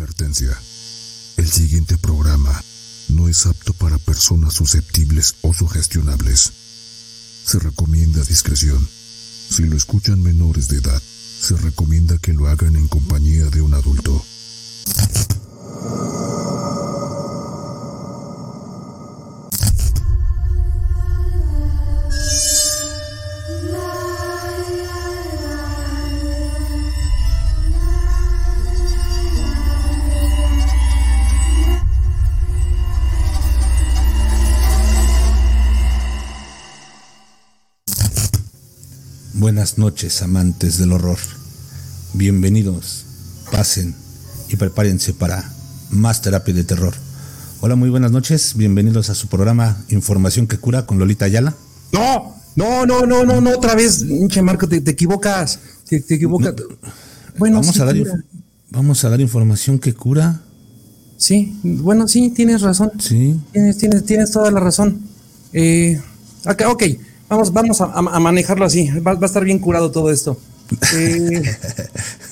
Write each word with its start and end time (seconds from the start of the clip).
Advertencia. 0.00 0.58
El 1.36 1.50
siguiente 1.50 1.98
programa 1.98 2.64
no 3.10 3.28
es 3.28 3.44
apto 3.44 3.74
para 3.74 3.98
personas 3.98 4.54
susceptibles 4.54 5.34
o 5.42 5.52
sugestionables. 5.52 6.52
Se 7.44 7.58
recomienda 7.58 8.24
discreción. 8.24 8.88
Si 9.50 9.64
lo 9.64 9.76
escuchan 9.76 10.22
menores 10.22 10.68
de 10.68 10.78
edad, 10.78 11.02
se 11.02 11.54
recomienda 11.58 12.16
que 12.16 12.32
lo 12.32 12.48
hagan 12.48 12.76
en 12.76 12.88
compañía 12.88 13.44
de 13.50 13.60
un 13.60 13.74
adulto. 13.74 14.24
Buenas 39.60 39.76
noches, 39.76 40.22
amantes 40.22 40.78
del 40.78 40.90
horror. 40.90 41.18
Bienvenidos, 42.14 43.04
pasen 43.52 43.94
y 44.48 44.56
prepárense 44.56 45.12
para 45.12 45.52
más 45.90 46.22
terapia 46.22 46.54
de 46.54 46.64
terror. 46.64 46.94
Hola, 47.60 47.76
muy 47.76 47.90
buenas 47.90 48.10
noches. 48.10 48.54
Bienvenidos 48.56 49.10
a 49.10 49.14
su 49.14 49.28
programa 49.28 49.84
Información 49.90 50.46
que 50.46 50.56
cura 50.56 50.86
con 50.86 50.98
Lolita 50.98 51.26
Ayala. 51.26 51.54
No, 51.92 52.36
no, 52.56 52.86
no, 52.86 53.04
no, 53.04 53.26
no, 53.26 53.42
no, 53.42 53.50
otra 53.50 53.74
vez, 53.74 54.02
pinche 54.02 54.40
Marco, 54.40 54.66
te, 54.66 54.80
te 54.80 54.92
equivocas. 54.92 55.58
Te, 55.86 56.00
te 56.00 56.14
equivocas. 56.14 56.54
Bueno, 57.36 57.60
vamos, 57.60 57.74
sí, 57.74 57.82
a 57.82 57.84
dar, 57.84 57.96
vamos 58.70 59.04
a 59.04 59.10
dar 59.10 59.20
información 59.20 59.78
que 59.78 59.92
cura. 59.92 60.40
Sí, 61.18 61.60
bueno, 61.62 62.08
sí, 62.08 62.30
tienes 62.30 62.62
razón. 62.62 62.92
Sí. 62.98 63.38
Tienes, 63.52 63.76
tienes, 63.76 64.06
tienes 64.06 64.30
toda 64.30 64.50
la 64.50 64.60
razón. 64.60 65.02
Eh, 65.52 66.00
ok, 66.46 66.62
ok, 66.66 66.82
vamos, 67.30 67.52
vamos 67.52 67.80
a, 67.80 68.02
manejarlo 68.20 68.64
así. 68.64 68.90
Va, 69.00 69.14
va 69.14 69.22
a 69.22 69.26
estar 69.26 69.44
bien 69.44 69.58
curado 69.58 69.90
todo 69.90 70.10
esto. 70.10 70.36
Eh, 70.94 71.42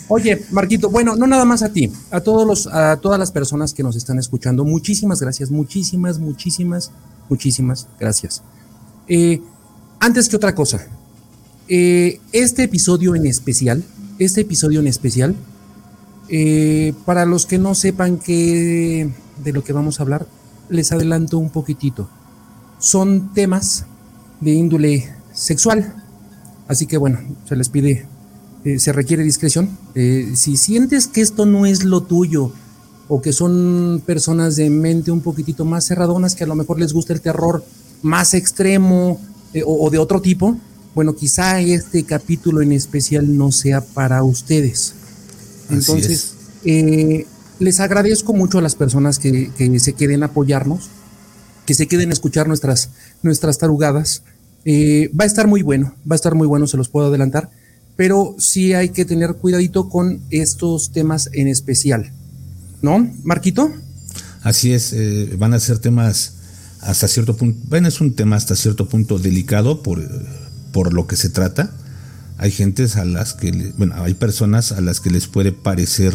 oye, 0.07 0.45
Marquito, 0.53 0.91
bueno, 0.91 1.17
no 1.17 1.27
nada 1.27 1.45
más 1.45 1.65
a 1.65 1.73
ti, 1.73 1.93
a 2.13 2.21
todos 2.21 2.47
los, 2.47 2.69
a 2.69 2.97
todas 2.99 3.19
las 3.19 3.33
personas 3.33 3.75
que 3.75 3.83
nos 3.83 3.97
están 3.97 4.17
escuchando, 4.17 4.65
muchísimas 4.65 5.21
gracias, 5.21 5.51
muchísimas, 5.51 6.21
muchísimas, 6.21 6.93
muchísimas 7.29 7.89
gracias. 7.99 8.43
Eh, 9.09 9.43
antes 9.99 10.29
que 10.29 10.37
otra 10.37 10.55
cosa, 10.55 10.87
eh, 11.67 12.21
este 12.33 12.63
episodio 12.63 13.17
en 13.17 13.27
especial, 13.27 13.83
este 14.21 14.43
episodio 14.43 14.79
en 14.79 14.87
especial, 14.87 15.35
eh, 16.29 16.93
para 17.05 17.25
los 17.25 17.47
que 17.47 17.59
no 17.59 17.75
sepan 17.75 18.19
que, 18.19 19.11
de 19.43 19.53
lo 19.53 19.65
que 19.65 19.73
vamos 19.73 19.99
a 19.99 20.03
hablar, 20.03 20.27
les 20.69 20.93
adelanto 20.93 21.39
un 21.39 21.51
poquitito. 21.51 22.09
Son 22.79 23.33
temas 23.35 23.87
de 24.41 24.53
índole 24.53 25.09
sexual, 25.33 25.95
así 26.69 26.87
que 26.87 26.97
bueno, 26.97 27.19
se 27.49 27.57
les 27.57 27.69
pide, 27.69 28.07
eh, 28.65 28.79
se 28.79 28.93
requiere 28.93 29.23
discreción. 29.23 29.77
Eh, 29.95 30.33
si 30.35 30.57
sientes 30.57 31.07
que 31.07 31.21
esto 31.21 31.47
no 31.47 31.67
es 31.67 31.85
lo 31.85 32.03
tuyo, 32.03 32.53
o 33.09 33.23
que 33.23 33.33
son 33.33 34.03
personas 34.05 34.57
de 34.57 34.69
mente 34.69 35.11
un 35.11 35.23
poquitito 35.23 35.65
más 35.65 35.87
cerradonas, 35.87 36.35
que 36.35 36.45
a 36.45 36.47
lo 36.47 36.55
mejor 36.55 36.79
les 36.79 36.93
gusta 36.93 37.15
el 37.15 37.21
terror 37.23 37.65
más 38.03 38.35
extremo 38.35 39.19
eh, 39.55 39.63
o, 39.65 39.87
o 39.87 39.91
de 39.91 39.99
otro 39.99 40.21
tipo, 40.21 40.57
bueno, 40.95 41.15
quizá 41.15 41.61
este 41.61 42.03
capítulo 42.05 42.61
en 42.61 42.73
especial 42.73 43.37
no 43.37 43.53
sea 43.53 43.81
para 43.81 44.23
ustedes. 44.25 44.95
Entonces, 45.71 46.11
es. 46.11 46.35
eh, 46.65 47.27
les 47.61 47.81
agradezco 47.81 48.33
mucho 48.33 48.59
a 48.59 48.63
las 48.63 48.75
personas 48.75 49.19
que, 49.19 49.51
que 49.57 49.79
se 49.81 49.93
queden 49.93 50.23
apoyarnos, 50.23 50.89
que 51.69 51.75
se 51.75 51.87
queden 51.87 52.09
a 52.09 52.15
escuchar 52.15 52.49
nuestras, 52.49 52.89
nuestras 53.23 53.59
tarugadas. 53.59 54.23
Eh, 54.65 55.11
va 55.15 55.25
a 55.25 55.27
estar 55.27 55.47
muy 55.47 55.61
bueno, 55.61 55.95
va 56.11 56.15
a 56.15 56.17
estar 56.17 56.35
muy 56.35 56.47
bueno, 56.47 56.67
se 56.67 56.79
los 56.79 56.89
puedo 56.89 57.09
adelantar, 57.09 57.51
pero 57.95 58.35
sí 58.39 58.73
hay 58.73 58.89
que 58.89 59.05
tener 59.05 59.35
cuidadito 59.35 59.91
con 59.91 60.23
estos 60.31 60.93
temas 60.93 61.29
en 61.35 61.47
especial. 61.47 62.11
¿No, 62.81 63.07
Marquito? 63.23 63.71
Así 64.41 64.73
es, 64.73 64.95
eh, 64.95 65.37
van 65.39 65.53
a 65.53 65.61
ser 65.61 65.79
temas 65.79 66.37
hasta 66.81 67.07
cierto 67.07 67.37
punto, 67.37 67.61
bueno, 67.69 67.89
es 67.89 68.01
un 68.01 68.15
tema 68.15 68.37
hasta 68.37 68.57
cierto 68.57 68.89
punto 68.89 69.19
delicado 69.19 69.83
por, 69.83 70.01
por 70.73 70.95
lo 70.95 71.07
que 71.07 71.17
se 71.17 71.29
trata. 71.29 71.71
Hay 72.39 72.51
gentes 72.51 72.97
a 72.97 73.05
las 73.05 73.35
que, 73.35 73.75
bueno, 73.77 73.95
hay 73.99 74.15
personas 74.15 74.73
a 74.73 74.81
las 74.81 75.01
que 75.01 75.11
les 75.11 75.27
puede 75.27 75.53
parecer 75.53 76.15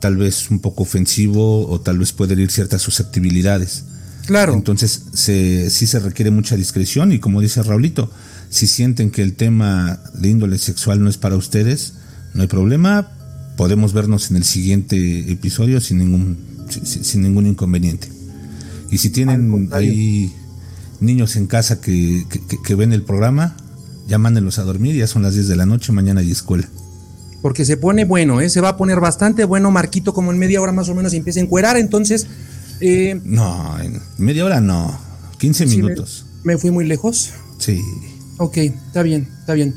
tal 0.00 0.16
vez 0.16 0.50
un 0.50 0.60
poco 0.60 0.84
ofensivo 0.84 1.68
o 1.68 1.82
tal 1.82 1.98
vez 1.98 2.12
puede 2.12 2.32
herir 2.32 2.50
ciertas 2.50 2.80
susceptibilidades. 2.80 3.84
Claro. 4.26 4.54
Entonces, 4.54 5.02
se, 5.12 5.68
sí 5.70 5.86
se 5.86 5.98
requiere 5.98 6.30
mucha 6.30 6.56
discreción 6.56 7.12
y 7.12 7.18
como 7.18 7.40
dice 7.40 7.62
Raulito, 7.62 8.10
si 8.48 8.66
sienten 8.66 9.10
que 9.10 9.22
el 9.22 9.34
tema 9.34 10.00
de 10.14 10.28
índole 10.30 10.58
sexual 10.58 11.02
no 11.02 11.10
es 11.10 11.18
para 11.18 11.36
ustedes, 11.36 11.94
no 12.34 12.42
hay 12.42 12.48
problema, 12.48 13.08
podemos 13.56 13.92
vernos 13.92 14.30
en 14.30 14.36
el 14.36 14.44
siguiente 14.44 15.30
episodio 15.30 15.80
sin 15.80 15.98
ningún, 15.98 16.38
sin, 16.84 17.22
ningún 17.22 17.46
inconveniente. 17.46 18.08
Y 18.90 18.98
si 18.98 19.10
tienen 19.10 19.68
ahí 19.72 20.32
niños 21.00 21.36
en 21.36 21.46
casa 21.46 21.80
que, 21.80 22.24
que- 22.30 22.40
que- 22.46 22.62
que 22.62 22.74
ven 22.74 22.92
el 22.92 23.02
programa, 23.02 23.56
ya 24.06 24.18
mándenlos 24.18 24.58
a 24.58 24.62
dormir, 24.62 24.94
ya 24.96 25.06
son 25.06 25.22
las 25.22 25.34
10 25.34 25.48
de 25.48 25.56
la 25.56 25.66
noche, 25.66 25.92
mañana 25.92 26.20
hay 26.20 26.30
escuela. 26.30 26.68
Porque 27.42 27.64
se 27.64 27.76
pone 27.76 28.04
bueno, 28.04 28.40
¿eh? 28.40 28.48
se 28.48 28.60
va 28.62 28.70
a 28.70 28.76
poner 28.76 29.00
bastante 29.00 29.44
bueno, 29.44 29.70
Marquito, 29.70 30.14
como 30.14 30.32
en 30.32 30.38
media 30.38 30.60
hora 30.62 30.72
más 30.72 30.88
o 30.88 30.94
menos 30.94 31.12
y 31.12 31.18
empieza 31.18 31.40
a 31.40 31.42
encuerar. 31.42 31.76
Entonces, 31.76 32.26
eh, 32.86 33.20
No, 33.24 33.78
en 33.80 34.00
media 34.18 34.44
hora 34.44 34.60
no, 34.60 34.98
15 35.38 35.66
sí, 35.66 35.76
me- 35.78 35.82
minutos. 35.84 36.26
me 36.42 36.58
fui 36.58 36.70
muy 36.70 36.84
lejos. 36.86 37.30
Sí. 37.58 37.80
Ok, 38.38 38.58
está 38.58 39.02
bien, 39.02 39.28
está 39.40 39.54
bien. 39.54 39.74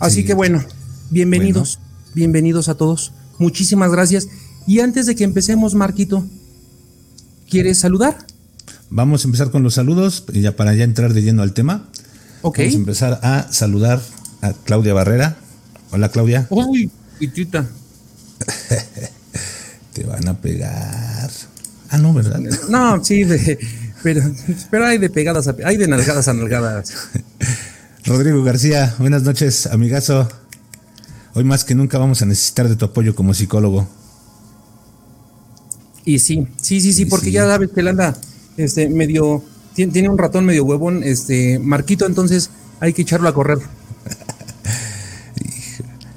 Así 0.00 0.16
Sí. 0.20 0.24
que 0.26 0.34
bueno, 0.34 0.62
bienvenidos, 1.10 1.78
bienvenidos 2.14 2.68
a 2.68 2.74
todos. 2.74 3.12
Muchísimas 3.38 3.90
gracias. 3.90 4.28
Y 4.66 4.80
antes 4.80 5.06
de 5.06 5.14
que 5.14 5.24
empecemos, 5.24 5.74
Marquito, 5.74 6.26
¿quieres 7.48 7.78
saludar? 7.78 8.18
Vamos 8.90 9.24
a 9.24 9.28
empezar 9.28 9.50
con 9.50 9.62
los 9.62 9.74
saludos, 9.74 10.24
y 10.32 10.40
ya 10.42 10.56
para 10.56 10.74
ya 10.74 10.84
entrar 10.84 11.14
de 11.14 11.22
lleno 11.22 11.42
al 11.42 11.52
tema. 11.54 11.88
Ok. 12.42 12.58
Vamos 12.58 12.74
a 12.74 12.76
empezar 12.78 13.20
a 13.22 13.48
saludar 13.52 14.02
a 14.42 14.52
Claudia 14.52 14.92
Barrera. 14.94 15.36
Hola 15.90 16.10
Claudia. 16.10 16.46
Uy, 16.50 16.90
pitita. 17.18 17.66
Te 19.94 20.02
van 20.04 20.26
a 20.28 20.34
pegar. 20.34 21.13
Ah, 21.94 21.98
no, 21.98 22.12
¿verdad? 22.12 22.40
No, 22.68 23.04
sí, 23.04 23.22
de- 23.22 23.56
pero, 24.02 24.20
pero 24.68 24.84
hay 24.86 24.98
de 24.98 25.10
pegadas, 25.10 25.46
a, 25.46 25.54
hay 25.64 25.76
de 25.76 25.86
nalgadas 25.86 26.26
a 26.26 26.34
nalgadas. 26.34 26.92
Rodrigo 28.04 28.42
García, 28.42 28.96
buenas 28.98 29.22
noches, 29.22 29.68
amigazo. 29.68 30.28
Hoy 31.34 31.44
más 31.44 31.62
que 31.62 31.76
nunca 31.76 31.98
vamos 31.98 32.20
a 32.20 32.26
necesitar 32.26 32.68
de 32.68 32.74
tu 32.74 32.86
apoyo 32.86 33.14
como 33.14 33.32
psicólogo. 33.32 33.86
Y 36.04 36.18
sí, 36.18 36.48
sí, 36.60 36.80
sí, 36.80 36.92
sí, 36.92 37.02
Y 37.02 37.06
porque 37.06 37.26
sí. 37.26 37.32
ya 37.32 37.46
sabes 37.46 37.70
que 37.72 37.80
él 37.80 37.88
anda 37.88 38.16
este, 38.56 38.88
medio, 38.88 39.44
tiene, 39.74 39.92
tiene 39.92 40.08
un 40.08 40.18
ratón 40.18 40.44
medio 40.44 40.64
huevón, 40.64 41.04
este, 41.04 41.60
Marquito, 41.60 42.06
entonces 42.06 42.50
hay 42.80 42.92
que 42.92 43.02
echarlo 43.02 43.28
a 43.28 43.34
correr. 43.34 43.58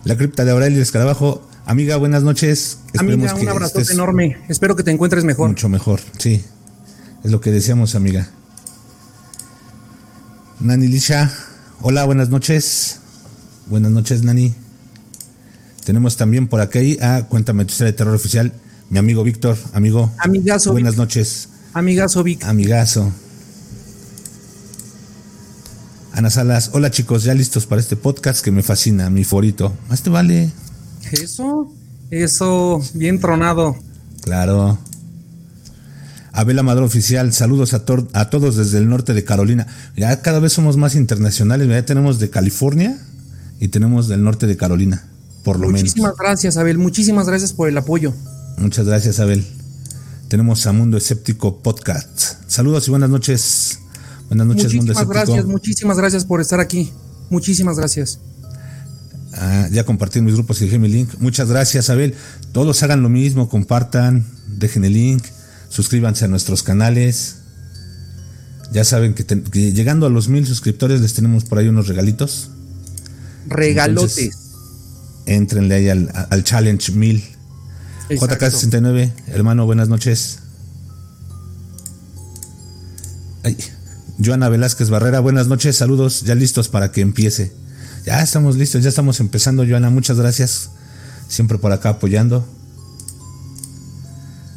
La 0.05 0.17
cripta 0.17 0.44
de 0.44 0.51
Aurelio 0.51 0.81
Escarabajo. 0.81 1.44
Amiga, 1.67 1.97
buenas 1.97 2.23
noches. 2.23 2.78
Amiga, 2.97 3.16
Esperemos 3.28 3.33
un 3.33 3.39
que 3.41 3.50
abrazote 3.50 3.91
enorme. 3.94 4.38
Espero 4.47 4.75
que 4.78 4.83
te 4.83 4.91
encuentres 4.91 5.25
mejor. 5.25 5.50
Mucho 5.50 5.67
mejor, 5.67 6.00
sí. 6.17 6.41
Es 7.25 7.31
lo 7.31 7.41
que 7.41 7.51
deseamos, 7.51 7.94
amiga. 7.95 8.29
Nani 10.61 10.88
Lisha. 10.88 11.29
Hola, 11.81 12.06
buenas 12.06 12.29
noches. 12.29 13.00
Buenas 13.67 13.91
noches, 13.91 14.23
Nani. 14.23 14.56
Tenemos 15.83 16.16
también 16.16 16.47
por 16.47 16.61
aquí 16.61 16.97
a 17.01 17.23
Cuéntame 17.27 17.66
tu 17.66 17.72
historia 17.72 17.91
de 17.91 17.97
terror 17.97 18.16
oficial, 18.16 18.53
mi 18.89 18.97
amigo 18.97 19.24
Víctor, 19.24 19.57
amigo. 19.74 20.09
Amigazo, 20.19 20.71
Buenas 20.71 20.94
Vic. 20.94 21.00
noches, 21.00 21.50
Amigazo 21.74 22.24
Vic. 22.24 22.44
amigazo. 22.45 23.12
Ana 26.13 26.30
Salas, 26.30 26.71
hola 26.74 26.92
chicos, 26.92 27.24
ya 27.24 27.33
listos 27.33 27.68
para 27.68 27.80
este 27.81 27.95
podcast 27.95 28.44
que 28.44 28.51
me 28.51 28.63
fascina, 28.63 29.09
mi 29.09 29.24
favorito. 29.25 29.74
Más 29.89 30.01
te 30.01 30.09
vale. 30.09 30.50
Eso, 31.12 31.71
eso, 32.12 32.81
bien 32.94 33.19
tronado. 33.19 33.75
Claro. 34.21 34.77
Abel 36.38 36.59
Amador 36.59 36.83
Oficial, 36.83 37.33
saludos 37.33 37.74
a, 37.74 37.80
todos 38.30 38.56
desde 38.57 38.77
el 38.77 38.88
norte 38.89 39.15
de 39.15 39.24
Carolina. 39.24 39.65
Ya 39.95 40.21
cada 40.21 40.39
vez 40.39 40.54
somos 40.54 40.77
más 40.77 40.94
internacionales, 40.94 41.68
ya 41.68 41.83
tenemos 41.83 42.19
de 42.19 42.30
California 42.30 42.95
y 43.59 43.69
tenemos 43.69 44.07
del 44.07 44.24
norte 44.24 44.45
de 44.45 44.56
Carolina, 44.56 45.07
por 45.44 45.59
lo 45.59 45.69
Muchísimas 45.69 46.12
menos. 46.12 46.18
gracias, 46.19 46.57
Abel. 46.57 46.77
Muchísimas 46.77 47.25
gracias 47.25 47.54
por 47.54 47.69
el 47.69 47.77
apoyo. 47.77 48.13
Muchas 48.57 48.86
gracias, 48.86 49.19
Abel. 49.19 49.48
Tenemos 50.27 50.68
a 50.68 50.74
Mundo 50.74 50.98
Escéptico 50.98 51.63
Podcast. 51.63 52.36
Saludos 52.48 52.88
y 52.88 52.92
buenas 52.92 53.09
noches. 53.09 53.80
Buenas 54.27 54.45
noches, 54.45 54.65
Mundo 54.75 54.94
muchísimas 54.94 54.98
Escéptico. 54.98 55.13
gracias, 55.13 55.45
muchísimas 55.45 55.98
gracias 55.98 56.25
por 56.25 56.39
estar 56.42 56.59
aquí. 56.59 56.92
Muchísimas 57.31 57.77
gracias. 57.77 58.19
Ah, 59.39 59.68
ya 59.72 59.84
compartí 59.84 60.18
en 60.18 60.25
mis 60.25 60.34
grupos 60.34 60.60
y 60.62 60.66
dejé 60.66 60.80
mi 60.80 60.88
link. 60.88 61.10
Muchas 61.19 61.50
gracias, 61.50 61.92
Abel. 61.92 62.16
Todos 62.54 62.81
hagan 62.81 63.04
lo 63.04 63.10
mismo, 63.10 63.50
compartan, 63.50 64.25
dejen 64.48 64.84
el 64.84 64.94
link, 64.94 65.24
suscríbanse 65.69 66.25
a 66.25 66.28
nuestros 66.28 66.63
canales. 66.63 67.36
Ya 68.72 68.84
saben 68.84 69.13
que, 69.13 69.24
llegando 69.72 70.07
a 70.07 70.10
los 70.10 70.28
mil 70.28 70.45
suscriptores 70.45 71.01
les 71.01 71.13
tenemos 71.13 71.45
por 71.45 71.60
ahí 71.60 71.68
unos 71.68 71.88
regalitos. 71.88 72.50
Regalotes. 73.48 74.31
entrenle 75.28 75.75
ahí 75.75 75.90
al, 75.90 76.44
Challenge 76.44 76.92
1000. 76.92 77.24
JK69, 78.10 79.12
hermano, 79.28 79.66
buenas 79.66 79.88
noches. 79.88 80.40
Ay, 83.44 83.56
Joana 84.24 84.50
Velázquez 84.50 84.90
Barrera, 84.90 85.19
buenas 85.19 85.48
noches, 85.48 85.75
saludos, 85.75 86.24
ya 86.24 86.33
listos 86.33 86.69
para 86.69 86.92
que 86.92 87.01
empiece. 87.01 87.54
Ya 88.07 88.21
estamos 88.21 88.56
listos, 88.56 88.81
ya 88.83 88.88
estamos 88.88 89.19
empezando, 89.19 89.65
Joana, 89.68 89.89
muchas 89.89 90.18
gracias. 90.18 90.69
Siempre 91.27 91.57
por 91.57 91.74
acá 91.74 91.89
apoyando. 91.89 92.48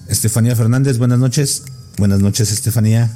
Estefanía 0.07 0.55
Fernández, 0.55 0.99
buenas 0.99 1.19
noches. 1.19 1.65
Buenas 1.99 2.21
noches, 2.21 2.53
Estefanía. 2.53 3.11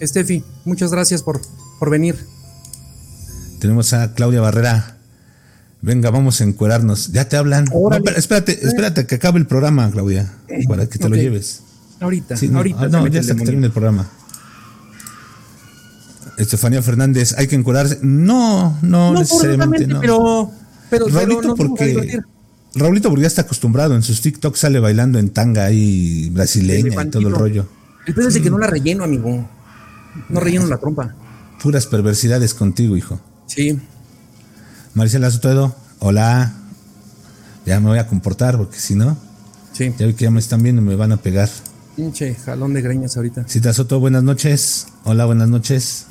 Estefi, 0.00 0.42
muchas 0.64 0.90
gracias 0.90 1.22
por, 1.22 1.42
por 1.78 1.90
venir. 1.90 2.16
Tenemos 3.60 3.92
a 3.92 4.14
Claudia 4.14 4.40
Barrera. 4.40 4.96
Venga, 5.82 6.08
vamos 6.08 6.40
a 6.40 6.44
encuerarnos. 6.44 7.12
Ya 7.12 7.28
te 7.28 7.36
hablan. 7.36 7.66
espérate, 8.16 8.66
espérate 8.66 9.06
que 9.06 9.16
acabe 9.16 9.38
el 9.38 9.46
programa, 9.46 9.90
Claudia, 9.90 10.32
para 10.66 10.86
que 10.86 10.98
te 10.98 11.10
lo 11.10 11.16
lleves. 11.16 11.60
Ahorita, 12.00 12.36
ahorita. 12.54 12.88
no, 12.88 13.06
ya 13.06 13.20
hasta 13.20 13.34
que 13.34 13.44
termine 13.44 13.66
el 13.66 13.72
programa. 13.72 14.08
Estefanía 16.38 16.82
Fernández, 16.82 17.34
hay 17.36 17.48
que 17.48 17.56
encuadrarse. 17.56 17.98
No, 18.02 18.78
no, 18.82 19.12
necesariamente 19.12 19.86
no. 19.86 20.00
Pero, 20.00 20.50
pero, 20.88 21.08
Raulito, 21.08 21.54
porque. 21.54 22.20
Raulito 22.74 23.08
porque 23.08 23.22
ya 23.22 23.28
está 23.28 23.42
acostumbrado. 23.42 23.94
En 23.96 24.02
sus 24.02 24.20
TikTok 24.20 24.54
sale 24.54 24.78
bailando 24.78 25.18
en 25.18 25.30
tanga 25.30 25.64
ahí 25.64 26.30
brasileña 26.30 27.02
y 27.02 27.10
todo 27.10 27.26
el 27.26 27.34
rollo. 27.34 27.66
El 28.06 28.14
pedo 28.14 28.28
es 28.28 28.38
que 28.38 28.50
no 28.50 28.58
la 28.58 28.68
relleno, 28.68 29.04
amigo. 29.04 29.48
No 30.28 30.40
relleno 30.40 30.66
la 30.66 30.78
trompa. 30.78 31.14
Puras 31.62 31.86
perversidades 31.86 32.54
contigo, 32.54 32.96
hijo. 32.96 33.20
Sí. 33.46 33.78
Maricela 34.94 35.30
Soto, 35.30 35.74
hola. 35.98 36.54
Ya 37.66 37.80
me 37.80 37.88
voy 37.88 37.98
a 37.98 38.06
comportar 38.06 38.56
porque 38.56 38.78
si 38.78 38.94
no. 38.94 39.16
Sí. 39.72 39.92
Ya 39.98 40.06
vi 40.06 40.14
que 40.14 40.24
ya 40.24 40.30
me 40.30 40.40
están 40.40 40.62
viendo 40.62 40.80
y 40.80 40.84
me 40.84 40.96
van 40.96 41.12
a 41.12 41.16
pegar. 41.16 41.48
Pinche 41.96 42.34
jalón 42.34 42.74
de 42.74 42.82
greñas 42.82 43.16
ahorita. 43.16 43.44
Cita 43.48 43.72
Soto, 43.72 43.98
buenas 43.98 44.22
noches. 44.22 44.86
Hola, 45.04 45.24
buenas 45.24 45.48
noches. 45.48 46.06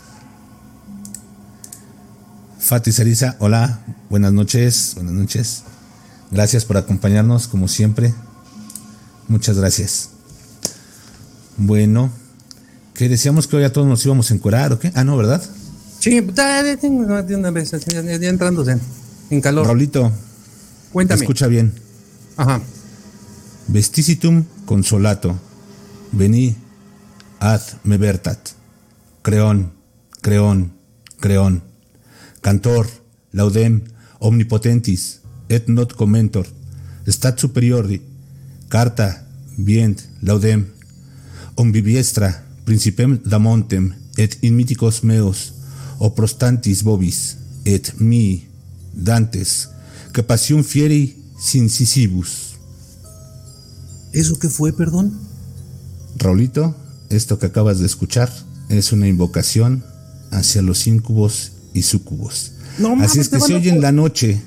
Fati 2.59 2.91
Ceriza, 2.91 3.35
hola, 3.39 3.79
buenas 4.09 4.33
noches, 4.33 4.93
buenas 4.95 5.13
noches. 5.13 5.63
Gracias 6.31 6.65
por 6.65 6.77
acompañarnos, 6.77 7.47
como 7.47 7.67
siempre. 7.67 8.13
Muchas 9.27 9.57
gracias. 9.57 10.09
Bueno, 11.55 12.11
¿qué 12.93 13.09
decíamos 13.09 13.47
que 13.47 13.57
hoy 13.57 13.63
a 13.63 13.71
todos 13.71 13.87
nos 13.87 14.03
íbamos 14.05 14.31
a 14.31 14.33
encuerar 14.33 14.73
o 14.73 14.79
qué? 14.79 14.91
Ah, 14.95 15.03
no, 15.03 15.15
¿verdad? 15.15 15.41
Sí, 15.99 16.19
de 16.19 17.35
una 17.35 17.51
vez, 17.51 17.71
ya, 17.71 18.29
entrando 18.29 18.65
en 19.29 19.41
calor. 19.41 19.65
Raulito, 19.65 20.11
cuéntame. 20.91 21.21
Escucha 21.21 21.47
bien. 21.47 21.73
Ajá. 22.37 22.61
Vesticitum 23.67 24.45
consolato, 24.65 25.35
vení 26.11 26.55
ad 27.39 27.61
mevertat. 27.83 28.39
Creón, 29.21 29.73
creón, 30.21 30.73
creón 31.19 31.66
cantor, 32.47 32.87
laudem, 33.33 33.81
omnipotentis, 34.19 35.19
et 35.49 35.67
not 35.67 35.91
commentor, 35.99 36.47
stat 37.05 37.41
superiori, 37.43 37.99
carta, 38.71 39.27
vient, 39.57 39.99
laudem, 40.23 40.63
ombibiestra, 41.59 42.29
principem 42.63 43.17
damontem, 43.25 43.89
et 44.15 44.37
in 44.47 44.55
miticos 44.55 45.01
meos, 45.03 45.51
o 45.99 46.13
prostantis 46.15 46.85
bobis, 46.87 47.35
et 47.65 47.91
mi, 47.99 48.47
dantes, 48.93 49.67
que 50.15 50.23
pasión 50.23 50.63
fieri 50.63 51.17
sincisibus. 51.35 52.55
¿Eso 54.13 54.39
qué 54.39 54.47
fue, 54.47 54.71
perdón? 54.71 55.19
Raulito, 56.15 56.77
esto 57.09 57.39
que 57.39 57.47
acabas 57.47 57.79
de 57.79 57.87
escuchar 57.87 58.31
es 58.69 58.93
una 58.93 59.09
invocación 59.09 59.83
hacia 60.31 60.61
los 60.61 60.87
incubos 60.87 61.56
y 61.77 61.83
sucubos. 61.83 62.53
Así 62.99 63.19
es 63.19 63.29
que 63.29 63.39
si 63.39 63.53
hoy 63.53 63.69
en 63.69 63.81
la 63.81 63.91
noche 63.91 64.41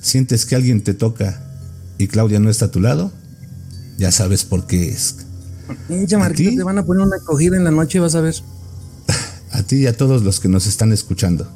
sientes 0.00 0.46
que 0.46 0.54
alguien 0.54 0.82
te 0.82 0.94
toca 0.94 1.42
y 1.98 2.06
Claudia 2.08 2.38
no 2.38 2.50
está 2.50 2.66
a 2.66 2.70
tu 2.70 2.80
lado, 2.80 3.12
ya 3.98 4.12
sabes 4.12 4.44
por 4.44 4.66
qué 4.66 4.88
es. 4.88 5.16
Ya, 5.88 6.30
te 6.30 6.62
van 6.62 6.78
a 6.78 6.84
poner 6.84 7.06
una 7.06 7.16
acogida 7.16 7.56
en 7.56 7.64
la 7.64 7.70
noche, 7.70 7.98
vas 7.98 8.14
a 8.14 8.20
ver. 8.20 8.34
A 9.50 9.62
ti 9.62 9.76
y 9.76 9.86
a 9.86 9.96
todos 9.96 10.22
los 10.22 10.38
que 10.38 10.48
nos 10.48 10.66
están 10.66 10.92
escuchando. 10.92 11.50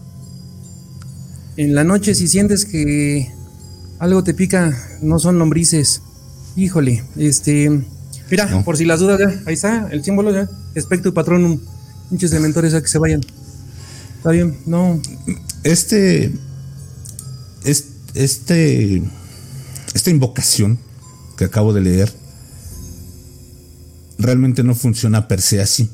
En 1.56 1.74
la 1.74 1.84
noche, 1.84 2.14
si 2.14 2.26
sientes 2.26 2.64
que 2.64 3.30
algo 3.98 4.24
te 4.24 4.34
pica, 4.34 4.76
no 5.02 5.18
son 5.18 5.38
lombrices. 5.38 6.02
Híjole, 6.56 7.04
este. 7.16 7.84
Mira, 8.30 8.62
por 8.64 8.76
si 8.76 8.84
las 8.84 9.00
dudas, 9.00 9.18
ya, 9.18 9.42
ahí 9.46 9.54
está 9.54 9.88
el 9.90 10.02
símbolo 10.02 10.32
ya. 10.32 10.48
Espectro 10.74 11.12
patronum. 11.12 11.60
Muchos 12.10 12.30
de 12.30 12.40
mentores 12.40 12.74
a 12.74 12.80
que 12.80 12.88
se 12.88 12.98
vayan. 12.98 13.20
Está 14.20 14.32
bien, 14.32 14.54
no. 14.66 15.00
Este, 15.64 16.30
este, 18.12 19.02
esta 19.94 20.10
invocación 20.10 20.78
que 21.38 21.46
acabo 21.46 21.72
de 21.72 21.80
leer 21.80 22.12
realmente 24.18 24.62
no 24.62 24.74
funciona 24.74 25.26
per 25.26 25.40
se 25.40 25.62
así. 25.62 25.88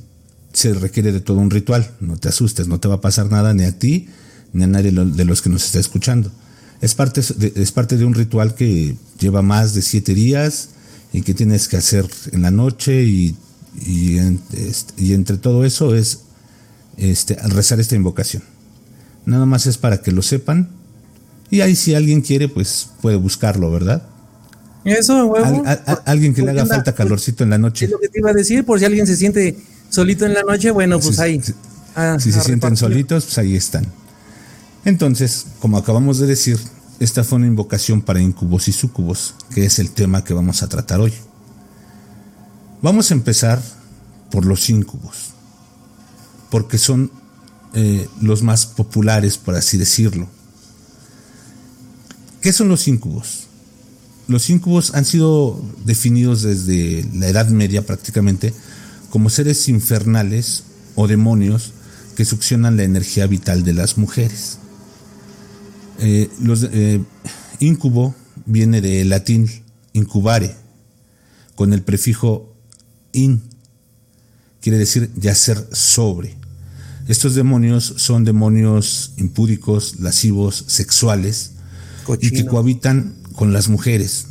Se 0.52 0.75
requiere 0.75 1.12
de 1.12 1.20
todo 1.20 1.38
un 1.38 1.52
ritual. 1.52 1.88
No 2.00 2.17
te 2.17 2.28
asustes, 2.28 2.67
no 2.67 2.81
te 2.81 2.88
va 2.88 2.96
a 2.96 3.00
pasar 3.00 3.31
nada 3.31 3.55
ni 3.55 3.62
a 3.62 3.78
ti 3.78 4.08
ni 4.52 4.64
a 4.64 4.67
nadie 4.67 4.90
de 4.90 5.25
los 5.25 5.40
que 5.40 5.49
nos 5.49 5.64
está 5.64 5.78
escuchando. 5.78 6.32
Es 6.81 6.96
parte 6.96 7.20
de, 7.37 7.52
es 7.55 7.70
parte 7.70 7.96
de 7.96 8.06
un 8.06 8.14
ritual 8.14 8.56
que 8.56 8.96
lleva 9.20 9.43
más 9.43 9.73
de 9.73 9.82
siete 9.82 10.14
días 10.14 10.70
y 11.12 11.23
que 11.23 11.32
tienes 11.32 11.69
que 11.69 11.76
hacer 11.76 12.11
en 12.32 12.43
la 12.43 12.50
noche 12.50 13.05
y, 13.05 13.37
y 13.87 15.12
entre 15.12 15.37
todo 15.37 15.64
eso 15.64 15.94
es 15.94 16.25
este, 16.96 17.37
rezar 17.48 17.81
esta 17.81 17.94
invocación. 17.94 18.43
Nada 19.25 19.44
más 19.46 19.66
es 19.66 19.78
para 19.78 19.98
que 19.98 20.12
lo 20.12 20.22
sepan. 20.22 20.70
Y 21.50 21.60
ahí 21.60 21.76
si 21.76 21.94
alguien 21.94 22.22
quiere, 22.22 22.48
pues 22.48 22.90
puede 23.00 23.16
buscarlo, 23.16 23.70
¿verdad? 23.70 24.02
Eso, 24.84 25.26
huevo. 25.26 25.64
alguien 26.04 26.32
que 26.32 26.43
le 26.43 26.52
haga 26.52 26.66
falta 26.66 26.94
calorcito 26.94 27.44
en 27.44 27.50
la 27.50 27.58
noche. 27.58 27.87
Es 27.87 27.90
lo 27.90 27.99
que 27.99 28.09
te 28.09 28.20
iba 28.20 28.30
a 28.30 28.35
decir, 28.35 28.64
por 28.64 28.78
si 28.78 28.85
alguien 28.85 29.06
se 29.06 29.16
siente 29.16 29.56
solito 29.90 30.26
en 30.26 30.35
la 30.35 30.42
noche, 30.42 30.70
bueno, 30.70 31.00
pues 31.00 31.18
ahí. 31.18 31.40
si 32.18 32.32
se 32.32 32.40
sienten 32.40 32.76
solitos, 32.76 33.25
pues 33.25 33.38
ahí 33.38 33.56
están. 33.56 33.87
Entonces, 34.85 35.47
como 35.61 35.76
acabamos 35.76 36.18
de 36.18 36.28
decir, 36.28 36.59
esta 37.00 37.25
fue 37.25 37.38
una 37.38 37.49
invocación 37.49 38.02
para 38.02 38.20
incubos 38.20 38.68
y 38.68 38.73
sucubos, 38.73 39.35
que 39.52 39.66
es 39.66 39.80
el 39.80 39.90
tema 39.90 40.23
que 40.23 40.35
vamos 40.35 40.62
a 40.62 40.68
tratar 40.68 41.00
hoy. 41.00 41.12
Vamos 42.80 43.11
a 43.11 43.14
empezar 43.14 43.61
por 44.30 44.44
los 44.44 44.70
incubos 44.70 45.36
porque 46.56 46.78
son 46.78 47.10
eh, 47.75 48.08
los 48.22 48.42
más 48.42 48.64
populares, 48.64 49.36
por 49.36 49.56
así 49.56 49.76
decirlo. 49.76 50.26
¿Qué 52.40 52.50
son 52.54 52.68
los 52.70 52.88
incubos? 52.88 53.48
Los 54.26 54.48
incubos 54.48 54.94
han 54.94 55.04
sido 55.04 55.62
definidos 55.84 56.40
desde 56.40 57.06
la 57.12 57.28
Edad 57.28 57.48
Media 57.50 57.84
prácticamente 57.84 58.54
como 59.10 59.28
seres 59.28 59.68
infernales 59.68 60.62
o 60.94 61.06
demonios 61.06 61.75
que 62.16 62.25
succionan 62.25 62.78
la 62.78 62.84
energía 62.84 63.26
vital 63.26 63.62
de 63.62 63.75
las 63.75 63.98
mujeres. 63.98 64.56
Eh, 65.98 66.30
los, 66.40 66.66
eh, 66.72 67.04
incubo 67.60 68.14
viene 68.46 68.80
del 68.80 69.10
latín 69.10 69.46
incubare, 69.92 70.56
con 71.54 71.75
el 71.75 71.82
prefijo 71.82 72.56
in, 73.12 73.42
quiere 74.62 74.78
decir 74.78 75.10
yacer 75.16 75.68
sobre. 75.72 76.45
Estos 77.08 77.34
demonios 77.34 77.94
son 77.98 78.25
demonios 78.25 79.12
impúdicos, 79.16 80.00
lascivos, 80.00 80.64
sexuales 80.66 81.52
y 82.20 82.30
que 82.30 82.46
cohabitan 82.46 83.14
con 83.34 83.52
las 83.52 83.68
mujeres. 83.68 84.26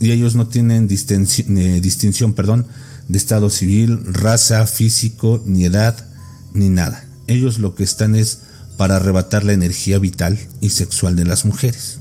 Y 0.00 0.12
ellos 0.12 0.34
no 0.34 0.46
tienen 0.46 0.88
eh, 0.90 1.80
distinción, 1.80 2.34
perdón, 2.34 2.66
de 3.08 3.18
estado 3.18 3.48
civil, 3.50 4.00
raza, 4.04 4.66
físico, 4.66 5.42
ni 5.46 5.64
edad, 5.64 6.06
ni 6.52 6.68
nada. 6.68 7.04
Ellos 7.26 7.58
lo 7.58 7.74
que 7.74 7.84
están 7.84 8.14
es 8.14 8.40
para 8.76 8.96
arrebatar 8.96 9.44
la 9.44 9.54
energía 9.54 9.98
vital 9.98 10.38
y 10.60 10.70
sexual 10.70 11.16
de 11.16 11.24
las 11.24 11.44
mujeres. 11.44 11.98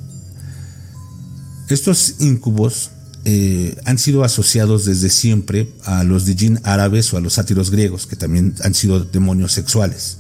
Estos 1.70 2.16
incubos 2.20 2.92
eh, 3.30 3.76
han 3.84 3.98
sido 3.98 4.24
asociados 4.24 4.86
desde 4.86 5.10
siempre 5.10 5.70
a 5.84 6.06
los 6.06 6.24
Dijin 6.24 6.62
árabes 6.64 7.14
o 7.14 7.18
a 7.18 7.20
los 7.20 7.34
sátiros 7.34 7.72
griegos, 7.72 8.08
que 8.08 8.16
también 8.16 8.56
han 8.64 8.74
sido 8.74 9.02
demonios 9.02 9.52
sexuales. 9.52 10.20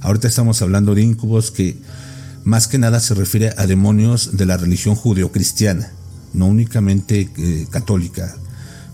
Ahorita 0.00 0.26
estamos 0.26 0.60
hablando 0.60 0.96
de 0.96 1.02
incubos 1.02 1.52
que 1.52 1.78
más 2.42 2.66
que 2.66 2.76
nada 2.76 2.98
se 2.98 3.14
refiere 3.14 3.54
a 3.56 3.68
demonios 3.68 4.36
de 4.36 4.46
la 4.46 4.56
religión 4.56 4.96
judeocristiana, 4.96 5.92
no 6.32 6.46
únicamente 6.48 7.30
eh, 7.36 7.68
católica. 7.70 8.34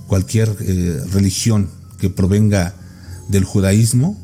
Cualquier 0.06 0.54
eh, 0.60 1.00
religión 1.10 1.70
que 1.98 2.10
provenga 2.10 2.74
del 3.28 3.44
judaísmo 3.44 4.18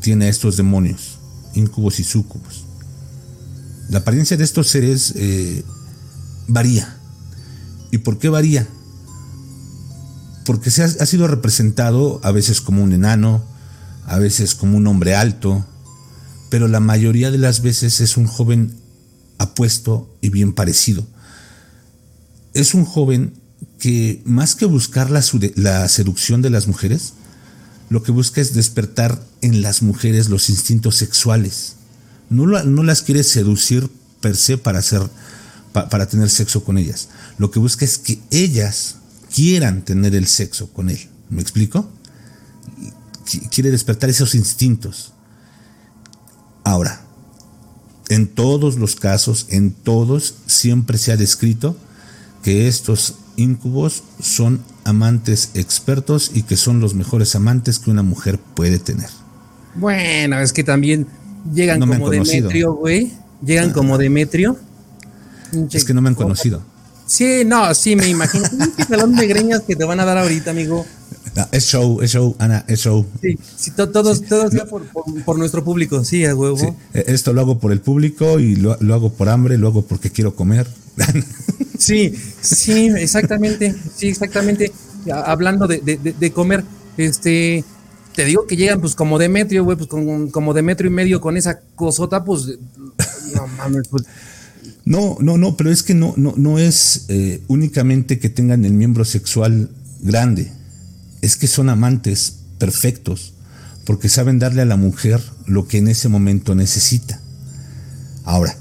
tiene 0.00 0.28
estos 0.28 0.56
demonios, 0.56 1.20
incubos 1.54 2.00
y 2.00 2.02
súcubos. 2.02 2.64
La 3.90 3.98
apariencia 3.98 4.36
de 4.36 4.42
estos 4.42 4.66
seres 4.66 5.14
varía. 6.48 6.98
¿Y 7.94 7.98
por 7.98 8.18
qué 8.18 8.28
varía? 8.28 8.66
Porque 10.44 10.72
se 10.72 10.82
ha, 10.82 11.06
sido 11.06 11.28
representado 11.28 12.20
a 12.24 12.32
veces 12.32 12.60
como 12.60 12.82
un 12.82 12.92
enano, 12.92 13.44
a 14.04 14.18
veces 14.18 14.56
como 14.56 14.76
un 14.76 14.88
hombre 14.88 15.14
alto, 15.14 15.64
pero 16.50 16.66
la 16.66 16.80
mayoría 16.80 17.30
de 17.30 17.38
las 17.38 17.62
veces 17.62 18.00
es 18.00 18.16
un 18.16 18.26
joven 18.26 18.74
apuesto 19.38 20.12
y 20.20 20.30
bien 20.30 20.54
parecido. 20.54 21.06
Es 22.52 22.74
un 22.74 22.84
joven 22.84 23.32
que 23.78 24.20
más 24.24 24.56
que 24.56 24.66
buscar 24.66 25.08
la, 25.12 25.22
seducción 25.88 26.42
de 26.42 26.50
las 26.50 26.66
mujeres, 26.66 27.12
lo 27.90 28.02
que 28.02 28.10
busca 28.10 28.40
es 28.40 28.54
despertar 28.54 29.22
en 29.40 29.62
las 29.62 29.82
mujeres 29.82 30.28
los 30.30 30.50
instintos 30.50 30.96
sexuales. 30.96 31.76
No, 32.28 32.44
no 32.44 32.82
las 32.82 33.02
quiere 33.02 33.22
seducir 33.22 33.88
per 34.20 34.34
se 34.34 34.58
para, 34.58 34.80
hacer, 34.80 35.02
para 35.72 36.08
tener 36.08 36.28
sexo 36.28 36.64
con 36.64 36.76
ellas. 36.76 37.08
Lo 37.38 37.50
que 37.50 37.58
busca 37.58 37.84
es 37.84 37.98
que 37.98 38.18
ellas 38.30 38.96
quieran 39.34 39.82
tener 39.82 40.14
el 40.14 40.26
sexo 40.26 40.72
con 40.72 40.90
él. 40.90 40.98
¿Me 41.30 41.42
explico? 41.42 41.88
Quiere 43.50 43.70
despertar 43.70 44.10
esos 44.10 44.34
instintos. 44.34 45.12
Ahora, 46.62 47.00
en 48.08 48.26
todos 48.26 48.76
los 48.76 48.96
casos, 48.96 49.46
en 49.48 49.72
todos, 49.72 50.34
siempre 50.46 50.98
se 50.98 51.12
ha 51.12 51.16
descrito 51.16 51.76
que 52.42 52.68
estos 52.68 53.16
incubos 53.36 54.04
son 54.20 54.60
amantes 54.84 55.50
expertos 55.54 56.30
y 56.34 56.42
que 56.42 56.56
son 56.56 56.80
los 56.80 56.94
mejores 56.94 57.34
amantes 57.34 57.78
que 57.78 57.90
una 57.90 58.02
mujer 58.02 58.38
puede 58.38 58.78
tener. 58.78 59.08
Bueno, 59.74 60.38
es 60.38 60.52
que 60.52 60.62
también 60.62 61.06
llegan 61.52 61.80
como 61.80 62.10
Demetrio, 62.10 62.74
güey. 62.74 63.12
Llegan 63.44 63.70
ah. 63.70 63.72
como 63.72 63.98
Demetrio. 63.98 64.58
Es 65.72 65.84
que 65.84 65.94
no 65.94 66.00
me 66.00 66.10
han 66.10 66.14
conocido. 66.14 66.62
Sí, 67.06 67.44
no, 67.44 67.74
sí, 67.74 67.96
me 67.96 68.08
imagino. 68.08 68.44
Un 68.52 68.86
salón 68.86 69.14
de 69.14 69.26
greñas 69.26 69.62
que 69.62 69.76
te 69.76 69.84
van 69.84 70.00
a 70.00 70.04
dar 70.04 70.18
ahorita, 70.18 70.50
amigo 70.50 70.84
es 71.50 71.64
show, 71.64 72.00
es 72.00 72.12
show, 72.12 72.36
Ana, 72.38 72.64
es 72.68 72.80
show. 72.80 73.04
Sí, 73.20 73.38
sí 73.56 73.70
todos, 73.72 74.22
todos 74.22 74.52
por, 75.24 75.38
nuestro 75.38 75.64
público, 75.64 76.04
sí, 76.04 76.24
a 76.24 76.34
huevo. 76.34 76.76
E, 76.92 77.04
esto 77.08 77.32
lo 77.32 77.40
hago 77.40 77.58
por 77.58 77.72
el 77.72 77.80
público 77.80 78.38
y 78.38 78.56
lo, 78.56 78.72
hago 78.72 79.12
por 79.12 79.28
hambre, 79.28 79.58
lo 79.58 79.68
hago 79.68 79.82
porque 79.82 80.10
quiero 80.10 80.34
comer. 80.34 80.66
sí, 81.78 82.14
sí, 82.40 82.86
exactamente, 82.96 83.74
sí, 83.96 84.08
exactamente. 84.08 84.72
Hablando 85.12 85.66
de, 85.66 86.32
comer, 86.32 86.64
este, 86.96 87.64
te 88.14 88.24
digo 88.24 88.46
que 88.46 88.56
llegan 88.56 88.80
pues 88.80 88.94
como 88.94 89.18
Demetrio, 89.18 89.64
güey, 89.64 89.76
pues 89.76 89.88
con, 89.88 90.30
como 90.30 90.54
Demetrio 90.54 90.90
y 90.90 90.94
medio 90.94 91.20
con 91.20 91.36
esa 91.36 91.60
cosota, 91.74 92.24
pues, 92.24 92.58
no 93.34 93.46
mames, 93.58 93.88
pues. 93.88 94.04
No, 94.84 95.16
no, 95.20 95.38
no, 95.38 95.56
pero 95.56 95.70
es 95.70 95.82
que 95.82 95.94
no, 95.94 96.12
no, 96.16 96.34
no 96.36 96.58
es 96.58 97.06
eh, 97.08 97.42
únicamente 97.48 98.18
que 98.18 98.28
tengan 98.28 98.64
el 98.64 98.72
miembro 98.72 99.04
sexual 99.04 99.70
grande 100.02 100.52
es 101.22 101.36
que 101.36 101.46
son 101.46 101.70
amantes 101.70 102.40
perfectos 102.58 103.32
porque 103.84 104.08
saben 104.08 104.38
darle 104.38 104.62
a 104.62 104.66
la 104.66 104.76
mujer 104.76 105.22
lo 105.46 105.66
que 105.66 105.78
en 105.78 105.88
ese 105.88 106.08
momento 106.08 106.54
necesita. 106.54 107.20
Ahora, 108.24 108.56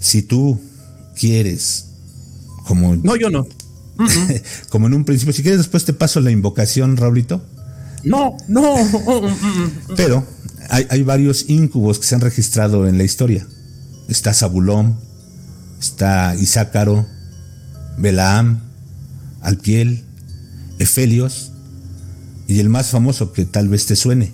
si 0.00 0.22
tú 0.22 0.60
quieres, 1.18 1.86
como... 2.64 2.96
No, 2.96 3.16
yo 3.16 3.30
no. 3.30 3.46
como 4.68 4.86
en 4.86 4.94
un 4.94 5.04
principio, 5.04 5.32
si 5.32 5.42
quieres 5.42 5.58
después 5.58 5.84
te 5.84 5.92
paso 5.92 6.20
la 6.20 6.30
invocación, 6.30 6.96
Raulito. 6.96 7.44
No, 8.04 8.36
no. 8.48 8.74
Pero 9.96 10.24
hay, 10.68 10.86
hay, 10.90 11.02
varios 11.02 11.48
incubos 11.48 11.98
que 11.98 12.06
se 12.06 12.14
han 12.14 12.20
registrado 12.20 12.86
en 12.86 12.98
la 12.98 13.04
historia. 13.04 13.46
Está 14.08 14.32
Zabulón, 14.34 14.96
está 15.82 16.34
Isácaro, 16.36 17.06
Belaam, 17.98 18.60
Alpiel, 19.40 20.04
Efelios, 20.78 21.52
y 22.46 22.60
el 22.60 22.68
más 22.68 22.90
famoso 22.90 23.32
que 23.32 23.44
tal 23.44 23.68
vez 23.68 23.86
te 23.86 23.96
suene, 23.96 24.32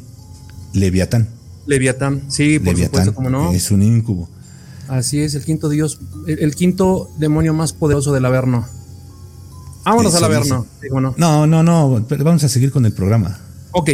Leviatán. 0.73 1.28
Leviatán, 1.67 2.23
sí, 2.28 2.59
por 2.59 2.76
supuesto, 2.76 3.14
como 3.14 3.31
no. 3.31 3.52
Es 3.52 3.71
un 3.71 3.83
incubo. 3.83 4.28
Así 4.88 5.21
es, 5.21 5.35
el 5.35 5.45
quinto 5.45 5.69
dios, 5.69 6.00
el, 6.26 6.55
quinto 6.55 7.11
demonio 7.19 7.52
más 7.52 7.73
poderoso 7.73 8.12
del 8.12 8.25
Averno. 8.25 8.67
Vámonos 9.85 10.14
al 10.14 10.25
Averno. 10.25 10.67
no. 11.19 11.47
no, 11.47 11.62
no, 11.62 12.07
vamos 12.25 12.45
a 12.45 12.49
seguir 12.49 12.73
con 12.73 12.87
el 12.87 12.93
programa. 12.93 13.38
Ok. 13.73 13.90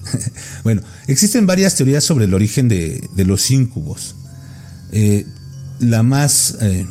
bueno, 0.64 0.82
existen 1.08 1.46
varias 1.46 1.74
teorías 1.74 2.04
sobre 2.04 2.24
el 2.24 2.34
origen 2.34 2.68
de, 2.68 3.08
los 3.16 3.50
incubos. 3.50 4.14
Eh, 4.92 5.26
la, 5.80 6.02
más, 6.02 6.56
eh, 6.60 6.86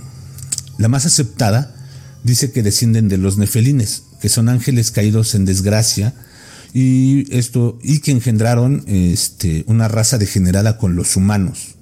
la 0.78 0.88
más 0.88 1.06
aceptada 1.06 1.76
dice 2.24 2.52
que 2.52 2.64
descienden 2.64 3.08
de 3.08 3.18
los 3.18 3.38
nefelines, 3.38 4.04
que 4.22 4.30
son 4.30 4.50
ángeles 4.50 4.92
caídos 4.92 5.36
en 5.36 5.46
desgracia 5.46 6.14
y 6.74 7.26
esto 7.36 7.80
y 7.82 8.00
que 8.00 8.12
engendraron 8.12 8.84
este, 8.88 9.64
una 9.68 9.88
raza 9.88 10.18
degenerada 10.18 10.78
con 10.78 10.96
los 10.96 11.16
humanos. 11.16 11.76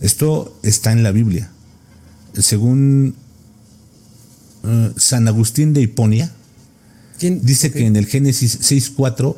Esto 0.00 0.58
está 0.62 0.92
en 0.92 1.02
la 1.02 1.12
Biblia. 1.12 1.50
Según 2.34 3.14
eh, 4.64 4.92
San 4.96 5.28
Agustín 5.28 5.72
de 5.72 5.82
Hiponia, 5.82 6.32
dice 7.20 7.70
que 7.70 7.86
en 7.86 7.94
el 7.96 8.06
Génesis 8.06 8.60
6.4 8.60 9.36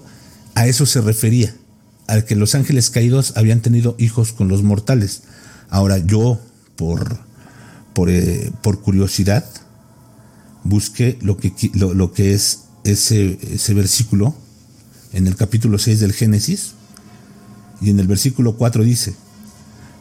a 0.55 0.67
eso 0.67 0.87
se 0.87 1.01
refería, 1.01 1.55
al 2.07 2.25
que 2.25 2.37
los 2.37 2.55
ángeles 2.55 2.89
caídos 2.89 3.35
habían 3.37 3.61
tenido 3.61 3.95
hijos 3.99 4.33
con 4.33 4.49
los 4.49 4.63
mortales. 4.63 5.23
Ahora 5.75 5.99
yo, 5.99 6.39
por, 6.77 7.19
eh, 8.07 8.53
por 8.63 8.81
curiosidad, 8.81 9.45
busqué 10.63 11.19
lo 11.21 11.37
que, 11.37 11.53
lo 11.75 12.13
que 12.13 12.33
es 12.33 12.67
ese, 12.85 13.41
ese 13.51 13.75
versículo 13.75 14.37
en 15.13 15.27
el 15.27 15.35
capítulo 15.35 15.81
6 15.81 15.99
del 15.99 16.13
Génesis 16.13 16.75
y 17.81 17.91
en 17.91 17.99
el 17.99 18.07
versículo 18.07 18.57
4 18.57 18.85
dice, 18.85 19.17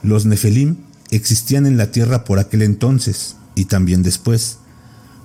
los 0.03 0.27
Nefelim 0.27 0.75
existían 1.09 1.65
en 1.65 1.77
la 1.77 1.89
tierra 1.89 2.23
por 2.23 2.37
aquel 2.37 2.61
entonces 2.61 3.35
y 3.55 3.65
también 3.65 4.03
después, 4.03 4.59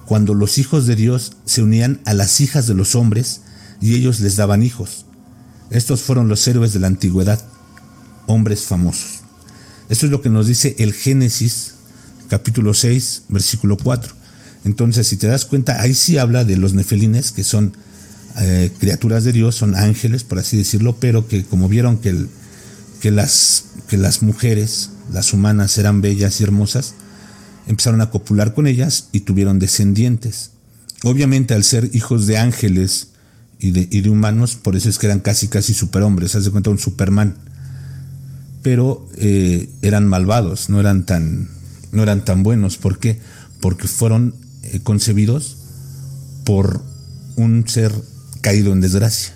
cuando 0.06 0.32
los 0.32 0.56
hijos 0.56 0.86
de 0.86 0.96
Dios 0.96 1.34
se 1.44 1.60
unían 1.60 2.00
a 2.06 2.14
las 2.14 2.40
hijas 2.40 2.66
de 2.66 2.72
los 2.72 2.94
hombres 2.94 3.42
y 3.82 3.96
ellos 3.96 4.20
les 4.20 4.36
daban 4.36 4.62
hijos. 4.62 5.04
Estos 5.68 6.00
fueron 6.00 6.28
los 6.28 6.48
héroes 6.48 6.72
de 6.72 6.80
la 6.80 6.86
antigüedad, 6.86 7.38
hombres 8.26 8.62
famosos. 8.62 9.17
Esto 9.88 10.04
es 10.06 10.12
lo 10.12 10.20
que 10.20 10.28
nos 10.28 10.46
dice 10.46 10.76
el 10.78 10.92
Génesis 10.92 11.74
capítulo 12.28 12.74
6, 12.74 13.22
versículo 13.28 13.76
4. 13.76 14.12
Entonces, 14.64 15.06
si 15.06 15.16
te 15.16 15.26
das 15.28 15.46
cuenta, 15.46 15.80
ahí 15.80 15.94
sí 15.94 16.18
habla 16.18 16.44
de 16.44 16.58
los 16.58 16.74
nefelines, 16.74 17.32
que 17.32 17.42
son 17.42 17.72
eh, 18.40 18.70
criaturas 18.78 19.24
de 19.24 19.32
Dios, 19.32 19.54
son 19.54 19.74
ángeles, 19.74 20.24
por 20.24 20.38
así 20.38 20.58
decirlo, 20.58 20.96
pero 21.00 21.26
que 21.26 21.42
como 21.44 21.68
vieron 21.68 21.98
que, 21.98 22.12
las, 23.10 23.64
que 23.88 23.96
las 23.96 24.22
mujeres, 24.22 24.90
las 25.10 25.32
humanas, 25.32 25.78
eran 25.78 26.02
bellas 26.02 26.40
y 26.40 26.44
hermosas, 26.44 26.94
empezaron 27.66 28.02
a 28.02 28.10
copular 28.10 28.52
con 28.52 28.66
ellas 28.66 29.08
y 29.12 29.20
tuvieron 29.20 29.58
descendientes. 29.58 30.50
Obviamente, 31.02 31.54
al 31.54 31.64
ser 31.64 31.88
hijos 31.94 32.26
de 32.26 32.36
ángeles 32.36 33.08
y 33.58 33.70
de, 33.70 33.88
y 33.90 34.02
de 34.02 34.10
humanos, 34.10 34.56
por 34.56 34.76
eso 34.76 34.90
es 34.90 34.98
que 34.98 35.06
eran 35.06 35.20
casi, 35.20 35.48
casi 35.48 35.72
superhombres, 35.72 36.34
haz 36.34 36.44
de 36.44 36.50
cuenta 36.50 36.68
un 36.68 36.78
Superman. 36.78 37.36
Pero 38.62 39.08
eh, 39.16 39.68
eran 39.82 40.06
malvados, 40.06 40.68
no 40.68 40.80
eran 40.80 41.06
tan, 41.06 41.48
no 41.92 42.02
eran 42.02 42.24
tan 42.24 42.42
buenos. 42.42 42.76
¿Por 42.76 42.98
qué? 42.98 43.20
Porque 43.60 43.88
fueron 43.88 44.34
eh, 44.64 44.80
concebidos 44.82 45.56
por 46.44 46.82
un 47.36 47.68
ser 47.68 47.92
caído 48.40 48.72
en 48.72 48.80
desgracia. 48.80 49.34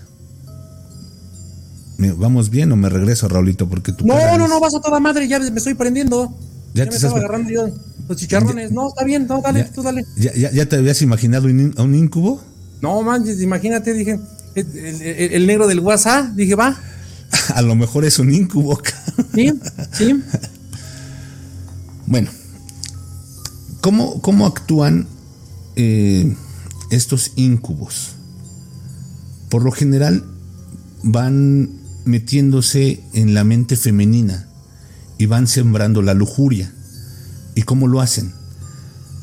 ¿Vamos 2.16 2.50
bien 2.50 2.72
o 2.72 2.76
me 2.76 2.88
regreso, 2.88 3.28
Raulito? 3.28 3.68
Porque 3.68 3.92
tú. 3.92 4.06
No, 4.06 4.36
no, 4.36 4.48
no, 4.48 4.58
vas 4.58 4.74
a 4.74 4.80
toda 4.80 4.98
madre, 4.98 5.28
ya 5.28 5.38
me 5.38 5.58
estoy 5.58 5.74
prendiendo. 5.74 6.34
Ya, 6.74 6.84
te 6.84 6.90
me 6.90 6.96
estaba 6.96 7.18
agarrando 7.18 7.50
yo 7.50 7.68
los 8.08 8.16
chicharrones. 8.16 8.72
no, 8.72 8.88
está 8.88 9.04
bien, 9.04 9.26
no, 9.26 9.40
dale, 9.40 9.64
tú 9.64 9.82
dale. 9.82 10.04
Ya, 10.16 10.66
te 10.66 10.76
habías 10.76 11.02
imaginado 11.02 11.48
a 11.48 11.82
un 11.82 11.94
incubo? 11.94 12.42
No, 12.80 13.02
manches, 13.02 13.40
imagínate, 13.40 13.92
dije, 13.92 14.18
el, 14.54 15.46
negro 15.46 15.66
del 15.66 15.80
WhatsApp, 15.80 16.34
dije, 16.34 16.54
va. 16.54 16.78
a 17.54 17.62
lo 17.62 17.74
mejor 17.74 18.04
es 18.04 18.18
un 18.18 18.32
incubo. 18.32 18.80
sí, 19.34 19.52
sí. 19.92 20.22
Bueno, 22.06 22.30
¿cómo, 23.80 24.20
cómo 24.20 24.46
actúan 24.46 25.06
eh, 25.76 26.34
estos 26.90 27.32
incubos? 27.36 28.16
Por 29.48 29.62
lo 29.62 29.72
general 29.72 30.24
van 31.02 31.70
metiéndose 32.04 33.02
en 33.12 33.34
la 33.34 33.44
mente 33.44 33.76
femenina 33.76 34.48
y 35.18 35.26
van 35.26 35.46
sembrando 35.46 36.02
la 36.02 36.14
lujuria. 36.14 36.72
¿Y 37.54 37.62
cómo 37.62 37.86
lo 37.86 38.00
hacen? 38.00 38.32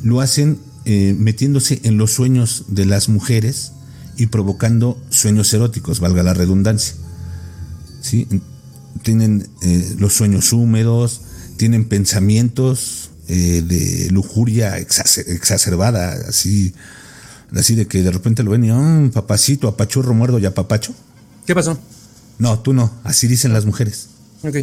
Lo 0.01 0.21
hacen 0.21 0.59
eh, 0.85 1.15
metiéndose 1.17 1.81
en 1.83 1.97
los 1.97 2.11
sueños 2.11 2.65
de 2.67 2.85
las 2.85 3.09
mujeres 3.09 3.73
y 4.17 4.27
provocando 4.27 4.99
sueños 5.09 5.53
eróticos, 5.53 5.99
valga 5.99 6.23
la 6.23 6.33
redundancia. 6.33 6.95
¿Sí? 8.01 8.27
Tienen 9.03 9.47
eh, 9.61 9.95
los 9.97 10.13
sueños 10.13 10.53
húmedos, 10.53 11.21
tienen 11.57 11.85
pensamientos 11.85 13.11
eh, 13.27 13.61
de 13.61 14.09
lujuria 14.11 14.77
exacerbada, 14.77 16.13
así, 16.27 16.73
así 17.55 17.75
de 17.75 17.87
que 17.87 18.01
de 18.01 18.11
repente 18.11 18.43
lo 18.43 18.51
ven 18.51 18.63
y, 18.65 18.71
oh, 18.71 19.11
papacito, 19.11 19.67
apachurro, 19.67 20.13
muerdo 20.13 20.39
y 20.39 20.45
apapacho. 20.45 20.93
¿Qué 21.45 21.53
pasó? 21.53 21.79
No, 22.37 22.59
tú 22.59 22.73
no, 22.73 22.91
así 23.03 23.27
dicen 23.27 23.53
las 23.53 23.65
mujeres. 23.65 24.07
Ok. 24.43 24.57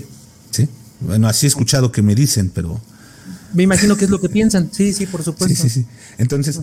¿Sí? 0.51 0.69
Bueno, 1.01 1.29
así 1.29 1.47
he 1.47 1.49
escuchado 1.49 1.93
que 1.93 2.03
me 2.03 2.15
dicen, 2.15 2.51
pero... 2.55 2.81
Me 3.53 3.63
imagino 3.63 3.97
que 3.97 4.07
es 4.07 4.11
lo 4.11 4.21
que 4.21 4.29
piensan. 4.29 4.71
Sí, 4.73 4.93
sí, 4.93 5.07
por 5.07 5.23
supuesto. 5.23 5.55
Sí, 5.55 5.69
sí, 5.69 5.83
sí. 5.83 5.87
Entonces, 6.19 6.61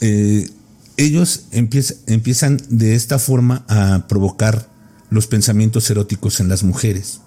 eh, 0.00 0.48
ellos 0.96 1.42
empiezan 1.50 2.60
de 2.68 2.94
esta 2.94 3.18
forma 3.18 3.64
a 3.68 4.06
provocar 4.08 4.68
los 5.10 5.26
pensamientos 5.26 5.90
eróticos 5.90 6.40
en 6.40 6.48
las 6.48 6.62
mujeres. 6.62 7.20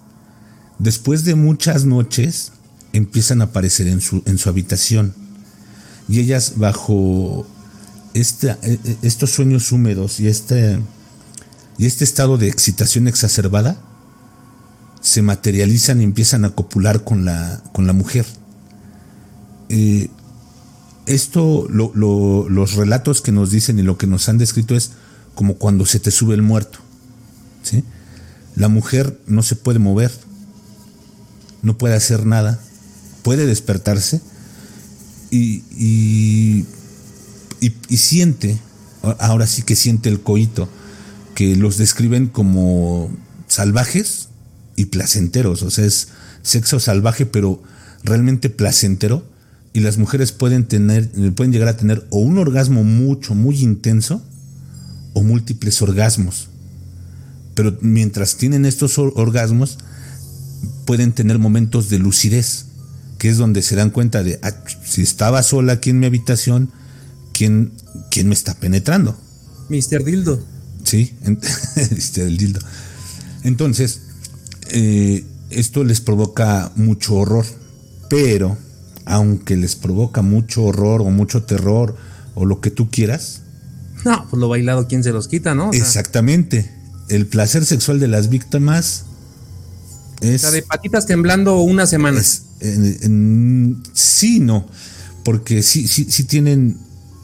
Después 0.78 1.24
de 1.24 1.34
muchas 1.34 1.84
noches, 1.84 2.52
empiezan 2.92 3.40
a 3.40 3.44
aparecer 3.44 3.86
en 3.86 4.00
su, 4.00 4.22
en 4.26 4.38
su 4.38 4.48
habitación. 4.48 5.14
Y 6.08 6.20
ellas, 6.20 6.54
bajo 6.56 7.46
e, 8.14 8.20
e, 8.20 8.78
estos 9.02 9.30
sueños 9.30 9.72
húmedos 9.72 10.20
y 10.20 10.28
este, 10.28 10.78
y 11.78 11.86
este 11.86 12.04
estado 12.04 12.38
de 12.38 12.48
excitación 12.48 13.08
exacerbada, 13.08 13.78
se 15.00 15.22
materializan 15.22 16.00
y 16.00 16.04
empiezan 16.04 16.44
a 16.44 16.50
copular 16.50 17.04
con 17.04 17.24
la, 17.24 17.62
con 17.72 17.86
la 17.86 17.92
mujer. 17.92 18.26
Eh, 19.68 20.08
esto, 21.06 21.66
los 21.68 22.74
relatos 22.74 23.22
que 23.22 23.32
nos 23.32 23.50
dicen 23.50 23.78
y 23.78 23.82
lo 23.82 23.98
que 23.98 24.06
nos 24.06 24.28
han 24.28 24.38
descrito 24.38 24.76
es 24.76 24.92
como 25.34 25.54
cuando 25.54 25.86
se 25.86 25.98
te 25.98 26.10
sube 26.10 26.34
el 26.34 26.42
muerto. 26.42 26.78
¿Sí? 27.62 27.84
La 28.54 28.68
mujer 28.68 29.18
no 29.26 29.42
se 29.42 29.56
puede 29.56 29.78
mover, 29.78 30.12
no 31.62 31.78
puede 31.78 31.94
hacer 31.94 32.26
nada, 32.26 32.60
puede 33.22 33.46
despertarse 33.46 34.20
y, 35.30 35.62
y, 35.76 36.66
y, 37.60 37.96
siente, 37.96 38.58
ahora 39.18 39.46
sí 39.46 39.62
que 39.62 39.76
siente 39.76 40.08
el 40.10 40.20
coito, 40.20 40.68
que 41.34 41.56
los 41.56 41.78
describen 41.78 42.26
como 42.26 43.10
salvajes 43.46 44.28
y 44.76 44.86
placenteros, 44.86 45.62
o 45.62 45.70
sea, 45.70 45.86
es 45.86 46.08
sexo 46.42 46.80
salvaje 46.80 47.24
pero 47.24 47.62
realmente 48.04 48.50
placentero 48.50 49.24
y 49.72 49.80
las 49.80 49.96
mujeres 49.96 50.32
pueden 50.32 50.66
tener, 50.66 51.10
pueden 51.34 51.52
llegar 51.52 51.68
a 51.68 51.76
tener 51.76 52.06
o 52.10 52.18
un 52.18 52.38
orgasmo 52.38 52.84
mucho, 52.84 53.34
muy 53.34 53.60
intenso 53.60 54.22
o 55.14 55.22
múltiples 55.22 55.80
orgasmos. 55.80 56.48
Pero 57.54 57.76
mientras 57.80 58.36
tienen 58.36 58.64
estos 58.64 58.98
orgasmos, 58.98 59.78
pueden 60.84 61.12
tener 61.12 61.38
momentos 61.38 61.88
de 61.88 61.98
lucidez, 61.98 62.66
que 63.18 63.28
es 63.28 63.36
donde 63.36 63.62
se 63.62 63.76
dan 63.76 63.90
cuenta 63.90 64.22
de, 64.22 64.38
ah, 64.42 64.52
si 64.84 65.02
estaba 65.02 65.42
sola 65.42 65.74
aquí 65.74 65.90
en 65.90 66.00
mi 66.00 66.06
habitación, 66.06 66.70
¿quién, 67.32 67.72
quién 68.10 68.28
me 68.28 68.34
está 68.34 68.54
penetrando? 68.54 69.16
Mr. 69.68 70.04
Dildo. 70.04 70.42
Sí, 70.84 71.14
Mr. 71.24 72.36
Dildo. 72.36 72.60
Entonces, 73.44 74.00
eh, 74.70 75.24
esto 75.50 75.84
les 75.84 76.00
provoca 76.00 76.72
mucho 76.76 77.14
horror, 77.14 77.44
pero 78.08 78.56
aunque 79.04 79.56
les 79.56 79.76
provoca 79.76 80.22
mucho 80.22 80.64
horror 80.64 81.02
o 81.02 81.10
mucho 81.10 81.42
terror 81.42 81.96
o 82.34 82.46
lo 82.46 82.60
que 82.60 82.70
tú 82.70 82.90
quieras. 82.90 83.42
No, 84.04 84.26
pues 84.28 84.40
lo 84.40 84.48
bailado, 84.48 84.88
¿quién 84.88 85.04
se 85.04 85.12
los 85.12 85.28
quita, 85.28 85.54
no? 85.54 85.70
exactamente. 85.72 86.81
El 87.08 87.26
placer 87.26 87.64
sexual 87.64 88.00
de 88.00 88.08
las 88.08 88.28
víctimas 88.28 89.04
es. 90.20 90.36
O 90.36 90.46
sea, 90.46 90.50
de 90.50 90.62
patitas 90.62 91.06
temblando 91.06 91.60
una 91.60 91.86
semana. 91.86 92.22
sí, 92.22 94.40
no. 94.40 94.66
Porque 95.24 95.62
sí, 95.62 95.86
sí, 95.86 96.06
sí 96.08 96.24
tienen 96.24 96.78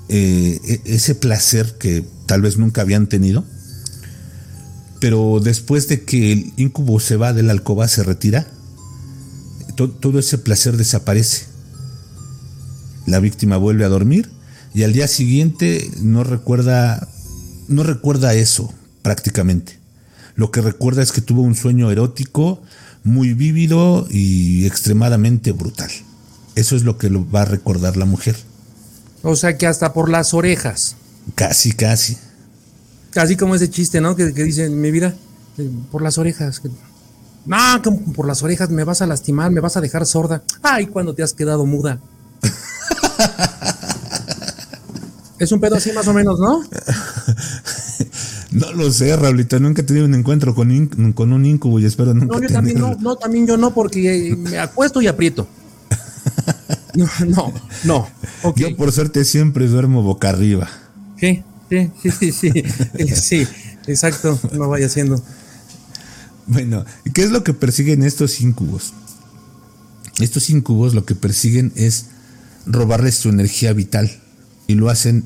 eh, 0.09 0.61
e, 0.65 0.95
ese 0.95 1.15
placer 1.15 1.77
que 1.79 2.05
tal 2.27 2.43
vez 2.43 2.59
nunca 2.59 2.83
habían 2.83 3.09
tenido. 3.09 3.45
Pero 5.01 5.41
después 5.43 5.89
de 5.89 6.05
que 6.05 6.33
el 6.33 6.53
incubo 6.57 7.01
se 7.01 7.17
va 7.17 7.33
de 7.33 7.43
la 7.43 7.53
alcoba, 7.53 7.87
se 7.87 8.03
retira, 8.03 8.49
todo 9.77 10.19
ese 10.19 10.39
placer 10.39 10.77
desaparece 10.77 11.47
la 13.09 13.21
víctima 13.21 13.57
vuelve 13.57 13.85
a 13.85 13.89
dormir 13.89 14.29
y 14.75 14.83
al 14.83 14.93
día 14.93 15.09
siguiente 15.09 15.91
no 16.01 16.25
recuerda, 16.25 17.09
no 17.69 17.83
recuerda 17.83 18.35
eso 18.35 18.73
prácticamente. 19.03 19.78
Lo 20.39 20.53
que 20.53 20.61
recuerda 20.61 21.03
es 21.03 21.11
que 21.11 21.21
tuvo 21.21 21.43
un 21.43 21.57
sueño 21.57 21.91
erótico 21.91 22.63
muy 23.03 23.35
vívido 23.35 24.07
y 24.09 24.67
extremadamente 24.67 25.51
brutal. 25.51 25.91
Eso 26.55 26.77
es 26.77 26.85
lo 26.85 26.97
que 26.97 27.11
lo 27.11 27.29
va 27.29 27.43
a 27.43 27.45
recordar 27.45 27.97
la 27.97 28.05
mujer. 28.05 28.37
O 29.25 29.35
sea 29.35 29.59
que 29.59 29.67
hasta 29.67 29.93
por 29.93 30.09
las 30.09 30.35
orejas. 30.35 30.95
Casi, 31.35 31.73
casi. 31.73 32.17
Casi 33.11 33.37
como 33.37 33.57
ese 33.57 33.69
chiste, 33.69 34.01
¿no? 34.01 34.15
Que, 34.15 34.33
que 34.33 34.45
dice, 34.45 34.69
mi 34.69 34.93
vida, 34.93 35.13
eh, 35.59 35.69
por 35.91 36.03
las 36.03 36.19
orejas. 36.19 36.63
No, 37.45 37.83
por 38.15 38.29
las 38.29 38.41
orejas 38.45 38.71
me 38.71 38.85
vas 38.85 39.03
a 39.03 39.09
lastimar, 39.09 39.51
me 39.51 39.59
vas 39.59 39.77
a 39.77 39.81
dejar 39.81 40.07
sorda. 40.07 40.45
Ay, 40.63 40.87
cuando 40.87 41.17
te 41.17 41.25
has 41.25 41.33
quedado 41.33 41.67
muda. 41.67 41.99
Es 45.39 45.53
un 45.53 45.61
pedo 45.61 45.77
así 45.77 45.93
más 45.93 46.09
o 46.09 46.13
menos, 46.13 46.41
¿no? 46.41 46.65
no 48.51 48.73
lo 48.73 48.91
sé, 48.91 49.15
Raulito. 49.17 49.61
Nunca 49.61 49.83
he 49.83 49.85
tenido 49.85 50.07
un 50.07 50.15
encuentro 50.15 50.55
con, 50.55 50.71
un 50.71 51.47
incubo 51.47 51.79
y 51.81 51.85
espero 51.85 52.15
nunca. 52.15 52.37
No, 52.37 52.43
yo 52.43 52.49
también 52.49 52.79
no, 52.79 52.97
no, 53.01 53.17
también 53.17 53.47
yo 53.47 53.57
no, 53.57 53.75
porque 53.75 54.35
me 54.39 54.59
acuesto 54.59 55.01
y 55.03 55.07
aprieto. 55.07 55.49
No, 56.95 57.07
no, 57.29 57.53
no. 57.85 58.09
Yo 58.57 58.75
por 58.77 58.91
suerte 58.91 59.25
siempre 59.25 59.69
duermo 59.69 60.03
boca 60.03 60.31
arriba. 60.31 60.69
Sí, 61.21 61.45
sí, 61.71 61.91
sí, 62.19 62.33
sí, 62.33 62.53
sí, 63.15 63.47
exacto, 63.87 64.41
no 64.53 64.69
vaya 64.69 64.87
haciendo. 64.87 65.23
Bueno, 66.49 66.85
¿qué 67.15 67.23
es 67.23 67.31
lo 67.31 67.45
que 67.45 67.55
persiguen 67.55 68.03
estos 68.03 68.41
incubos? 68.41 68.95
Estos 70.19 70.51
incubos 70.51 70.95
lo 70.95 71.05
que 71.05 71.15
persiguen 71.15 71.73
es 71.77 72.07
robarles 72.67 73.15
su 73.15 73.29
energía 73.29 73.73
vital 73.75 74.11
y 74.67 74.75
lo 74.75 74.89
hacen 74.89 75.25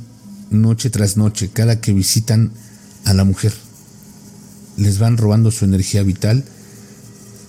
noche 0.50 0.90
tras 0.90 1.16
noche, 1.16 1.48
cada 1.50 1.80
que 1.80 1.94
visitan 1.94 2.52
a 3.04 3.14
la 3.14 3.24
mujer. 3.24 3.52
Les 4.76 4.98
van 4.98 5.16
robando 5.16 5.50
su 5.50 5.64
energía 5.64 6.02
vital 6.02 6.44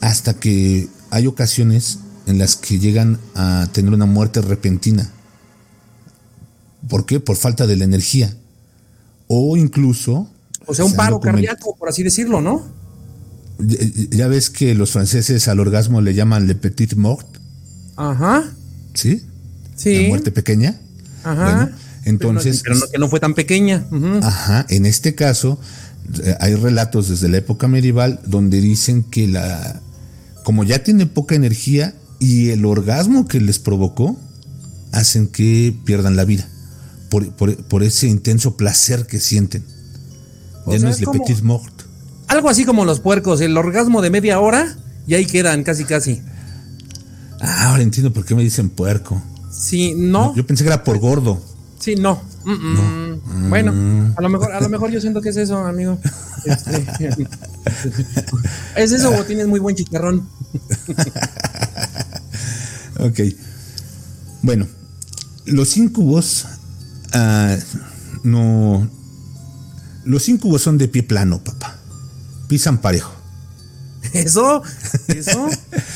hasta 0.01 0.33
que 0.33 0.89
hay 1.09 1.27
ocasiones 1.27 1.99
en 2.27 2.37
las 2.37 2.55
que 2.55 2.79
llegan 2.79 3.19
a 3.35 3.67
tener 3.71 3.93
una 3.93 4.05
muerte 4.05 4.41
repentina. 4.41 5.09
¿Por 6.89 7.05
qué? 7.05 7.19
Por 7.19 7.37
falta 7.37 7.67
de 7.67 7.77
la 7.77 7.85
energía. 7.85 8.33
O 9.27 9.55
incluso... 9.57 10.29
O 10.65 10.73
sea, 10.73 10.85
un 10.85 10.93
paro 10.93 11.19
cardíaco, 11.19 11.75
por 11.75 11.89
así 11.89 12.03
decirlo, 12.03 12.41
¿no? 12.41 12.63
Ya, 13.57 14.27
ves 14.27 14.49
que 14.49 14.73
los 14.75 14.91
franceses 14.91 15.47
al 15.47 15.59
orgasmo 15.59 16.01
le 16.01 16.13
llaman 16.13 16.47
le 16.47 16.55
petit 16.55 16.95
mort. 16.95 17.27
Ajá. 17.95 18.43
¿Sí? 18.93 19.23
Sí. 19.75 20.03
La 20.03 20.09
muerte 20.09 20.31
pequeña. 20.31 20.79
Ajá. 21.23 21.71
Entonces. 22.05 22.61
Pero, 22.63 22.75
no, 22.75 22.87
que 22.91 22.97
no 22.97 23.07
fue 23.09 23.19
tan 23.19 23.33
pequeña. 23.33 23.85
Ajá. 24.21 24.65
En 24.69 24.85
este 24.85 25.15
caso, 25.15 25.59
eh, 26.23 26.35
hay 26.39 26.55
relatos 26.55 27.09
desde 27.09 27.29
la 27.29 27.37
época 27.37 27.67
medieval 27.67 28.19
donde 28.25 28.61
dicen 28.61 29.03
que 29.03 29.27
la. 29.27 29.81
Como 30.43 30.63
ya 30.63 30.83
tiene 30.83 31.05
poca 31.05 31.35
energía 31.35 31.95
y 32.19 32.49
el 32.49 32.65
orgasmo 32.65 33.27
que 33.27 33.39
les 33.39 33.59
provocó, 33.59 34.17
hacen 34.91 35.27
que 35.27 35.75
pierdan 35.85 36.15
la 36.15 36.25
vida. 36.25 36.47
Por, 37.09 37.83
ese 37.83 38.07
intenso 38.07 38.57
placer 38.57 39.05
que 39.05 39.19
sienten. 39.19 39.63
Ya 40.65 40.79
no 40.79 40.89
es 40.89 40.99
le 40.99 41.07
petit 41.07 41.41
mort. 41.41 41.83
Algo 42.27 42.49
así 42.49 42.65
como 42.65 42.85
los 42.85 42.99
puercos, 42.99 43.39
el 43.41 43.55
orgasmo 43.55 44.01
de 44.01 44.09
media 44.09 44.39
hora 44.39 44.75
y 45.05 45.13
ahí 45.13 45.25
quedan 45.25 45.63
casi 45.63 45.85
casi. 45.85 46.21
Ah, 47.39 47.69
ahora 47.69 47.83
entiendo 47.83 48.11
por 48.11 48.25
qué 48.25 48.33
me 48.33 48.41
dicen 48.41 48.69
puerco. 48.69 49.21
Sí, 49.51 49.93
no. 49.95 50.35
Yo 50.35 50.45
pensé 50.47 50.63
que 50.63 50.69
era 50.69 50.83
por 50.83 50.97
gordo. 50.97 51.41
Sí, 51.83 51.95
no. 51.95 52.23
Bueno, 53.49 53.73
mm. 53.73 54.13
a 54.15 54.21
lo 54.21 54.29
mejor, 54.29 54.53
a 54.53 54.61
lo 54.61 54.69
mejor 54.69 54.89
yo 54.89 55.01
siento 55.01 55.19
que 55.19 55.27
es 55.27 55.35
eso, 55.35 55.57
amigo. 55.57 55.99
Este, 56.45 57.27
¿Es 58.77 58.93
eso 58.93 59.13
o 59.13 59.25
tienes 59.25 59.47
muy 59.47 59.59
buen 59.59 59.75
chicharrón? 59.75 60.25
ok. 62.99 63.19
Bueno, 64.43 64.65
los 65.45 65.75
incubos 65.75 66.45
ah, 67.11 67.57
no. 68.23 68.89
Los 70.05 70.29
incubos 70.29 70.61
son 70.61 70.77
de 70.77 70.87
pie 70.87 71.03
plano, 71.03 71.43
papá. 71.43 71.75
Pisan 72.47 72.77
parejo. 72.77 73.11
Eso, 74.13 74.63
eso, 75.09 75.49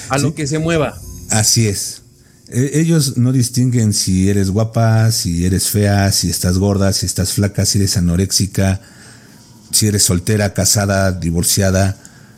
a 0.10 0.18
lo 0.18 0.36
que 0.36 0.48
se 0.48 0.60
mueva. 0.60 0.98
Así 1.30 1.66
es. 1.66 2.02
E, 2.50 2.80
ellos 2.80 3.18
no 3.18 3.32
distinguen 3.32 3.94
si 3.94 4.30
eres 4.30 4.50
guapa, 4.50 5.12
si 5.12 5.46
eres 5.46 5.70
fea, 5.70 6.12
si 6.12 6.30
estás 6.30 6.58
gorda, 6.58 6.94
si 6.94 7.06
estás 7.06 7.34
flaca, 7.34 7.66
si 7.66 7.80
eres 7.80 7.98
anoréxica, 7.98 8.82
si 9.72 9.88
eres 9.88 10.04
soltera, 10.04 10.54
casada, 10.54 11.12
divorciada. 11.12 11.98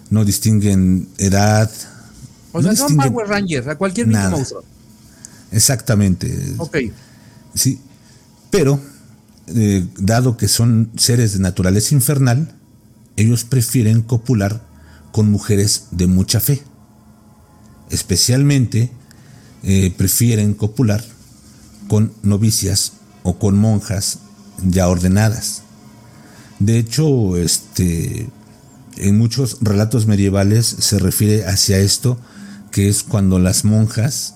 No 0.09 0.25
distinguen 0.25 1.07
edad. 1.19 1.69
O 2.51 2.61
sea, 2.63 2.75
son 2.75 2.97
Power 2.97 3.27
Rangers, 3.27 3.67
a 3.67 3.75
cualquier 3.75 4.07
mismo 4.07 4.31
monstruo. 4.31 4.63
Exactamente. 5.51 6.55
Ok. 6.57 6.77
Sí. 7.53 7.79
Pero, 8.49 8.79
eh, 9.47 9.85
dado 9.97 10.35
que 10.35 10.47
son 10.47 10.91
seres 10.97 11.33
de 11.33 11.39
naturaleza 11.39 11.93
infernal, 11.93 12.55
ellos 13.17 13.43
prefieren 13.43 14.01
copular 14.01 14.65
con 15.11 15.29
mujeres 15.29 15.85
de 15.91 16.07
mucha 16.07 16.39
fe. 16.39 16.63
Especialmente 17.91 18.91
eh, 19.63 19.93
prefieren 19.95 20.53
copular 20.53 21.03
con 21.87 22.13
novicias 22.23 22.93
o 23.23 23.37
con 23.37 23.57
monjas 23.57 24.19
ya 24.63 24.87
ordenadas. 24.87 25.63
De 26.59 26.77
hecho, 26.77 27.37
este, 27.37 28.29
en 28.97 29.17
muchos 29.17 29.57
relatos 29.61 30.05
medievales 30.05 30.65
se 30.65 30.99
refiere 30.99 31.45
hacia 31.45 31.77
esto, 31.79 32.17
que 32.71 32.89
es 32.89 33.03
cuando 33.03 33.39
las 33.39 33.65
monjas 33.65 34.35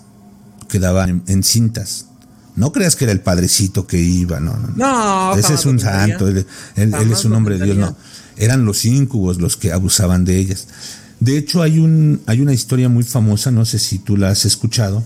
quedaban 0.69 1.23
encintas. 1.27 2.07
No 2.55 2.71
creas 2.71 2.95
que 2.95 3.05
era 3.05 3.11
el 3.11 3.21
padrecito 3.21 3.87
que 3.87 3.97
iba, 3.97 4.39
no, 4.39 4.55
no. 4.55 4.69
no 4.75 5.35
Ese 5.35 5.55
es 5.55 5.65
un 5.65 5.79
santo, 5.79 6.27
él, 6.27 6.45
es 6.75 7.25
un 7.25 7.33
hombre 7.33 7.57
de 7.57 7.65
Dios, 7.65 7.77
no. 7.77 7.95
Eran 8.37 8.65
los 8.65 8.85
íncubos 8.85 9.39
los 9.39 9.57
que 9.57 9.71
abusaban 9.71 10.25
de 10.25 10.37
ellas. 10.37 10.67
De 11.23 11.37
hecho, 11.37 11.61
hay, 11.61 11.79
un, 11.79 12.21
hay 12.25 12.41
una 12.41 12.51
historia 12.51 12.89
muy 12.89 13.05
famosa, 13.05 13.49
no 13.49 13.63
sé 13.63 13.79
si 13.79 13.97
tú 13.97 14.17
la 14.17 14.31
has 14.31 14.43
escuchado, 14.43 15.01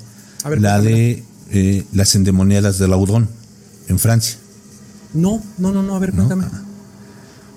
la 0.57 0.81
de 0.81 1.23
eh, 1.51 1.85
las 1.93 2.15
endemoniadas 2.15 2.79
de 2.79 2.87
Laudón, 2.87 3.29
en 3.87 3.99
Francia. 3.99 4.37
No, 5.13 5.43
no, 5.59 5.71
no, 5.71 5.83
no, 5.83 5.95
a 5.95 5.99
ver, 5.99 6.13
cuéntame. 6.13 6.45
Ah. 6.51 6.63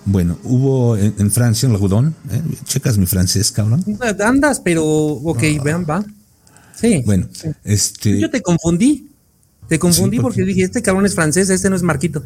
Bueno, 0.04 0.38
hubo 0.44 0.98
en, 0.98 1.30
Francia, 1.30 1.66
en 1.66 1.72
Laudón, 1.72 2.14
¿eh? 2.30 2.42
checas 2.64 2.98
mi 2.98 3.06
francés, 3.06 3.50
cabrón. 3.50 3.82
Andas, 4.22 4.60
pero, 4.60 4.84
ok, 4.84 5.42
vean, 5.64 5.86
va. 5.88 6.04
Sí. 6.78 7.02
Bueno, 7.06 7.28
este. 7.64 8.20
Yo 8.20 8.28
te 8.28 8.42
confundí. 8.42 9.08
Te 9.68 9.78
confundí 9.78 10.20
porque... 10.20 10.44
dije, 10.44 10.64
este 10.64 10.82
cabrón 10.82 11.06
es 11.06 11.14
francés, 11.14 11.48
este 11.48 11.70
no 11.70 11.76
es 11.76 11.82
Marquito. 11.82 12.22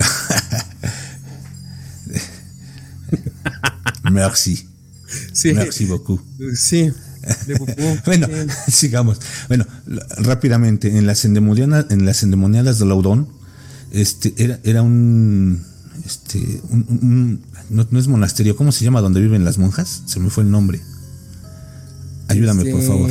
Merci. 4.10 4.70
Sí. 5.32 5.52
Merci 5.52 5.86
beaucoup. 5.86 6.20
Sí. 6.54 6.92
bueno, 8.06 8.28
sigamos. 8.68 9.20
Bueno, 9.48 9.66
rápidamente, 10.18 10.96
en 10.96 11.06
las 11.06 11.24
endemoniadas, 11.24 11.86
en 11.90 12.04
las 12.04 12.22
endemoniadas 12.22 12.78
de 12.78 12.86
Laudón, 12.86 13.28
este, 13.90 14.34
era, 14.36 14.60
era 14.64 14.82
un, 14.82 15.62
este, 16.04 16.60
un, 16.70 17.40
no, 17.70 17.98
es 17.98 18.08
monasterio, 18.08 18.56
¿cómo 18.56 18.72
se 18.72 18.84
llama 18.84 19.00
donde 19.00 19.20
viven 19.20 19.44
las 19.44 19.58
monjas? 19.58 20.02
Se 20.06 20.20
me 20.20 20.30
fue 20.30 20.44
el 20.44 20.50
nombre. 20.50 20.80
Ayúdame, 22.28 22.64
por 22.64 22.80
este, 22.80 22.86
favor. 22.86 23.10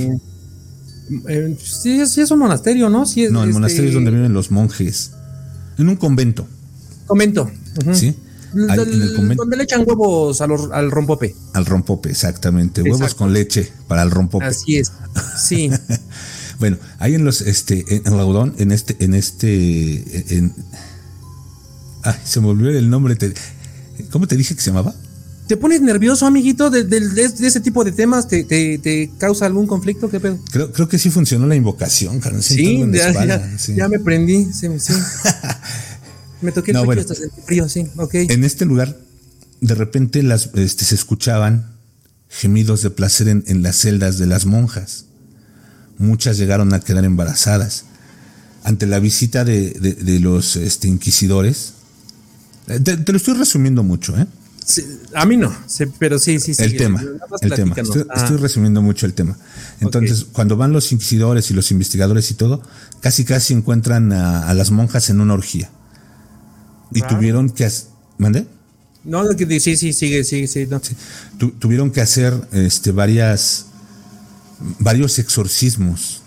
Eh, 1.28 1.58
sí, 1.62 2.06
sí, 2.08 2.22
es 2.22 2.32
un 2.32 2.40
monasterio, 2.40 2.90
¿no? 2.90 3.06
Sí, 3.06 3.28
no, 3.30 3.44
el 3.44 3.52
monasterio 3.52 3.90
es 3.90 3.94
donde 3.94 4.12
viven 4.12 4.34
los 4.34 4.52
monjes. 4.52 5.12
En 5.78 5.90
un 5.90 5.96
convento. 5.96 6.48
Convento. 7.08 7.50
Sí. 7.94 8.16
Donde 8.54 9.58
le 9.58 9.64
echan 9.64 9.84
huevos 9.86 10.42
al, 10.42 10.92
rompope. 10.92 11.36
Al 11.54 11.66
rompope, 11.66 12.10
exactamente. 12.10 12.82
Huevos 12.82 13.16
con 13.16 13.34
leche 13.34 13.72
para 13.88 14.04
el 14.04 14.12
rompope. 14.12 14.46
Así 14.46 14.78
es. 14.78 14.92
Sí. 15.42 15.70
bueno, 16.60 16.78
ahí 17.00 17.16
en 17.16 17.26
los, 17.26 17.42
este, 17.42 17.86
en 17.90 18.18
Laudón, 18.18 18.56
en 18.58 18.72
este, 18.72 19.04
en 19.04 19.14
este, 19.14 20.36
en, 20.36 20.54
ay, 22.04 22.16
se 22.24 22.40
me 22.42 22.48
olvidó 22.48 22.70
el 22.70 22.90
nombre. 22.90 23.18
¿Cómo 24.12 24.28
te 24.28 24.36
dije 24.38 24.56
que 24.56 24.62
se 24.62 24.70
llamaba? 24.70 24.94
¿Te 25.48 25.58
pones 25.58 25.82
nervioso, 25.82 26.26
amiguito, 26.26 26.70
de, 26.70 26.88
ese 27.42 27.60
tipo 27.60 27.84
de 27.84 27.92
temas? 27.92 28.28
¿Te, 28.28 29.12
causa 29.18 29.46
algún 29.46 29.68
conflicto? 29.68 30.10
¿Qué 30.10 30.20
pedo? 30.20 30.40
Creo, 30.52 30.72
creo 30.72 30.88
que 30.88 30.98
sí 30.98 31.10
funcionó 31.10 31.48
la 31.48 31.56
invocación, 31.56 32.22
Sí, 32.42 32.84
ya, 33.76 33.90
me 33.90 34.00
prendí. 34.00 34.46
Sí, 34.54 34.68
sí. 34.80 34.94
Me 36.44 36.52
toqué 36.52 36.72
el 36.72 36.86
pecho 36.86 37.14
hasta 37.14 37.16
frío, 37.46 37.70
sí, 37.70 37.88
ok. 37.96 38.16
En 38.16 38.44
este 38.44 38.66
lugar, 38.66 38.98
de 39.62 39.76
repente 39.76 40.22
las, 40.24 40.50
este, 40.56 40.84
se 40.84 40.94
escuchaban 40.94 41.72
gemidos 42.30 42.82
de 42.82 42.90
placer 42.90 43.30
en, 43.30 43.64
las 43.64 43.78
celdas 43.78 44.18
de 44.18 44.26
las 44.26 44.46
monjas. 44.46 45.06
Muchas 45.98 46.38
llegaron 46.38 46.74
a 46.74 46.82
quedar 46.82 47.06
embarazadas. 47.06 47.86
Ante 48.64 48.88
la 48.88 49.00
visita 49.00 49.46
de, 49.46 50.20
los 50.22 50.58
este, 50.58 50.90
inquisidores, 50.90 51.74
eh, 52.68 52.80
te, 52.80 53.12
lo 53.12 53.18
estoy 53.18 53.36
resumiendo 53.36 53.84
mucho, 53.84 54.18
¿eh? 54.18 54.28
a 55.14 55.26
mí 55.26 55.36
no, 55.36 55.54
pero 56.00 56.18
sí, 56.20 56.40
sí, 56.40 56.54
sí. 56.54 56.64
El 56.64 56.78
tema, 56.78 57.04
el 57.42 57.52
tema. 57.52 57.76
Estoy, 57.76 58.06
estoy, 58.16 58.38
resumiendo 58.38 58.82
mucho 58.82 59.06
el 59.06 59.14
tema. 59.14 59.38
Entonces, 59.82 60.26
cuando 60.32 60.56
van 60.56 60.72
los 60.72 60.94
inquisidores 60.94 61.52
y 61.52 61.54
los 61.54 61.70
investigadores 61.72 62.32
y 62.32 62.36
todo, 62.36 62.62
casi 63.02 63.26
casi 63.26 63.54
encuentran 63.54 64.14
a 64.14 64.54
las 64.54 64.72
monjas 64.72 65.10
en 65.10 65.20
una 65.20 65.34
orgía 65.34 65.70
y 66.94 67.02
tuvieron 67.02 67.50
que 67.50 67.70
¿Mande? 68.18 68.48
No, 69.04 69.24
sí, 69.34 69.76
sí, 69.76 69.92
sigue, 69.92 70.24
sigue, 70.24 70.48
sí, 70.48 70.68
tuvieron 71.60 71.92
que 71.92 72.00
hacer 72.00 72.34
este, 72.54 72.94
varias, 72.94 73.66
varios 74.80 75.20
exorcismos 75.20 76.22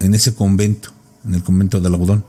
en 0.00 0.14
ese 0.14 0.34
convento, 0.34 0.90
en 1.24 1.36
el 1.36 1.44
convento 1.44 1.80
del 1.80 1.92
algodón, 1.92 2.24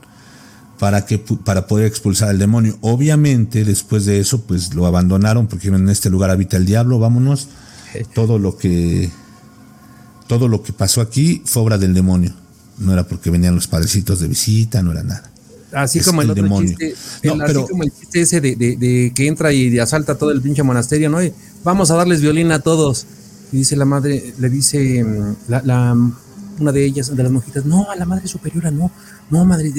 para, 0.78 1.04
que, 1.04 1.18
para 1.18 1.66
poder 1.66 1.86
expulsar 1.86 2.28
al 2.28 2.38
demonio. 2.38 2.78
Obviamente, 2.80 3.64
después 3.64 4.04
de 4.04 4.20
eso, 4.20 4.42
pues 4.42 4.72
lo 4.72 4.86
abandonaron 4.86 5.48
porque 5.48 5.68
en 5.68 5.88
este 5.88 6.10
lugar 6.10 6.30
habita 6.30 6.56
el 6.56 6.64
diablo, 6.64 7.00
vámonos. 7.00 7.48
Todo 8.14 8.38
lo 8.38 8.56
que, 8.56 9.10
todo 10.28 10.46
lo 10.46 10.62
que 10.62 10.72
pasó 10.72 11.00
aquí 11.00 11.42
fue 11.44 11.62
obra 11.62 11.76
del 11.76 11.92
demonio. 11.92 12.32
No 12.78 12.92
era 12.92 13.06
porque 13.06 13.30
venían 13.30 13.54
los 13.54 13.66
padrecitos 13.66 14.20
de 14.20 14.28
visita, 14.28 14.80
no 14.82 14.92
era 14.92 15.02
nada. 15.02 15.31
Así 15.72 16.00
como 16.00 16.22
el, 16.22 16.30
otro 16.30 16.60
chiste, 16.60 16.94
así 16.94 17.28
como 17.68 17.82
el 17.82 17.92
chiste 17.92 18.20
ese 18.20 18.40
de, 18.40 19.12
que 19.14 19.26
entra 19.26 19.52
y 19.52 19.78
asalta 19.78 20.16
todo 20.16 20.30
el 20.30 20.42
pinche 20.42 20.62
monasterio, 20.62 21.08
¿no? 21.08 21.18
vamos 21.64 21.90
a 21.90 21.96
darles 21.96 22.20
violín 22.20 22.52
a 22.52 22.60
todos. 22.60 23.06
Y 23.52 23.58
dice 23.58 23.76
la 23.76 23.84
madre, 23.84 24.34
le 24.38 24.48
dice 24.48 25.04
mm, 25.04 25.36
la, 25.48 25.96
una 26.58 26.72
de 26.72 26.84
ellas, 26.84 27.14
de 27.14 27.22
las 27.22 27.32
monjitas, 27.32 27.64
no, 27.64 27.90
a 27.90 27.96
la 27.96 28.06
madre 28.06 28.26
superiora, 28.26 28.70
no, 28.70 28.90
no, 29.30 29.44
madre. 29.44 29.72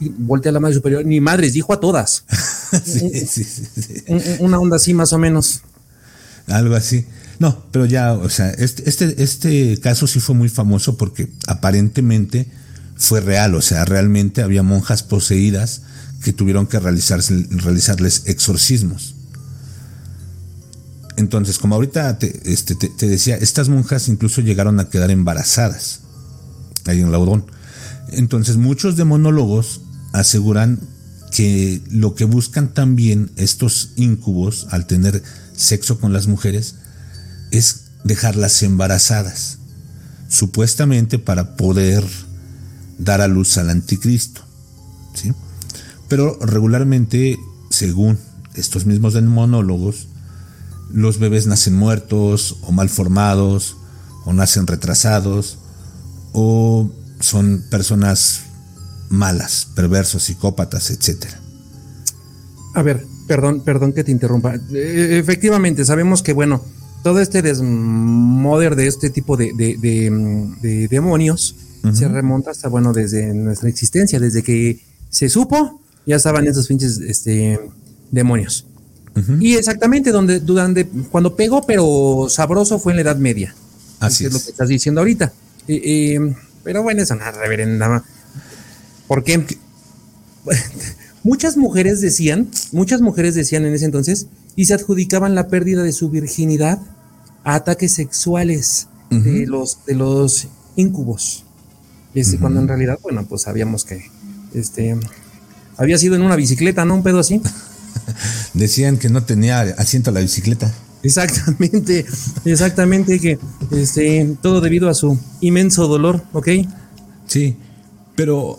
y 0.00 0.08
voltea 0.08 0.50
a 0.50 0.52
la 0.54 0.60
madre 0.60 0.74
superior, 0.74 1.04
ni 1.04 1.20
madres, 1.20 1.52
dijo 1.52 1.72
a 1.72 1.80
todas. 1.80 2.24
sí, 2.84 3.10
sí, 3.26 3.44
sí, 3.44 4.04
una 4.40 4.58
onda 4.58 4.76
así 4.76 4.94
más 4.94 5.12
o 5.12 5.18
menos. 5.18 5.62
Algo 6.46 6.74
así. 6.74 7.06
No, 7.38 7.64
pero 7.72 7.86
ya, 7.86 8.12
o 8.12 8.28
sea, 8.28 8.50
este, 8.50 8.88
este, 8.88 9.22
este 9.22 9.78
caso 9.80 10.06
sí 10.06 10.20
fue 10.20 10.34
muy 10.34 10.48
famoso 10.48 10.96
porque 10.96 11.28
aparentemente 11.46 12.46
fue 13.02 13.20
real, 13.20 13.56
o 13.56 13.60
sea, 13.60 13.84
realmente 13.84 14.42
había 14.42 14.62
monjas 14.62 15.02
poseídas 15.02 15.82
que 16.22 16.32
tuvieron 16.32 16.68
que 16.68 16.78
realizarles 16.78 18.22
exorcismos. 18.26 19.16
Entonces, 21.16 21.58
como 21.58 21.74
ahorita 21.74 22.16
este, 22.44 22.76
te, 22.76 23.08
decía, 23.08 23.36
estas 23.36 23.68
monjas 23.68 24.06
incluso 24.06 24.40
llegaron 24.40 24.78
a 24.78 24.88
quedar 24.88 25.10
embarazadas 25.10 26.00
ahí 26.86 27.00
en 27.00 27.10
Laudón. 27.10 27.44
Entonces, 28.12 28.56
muchos 28.56 28.96
demonólogos 28.96 29.80
aseguran 30.12 30.78
que 31.32 31.82
lo 31.90 32.14
que 32.14 32.24
buscan 32.24 32.72
también 32.72 33.32
estos 33.34 33.94
íncubos 33.96 34.68
al 34.70 34.86
tener 34.86 35.24
sexo 35.56 35.98
con 35.98 36.12
las 36.12 36.28
mujeres 36.28 36.76
es 37.50 37.86
dejarlas 38.04 38.62
embarazadas, 38.62 39.58
supuestamente 40.28 41.18
para 41.18 41.56
poder 41.56 42.04
dar 42.98 43.20
a 43.20 43.28
luz 43.28 43.58
al 43.58 43.70
anticristo. 43.70 44.42
¿sí? 45.14 45.32
Pero 46.08 46.38
regularmente, 46.40 47.38
según 47.70 48.18
estos 48.54 48.86
mismos 48.86 49.14
demonólogos, 49.14 50.08
los 50.92 51.18
bebés 51.18 51.46
nacen 51.46 51.74
muertos 51.74 52.58
o 52.62 52.72
mal 52.72 52.88
formados 52.88 53.76
o 54.24 54.32
nacen 54.32 54.66
retrasados 54.66 55.58
o 56.32 56.90
son 57.20 57.64
personas 57.70 58.42
malas, 59.08 59.68
perversos, 59.74 60.24
psicópatas, 60.24 60.90
etc. 60.90 61.26
A 62.74 62.82
ver, 62.82 63.06
perdón, 63.26 63.62
perdón 63.64 63.92
que 63.92 64.04
te 64.04 64.10
interrumpa. 64.10 64.54
E, 64.54 65.18
efectivamente, 65.18 65.84
sabemos 65.84 66.22
que, 66.22 66.32
bueno, 66.32 66.62
todo 67.02 67.20
este 67.20 67.42
desmoder 67.42 68.76
de 68.76 68.86
este 68.86 69.10
tipo 69.10 69.36
de, 69.36 69.52
de 69.54 70.88
demonios 70.88 71.56
se 71.92 72.08
remonta 72.08 72.50
hasta, 72.50 72.68
bueno, 72.68 72.92
desde 72.92 73.34
nuestra 73.34 73.68
existencia, 73.68 74.20
desde 74.20 74.42
que 74.42 74.80
se 75.10 75.28
supo, 75.28 75.80
ya 76.06 76.16
estaban 76.16 76.46
esos 76.46 76.66
pinches 76.66 76.98
este, 76.98 77.58
demonios. 78.10 78.66
Y 79.40 79.56
exactamente 79.56 80.10
donde, 80.10 80.40
durante, 80.40 80.86
cuando 80.86 81.36
pegó, 81.36 81.62
pero 81.66 82.28
sabroso 82.30 82.78
fue 82.78 82.92
en 82.92 82.96
la 82.96 83.02
Edad 83.02 83.16
Media. 83.16 83.54
Así 84.00 84.24
es. 84.24 84.32
lo 84.32 84.40
que 84.40 84.50
estás 84.50 84.68
diciendo 84.68 85.00
ahorita. 85.00 85.32
Eh, 85.68 85.82
eh, 85.84 86.34
pero 86.64 86.82
bueno, 86.82 87.02
eso 87.02 87.14
nada, 87.14 87.32
reverenda. 87.32 88.02
Porque 89.06 89.44
muchas 91.22 91.56
mujeres 91.56 92.00
decían, 92.00 92.48
muchas 92.72 93.00
mujeres 93.00 93.34
decían 93.34 93.66
en 93.66 93.74
ese 93.74 93.84
entonces, 93.84 94.28
y 94.56 94.64
se 94.66 94.74
adjudicaban 94.74 95.34
la 95.34 95.48
pérdida 95.48 95.82
de 95.82 95.92
su 95.92 96.08
virginidad 96.10 96.78
a 97.44 97.54
ataques 97.54 97.92
sexuales 97.92 98.88
de 99.10 99.46
los 99.46 99.84
de 99.84 99.94
los 99.94 100.48
incubos. 100.76 101.44
Este, 102.14 102.38
Cuando 102.38 102.60
en 102.60 102.68
realidad, 102.68 102.98
bueno, 103.02 103.24
pues 103.26 103.42
sabíamos 103.42 103.84
que 103.84 104.10
este 104.54 104.96
había 105.76 105.96
sido 105.98 106.14
en 106.14 106.22
una 106.22 106.36
bicicleta, 106.36 106.84
¿no? 106.84 106.94
Un 106.94 107.02
pedo 107.02 107.18
así. 107.18 107.40
Decían 108.54 108.98
que 108.98 109.08
no 109.08 109.24
tenía 109.24 109.60
asiento 109.78 110.10
a 110.10 110.12
la 110.12 110.20
bicicleta. 110.20 110.72
Exactamente, 111.02 112.06
exactamente, 112.44 113.18
que 113.18 113.38
este, 113.72 114.36
todo 114.40 114.60
debido 114.60 114.88
a 114.88 114.94
su 114.94 115.18
inmenso 115.40 115.88
dolor, 115.88 116.22
¿ok? 116.32 116.48
Sí, 117.26 117.56
pero 118.14 118.58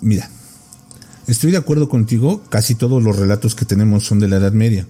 mira, 0.00 0.30
estoy 1.26 1.50
de 1.50 1.56
acuerdo 1.56 1.88
contigo, 1.88 2.42
casi 2.50 2.76
todos 2.76 3.02
los 3.02 3.16
relatos 3.16 3.56
que 3.56 3.64
tenemos 3.64 4.06
son 4.06 4.20
de 4.20 4.28
la 4.28 4.36
Edad 4.36 4.52
Media. 4.52 4.86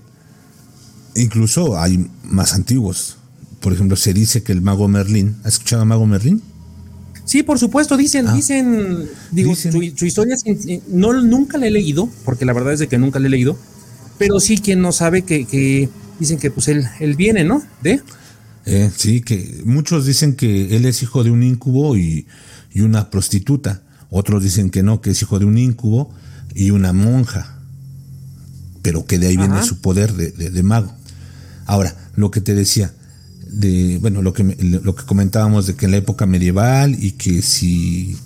Incluso 1.14 1.78
hay 1.78 2.10
más 2.24 2.52
antiguos. 2.52 3.16
Por 3.60 3.72
ejemplo, 3.72 3.96
se 3.96 4.12
dice 4.12 4.42
que 4.42 4.52
el 4.52 4.60
mago 4.60 4.88
Merlín, 4.88 5.36
¿has 5.44 5.54
escuchado 5.54 5.82
a 5.82 5.84
mago 5.86 6.06
Merlín? 6.06 6.42
Sí, 7.32 7.42
por 7.42 7.58
supuesto, 7.58 7.96
dicen, 7.96 8.28
ah. 8.28 8.34
dicen, 8.34 9.08
digo, 9.30 9.54
Su, 9.56 9.82
historia 9.82 10.36
no, 10.88 11.14
nunca 11.22 11.56
la 11.56 11.66
he 11.66 11.70
leído, 11.70 12.06
porque 12.26 12.44
la 12.44 12.52
verdad 12.52 12.74
es 12.74 12.78
de 12.78 12.88
que 12.88 12.98
nunca 12.98 13.20
la 13.20 13.28
he 13.28 13.30
leído, 13.30 13.56
pero 14.18 14.38
sí 14.38 14.58
quien 14.58 14.82
no 14.82 14.92
sabe 14.92 15.22
que, 15.22 15.88
dicen 16.20 16.38
que 16.38 16.50
pues 16.50 16.68
él, 16.68 16.86
él 17.00 17.16
viene, 17.16 17.42
¿no? 17.42 17.62
De 17.82 18.02
eh, 18.66 18.90
sí, 18.94 19.22
que 19.22 19.62
muchos 19.64 20.04
dicen 20.04 20.34
que 20.34 20.76
él 20.76 20.84
es 20.84 21.02
hijo 21.02 21.24
de 21.24 21.30
un 21.30 21.42
incubo 21.42 21.96
y, 21.96 22.26
una 22.74 23.08
prostituta. 23.08 23.80
Otros 24.10 24.42
dicen 24.42 24.68
que 24.68 24.82
no, 24.82 25.00
que 25.00 25.12
es 25.12 25.22
hijo 25.22 25.38
de 25.38 25.46
un 25.46 25.56
incubo 25.56 26.12
y 26.54 26.70
una 26.70 26.92
monja. 26.92 27.56
Pero 28.82 29.06
que 29.06 29.18
de 29.18 29.28
ahí 29.28 29.38
viene 29.38 29.62
su 29.62 29.80
poder 29.80 30.12
de, 30.12 30.62
mago. 30.62 30.94
Ahora, 31.64 31.96
lo 32.14 32.30
que 32.30 32.42
te 32.42 32.54
decía, 32.54 32.92
de, 33.52 33.98
bueno, 34.00 34.22
lo 34.22 34.32
que, 34.32 34.42
lo 34.44 34.94
que 34.94 35.04
comentábamos 35.04 35.66
de 35.66 35.74
que 35.74 35.84
en 35.86 35.92
la 35.92 35.98
época 35.98 36.26
medieval 36.26 36.96
y 36.98 37.12
que 37.12 37.42
si, 37.42 38.16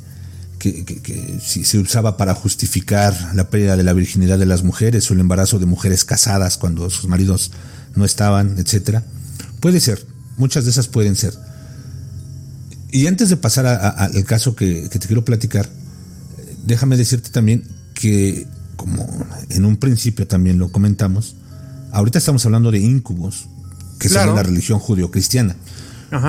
que, 0.58 1.38
si 1.42 1.64
se 1.64 1.78
usaba 1.78 2.16
para 2.16 2.34
justificar 2.34 3.14
la 3.34 3.50
pérdida 3.50 3.76
de 3.76 3.82
la 3.82 3.92
virginidad 3.92 4.38
de 4.38 4.46
las 4.46 4.62
mujeres 4.62 5.10
o 5.10 5.14
el 5.14 5.20
embarazo 5.20 5.58
de 5.58 5.66
mujeres 5.66 6.04
casadas 6.04 6.58
cuando 6.58 6.88
sus 6.90 7.08
maridos 7.08 7.50
no 7.94 8.04
estaban, 8.04 8.58
etcétera. 8.58 9.04
Puede 9.60 9.80
ser, 9.80 10.06
muchas 10.36 10.64
de 10.64 10.70
esas 10.70 10.88
pueden 10.88 11.16
ser. 11.16 11.34
Y 12.92 13.08
antes 13.08 13.28
de 13.28 13.36
pasar 13.36 13.66
al 13.66 14.24
caso 14.24 14.54
que, 14.54 14.88
te 14.88 14.98
quiero 15.00 15.24
platicar, 15.24 15.68
déjame 16.64 16.96
decirte 16.96 17.30
también 17.30 17.64
que, 17.94 18.46
como 18.76 19.06
en 19.50 19.64
un 19.64 19.76
principio 19.76 20.26
también 20.26 20.58
lo 20.58 20.70
comentamos, 20.70 21.36
ahorita 21.92 22.18
estamos 22.18 22.44
hablando 22.46 22.70
de 22.70 22.78
incubos, 22.78 23.48
que 23.98 24.08
son 24.08 24.34
la 24.34 24.42
religión 24.42 24.78
judio-cristiana. 24.78 25.56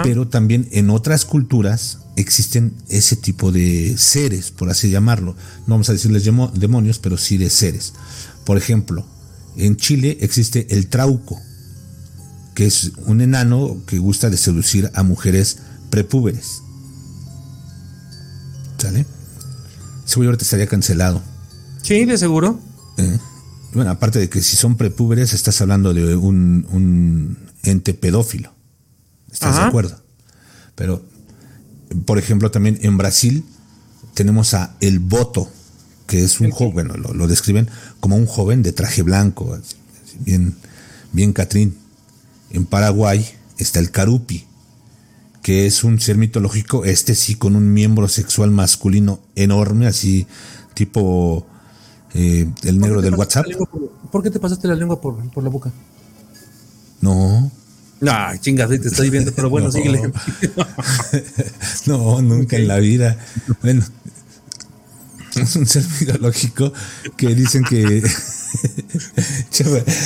Pero 0.03 0.27
también 0.27 0.67
en 0.71 0.89
otras 0.89 1.23
culturas 1.23 1.99
existen 2.15 2.73
ese 2.89 3.15
tipo 3.15 3.51
de 3.51 3.95
seres, 3.97 4.51
por 4.51 4.69
así 4.69 4.89
llamarlo. 4.89 5.35
No 5.65 5.75
vamos 5.75 5.89
a 5.89 5.93
decirles 5.93 6.23
demonios, 6.23 6.99
pero 6.99 7.17
sí 7.17 7.37
de 7.37 7.49
seres. 7.49 7.93
Por 8.43 8.57
ejemplo, 8.57 9.05
en 9.55 9.77
Chile 9.77 10.17
existe 10.21 10.67
el 10.71 10.87
trauco, 10.87 11.39
que 12.55 12.65
es 12.65 12.91
un 13.05 13.21
enano 13.21 13.77
que 13.85 13.99
gusta 13.99 14.29
de 14.29 14.37
seducir 14.37 14.91
a 14.95 15.03
mujeres 15.03 15.59
prepúberes. 15.89 16.63
¿Sale? 18.77 19.05
Seguro 20.05 20.29
ahorita 20.29 20.43
estaría 20.43 20.67
cancelado. 20.67 21.21
Sí, 21.83 22.05
de 22.05 22.17
seguro. 22.17 22.59
¿Eh? 22.97 23.19
Bueno, 23.73 23.91
aparte 23.91 24.19
de 24.19 24.29
que 24.29 24.41
si 24.41 24.55
son 24.55 24.75
prepúberes, 24.75 25.33
estás 25.33 25.61
hablando 25.61 25.93
de 25.93 26.15
un 26.15 27.37
ente 27.71 27.93
pedófilo. 27.93 28.53
¿Estás 29.31 29.55
de 29.55 29.61
acuerdo? 29.61 30.01
Pero, 30.75 31.03
por 32.05 32.17
ejemplo, 32.17 32.51
también 32.51 32.79
en 32.81 32.97
Brasil 32.97 33.43
tenemos 34.13 34.53
a 34.53 34.75
El 34.79 34.99
Boto, 34.99 35.49
que 36.07 36.23
es 36.23 36.39
un 36.39 36.51
joven, 36.51 36.87
bueno, 36.87 37.13
lo, 37.13 37.27
describen 37.27 37.69
como 37.99 38.15
un 38.15 38.25
joven 38.25 38.63
de 38.63 38.71
traje 38.71 39.01
blanco, 39.01 39.57
bien, 40.19 40.55
bien 41.11 41.33
Catrín. 41.33 41.77
En 42.51 42.65
Paraguay 42.65 43.25
está 43.57 43.79
el 43.79 43.91
Carupi, 43.91 44.45
que 45.41 45.65
es 45.65 45.83
un 45.83 45.99
ser 45.99 46.17
mitológico, 46.17 46.85
este 46.85 47.15
sí 47.15 47.35
con 47.35 47.55
un 47.55 47.73
miembro 47.73 48.07
sexual 48.07 48.51
masculino 48.51 49.19
enorme, 49.35 49.87
así 49.87 50.27
tipo 50.73 51.45
eh, 52.13 52.49
el 52.63 52.79
negro 52.79 53.01
del 53.01 53.15
WhatsApp. 53.15 53.45
¿Por 54.11 54.23
qué 54.23 54.29
te 54.29 54.39
pasaste 54.39 54.67
la 54.67 54.75
lengua 54.75 55.01
por, 55.01 55.29
por 55.31 55.43
la 55.43 55.49
boca? 55.49 55.71
No. 57.01 57.51
No, 57.99 58.13
chingas, 58.39 58.69
te 58.69 58.75
estoy 58.75 59.09
viendo, 59.09 59.31
pero 59.31 59.49
bueno, 59.49 59.71
síguele. 59.73 60.01
no, 61.85 62.21
nunca 62.21 62.57
en 62.57 62.67
la 62.67 62.77
vida. 62.77 63.17
Bueno, 63.61 63.83
es 65.35 65.55
un 65.55 65.65
ser 65.65 65.83
mitológico 65.99 66.73
que 67.15 67.33
dicen 67.33 67.63
que. 67.63 68.03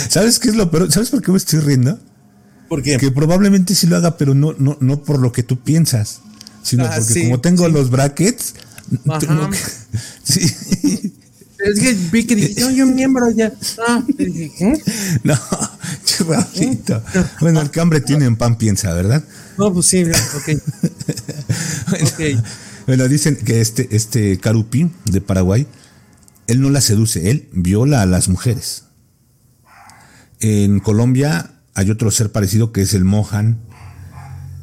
¿Sabes 0.09 0.39
qué 0.39 0.49
es 0.49 0.55
lo 0.55 0.71
peor? 0.71 0.91
¿Sabes 0.91 1.09
por 1.09 1.21
qué 1.21 1.31
me 1.31 1.37
estoy 1.37 1.59
riendo? 1.59 1.99
¿Por 2.69 2.81
qué? 2.81 2.97
Que 2.97 3.11
probablemente 3.11 3.75
sí 3.75 3.87
lo 3.87 3.97
haga, 3.97 4.17
pero 4.17 4.33
no, 4.33 4.53
no, 4.57 4.77
no 4.79 5.03
por 5.03 5.19
lo 5.19 5.31
que 5.31 5.43
tú 5.43 5.59
piensas, 5.59 6.21
sino 6.63 6.85
ah, 6.85 6.95
porque 6.97 7.23
como 7.23 7.41
tengo 7.41 7.67
los 7.67 7.89
brackets. 7.89 8.55
Tengo 9.19 9.49
que, 9.49 9.57
sí. 10.23 11.13
Es 11.63 11.79
que 11.79 11.93
vi 12.11 12.25
que 12.25 12.35
dije, 12.35 12.55
yo, 12.55 12.85
un 12.85 12.95
miembro 12.95 13.29
ya. 13.31 13.53
Ah, 13.87 14.03
No, 15.23 15.35
churrafito. 16.05 17.03
Bueno, 17.39 17.61
el 17.61 17.69
cambre 17.69 18.01
tiene 18.01 18.25
en 18.25 18.35
pan 18.35 18.57
piensa, 18.57 18.93
¿verdad? 18.93 19.23
No, 19.57 19.71
pues 19.73 19.85
sí, 19.85 20.03
ok. 20.03 20.61
bueno, 22.17 22.43
bueno, 22.87 23.07
dicen 23.07 23.35
que 23.35 23.61
este, 23.61 23.95
este 23.95 24.39
Carupi 24.39 24.89
de 25.05 25.21
Paraguay, 25.21 25.67
él 26.47 26.61
no 26.61 26.69
la 26.69 26.81
seduce, 26.81 27.29
él 27.29 27.47
viola 27.53 28.01
a 28.01 28.05
las 28.05 28.27
mujeres. 28.27 28.85
En 30.39 30.79
Colombia 30.79 31.51
hay 31.75 31.91
otro 31.91 32.09
ser 32.09 32.31
parecido 32.31 32.71
que 32.71 32.81
es 32.81 32.93
el 32.93 33.05
Mohan. 33.05 33.59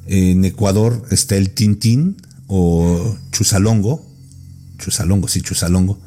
En 0.07 0.45
Ecuador 0.45 1.07
está 1.11 1.37
el 1.37 1.51
Tintín 1.51 2.17
o 2.49 3.17
Chusalongo. 3.31 4.05
Chusalongo, 4.79 5.29
sí, 5.29 5.43
Chusalongo 5.43 6.01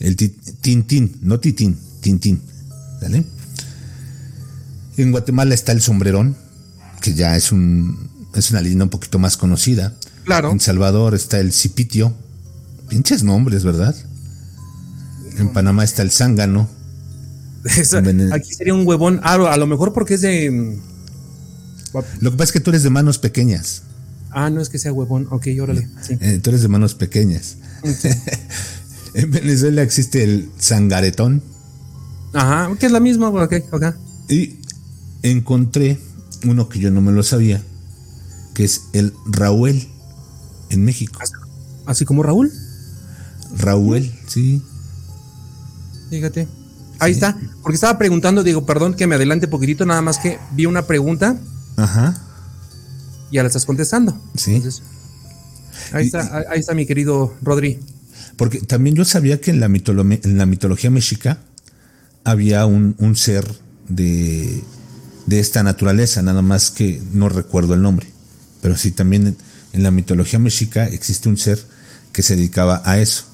el 0.00 0.16
Tintín, 0.16 1.18
no 1.22 1.40
Titín, 1.40 1.76
Tintín. 2.00 2.40
¿Vale? 3.00 3.24
En 4.96 5.12
Guatemala 5.12 5.54
está 5.54 5.72
el 5.72 5.80
sombrerón, 5.80 6.36
que 7.00 7.14
ya 7.14 7.36
es, 7.36 7.52
un, 7.52 8.08
es 8.34 8.50
una 8.50 8.60
leyenda 8.60 8.84
un 8.84 8.90
poquito 8.90 9.18
más 9.18 9.36
conocida. 9.36 9.94
Claro. 10.24 10.50
En 10.50 10.60
Salvador 10.60 11.14
está 11.14 11.38
el 11.38 11.52
Cipitio. 11.52 12.14
Pinches 12.88 13.22
nombres, 13.22 13.64
¿verdad? 13.64 13.94
En 15.38 15.52
Panamá 15.52 15.84
está 15.84 16.02
el 16.02 16.10
zángano. 16.10 16.68
aquí 18.32 18.54
sería 18.54 18.74
un 18.74 18.86
huevón. 18.86 19.20
Ah, 19.22 19.34
a 19.34 19.56
lo 19.56 19.66
mejor 19.66 19.92
porque 19.92 20.14
es 20.14 20.20
de. 20.20 20.50
Mm, 20.50 20.80
lo 22.20 22.30
que 22.30 22.36
pasa 22.36 22.44
es 22.44 22.52
que 22.52 22.60
tú 22.60 22.70
eres 22.70 22.82
de 22.82 22.90
manos 22.90 23.18
pequeñas. 23.18 23.82
Ah, 24.30 24.50
no 24.50 24.60
es 24.60 24.68
que 24.68 24.78
sea 24.78 24.92
huevón. 24.92 25.26
Ok, 25.30 25.46
órale. 25.60 25.88
Eh, 26.08 26.40
tú 26.42 26.50
eres 26.50 26.62
de 26.62 26.68
manos 26.68 26.94
pequeñas. 26.94 27.56
En 29.18 29.32
Venezuela 29.32 29.82
existe 29.82 30.22
el 30.22 30.48
sangaretón. 30.58 31.42
Ajá, 32.32 32.70
que 32.78 32.86
es 32.86 32.92
la 32.92 33.00
misma, 33.00 33.30
ok, 33.30 33.52
Y 34.28 34.60
encontré 35.24 35.98
uno 36.44 36.68
que 36.68 36.78
yo 36.78 36.92
no 36.92 37.00
me 37.00 37.10
lo 37.10 37.24
sabía, 37.24 37.60
que 38.54 38.62
es 38.62 38.82
el 38.92 39.12
Raúl 39.26 39.88
en 40.70 40.84
México. 40.84 41.18
¿Así 41.84 42.04
como 42.04 42.22
Raúl? 42.22 42.52
Raúl, 43.56 44.08
sí. 44.28 44.62
Fíjate. 46.10 46.46
Ahí 47.00 47.10
está, 47.10 47.36
porque 47.62 47.74
estaba 47.74 47.98
preguntando, 47.98 48.44
digo, 48.44 48.66
perdón 48.66 48.94
que 48.94 49.08
me 49.08 49.16
adelante 49.16 49.48
poquitito, 49.48 49.84
nada 49.84 50.00
más 50.00 50.18
que 50.18 50.38
vi 50.52 50.66
una 50.66 50.86
pregunta. 50.86 51.36
Ajá. 51.76 52.16
Y 53.32 53.34
ya 53.34 53.42
la 53.42 53.48
estás 53.48 53.66
contestando. 53.66 54.16
Sí. 54.36 54.62
ahí 55.92 56.06
está, 56.06 56.44
ahí 56.48 56.60
está 56.60 56.72
mi 56.72 56.86
querido 56.86 57.34
Rodri. 57.42 57.80
Porque 58.36 58.60
también 58.60 58.96
yo 58.96 59.04
sabía 59.04 59.40
que 59.40 59.50
en 59.50 59.60
la, 59.60 59.66
en 59.66 60.38
la 60.38 60.46
mitología 60.46 60.90
mexica 60.90 61.38
había 62.24 62.66
un, 62.66 63.16
ser 63.16 63.46
de, 63.88 64.62
esta 65.30 65.62
naturaleza, 65.62 66.22
nada 66.22 66.42
más 66.42 66.70
que 66.70 67.00
no 67.12 67.28
recuerdo 67.28 67.74
el 67.74 67.82
nombre. 67.82 68.06
Pero 68.60 68.76
sí, 68.76 68.90
también 68.90 69.36
en, 69.72 69.82
la 69.82 69.90
mitología 69.90 70.38
mexica 70.38 70.86
existe 70.86 71.28
un 71.28 71.38
ser 71.38 71.58
que 72.12 72.22
se 72.22 72.36
dedicaba 72.36 72.82
a 72.84 72.98
eso. 72.98 73.24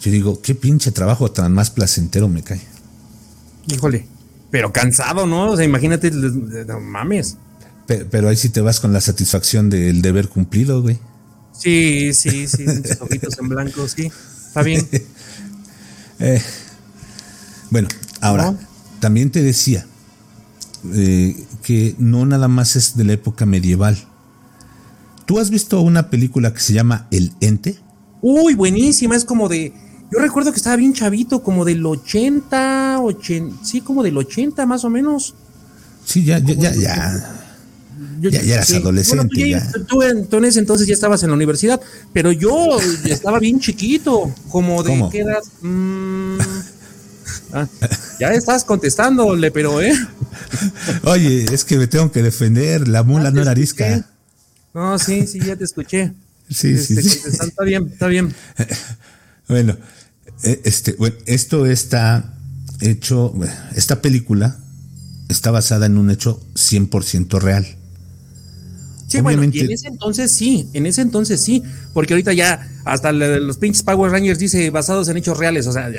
Yo 0.00 0.10
digo, 0.10 0.40
qué 0.40 0.54
pinche 0.54 0.92
trabajo 0.92 1.30
tan 1.30 1.52
más 1.52 1.70
placentero 1.70 2.28
me 2.28 2.42
cae. 2.42 2.60
Híjole. 3.66 4.06
pero 4.50 4.72
cansado, 4.72 5.26
¿no? 5.26 5.50
O 5.50 5.56
sea, 5.56 5.64
imagínate, 5.64 6.10
no 6.10 6.80
mames. 6.80 7.36
Pero, 7.86 8.28
ahí 8.28 8.36
sí 8.36 8.50
te 8.50 8.60
vas 8.60 8.78
con 8.78 8.92
la 8.92 9.00
satisfacción 9.00 9.68
del 9.68 10.00
deber 10.00 10.28
cumplido, 10.28 10.80
güey. 10.80 10.98
Sí, 11.60 12.14
sí, 12.14 12.48
sí, 12.48 12.64
ojitos 13.00 13.38
en 13.38 13.48
blanco, 13.48 13.86
sí. 13.86 14.10
Está 14.46 14.62
bien. 14.62 14.86
Eh, 16.22 16.42
bueno, 17.70 17.88
ahora, 18.20 18.54
también 18.98 19.30
te 19.30 19.42
decía 19.42 19.86
eh, 20.92 21.46
que 21.62 21.94
no 21.96 22.26
nada 22.26 22.46
más 22.46 22.76
es 22.76 22.94
de 22.94 23.04
la 23.04 23.14
época 23.14 23.46
medieval. 23.46 23.96
¿Tú 25.24 25.38
has 25.38 25.48
visto 25.48 25.80
una 25.80 26.10
película 26.10 26.52
que 26.52 26.60
se 26.60 26.74
llama 26.74 27.08
El 27.10 27.32
Ente? 27.40 27.78
Uy, 28.20 28.54
buenísima, 28.54 29.16
es 29.16 29.24
como 29.24 29.48
de... 29.48 29.72
Yo 30.12 30.18
recuerdo 30.18 30.50
que 30.52 30.58
estaba 30.58 30.76
bien 30.76 30.92
chavito, 30.92 31.42
como 31.42 31.64
del 31.64 31.86
80, 31.86 33.00
80 33.00 33.64
sí, 33.64 33.80
como 33.80 34.02
del 34.02 34.18
80 34.18 34.66
más 34.66 34.84
o 34.84 34.90
menos. 34.90 35.34
Sí, 36.04 36.24
ya, 36.24 36.38
ya, 36.38 36.52
ya, 36.52 36.74
ya. 36.74 37.39
Ya, 38.20 38.40
eras 38.40 38.72
adolescente. 38.72 39.48
ya, 39.48 39.72
Tú, 39.86 40.02
en 40.02 40.44
ese 40.44 40.58
entonces 40.58 40.86
ya 40.86 40.94
estabas 40.94 41.22
en 41.22 41.30
la 41.30 41.36
universidad, 41.36 41.80
pero 42.12 42.32
yo 42.32 42.78
estaba 43.04 43.38
bien 43.38 43.60
chiquito, 43.60 44.32
como 44.48 44.82
de 44.82 44.90
¿Cómo? 44.90 45.10
qué 45.10 45.20
edad. 45.20 45.42
Mm, 45.62 46.38
ah, 47.52 47.68
ya 48.18 48.32
estás 48.34 48.64
contestándole, 48.64 49.50
pero 49.50 49.80
eh. 49.80 49.94
Oye, 51.04 51.46
es 51.52 51.64
que 51.64 51.78
me 51.78 51.86
tengo 51.86 52.10
que 52.12 52.22
defender, 52.22 52.88
la 52.88 53.02
mula 53.02 53.28
ah, 53.28 53.32
no 53.32 53.42
era 53.42 53.52
arisca. 53.52 54.06
No, 54.74 54.98
sí, 54.98 55.26
sí, 55.26 55.40
ya 55.40 55.56
te 55.56 55.64
escuché. 55.64 56.12
Sí, 56.48 56.76
sí, 56.78 56.94
este, 56.98 57.02
sí. 57.02 57.20
Está 57.46 57.64
bien, 57.64 57.88
está 57.92 58.06
bien. 58.06 58.34
Bueno, 59.48 59.76
eh, 60.42 60.60
este, 60.64 60.92
bueno, 60.92 61.16
esto 61.26 61.66
está 61.66 62.34
hecho, 62.80 63.34
esta 63.74 64.00
película 64.00 64.58
está 65.28 65.50
basada 65.50 65.86
en 65.86 65.98
un 65.98 66.10
hecho 66.10 66.40
100% 66.54 67.40
real. 67.40 67.66
Sí, 69.10 69.20
bueno, 69.20 69.42
y 69.42 69.60
en 69.60 69.70
ese 69.72 69.88
entonces 69.88 70.30
sí, 70.30 70.68
en 70.72 70.86
ese 70.86 71.02
entonces 71.02 71.40
sí, 71.40 71.64
porque 71.92 72.14
ahorita 72.14 72.32
ya 72.32 72.68
hasta 72.84 73.10
los 73.10 73.58
pinches 73.58 73.82
Power 73.82 74.12
Rangers 74.12 74.38
dice 74.38 74.70
basados 74.70 75.08
en 75.08 75.16
hechos 75.16 75.36
reales, 75.36 75.66
o 75.66 75.72
sea, 75.72 75.90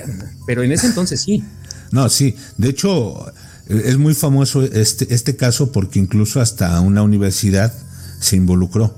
pero 0.46 0.64
en 0.64 0.72
ese 0.72 0.88
entonces 0.88 1.20
sí. 1.20 1.44
No, 1.92 2.08
sí, 2.10 2.36
de 2.58 2.70
hecho 2.70 3.26
es 3.68 3.98
muy 3.98 4.14
famoso 4.14 4.64
este, 4.64 5.14
este 5.14 5.36
caso 5.36 5.74
porque 5.74 6.00
incluso 6.00 6.40
hasta 6.40 6.80
una 6.80 7.04
universidad 7.04 7.74
se 8.20 8.38
involucró. 8.38 8.96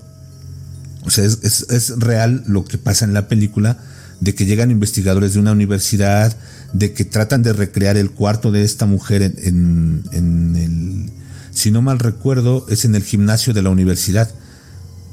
O 1.06 1.10
sea, 1.10 1.26
es, 1.26 1.66
es 1.70 2.00
real 2.00 2.44
lo 2.46 2.66
que 2.66 2.78
pasa 2.78 3.06
en 3.06 3.14
la 3.14 3.28
película 3.28 3.80
de 4.24 4.34
que 4.36 4.46
llegan 4.46 4.72
investigadores 4.72 5.34
de 5.34 5.40
una 5.40 5.52
universidad, 5.52 6.36
de 6.72 6.94
que 6.94 7.04
tratan 7.04 7.44
de 7.44 7.52
recrear 7.52 7.98
el 7.98 8.12
cuarto 8.12 8.52
de 8.52 8.64
esta 8.64 8.86
mujer 8.86 9.22
en, 9.22 10.04
el, 10.12 11.12
si 11.54 11.72
no 11.72 11.82
mal 11.82 12.00
recuerdo, 12.00 12.66
es 12.70 12.86
en 12.86 12.96
el 12.96 13.04
gimnasio 13.04 13.54
de 13.54 13.62
la 13.62 13.70
universidad. 13.70 14.34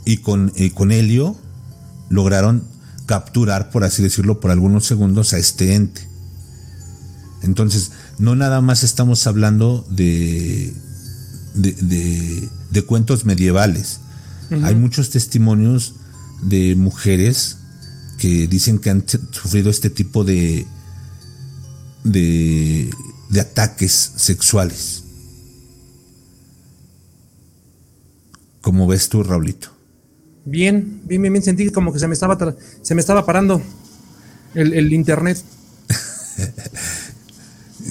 Y 0.05 0.19
con, 0.19 0.53
con 0.75 0.93
Helio 0.93 1.37
lograron 2.09 2.65
capturar, 3.07 3.71
por 3.71 3.85
así 3.85 4.03
decirlo, 4.03 4.41
por 4.41 4.51
algunos 4.51 4.87
segundos 4.87 5.33
a 5.33 5.39
este 5.39 5.75
ente. 5.75 6.09
Entonces, 7.43 7.93
no 8.19 8.37
nada 8.37 8.61
más 8.61 8.83
estamos 8.83 9.27
hablando 9.27 9.87
de, 9.91 10.75
de, 11.55 12.83
cuentos 12.87 13.25
medievales. 13.25 14.01
Hay 14.63 14.75
muchos 14.75 15.11
testimonios 15.11 15.95
de 16.43 16.75
mujeres 16.75 17.59
que 18.19 18.47
dicen 18.47 18.79
que 18.79 18.91
han 18.91 19.05
sufrido 19.31 19.71
este 19.71 19.91
tipo 19.91 20.25
de, 20.25 20.67
de, 22.05 22.91
ataques 23.41 24.13
sexuales. 24.17 25.05
¿Cómo 28.61 28.87
ves 28.87 29.09
tú, 29.09 29.23
Raulito? 29.23 29.69
Bien, 30.45 31.03
bien, 31.05 31.23
bien, 31.23 31.43
sentí 31.43 31.71
como 31.71 31.93
que 31.93 31.99
se 31.99 32.09
me 32.09 32.15
estaba, 32.15 32.39
se 32.83 32.95
me 32.95 33.01
estaba 33.01 33.25
parando 33.25 33.63
el, 34.55 34.93
internet. 34.93 35.43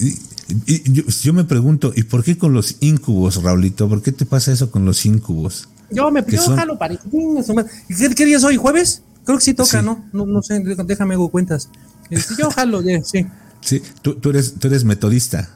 y, 0.66 0.92
yo, 1.22 1.32
me 1.32 1.44
pregunto, 1.44 1.92
¿y 1.94 2.02
por 2.02 2.24
qué 2.24 2.36
con 2.36 2.52
los 2.52 2.76
incubos, 2.80 3.42
Raulito? 3.42 3.88
¿Por 3.88 4.02
qué 4.02 4.12
te 4.12 4.26
pasa 4.26 4.52
eso 4.52 4.70
con 4.70 4.84
los 4.84 5.06
incubos? 5.06 5.68
Yo 5.90 6.10
me 6.10 6.24
yo 6.28 6.42
jalo 6.54 6.78
para... 6.78 6.96
¿Qué, 6.96 8.14
¿Qué 8.14 8.24
día 8.24 8.36
es 8.36 8.44
hoy? 8.44 8.56
¿Jueves? 8.56 9.02
Creo 9.24 9.38
que 9.38 9.44
sí 9.44 9.54
toca, 9.54 9.82
¿no? 9.82 10.04
¿no? 10.12 10.26
No 10.26 10.42
sé, 10.42 10.60
déjame 10.60 11.14
hago 11.14 11.30
cuentas. 11.30 11.68
Este, 12.10 12.34
yo 12.38 12.50
jalo, 12.50 12.82
sí. 13.04 13.26
Sí, 13.60 13.82
tú, 14.02 14.14
tú, 14.16 14.30
eres, 14.30 14.54
tú 14.54 14.66
eres 14.68 14.84
metodista. 14.84 15.50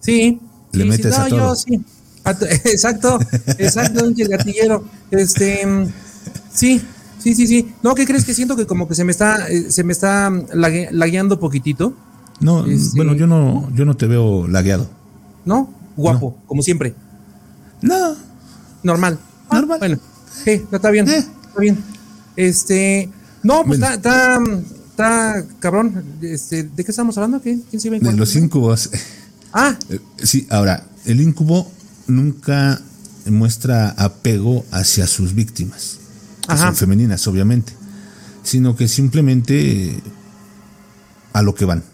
Sí. 0.00 0.40
Le 0.72 0.84
metes 0.84 1.16
a 1.16 1.28
todo. 1.28 1.38
Yo, 1.38 1.56
sí. 1.56 1.80
exacto, 2.64 3.18
exacto, 3.58 4.04
un 4.04 4.14
gatillero. 4.14 4.84
Este, 5.10 5.66
sí, 6.52 6.80
sí, 7.18 7.34
sí, 7.34 7.46
sí. 7.46 7.72
No, 7.82 7.94
¿qué 7.94 8.06
crees 8.06 8.24
que 8.24 8.34
siento 8.34 8.56
que 8.56 8.66
como 8.66 8.86
que 8.88 8.94
se 8.94 9.04
me 9.04 9.12
está, 9.12 9.48
eh, 9.48 9.70
se 9.70 9.84
me 9.84 9.92
está 9.92 10.30
lagueando 10.52 11.40
poquitito? 11.40 11.94
No, 12.40 12.66
este, 12.66 12.96
bueno, 12.96 13.14
yo 13.14 13.26
no, 13.26 13.70
yo 13.74 13.84
no 13.84 13.96
te 13.96 14.06
veo 14.06 14.48
lagueado. 14.48 14.88
¿No? 15.44 15.72
Guapo, 15.96 16.36
como 16.46 16.62
siempre. 16.62 16.94
No. 17.82 18.16
Normal. 18.82 19.18
Normal. 19.52 19.78
Bueno, 19.78 19.98
sí, 20.44 20.62
está 20.70 20.90
bien, 20.90 21.08
eh. 21.08 21.18
está 21.18 21.60
bien. 21.60 21.78
Este, 22.36 23.10
no, 23.42 23.64
pues 23.64 23.80
está, 23.80 24.38
está, 24.90 25.44
cabrón. 25.58 26.04
Este, 26.22 26.62
¿De 26.64 26.84
qué 26.84 26.90
estamos 26.90 27.16
hablando? 27.18 27.40
¿Quién, 27.40 27.64
se 27.78 27.90
De 27.90 28.12
los 28.12 28.36
incubos. 28.36 28.90
Ah. 29.52 29.76
Eh, 29.88 29.98
sí, 30.22 30.46
ahora, 30.50 30.84
el 31.04 31.20
incubo 31.20 31.70
nunca 32.10 32.80
muestra 33.26 33.90
apego 33.90 34.64
hacia 34.70 35.06
sus 35.06 35.34
víctimas. 35.34 35.98
Que 36.48 36.56
son 36.56 36.74
femeninas, 36.74 37.26
obviamente. 37.26 37.72
Sino 38.42 38.76
que 38.76 38.88
simplemente 38.88 40.00
a 41.32 41.42
lo 41.42 41.54
que 41.54 41.64
van. 41.64 41.84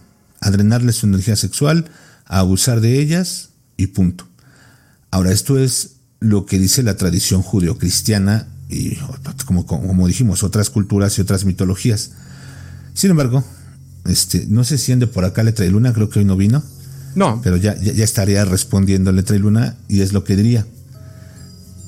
A 0.41 0.51
drenarles 0.51 0.97
su 0.97 1.07
energía 1.07 1.37
sexual, 1.37 1.91
a 2.25 2.39
abusar 2.39 2.81
de 2.81 3.01
ellas 3.01 3.51
y 3.77 3.89
punto. 3.89 4.27
Ahora, 5.11 5.33
esto 5.33 5.59
es 5.59 5.97
lo 6.21 6.47
que 6.47 6.59
dice 6.59 6.83
la 6.83 6.97
tradición 6.97 7.43
judeocristiana 7.43 8.49
y 8.69 8.97
como, 9.45 9.67
como 9.67 10.07
dijimos, 10.07 10.43
otras 10.43 10.71
culturas 10.71 11.19
y 11.19 11.21
otras 11.21 11.45
mitologías. 11.45 12.13
Sin 12.95 13.11
embargo, 13.11 13.45
este, 14.07 14.47
no 14.49 14.65
sé 14.65 14.79
si 14.79 14.93
ande 14.93 15.07
por 15.07 15.25
acá 15.25 15.43
Letra 15.43 15.67
y 15.67 15.71
Luna, 15.71 15.93
creo 15.93 16.09
que 16.09 16.21
hoy 16.21 16.25
no 16.25 16.37
vino. 16.37 16.63
No. 17.17 17.41
Pero 17.43 17.57
ya, 17.57 17.75
ya, 17.81 18.05
estaría 18.05 18.45
respondiendo 18.45 19.11
Letra 19.11 19.35
y 19.35 19.39
Luna 19.41 19.75
y 19.89 20.03
es 20.03 20.13
lo 20.13 20.23
que 20.23 20.37
diría. 20.37 20.67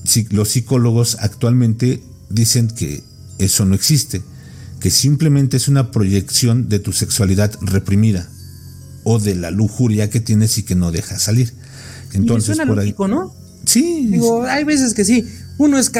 Si, 0.04 0.24
los 0.30 0.48
psicólogos 0.48 1.18
actualmente 1.20 2.02
dicen 2.30 2.68
que 2.68 3.04
eso 3.38 3.66
no 3.66 3.74
existe, 3.74 4.22
que 4.80 4.90
simplemente 4.90 5.58
es 5.58 5.68
una 5.68 5.90
proyección 5.90 6.68
de 6.70 6.78
tu 6.78 6.92
sexualidad 6.92 7.52
reprimida 7.60 8.26
o 9.04 9.18
de 9.18 9.34
la 9.34 9.50
lujuria 9.50 10.08
que 10.08 10.20
tienes 10.20 10.56
y 10.56 10.62
que 10.62 10.74
no 10.74 10.90
deja 10.90 11.18
salir. 11.18 11.52
Entonces, 12.14 12.56
suena 12.56 12.66
por 12.66 12.80
ahí, 12.80 12.94
¿no? 12.98 13.34
Sí. 13.66 14.08
Digo, 14.10 14.44
hay 14.44 14.64
veces 14.64 14.94
que 14.94 15.04
sí. 15.04 15.26
Uno 15.58 15.78
es 15.78 15.92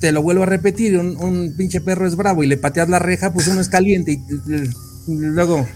te 0.00 0.12
lo 0.12 0.22
vuelvo 0.22 0.44
a 0.44 0.46
repetir, 0.46 0.96
un, 0.98 1.54
pinche 1.56 1.82
perro 1.82 2.06
es 2.06 2.16
bravo 2.16 2.42
y 2.42 2.46
le 2.46 2.56
pateas 2.56 2.88
la 2.88 2.98
reja, 2.98 3.32
pues 3.34 3.48
uno 3.48 3.60
es 3.60 3.68
caliente 3.68 4.12
y, 4.12 4.20
luego... 5.06 5.66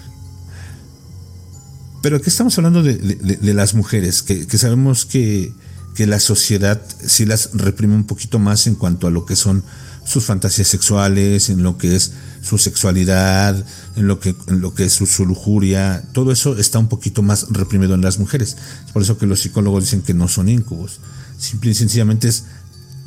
Pero 2.02 2.16
aquí 2.16 2.28
estamos 2.28 2.58
hablando 2.58 2.82
de, 2.82 3.54
las 3.54 3.74
mujeres, 3.74 4.22
que, 4.22 4.58
sabemos 4.58 5.06
que, 5.06 5.54
la 5.98 6.18
sociedad 6.18 6.82
sí 7.06 7.24
las 7.24 7.50
reprime 7.54 7.94
un 7.94 8.04
poquito 8.04 8.40
más 8.40 8.66
en 8.66 8.74
cuanto 8.74 9.06
a 9.06 9.10
lo 9.10 9.24
que 9.24 9.36
son 9.36 9.62
sus 10.04 10.24
fantasías 10.24 10.66
sexuales, 10.66 11.48
en 11.48 11.62
lo 11.62 11.78
que 11.78 11.94
es 11.94 12.12
su 12.42 12.58
sexualidad, 12.58 13.64
en 13.94 14.08
lo 14.08 14.18
que, 14.18 14.34
en 14.48 14.60
lo 14.60 14.74
que 14.74 14.86
es 14.86 14.94
su, 14.94 15.24
lujuria, 15.24 16.02
todo 16.12 16.32
eso 16.32 16.58
está 16.58 16.80
un 16.80 16.88
poquito 16.88 17.22
más 17.22 17.46
reprimido 17.50 17.94
en 17.94 18.00
las 18.00 18.18
mujeres. 18.18 18.56
Es 18.84 18.90
por 18.90 19.02
eso 19.02 19.16
que 19.16 19.26
los 19.26 19.40
psicólogos 19.40 19.84
dicen 19.84 20.02
que 20.02 20.12
no 20.12 20.26
son 20.26 20.48
incubos. 20.48 20.98
Simple 21.38 21.70
y 21.70 21.74
sencillamente 21.74 22.26
es 22.26 22.46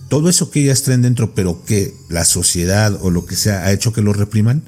todo 0.08 0.29
eso 0.29 0.51
que 0.51 0.62
ellas 0.62 0.84
traen 0.84 1.01
dentro, 1.01 1.36
pero 1.36 1.65
que 1.65 1.93
la 2.08 2.23
sociedad 2.23 2.97
o 3.01 3.09
lo 3.09 3.26
que 3.26 3.36
sea 3.36 3.65
ha 3.65 3.74
hecho 3.74 3.91
que 3.91 4.01
lo 4.01 4.13
repriman, 4.13 4.63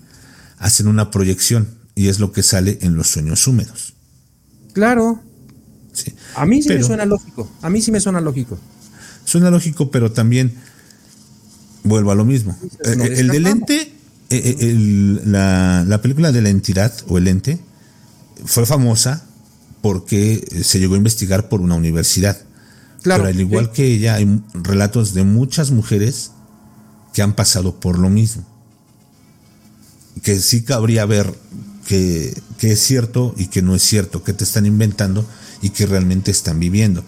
hacen 0.58 0.88
una 0.88 1.12
proyección 1.12 1.70
y 1.96 2.10
es 2.10 2.20
lo 2.20 2.34
que 2.34 2.44
sale 2.44 2.80
en 2.82 2.96
los 2.96 3.08
sueños 3.08 3.48
húmedos. 3.48 3.97
Claro. 4.78 5.20
Sí. 5.92 6.14
A 6.36 6.46
mí 6.46 6.62
sí 6.62 6.70
me 6.70 6.84
suena 6.84 7.04
lógico. 7.04 7.50
A 7.64 7.70
mí 7.72 7.82
sí 7.82 7.92
me 7.92 8.00
suena 8.00 8.22
lógico. 8.22 8.60
Suena 9.26 9.50
lógico, 9.50 9.90
pero 9.90 10.12
también 10.12 10.54
vuelvo 11.84 12.12
a 12.12 12.16
lo 12.16 12.26
mismo. 12.26 12.56
Eh, 12.62 12.96
eh, 12.96 13.14
el, 13.18 13.30
del 13.30 13.48
ente, 13.48 13.92
eh, 14.30 15.20
la, 15.26 15.84
la 15.88 16.00
película 16.04 16.32
de 16.32 16.44
la 16.44 16.50
entidad 16.50 16.94
o 17.08 17.18
el 17.18 17.28
ente 17.28 17.58
fue 18.46 18.68
famosa 18.68 19.26
porque 19.82 20.48
se 20.64 20.80
llegó 20.80 20.94
a 20.94 20.98
investigar 20.98 21.50
por 21.50 21.62
una 21.62 21.74
universidad. 21.74 22.38
Pero 23.02 23.26
al 23.26 23.40
igual 23.40 23.72
que 23.72 23.88
ella, 23.88 24.14
hay 24.14 24.44
relatos 24.54 25.16
de 25.16 25.24
muchas 25.24 25.72
mujeres 25.72 26.34
que 27.16 27.24
han 27.24 27.34
pasado 27.34 27.80
por 27.80 27.98
lo 27.98 28.12
mismo. 28.12 28.46
Que 30.22 30.40
sí 30.40 30.64
cabría 30.64 31.08
ver 31.08 31.34
que, 31.88 32.42
es 32.62 32.80
cierto 32.82 33.34
y 33.38 33.48
que 33.48 33.62
no 33.62 33.74
es 33.74 33.82
cierto, 33.82 34.24
que 34.24 34.34
te 34.34 34.44
están 34.44 34.66
inventando 34.66 35.26
y 35.62 35.70
que 35.70 35.86
realmente 35.86 36.32
están 36.32 36.60
viviendo. 36.60 37.04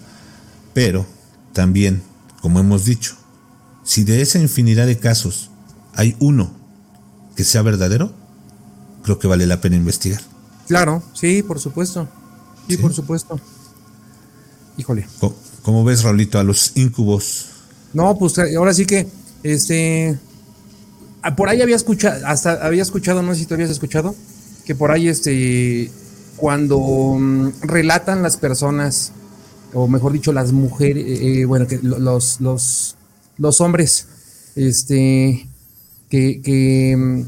Pero 0.73 1.05
también, 1.53 2.01
como 2.41 2.59
hemos 2.59 2.85
dicho, 2.85 3.15
si 3.83 4.03
de 4.03 4.21
esa 4.21 4.39
infinidad 4.39 4.87
de 4.87 4.97
casos 4.97 5.51
hay 5.95 6.15
uno 6.19 6.51
que 7.35 7.43
sea 7.43 7.61
verdadero, 7.61 8.13
creo 9.03 9.19
que 9.19 9.27
vale 9.27 9.45
la 9.45 9.59
pena 9.59 9.75
investigar. 9.75 10.21
Claro, 10.67 11.03
sí, 11.13 11.43
por 11.43 11.59
supuesto. 11.59 12.07
Sí, 12.67 12.77
por 12.77 12.93
supuesto. 12.93 13.39
Híjole. 14.77 15.07
¿Cómo, 15.61 15.83
ves, 15.83 16.03
Raulito, 16.03 16.39
a 16.39 16.43
los 16.43 16.71
incubos? 16.75 17.47
No, 17.93 18.17
pues 18.17 18.39
ahora 18.55 18.73
sí 18.73 18.85
que, 18.85 19.07
este, 19.43 20.17
ah, 21.21 21.35
por 21.35 21.49
ahí 21.49 21.61
había 21.61 21.75
escuchado, 21.75 22.25
hasta 22.25 22.65
había 22.65 22.83
escuchado, 22.83 23.21
no 23.21 23.33
sé 23.33 23.41
si 23.41 23.45
tú 23.45 23.55
habías 23.55 23.71
escuchado, 23.71 24.15
que 24.69 24.75
por 24.75 24.91
ahí, 24.91 25.07
este, 25.07 25.89
cuando 26.35 26.77
mm, 26.79 27.61
relatan 27.63 28.21
las 28.21 28.37
personas, 28.37 29.13
o 29.73 29.87
mejor 29.87 30.13
dicho, 30.13 30.31
las 30.31 30.51
mujeres, 30.51 31.03
eh, 31.07 31.41
eh, 31.41 31.45
bueno, 31.45 31.65
que 31.65 31.79
los, 31.81 32.39
los, 32.39 32.95
los 33.39 33.61
hombres, 33.61 34.05
este, 34.55 35.49
que, 36.07 36.39
que, 36.43 36.95
mm, 36.95 37.21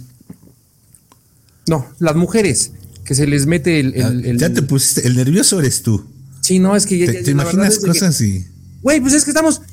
no, 1.66 1.88
las 1.98 2.16
mujeres, 2.16 2.74
que 3.06 3.16
se 3.16 3.26
les 3.26 3.48
mete 3.48 3.80
el, 3.80 4.38
Ya 4.38 4.54
te 4.54 4.62
pusiste, 4.62 5.08
el 5.08 5.16
nervioso 5.16 5.60
eres 5.60 5.82
tú. 5.82 6.06
Sí, 6.42 6.60
no, 6.60 6.76
es 6.76 6.86
que 6.86 7.00
ya, 7.00 7.08
¿Te, 7.08 7.32
imaginas 7.32 7.80
cosas 7.80 8.10
así? 8.10 8.46
Güey, 8.84 9.02
pues 9.02 9.16
es 9.16 9.24
que 9.24 9.32
estamos, 9.32 9.64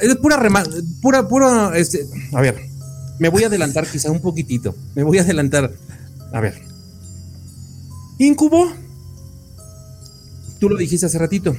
es 0.00 0.16
pura 0.16 0.38
rema, 0.38 0.64
pura, 1.02 1.28
pura, 1.28 1.76
este, 1.76 2.06
a 2.32 2.40
ver, 2.40 2.56
me 3.18 3.28
voy 3.28 3.44
a 3.44 3.48
adelantar 3.48 3.86
quizá 3.86 4.10
un 4.10 4.22
poquitito, 4.22 4.74
me 4.94 5.02
voy 5.02 5.18
a 5.18 5.20
adelantar, 5.20 5.74
a 6.32 6.40
ver. 6.40 6.71
Incubo, 8.18 8.70
tú 10.60 10.68
lo 10.68 10.76
dijiste 10.76 11.06
hace 11.06 11.18
ratito, 11.18 11.56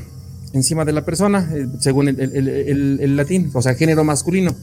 encima 0.54 0.86
de 0.86 0.94
la 0.94 1.04
persona, 1.04 1.50
eh, 1.54 1.68
según 1.80 2.08
el, 2.08 3.16
latín, 3.16 3.52
o 3.54 3.62
sea, 3.62 3.76
género 3.76 4.04
masculino. 4.04 4.56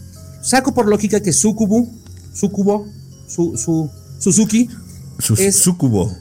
Saco 0.43 0.73
por 0.73 0.89
lógica 0.89 1.21
que 1.21 1.33
sucubo, 1.33 1.91
sucubo, 2.33 2.87
su, 3.27 3.57
su, 3.57 3.91
Suzuki, 4.19 4.69
es, 5.39 5.57
sucubo. 5.57 6.15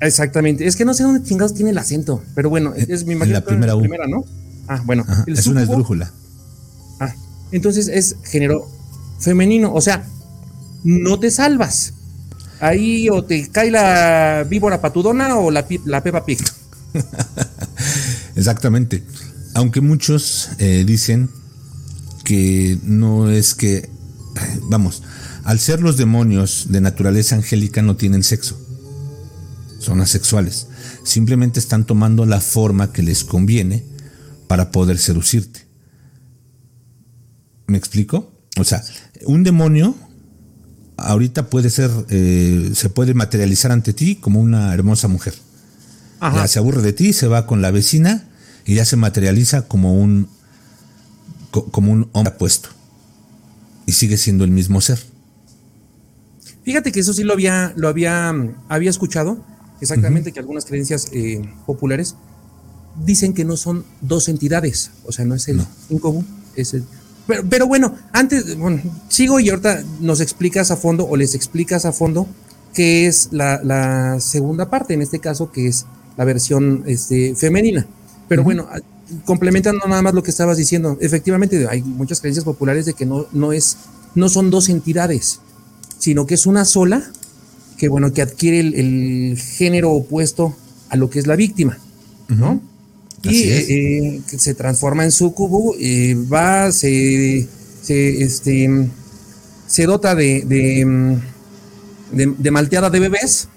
Exactamente. 0.00 0.66
Es 0.66 0.76
que 0.76 0.84
no 0.84 0.94
sé 0.94 1.02
dónde 1.02 1.22
chingados 1.22 1.54
tiene 1.54 1.70
el 1.70 1.78
acento, 1.78 2.22
pero 2.34 2.50
bueno, 2.50 2.72
es 2.74 3.04
mi. 3.04 3.14
La 3.14 3.44
primera, 3.44 3.76
U. 3.76 3.80
primera, 3.80 4.06
¿no? 4.06 4.24
Ah, 4.68 4.82
bueno. 4.84 5.04
es 5.26 5.46
una 5.46 5.62
esdrújula. 5.62 6.12
Ah, 7.00 7.14
entonces 7.52 7.88
es 7.88 8.16
género 8.24 8.68
femenino. 9.18 9.72
O 9.74 9.80
sea, 9.80 10.06
no 10.84 11.18
te 11.18 11.30
salvas. 11.30 11.94
Ahí 12.60 13.08
o 13.08 13.24
te 13.24 13.48
cae 13.48 13.70
la 13.70 14.44
víbora 14.48 14.80
patudona 14.80 15.36
o 15.36 15.50
la, 15.50 15.66
la 15.84 16.02
pepa 16.02 16.24
pig. 16.24 16.38
Exactamente. 18.36 19.02
Aunque 19.54 19.80
muchos 19.80 20.50
eh, 20.58 20.84
dicen 20.86 21.30
que 22.24 22.78
no 22.82 23.30
es 23.30 23.54
que, 23.54 23.88
vamos, 24.62 25.02
al 25.44 25.58
ser 25.58 25.80
los 25.80 25.96
demonios 25.96 26.66
de 26.68 26.80
naturaleza 26.80 27.34
angélica 27.34 27.82
no 27.82 27.96
tienen 27.96 28.22
sexo 28.22 28.58
son 29.80 30.00
asexuales. 30.00 30.68
Simplemente 31.02 31.58
están 31.58 31.84
tomando 31.84 32.26
la 32.26 32.40
forma 32.40 32.92
que 32.92 33.02
les 33.02 33.24
conviene 33.24 33.84
para 34.46 34.70
poder 34.70 34.98
seducirte. 34.98 35.66
¿Me 37.66 37.78
explico? 37.78 38.32
O 38.58 38.64
sea, 38.64 38.82
un 39.24 39.42
demonio 39.42 39.94
ahorita 41.00 41.48
puede 41.48 41.70
ser, 41.70 41.90
eh, 42.08 42.70
se 42.74 42.90
puede 42.90 43.14
materializar 43.14 43.72
ante 43.72 43.92
ti 43.92 44.16
como 44.16 44.40
una 44.40 44.72
hermosa 44.74 45.08
mujer. 45.08 45.34
Ya 46.20 46.46
se 46.48 46.58
aburre 46.58 46.82
de 46.82 46.92
ti, 46.92 47.14
se 47.14 47.28
va 47.28 47.46
con 47.46 47.62
la 47.62 47.70
vecina 47.70 48.28
y 48.66 48.74
ya 48.74 48.84
se 48.84 48.96
materializa 48.96 49.62
como 49.62 49.94
un, 49.94 50.28
como 51.50 51.92
un 51.92 52.10
hombre 52.12 52.34
apuesto. 52.34 52.68
Y 53.86 53.92
sigue 53.92 54.18
siendo 54.18 54.44
el 54.44 54.50
mismo 54.50 54.80
ser. 54.82 55.02
Fíjate 56.62 56.92
que 56.92 57.00
eso 57.00 57.14
sí 57.14 57.24
lo 57.24 57.32
había, 57.32 57.72
lo 57.76 57.88
había, 57.88 58.34
había 58.68 58.90
escuchado 58.90 59.42
exactamente 59.80 60.32
que 60.32 60.40
algunas 60.40 60.66
creencias 60.66 61.08
eh, 61.12 61.40
populares 61.66 62.16
dicen 63.04 63.32
que 63.32 63.44
no 63.44 63.56
son 63.56 63.84
dos 64.00 64.28
entidades, 64.28 64.90
o 65.04 65.12
sea, 65.12 65.24
no 65.24 65.34
es 65.34 65.48
el 65.48 65.56
no. 65.56 65.66
es 66.54 66.74
el... 66.74 66.84
Pero, 67.48 67.66
bueno, 67.66 67.94
antes, 68.12 68.56
bueno, 68.56 68.80
sigo 69.08 69.40
y 69.40 69.50
ahorita 69.50 69.82
nos 70.00 70.20
explicas 70.20 70.70
a 70.70 70.76
fondo 70.76 71.06
o 71.08 71.16
les 71.16 71.34
explicas 71.34 71.84
a 71.84 71.92
fondo 71.92 72.26
qué 72.74 73.06
es 73.06 73.28
la, 73.32 74.18
segunda 74.20 74.70
parte, 74.70 74.94
en 74.94 75.02
este 75.02 75.18
caso, 75.18 75.50
que 75.50 75.66
es 75.66 75.86
la 76.16 76.24
versión 76.24 76.84
este, 76.86 77.34
femenina. 77.34 77.86
Pero 78.28 78.44
bueno, 78.44 78.68
complementando 79.24 79.86
nada 79.88 80.02
más 80.02 80.14
lo 80.14 80.22
que 80.22 80.30
estabas 80.30 80.56
diciendo, 80.56 80.96
efectivamente 81.00 81.66
hay 81.68 81.82
muchas 81.82 82.20
creencias 82.20 82.44
populares 82.44 82.86
de 82.86 82.94
que 82.94 83.06
no, 83.06 83.26
no, 83.32 83.52
es, 83.52 83.76
no 84.14 84.28
son 84.28 84.50
dos 84.50 84.68
entidades, 84.68 85.40
sino 85.98 86.26
que 86.26 86.34
es 86.34 86.46
una 86.46 86.64
sola 86.64 87.02
que 87.80 87.88
bueno, 87.88 88.12
que 88.12 88.20
adquiere 88.20 88.60
el, 88.60 89.38
género 89.38 89.92
opuesto 89.92 90.54
a 90.90 90.96
lo 90.96 91.08
que 91.08 91.18
es 91.18 91.26
la 91.26 91.34
víctima, 91.34 91.78
¿no? 92.28 92.60
Y 93.22 93.42
eh, 93.42 94.22
se 94.26 94.54
transforma 94.54 95.04
en 95.04 95.12
sucubo, 95.12 95.74
y 95.78 96.14
va, 96.14 96.72
se, 96.72 97.46
se, 97.82 98.22
este, 98.22 98.88
se 99.66 99.86
dota 99.86 100.14
de, 100.14 100.42
de, 100.46 101.20
de, 102.12 102.50
malteada 102.50 102.90
de 102.90 102.98
bebés 102.98 103.48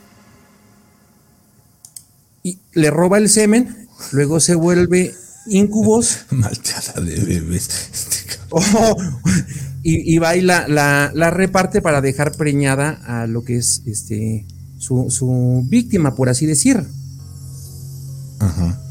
y 2.44 2.60
le 2.74 2.92
roba 2.92 3.18
el 3.18 3.30
semen, 3.30 3.88
luego 4.12 4.40
se 4.40 4.56
vuelve 4.56 5.16
incubos. 5.48 6.20
malteada 6.30 7.02
de 7.02 7.20
bebés. 7.20 7.70
Oh, 8.56 8.96
y, 9.82 10.20
va 10.20 10.36
y 10.36 10.42
la, 10.42 10.68
la, 10.68 11.32
reparte 11.32 11.82
para 11.82 12.02
dejar 12.02 12.34
preñada 12.34 13.02
a 13.04 13.26
lo 13.26 13.44
que 13.44 13.58
es 13.58 13.82
este 13.88 14.46
su, 14.78 15.66
víctima, 15.68 16.14
por 16.14 16.30
así 16.30 16.46
decir. 16.46 16.86
Ajá. 18.38 18.83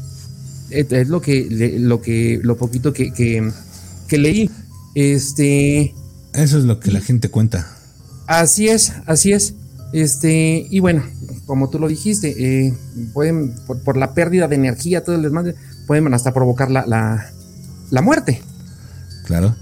Es, 0.73 1.07
lo 1.07 1.21
que 1.21 1.47
lo 1.79 2.01
que 2.01 2.39
lo 2.41 2.57
poquito 2.57 2.93
que, 2.93 3.13
que, 3.13 4.17
leí. 4.17 4.49
Este. 4.95 5.93
Eso 6.33 6.57
es 6.57 6.65
lo 6.65 6.79
que 6.79 6.91
la 6.91 7.01
gente 7.01 7.29
cuenta. 7.29 7.67
Así 8.27 8.67
es, 8.67 8.93
así 9.05 9.31
es. 9.31 9.55
Este, 9.91 10.65
y 10.69 10.79
bueno, 10.79 11.03
como 11.45 11.69
tú 11.69 11.77
lo 11.77 11.87
dijiste, 11.87 12.65
eh, 12.65 12.73
pueden, 13.13 13.53
por, 13.65 13.95
la 13.95 14.15
pérdida 14.15 14.47
de 14.47 14.55
energía, 14.55 15.03
todo 15.03 15.15
el 15.15 15.21
desmadre, 15.21 15.55
pueden 15.85 16.11
hasta 16.13 16.33
provocar 16.33 16.71
la, 16.71 16.85
la, 16.87 17.31
la 17.91 18.01
muerte. 18.01 18.41
Claro. 19.25 19.55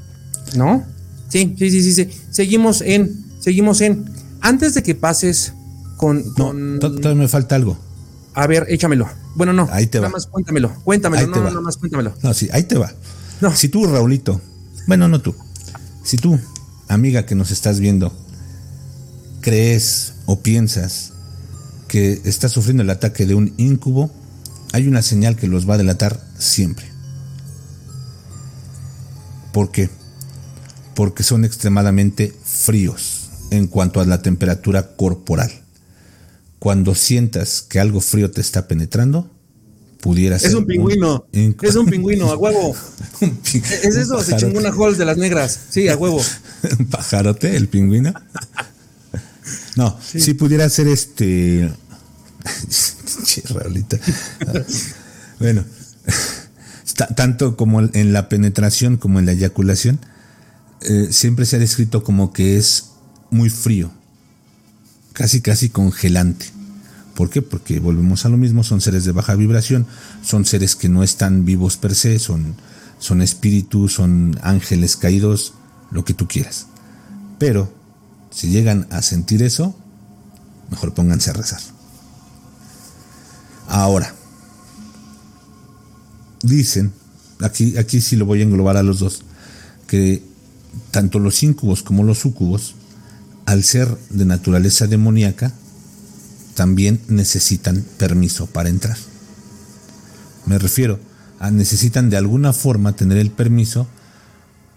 ¿No? 0.56 0.86
Sí, 1.28 1.56
sí, 1.58 1.70
sí, 1.70 1.94
sí, 1.94 2.10
Seguimos 2.30 2.82
en, 2.82 3.26
seguimos 3.40 3.82
en. 3.82 4.06
Antes 4.42 4.74
de 4.74 4.84
que 4.84 4.96
pases 4.96 5.54
con. 5.98 6.24
No, 6.38 6.54
me 6.54 7.28
falta 7.28 7.56
algo. 7.56 7.78
A 8.34 8.48
ver, 8.48 8.66
échamelo. 8.70 9.10
Bueno, 9.36 9.54
no. 9.54 9.68
Ahí 9.72 9.88
te 9.88 10.00
nada 10.00 10.10
más 10.10 10.28
cuéntamelo. 10.28 10.74
Cuéntamelo, 10.84 11.28
no, 11.28 11.38
no, 11.38 11.44
nada 11.44 11.62
más 11.62 11.78
cuéntamelo. 11.78 12.14
No, 12.22 12.34
sí, 12.34 12.50
ahí 12.52 12.64
te 12.64 12.78
va. 12.78 12.92
No. 13.42 13.56
Si 13.56 13.70
tú, 13.70 13.86
Raulito, 13.86 14.42
bueno, 14.88 15.08
no 15.08 15.22
tú. 15.22 15.36
Si 16.04 16.18
tú, 16.18 16.40
amiga 16.88 17.26
que 17.26 17.36
nos 17.36 17.52
estás 17.52 17.80
viendo, 17.80 18.14
crees 19.42 20.14
o 20.26 20.42
piensas 20.42 21.14
que 21.88 22.22
estás 22.24 22.52
sufriendo 22.52 22.84
el 22.84 22.90
ataque 22.90 23.26
de 23.26 23.36
un 23.36 23.54
incubo, 23.58 24.12
hay 24.72 24.88
una 24.88 25.02
señal 25.02 25.36
que 25.36 25.48
los 25.48 25.70
va 25.70 25.76
a 25.76 25.78
delatar 25.78 26.24
siempre. 26.38 26.86
¿Por 29.52 29.72
qué? 29.72 29.90
porque 30.96 31.24
son 31.24 31.46
extremadamente 31.46 32.34
fríos 32.44 33.30
en 33.50 33.68
cuanto 33.68 34.02
a 34.02 34.06
la 34.06 34.22
temperatura 34.22 34.96
corporal. 34.96 35.52
Cuando 36.62 36.94
sientas 36.94 37.64
que 37.64 37.80
algo 37.80 38.02
frío 38.02 38.30
te 38.30 38.40
está 38.40 38.68
penetrando, 38.68 39.28
pudiera 40.00 40.38
ser. 40.38 40.50
Es 40.50 40.56
un 40.56 40.68
pingüino. 40.68 41.26
es 41.34 41.76
un 41.76 41.88
pingüino, 41.88 42.30
a 42.30 42.38
huevo. 42.38 42.76
es 43.82 43.96
eso, 43.96 44.22
se 44.22 44.36
chingó 44.36 44.60
una 44.60 44.70
hall 44.70 44.96
de 44.96 45.06
las 45.06 45.18
negras. 45.18 45.60
Sí, 45.72 45.88
a 45.88 45.98
huevo. 45.98 46.22
¿Un 46.80 46.86
pajarote, 46.86 47.56
el 47.58 47.68
pingüino? 47.68 48.14
no, 49.76 49.98
si 50.04 50.36
pudiera 50.36 50.70
ser 50.70 50.88
este. 50.88 51.74
bueno, 55.40 55.66
tanto 57.16 57.58
como 57.58 57.82
en 57.82 58.14
la 58.14 58.30
penetración 58.30 58.98
como 58.98 59.18
en 59.18 59.26
la 59.26 59.32
eyaculación, 59.32 60.00
eh, 60.82 61.08
siempre 61.10 61.48
se 61.48 61.56
ha 61.56 61.60
descrito 61.60 62.04
como 62.04 62.32
que 62.32 62.58
es 62.58 62.92
muy 63.32 63.50
frío, 63.50 63.92
casi 65.14 65.42
casi 65.42 65.70
congelante. 65.70 66.48
¿Por 67.16 67.30
qué? 67.30 67.42
Porque 67.42 67.80
volvemos 67.80 68.26
a 68.26 68.30
lo 68.30 68.38
mismo, 68.38 68.64
son 68.64 68.82
seres 68.82 69.06
de 69.06 69.12
baja 69.12 69.36
vibración, 69.36 69.86
son 70.24 70.46
seres 70.46 70.76
que 70.76 70.90
no 70.90 71.04
están 71.04 71.46
vivos 71.46 71.78
per 71.78 71.94
se, 71.94 72.20
son, 72.20 72.56
son 73.00 73.22
espíritus, 73.22 73.94
son 73.94 74.40
ángeles 74.42 74.96
caídos, 74.96 75.54
lo 75.92 76.06
que 76.06 76.14
tú 76.14 76.28
quieras. 76.28 76.68
Pero 77.38 77.72
si 78.32 78.50
llegan 78.50 78.88
a 78.92 79.02
sentir 79.02 79.44
eso, 79.44 79.76
mejor 80.70 80.94
pónganse 80.94 81.30
a 81.30 81.34
rezar. 81.34 81.62
Ahora, 83.68 84.14
dicen, 86.42 86.94
aquí, 87.40 87.78
aquí 87.78 88.02
sí 88.02 88.16
lo 88.16 88.26
voy 88.26 88.40
a 88.40 88.44
englobar 88.44 88.78
a 88.78 88.84
los 88.84 89.00
dos, 89.00 89.22
que 89.88 90.24
tanto 90.92 91.20
los 91.20 91.44
incubos 91.44 91.84
como 91.84 92.04
los 92.04 92.20
sucubos, 92.20 92.76
al 93.46 93.64
ser 93.64 93.98
de 94.10 94.26
naturaleza 94.26 94.88
demoníaca, 94.88 95.54
también 96.56 97.02
necesitan 97.08 97.86
permiso 97.98 98.48
para 98.48 98.70
entrar. 98.70 98.98
Me 100.46 100.58
refiero 100.60 101.00
a 101.40 101.50
necesitan 101.50 102.10
de 102.10 102.18
alguna 102.18 102.54
forma 102.54 102.96
tener 102.96 103.18
el 103.18 103.32
permiso 103.32 103.88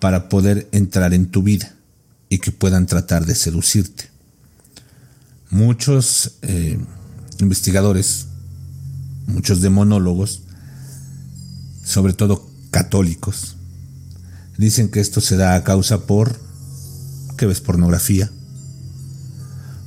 para 0.00 0.28
poder 0.28 0.68
entrar 0.72 1.12
en 1.14 1.26
tu 1.26 1.42
vida 1.42 1.74
y 2.28 2.38
que 2.38 2.52
puedan 2.52 2.86
tratar 2.86 3.26
de 3.26 3.34
seducirte. 3.34 4.10
Muchos 5.50 6.32
eh, 6.42 6.78
investigadores, 7.38 8.26
muchos 9.26 9.60
demonólogos, 9.60 10.42
sobre 11.84 12.12
todo 12.12 12.48
católicos, 12.70 13.56
dicen 14.56 14.88
que 14.88 15.00
esto 15.00 15.20
se 15.20 15.36
da 15.36 15.54
a 15.54 15.64
causa 15.64 16.06
por 16.06 16.40
que 17.36 17.46
ves 17.46 17.60
pornografía, 17.60 18.30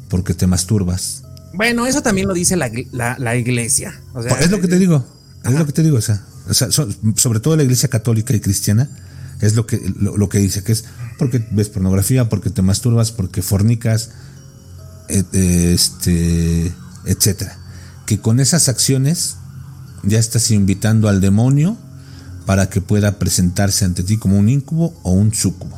porque 0.09 0.33
te 0.33 0.47
masturbas. 0.47 1.23
Bueno, 1.53 1.85
eso 1.85 2.01
también 2.01 2.27
lo 2.27 2.33
dice 2.33 2.55
la, 2.55 3.35
iglesia. 3.35 3.99
es 4.39 4.51
lo 4.51 4.61
que 4.61 4.67
te 4.67 4.77
digo, 4.77 5.05
es 5.43 5.53
lo 5.53 5.65
que 5.65 5.71
te 5.71 5.83
digo, 5.83 5.97
o 5.97 6.01
sea, 6.01 6.23
sobre 6.51 7.39
todo 7.39 7.55
la 7.55 7.63
iglesia 7.63 7.89
católica 7.89 8.33
y 8.33 8.39
cristiana, 8.39 8.89
es 9.41 9.55
lo 9.55 9.67
que, 9.67 9.93
lo, 9.99 10.29
que 10.29 10.39
dice, 10.39 10.63
que 10.63 10.71
es 10.71 10.85
porque 11.17 11.45
ves 11.51 11.69
pornografía, 11.69 12.29
porque 12.29 12.49
te 12.49 12.61
masturbas, 12.61 13.11
porque 13.11 13.41
fornicas, 13.41 14.11
este, 15.09 16.71
etcétera. 17.05 17.57
Que 18.05 18.19
con 18.19 18.39
esas 18.39 18.69
acciones 18.69 19.35
ya 20.03 20.19
estás 20.19 20.51
invitando 20.51 21.09
al 21.09 21.21
demonio 21.21 21.77
para 22.45 22.69
que 22.69 22.81
pueda 22.81 23.19
presentarse 23.19 23.85
ante 23.85 24.03
ti 24.03 24.17
como 24.17 24.39
un 24.39 24.49
incubo 24.49 24.99
o 25.03 25.11
un 25.11 25.33
sucubo. 25.33 25.77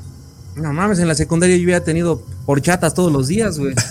No 0.56 0.74
mames, 0.74 1.00
en 1.00 1.08
la 1.08 1.16
secundaria 1.16 1.58
yo 1.58 1.64
había 1.64 1.84
tenido 1.84 2.26
horchatas 2.52 2.96
todos 2.96 3.12
los 3.12 3.28
días, 3.28 3.60
güey. 3.60 3.76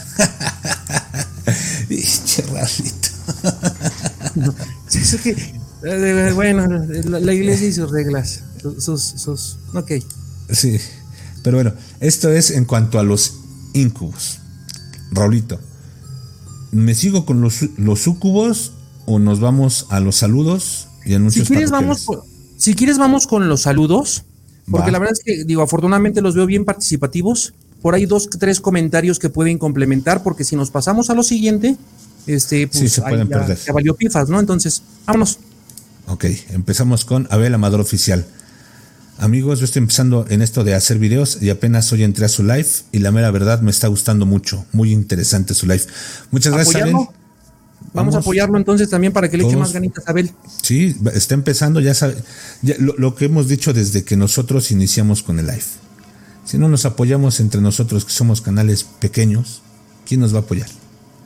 Eh, 5.85 6.33
bueno, 6.35 6.67
la, 6.67 7.33
iglesia 7.33 7.69
y 7.69 7.73
sus 7.73 7.93
reglas, 7.93 8.43
sus, 8.81 9.05
sus, 9.05 9.59
ok. 9.75 9.93
Sí, 10.51 10.77
pero 11.45 11.59
bueno, 11.59 11.73
esto 12.01 12.33
es 12.33 12.51
en 12.51 12.65
cuanto 12.65 12.99
a 12.99 13.05
los 13.05 13.35
incubos. 13.75 14.41
Raulito, 15.13 15.61
¿me 16.73 16.97
sigo 16.97 17.25
con 17.25 17.41
los, 17.41 17.61
los 17.77 18.01
sucubos 18.01 18.73
o 19.07 19.21
nos 19.21 19.39
vamos 19.39 19.87
a 19.91 20.01
los 20.01 20.17
saludos 20.17 20.89
y 21.05 21.15
anuncios? 21.15 21.47
Si 21.47 21.55
quieres, 21.55 21.71
vamos, 21.71 22.07
si 22.57 22.75
quieres, 22.75 22.99
vamos 22.99 23.29
con 23.29 23.49
los 23.49 23.63
saludos, 23.63 24.25
porque 24.69 24.91
la 24.91 24.99
verdad 24.99 25.15
es 25.17 25.23
que, 25.25 25.45
digo, 25.45 25.63
afortunadamente 25.63 26.23
los 26.23 26.35
veo 26.35 26.47
bien 26.47 26.65
participativos. 26.65 27.55
Por 27.83 27.95
ahí 27.95 28.07
dos, 28.07 28.29
tres 28.29 28.61
comentarios 28.61 29.19
que 29.19 29.29
pueden 29.29 29.59
complementar, 29.59 30.23
porque 30.23 30.45
si 30.45 30.57
nos 30.57 30.71
pasamos 30.71 31.11
a 31.11 31.15
lo 31.15 31.23
siguiente, 31.23 31.77
este, 32.27 32.67
pues 32.67 32.93
se 32.93 33.03
pueden 33.03 33.29
perder. 33.29 33.59
Ya 33.67 33.73
valió 33.73 33.95
pifas, 33.95 34.29
¿no? 34.29 34.41
Entonces, 34.41 34.83
vámonos. 35.07 35.39
Ok, 36.07 36.25
empezamos 36.51 37.05
con 37.05 37.29
Abel 37.31 37.55
Amador 37.55 37.81
Oficial. 37.81 38.27
Amigos, 39.19 39.59
yo 39.59 39.65
estoy 39.65 39.81
empezando 39.81 40.27
en 40.29 40.43
esto 40.43 40.63
de 40.63 40.75
hacer 40.75 40.99
videos 40.99 41.43
y 41.43 41.51
apenas 41.51 41.93
hoy 41.93 42.05
entré 42.05 42.25
a 42.25 42.29
su 42.29 42.45
live 42.45 42.69
y 42.93 43.01
la 43.01 43.11
mera 43.11 43.31
verdad 43.33 43.61
me 43.61 43.71
está 43.71 43.89
gustando 43.89 44.27
mucho. 44.27 44.65
Muy 44.73 44.93
interesante 44.93 45.55
su 45.55 45.67
live. 45.67 45.83
Muchas 46.31 46.53
gracias, 46.53 46.83
Abel. 46.83 46.95
Vamos, 47.93 48.15
a 48.15 48.19
apoyarlo 48.19 48.59
entonces 48.59 48.89
también 48.91 49.13
para 49.13 49.29
que 49.29 49.37
le 49.37 49.45
eche 49.45 49.57
más 49.57 49.73
ganitas 49.73 50.07
a 50.07 50.11
Abel. 50.11 50.31
Sí, 50.63 50.95
está 51.15 51.35
empezando, 51.35 51.81
ya 51.81 51.95
sabe, 51.95 52.17
lo, 52.79 53.15
que 53.15 53.25
hemos 53.25 53.49
dicho 53.49 53.73
desde 53.73 54.05
que 54.05 54.17
nosotros 54.17 54.71
iniciamos 54.71 55.23
con 55.23 55.39
el 55.39 55.47
live. 55.47 55.65
Si 56.49 56.57
no 56.57 56.71
nos 56.71 56.87
apoyamos 56.87 57.41
entre 57.41 57.61
nosotros, 57.61 58.07
que 58.07 58.11
somos 58.11 58.41
canales 58.41 58.83
pequeños, 58.83 59.61
¿quién 60.07 60.21
nos 60.21 60.33
va 60.33 60.39
a 60.39 60.41
apoyar? 60.41 60.71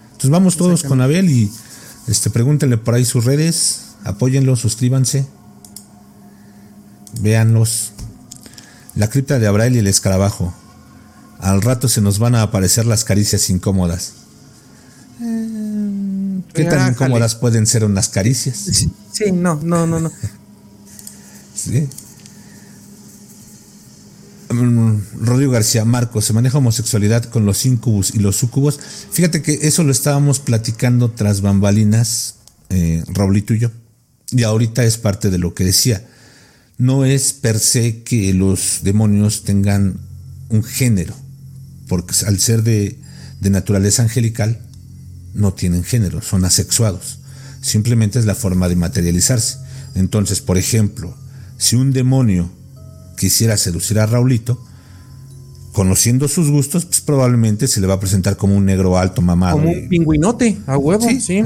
Entonces 0.07 0.31
vamos 0.31 0.57
todos 0.57 0.83
con 0.83 1.01
Abel 1.01 1.31
y 1.31 1.49
este, 2.09 2.29
pregúntenle 2.29 2.77
por 2.77 2.95
ahí 2.95 3.05
sus 3.05 3.25
redes, 3.25 3.83
apóyenlo, 4.03 4.57
suscríbanse. 4.57 5.25
Véanlos. 7.21 7.93
La 8.97 9.11
cripta 9.11 9.39
de 9.39 9.47
Abrael 9.47 9.77
y 9.77 9.79
el 9.79 9.87
escarabajo. 9.87 10.53
Al 11.39 11.63
rato 11.63 11.89
se 11.89 12.01
nos 12.01 12.19
van 12.19 12.35
a 12.35 12.43
aparecer 12.43 12.85
las 12.85 13.05
caricias 13.05 13.49
incómodas. 13.49 14.15
Eh, 15.21 16.41
¿Qué 16.53 16.65
tan 16.65 16.95
incómodas 16.95 17.37
pueden 17.37 17.69
ser 17.69 17.85
unas 17.85 18.09
caricias? 18.09 18.57
Sí, 19.13 19.31
no, 19.31 19.61
no, 19.63 19.87
no, 19.87 20.01
no. 20.01 20.11
sí. 21.55 21.89
Rodrigo 25.21 25.53
García, 25.53 25.85
Marco, 25.85 26.21
se 26.21 26.33
maneja 26.33 26.59
homosexualidad 26.59 27.25
con 27.25 27.47
los 27.47 27.65
incubus 27.67 28.15
y 28.15 28.19
los 28.19 28.37
sucubos. 28.37 28.79
Fíjate 29.11 29.43
que 29.43 29.59
eso 29.63 29.83
lo 29.83 29.93
estábamos 29.93 30.41
platicando 30.41 31.11
tras 31.11 31.41
bambalinas, 31.41 32.37
eh, 32.71 33.05
Raulito 33.09 33.55
y 33.55 33.61
yo. 33.61 33.71
Y 34.31 34.43
ahorita 34.45 34.85
es 34.85 34.99
parte 34.99 35.31
de 35.31 35.39
lo 35.39 35.55
que 35.55 35.65
decía 35.65 36.03
no 36.83 37.05
es 37.05 37.33
per 37.33 37.61
se 37.61 38.03
que 38.03 38.35
los 38.35 38.81
demonios 38.83 39.45
tengan 39.45 40.01
un 40.49 40.65
género, 40.65 41.15
porque 41.87 42.13
al 42.27 42.41
ser 42.41 42.65
de, 42.65 42.99
naturaleza 43.41 44.03
angelical, 44.03 44.61
no 45.33 45.53
tienen 45.53 45.85
género, 45.85 46.23
son 46.23 46.45
asexuados. 46.45 47.21
Simplemente 47.61 48.19
es 48.19 48.27
la 48.27 48.35
forma 48.35 48.69
de 48.69 48.75
materializarse. 48.75 49.59
Entonces, 49.95 50.41
por 50.41 50.59
ejemplo, 50.59 51.17
si 51.57 51.77
un 51.77 51.93
demonio 51.93 52.51
quisiera 53.17 53.57
seducir 53.57 53.99
a 53.99 54.07
Raulito, 54.07 54.63
conociendo 55.73 56.29
sus 56.29 56.51
gustos, 56.51 56.85
pues 56.85 57.01
probablemente 57.01 57.67
se 57.67 57.81
le 57.81 57.87
va 57.87 57.95
a 57.95 58.01
presentar 58.01 58.37
como 58.37 58.57
un 58.57 58.65
negro 58.65 58.99
alto 58.99 59.23
mamado. 59.23 59.59
Como 59.59 59.71
un 59.71 59.89
pingüinote, 59.89 60.59
a 60.67 60.77
huevo, 60.77 61.09
sí. 61.21 61.43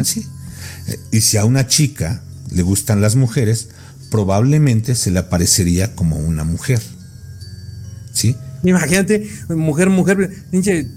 Y 1.13 1.21
si 1.21 1.37
a 1.37 1.45
una 1.45 1.67
chica 1.67 2.23
le 2.51 2.63
gustan 2.63 3.01
las 3.01 3.17
mujeres, 3.17 3.69
probablemente 4.11 4.95
se 4.95 5.11
le 5.11 5.19
aparecería 5.19 5.95
como 5.95 6.17
una 6.17 6.45
mujer. 6.45 6.81
¿Sí? 8.13 8.37
Imagínate, 8.63 9.29
mujer, 9.49 9.91
mujer, 9.91 10.45
pinche 10.51 10.89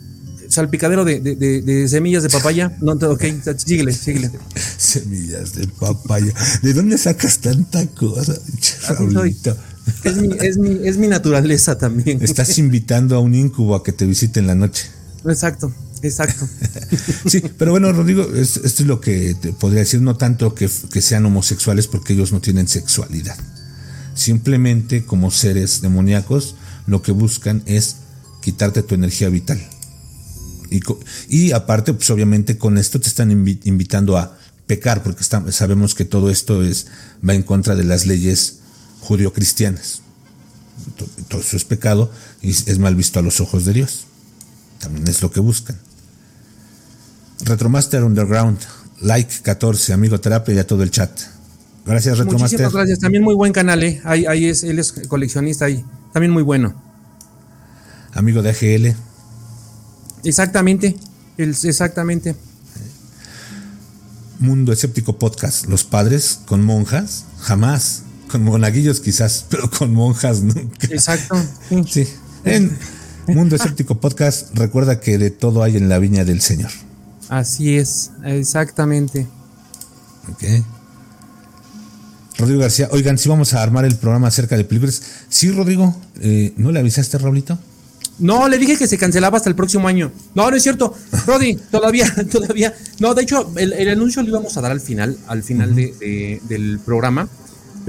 salpicadero 0.50 1.06
de, 1.06 1.86
semillas 1.88 2.24
de 2.24 2.30
papaya. 2.30 2.76
No, 2.82 2.94
ok, 2.94 3.24
síguele, 3.58 3.94
síguele. 3.94 4.32
Semillas 4.78 5.54
de 5.54 5.68
papaya. 5.68 6.34
¿De 6.62 6.74
dónde 6.74 6.98
sacas 6.98 7.40
tanta 7.40 7.86
cosa? 7.88 8.36
Es 10.04 10.18
mi, 10.18 10.30
es, 10.40 10.58
mi, 10.58 10.88
es 10.88 10.98
mi 10.98 11.08
naturaleza 11.08 11.78
también. 11.78 12.22
Estás 12.22 12.58
invitando 12.58 13.16
a 13.16 13.20
un 13.20 13.36
incubo 13.36 13.76
a 13.76 13.84
que 13.84 13.92
te 13.92 14.06
visite 14.06 14.40
en 14.40 14.48
la 14.48 14.56
noche. 14.56 14.86
Exacto. 15.26 15.74
Exacto. 16.02 16.48
sí, 17.26 17.42
pero 17.58 17.72
bueno, 17.72 17.92
Rodrigo, 17.92 18.24
esto 18.34 18.62
es 18.64 18.80
lo 18.82 19.02
que 19.02 19.36
te 19.36 19.54
podría 19.54 19.82
decir, 19.82 20.02
no 20.02 20.16
tanto 20.16 20.54
que, 20.56 20.70
sean 20.70 21.26
homosexuales 21.26 21.88
porque 21.88 22.14
ellos 22.14 22.32
no 22.32 22.42
tienen 22.42 22.68
sexualidad. 22.68 23.38
Simplemente 24.16 25.06
como 25.06 25.32
seres 25.32 25.82
demoníacos, 25.82 26.56
lo 26.88 27.02
que 27.02 27.12
buscan 27.12 27.64
es 27.66 27.98
quitarte 28.42 28.84
tu 28.84 28.96
energía 28.96 29.30
vital. 29.30 29.62
Y, 30.70 30.82
y 31.30 31.52
aparte, 31.52 31.94
pues 31.94 32.10
obviamente 32.10 32.58
con 32.58 32.78
esto 32.78 33.00
te 33.00 33.08
están 33.08 33.32
invitando 33.32 34.18
a 34.18 34.38
pecar, 34.68 35.02
porque 35.04 35.24
sabemos 35.24 35.96
que 35.96 36.06
todo 36.06 36.30
esto 36.30 36.64
es, 36.64 36.88
va 37.28 37.34
en 37.34 37.44
contra 37.44 37.76
de 37.76 37.84
las 37.84 38.06
leyes 38.06 38.59
judio-cristianas. 39.02 40.02
Todo 41.28 41.42
eso 41.42 41.58
es 41.58 41.66
pecado 41.66 42.12
y 42.42 42.50
es 42.50 42.80
mal 42.80 42.96
visto 42.96 43.20
a 43.20 43.22
los 43.22 43.42
ojos 43.42 43.66
de 43.66 43.74
Dios. 43.74 44.06
También 44.80 45.08
es 45.08 45.22
lo 45.22 45.32
que 45.32 45.40
buscan. 45.40 45.78
Retromaster 47.42 48.04
Underground, 48.04 48.60
like 49.02 49.42
14, 49.44 49.94
amigo 49.94 50.20
terapia 50.20 50.56
y 50.56 50.60
a 50.60 50.68
todo 50.68 50.84
el 50.84 50.92
chat. 50.92 51.12
Gracias, 51.86 52.18
Retromaster. 52.18 52.60
Muchísimas 52.60 52.74
gracias. 52.74 53.00
También 53.00 53.24
muy 53.24 53.36
buen 53.36 53.52
canal, 53.52 53.82
¿eh? 53.84 54.02
Ahí, 54.04 54.46
es, 54.46 54.64
él 54.64 54.80
es 54.80 54.94
coleccionista 55.08 55.66
ahí. 55.66 55.84
También 56.14 56.32
muy 56.32 56.44
bueno. 56.44 56.76
Amigo 58.14 58.42
de 58.42 58.50
AGL. 58.50 58.96
Exactamente. 60.24 60.96
exactamente. 61.38 62.36
Mundo 64.40 64.72
Escéptico 64.72 65.18
Podcast. 65.18 65.66
Los 65.66 65.84
padres 65.84 66.40
con 66.46 66.64
monjas, 66.64 67.26
jamás. 67.40 68.04
Con 68.30 68.44
monaguillos 68.44 69.00
quizás, 69.00 69.46
pero 69.50 69.70
con 69.70 69.94
monjas 69.94 70.42
nunca. 70.42 70.88
Exacto. 70.90 71.36
Sí. 71.88 72.08
En 72.46 72.78
Mundo 73.28 73.56
Escéptico 73.56 74.00
Podcast, 74.00 74.56
recuerda 74.56 75.00
que 75.00 75.18
de 75.18 75.30
todo 75.30 75.64
hay 75.64 75.78
en 75.78 75.90
la 75.90 76.00
viña 76.00 76.26
del 76.26 76.42
Señor. 76.42 76.72
Así 77.28 77.78
es, 77.78 78.12
exactamente. 78.24 79.28
Ok. 80.32 80.44
Rodrigo 82.38 82.62
García, 82.62 82.88
oigan, 82.92 83.18
si 83.18 83.28
vamos 83.28 83.54
a 83.54 83.62
armar 83.62 83.86
el 83.86 83.96
programa 83.98 84.30
acerca 84.30 84.56
de 84.56 84.64
películas. 84.64 85.02
Sí, 85.28 85.52
Rodrigo, 85.52 85.96
eh, 86.22 86.54
¿no 86.56 86.72
le 86.72 86.80
avisaste, 86.80 87.18
Raulito? 87.18 87.60
No, 88.18 88.48
le 88.48 88.58
dije 88.58 88.78
que 88.78 88.88
se 88.88 88.98
cancelaba 88.98 89.38
hasta 89.38 89.50
el 89.50 89.56
próximo 89.56 89.88
año. 89.88 90.12
No, 90.36 90.50
no 90.50 90.56
es 90.56 90.64
cierto. 90.64 90.96
Rodi, 91.26 91.56
todavía, 91.72 92.14
todavía. 92.32 92.74
No, 93.00 93.14
de 93.14 93.24
hecho, 93.24 93.52
el, 93.58 93.90
anuncio 93.90 94.22
lo 94.22 94.30
íbamos 94.30 94.56
a 94.58 94.62
dar 94.62 94.72
al 94.72 94.82
final, 94.82 95.18
al 95.28 95.44
final 95.44 95.76
de, 95.76 96.42
del 96.48 96.80
programa. 96.84 97.28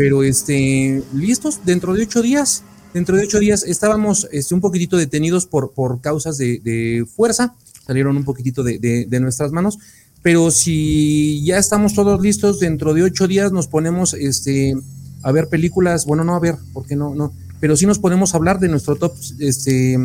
Pero 0.01 0.23
este, 0.23 1.03
listos, 1.15 1.61
dentro 1.67 1.93
de 1.93 2.05
ocho 2.05 2.23
días. 2.23 2.63
Dentro 2.95 3.19
de 3.19 3.25
ocho 3.25 3.39
días 3.39 3.65
estábamos 3.65 4.27
este, 4.33 4.55
un 4.55 4.63
poquitito 4.63 4.97
detenidos 4.97 5.45
por, 5.45 5.73
por 5.73 6.01
causas 6.01 6.39
de, 6.39 7.05
fuerza. 7.15 7.55
Salieron 7.87 8.17
un 8.17 8.25
poquitito 8.25 8.63
de, 8.63 8.79
de, 8.79 9.21
nuestras 9.21 9.53
manos. 9.53 9.79
Pero 10.23 10.51
si 10.53 11.45
ya 11.45 11.59
estamos 11.59 11.93
todos 11.93 12.19
listos, 12.19 12.61
dentro 12.61 12.95
de 12.95 13.03
ocho 13.03 13.29
días 13.29 13.53
nos 13.53 13.67
ponemos 13.67 14.15
este, 14.15 14.75
a 15.23 15.33
ver 15.33 15.49
películas. 15.49 16.07
Bueno, 16.07 16.25
no 16.25 16.35
a 16.35 16.41
ver, 16.41 16.57
porque 16.73 16.97
no, 16.97 17.15
no 17.15 17.35
pero 17.61 17.77
sí 17.77 17.85
nos 17.85 17.99
podemos 17.99 18.35
hablar 18.35 18.59
de 18.59 18.69
nuestro 18.69 18.97
top 18.97 19.13
este, 19.39 19.99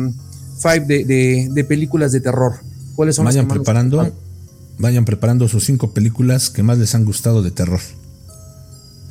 five 0.58 0.80
de, 0.84 1.64
películas 1.66 2.12
de 2.12 2.20
terror. 2.20 2.56
¿Cuáles 2.96 3.16
son 3.16 3.24
vayan 3.24 3.48
preparando, 3.48 4.12
vayan 4.76 5.06
preparando 5.06 5.48
sus 5.48 5.64
cinco 5.64 5.92
películas 5.92 6.50
que 6.50 6.62
más 6.62 6.76
les 6.76 6.94
han 6.94 7.06
gustado 7.06 7.42
de 7.42 7.50
terror. 7.50 7.80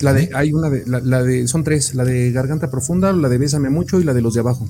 La 0.02 0.14
de, 0.14 0.30
hay 0.34 0.52
una 0.52 0.70
de, 0.70 0.84
la, 0.86 1.24
de, 1.24 1.48
son 1.48 1.64
tres, 1.64 1.96
la 1.96 2.04
de 2.04 2.32
Garganta 2.32 2.70
Profunda, 2.70 3.14
la 3.14 3.30
de 3.30 3.38
Bésame 3.38 3.70
Mucho 3.70 4.00
y 4.00 4.04
la 4.04 4.14
de 4.14 4.22
los 4.22 4.34
de 4.34 4.41
abajo. 4.41 4.68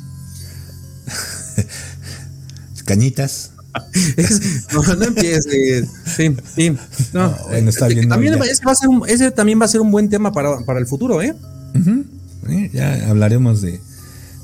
Cañitas. 2.85 3.51
no, 4.73 4.83
no 4.95 5.05
empieces. 5.05 5.89
Sí, 6.05 6.35
sí. 6.55 6.77
No, 7.13 7.35
está 7.51 7.87
bien, 7.87 8.07
también 8.07 8.35
ese, 8.43 8.63
va 8.65 8.71
a 8.71 8.75
ser 8.75 8.89
un, 8.89 9.03
ese 9.07 9.31
también 9.31 9.59
va 9.59 9.65
a 9.65 9.67
ser 9.67 9.81
un 9.81 9.91
buen 9.91 10.09
tema 10.09 10.31
para, 10.31 10.59
para 10.61 10.79
el 10.79 10.87
futuro, 10.87 11.21
¿eh? 11.21 11.35
¿eh? 12.47 12.69
Ya 12.73 13.09
hablaremos 13.09 13.61
de, 13.61 13.81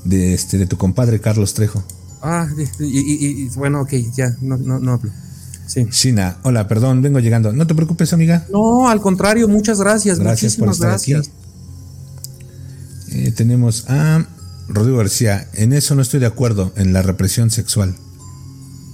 de, 0.04 0.34
este, 0.34 0.58
de 0.58 0.66
tu 0.66 0.76
compadre 0.76 1.20
Carlos 1.20 1.54
Trejo. 1.54 1.82
Ah, 2.22 2.46
y, 2.78 3.48
bueno, 3.56 3.80
ok, 3.82 3.94
ya, 4.14 4.36
no, 4.40 4.56
no, 4.56 4.78
no 4.78 4.92
hablo. 4.92 5.10
Sí. 5.66 5.86
China, 5.90 6.38
hola, 6.42 6.68
perdón, 6.68 7.02
vengo 7.02 7.20
llegando. 7.20 7.52
No 7.52 7.66
te 7.66 7.74
preocupes, 7.74 8.12
amiga. 8.12 8.46
No, 8.50 8.88
al 8.88 9.00
contrario, 9.00 9.48
muchas 9.48 9.80
gracias. 9.80 10.18
Gracias 10.18 10.56
por 10.56 10.70
estar 10.70 10.90
gracias. 10.90 11.28
aquí. 11.28 11.30
Eh, 13.12 13.32
tenemos 13.32 13.88
a 13.88 14.26
Rodrigo 14.68 14.98
García. 14.98 15.48
En 15.54 15.72
eso 15.72 15.94
no 15.94 16.02
estoy 16.02 16.20
de 16.20 16.26
acuerdo, 16.26 16.72
en 16.76 16.92
la 16.92 17.02
represión 17.02 17.50
sexual. 17.50 17.94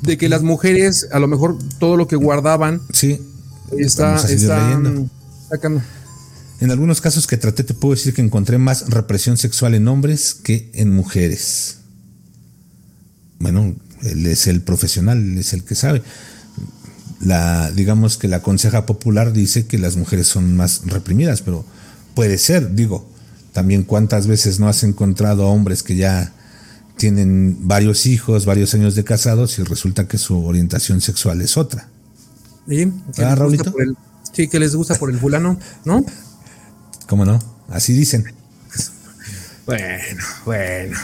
De 0.02 0.16
que 0.16 0.28
las 0.28 0.42
mujeres, 0.42 1.08
a 1.12 1.18
lo 1.18 1.26
mejor 1.26 1.58
todo 1.78 1.96
lo 1.96 2.06
que 2.06 2.16
guardaban. 2.16 2.80
Sí. 2.92 3.20
Está, 3.76 4.16
está 4.16 4.80
sacando. 5.48 5.82
En 6.60 6.70
algunos 6.70 7.00
casos 7.00 7.26
que 7.26 7.36
traté 7.36 7.62
te 7.62 7.74
puedo 7.74 7.94
decir 7.94 8.14
que 8.14 8.22
encontré 8.22 8.58
más 8.58 8.90
represión 8.90 9.36
sexual 9.36 9.74
en 9.74 9.86
hombres 9.86 10.34
que 10.34 10.70
en 10.74 10.92
mujeres. 10.92 11.78
Bueno, 13.38 13.76
él 14.02 14.26
es 14.26 14.46
el 14.48 14.62
profesional, 14.62 15.18
él 15.18 15.38
es 15.38 15.52
el 15.52 15.64
que 15.64 15.74
sabe. 15.74 16.02
La, 17.20 17.70
digamos 17.72 18.16
que 18.16 18.28
la 18.28 18.42
conseja 18.42 18.86
popular 18.86 19.32
dice 19.32 19.66
que 19.66 19.78
las 19.78 19.96
mujeres 19.96 20.28
son 20.28 20.56
más 20.56 20.82
reprimidas, 20.86 21.42
pero 21.42 21.64
puede 22.14 22.38
ser, 22.38 22.74
digo, 22.74 23.08
también 23.52 23.82
cuántas 23.82 24.26
veces 24.26 24.60
no 24.60 24.68
has 24.68 24.84
encontrado 24.84 25.44
a 25.44 25.48
hombres 25.48 25.82
que 25.82 25.96
ya 25.96 26.32
tienen 26.96 27.56
varios 27.66 28.06
hijos, 28.06 28.44
varios 28.44 28.74
años 28.74 28.94
de 28.94 29.04
casados 29.04 29.58
y 29.58 29.62
resulta 29.62 30.06
que 30.06 30.18
su 30.18 30.44
orientación 30.44 31.00
sexual 31.00 31.40
es 31.40 31.56
otra. 31.56 31.88
¿Sí? 32.68 32.92
¿Ah, 33.18 33.34
Raulito? 33.34 33.74
sí, 34.32 34.48
que 34.48 34.60
les 34.60 34.74
gusta 34.74 34.96
por 34.96 35.10
el 35.10 35.18
fulano, 35.18 35.58
¿no? 35.84 36.04
¿Cómo 37.08 37.24
no? 37.24 37.38
Así 37.68 37.94
dicen. 37.94 38.24
Bueno, 39.64 40.22
bueno. 40.44 40.96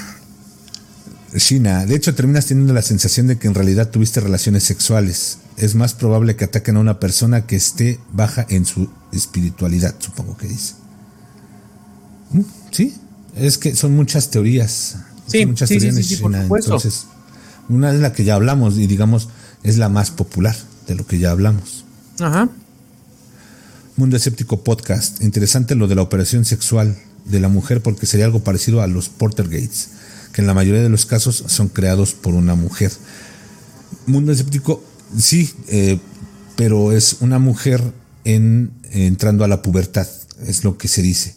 China, 1.36 1.84
de 1.86 1.96
hecho 1.96 2.14
terminas 2.14 2.46
teniendo 2.46 2.72
la 2.72 2.82
sensación 2.82 3.26
de 3.26 3.38
que 3.38 3.48
en 3.48 3.54
realidad 3.54 3.90
tuviste 3.90 4.20
relaciones 4.20 4.64
sexuales. 4.64 5.38
Es 5.56 5.74
más 5.74 5.94
probable 5.94 6.36
que 6.36 6.44
ataquen 6.44 6.76
a 6.76 6.80
una 6.80 6.98
persona 6.98 7.46
que 7.46 7.56
esté 7.56 8.00
baja 8.12 8.44
en 8.48 8.66
su 8.66 8.88
espiritualidad, 9.12 9.94
supongo 9.98 10.36
que 10.36 10.48
dice. 10.48 10.74
¿Mm? 12.30 12.42
Sí, 12.70 12.94
es 13.36 13.58
que 13.58 13.74
son 13.76 13.94
muchas 13.94 14.30
teorías. 14.30 14.96
Sí, 15.26 15.46
muchas 15.46 15.68
sí, 15.68 15.78
teorías 15.78 16.06
sí, 16.06 16.16
China. 16.16 16.42
Entonces, 16.42 17.06
una 17.68 17.92
es 17.92 18.00
la 18.00 18.12
que 18.12 18.24
ya 18.24 18.34
hablamos 18.34 18.78
y 18.78 18.86
digamos 18.86 19.28
es 19.62 19.78
la 19.78 19.88
más 19.88 20.10
popular 20.10 20.56
de 20.86 20.94
lo 20.94 21.06
que 21.06 21.18
ya 21.18 21.30
hablamos. 21.30 21.84
Ajá. 22.20 22.48
Mundo 23.96 24.16
Escéptico 24.16 24.62
Podcast. 24.64 25.22
Interesante 25.22 25.74
lo 25.74 25.86
de 25.86 25.94
la 25.94 26.02
operación 26.02 26.44
sexual 26.44 26.96
de 27.24 27.40
la 27.40 27.48
mujer 27.48 27.80
porque 27.80 28.06
sería 28.06 28.26
algo 28.26 28.40
parecido 28.40 28.82
a 28.82 28.86
los 28.86 29.08
Porter 29.08 29.46
Gates, 29.46 29.90
que 30.32 30.42
en 30.42 30.46
la 30.46 30.54
mayoría 30.54 30.82
de 30.82 30.88
los 30.88 31.06
casos 31.06 31.44
son 31.46 31.68
creados 31.68 32.12
por 32.12 32.34
una 32.34 32.54
mujer. 32.54 32.92
Mundo 34.06 34.32
Escéptico, 34.32 34.84
sí, 35.18 35.50
eh, 35.68 35.98
pero 36.56 36.92
es 36.92 37.16
una 37.20 37.38
mujer 37.38 37.82
en, 38.24 38.70
entrando 38.90 39.44
a 39.44 39.48
la 39.48 39.62
pubertad, 39.62 40.08
es 40.46 40.64
lo 40.64 40.78
que 40.78 40.88
se 40.88 41.02
dice, 41.02 41.34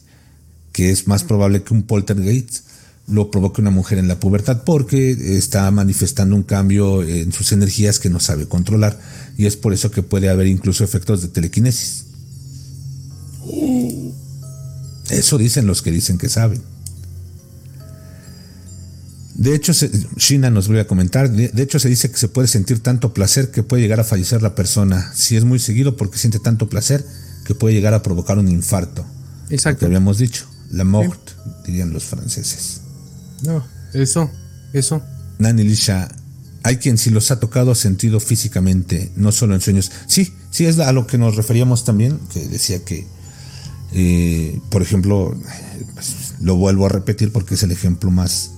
que 0.72 0.92
es 0.92 1.08
más 1.08 1.24
probable 1.24 1.64
que 1.64 1.74
un 1.74 1.84
poltergeist 1.84 2.68
lo 3.08 3.32
provoque 3.32 3.62
una 3.62 3.72
mujer 3.72 3.98
en 4.00 4.10
la 4.10 4.20
pubertad 4.20 4.64
porque 4.66 5.38
está 5.38 5.72
manifestando 5.72 6.36
un 6.36 6.44
cambio 6.44 7.04
en 7.04 7.32
sus 7.32 7.54
energías 7.54 8.00
que 8.00 8.10
no 8.10 8.20
sabe 8.20 8.48
controlar 8.48 9.00
y 9.38 9.46
es 9.46 9.56
por 9.56 9.74
eso 9.74 9.92
que 9.92 10.04
puede 10.04 10.30
haber 10.30 10.48
incluso 10.48 10.84
efectos 10.84 11.22
de 11.22 11.30
telequinesis. 11.30 12.04
Eso 15.10 15.38
dicen 15.38 15.68
los 15.68 15.82
que 15.82 15.92
dicen 15.92 16.18
que 16.18 16.28
saben. 16.28 16.62
De 19.38 19.54
hecho, 19.54 19.72
China 20.18 20.50
nos 20.50 20.68
voy 20.68 20.80
a 20.80 20.88
comentar, 20.88 21.30
de, 21.30 21.62
hecho 21.62 21.80
se 21.80 21.90
dice 21.90 22.10
que 22.10 22.18
se 22.18 22.28
puede 22.28 22.48
sentir 22.48 22.80
tanto 22.82 23.14
placer 23.14 23.52
que 23.52 23.62
puede 23.62 23.84
llegar 23.84 24.00
a 24.00 24.04
fallecer 24.04 24.42
la 24.42 24.56
persona. 24.56 25.12
Si 25.14 25.38
es 25.38 25.44
muy 25.44 25.60
seguido 25.60 25.96
porque 25.96 26.18
siente 26.18 26.40
tanto 26.40 26.70
placer 26.70 27.06
que 27.46 27.54
puede 27.54 27.76
llegar 27.76 27.94
a 27.94 28.02
provocar 28.02 28.40
un 28.40 28.48
infarto. 28.48 29.06
Exacto. 29.50 29.86
Lo 29.86 29.88
habíamos 29.88 30.18
dicho, 30.18 30.46
la 30.72 30.84
mort, 30.84 31.30
dirían 31.66 31.94
los 31.94 32.04
franceses. 32.04 32.82
No, 33.44 33.64
eso, 33.94 34.32
eso. 34.74 35.04
Nani 35.38 35.64
Lisha, 35.64 36.10
hay 36.64 36.78
quien 36.78 36.98
si 36.98 37.12
los 37.12 37.30
ha 37.30 37.40
tocado 37.40 37.76
sentido 37.76 38.20
físicamente, 38.20 39.12
no 39.16 39.32
solo 39.32 39.54
en 39.54 39.62
sueños. 39.62 39.92
Sí, 40.08 40.34
sí, 40.50 40.66
es 40.66 40.80
a 40.80 40.92
lo 40.92 41.06
que 41.06 41.20
nos 41.20 41.36
referíamos 41.36 41.86
también, 41.86 42.20
que 42.34 42.48
decía 42.48 42.84
que 42.84 43.06
eh, 43.94 44.60
por 44.70 44.82
ejemplo, 44.82 45.36
pues, 45.94 46.34
lo 46.42 46.56
vuelvo 46.56 46.86
a 46.86 46.90
repetir 46.90 47.32
porque 47.32 47.56
es 47.56 47.64
el 47.64 47.72
ejemplo 47.72 48.12
más, 48.12 48.52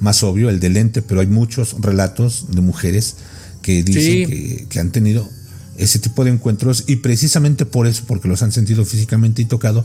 más 0.00 0.22
obvio, 0.22 0.48
el 0.50 0.60
del 0.60 0.74
lente, 0.74 1.02
pero 1.02 1.20
hay 1.20 1.26
muchos 1.26 1.76
relatos 1.80 2.46
de 2.50 2.60
mujeres 2.60 3.16
que 3.62 3.82
dicen 3.82 4.68
que, 4.68 4.80
han 4.80 4.90
tenido 4.90 5.28
ese 5.76 5.98
tipo 5.98 6.24
de 6.24 6.30
encuentros 6.30 6.84
y 6.86 6.96
precisamente 6.96 7.66
por 7.66 7.86
eso, 7.86 8.04
porque 8.06 8.28
los 8.28 8.42
han 8.42 8.52
sentido 8.52 8.84
físicamente 8.84 9.42
y 9.42 9.44
tocado, 9.44 9.84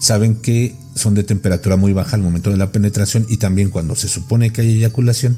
saben 0.00 0.36
que 0.36 0.76
son 0.94 1.14
de 1.14 1.24
temperatura 1.24 1.76
muy 1.76 1.92
baja 1.92 2.16
al 2.16 2.22
momento 2.22 2.50
de 2.50 2.56
la 2.56 2.72
penetración 2.72 3.26
y 3.28 3.38
también 3.38 3.70
cuando 3.70 3.94
se 3.94 4.08
supone 4.08 4.52
que 4.52 4.60
hay 4.60 4.76
eyaculación 4.76 5.36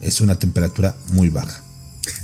es 0.00 0.20
una 0.20 0.38
temperatura 0.38 0.96
muy 1.12 1.28
baja. 1.28 1.62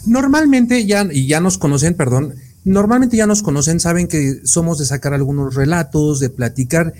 Normalmente 0.06 0.86
ya, 0.86 1.06
y 1.10 1.26
ya 1.26 1.40
nos 1.40 1.58
conocen, 1.58 1.94
perdón, 1.94 2.34
normalmente 2.64 3.16
ya 3.16 3.26
nos 3.26 3.42
conocen, 3.42 3.80
saben 3.80 4.08
que 4.08 4.40
somos 4.44 4.78
de 4.78 4.86
sacar 4.86 5.14
algunos 5.14 5.54
relatos, 5.54 6.18
de 6.20 6.30
platicar, 6.30 6.92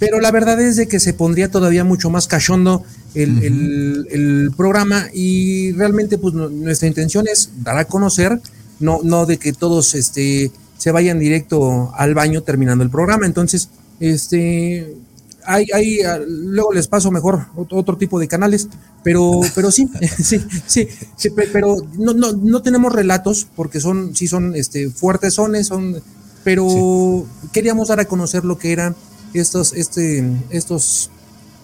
pero 0.00 0.18
la 0.18 0.32
verdad 0.32 0.58
es 0.60 0.76
de 0.76 0.88
que 0.88 0.98
se 0.98 1.12
pondría 1.12 1.50
todavía 1.50 1.84
mucho 1.84 2.08
más 2.08 2.26
cachondo 2.26 2.84
el, 3.14 4.50
programa 4.56 5.08
y 5.12 5.72
realmente 5.72 6.16
pues 6.16 6.34
nuestra 6.34 6.88
intención 6.88 7.28
es 7.28 7.50
dar 7.62 7.78
a 7.78 7.84
conocer, 7.84 8.40
no, 8.80 9.00
no 9.04 9.26
de 9.26 9.36
que 9.36 9.52
todos 9.52 9.94
este, 9.94 10.50
se 10.78 10.90
vayan 10.90 11.18
directo 11.18 11.92
al 11.94 12.14
baño 12.14 12.42
terminando 12.42 12.82
el 12.82 12.88
programa. 12.88 13.26
Entonces, 13.26 13.68
este, 14.00 14.96
hay, 15.44 16.00
ah, 16.00 16.18
luego 16.26 16.72
les 16.72 16.88
paso 16.88 17.10
mejor 17.10 17.46
otro, 17.54 17.98
tipo 17.98 18.18
de 18.18 18.26
canales, 18.26 18.68
pero, 19.04 19.40
pero 19.54 19.70
sí, 19.70 19.86
sí, 20.18 20.40
sí, 20.66 21.30
pero 21.52 21.76
no, 21.98 22.14
no, 22.14 22.32
no 22.32 22.62
tenemos 22.62 22.92
relatos 22.92 23.46
porque 23.54 23.80
son, 23.80 24.16
sí 24.16 24.28
son 24.28 24.56
este, 24.56 24.88
fuertes 24.88 25.34
sones, 25.34 25.66
son, 25.66 26.02
pero 26.42 27.26
queríamos 27.52 27.88
dar 27.88 28.00
a 28.00 28.06
conocer 28.06 28.46
lo 28.46 28.56
que 28.58 28.72
eran 28.72 28.96
estos, 29.34 29.72
este, 29.72 30.24
estos 30.50 31.10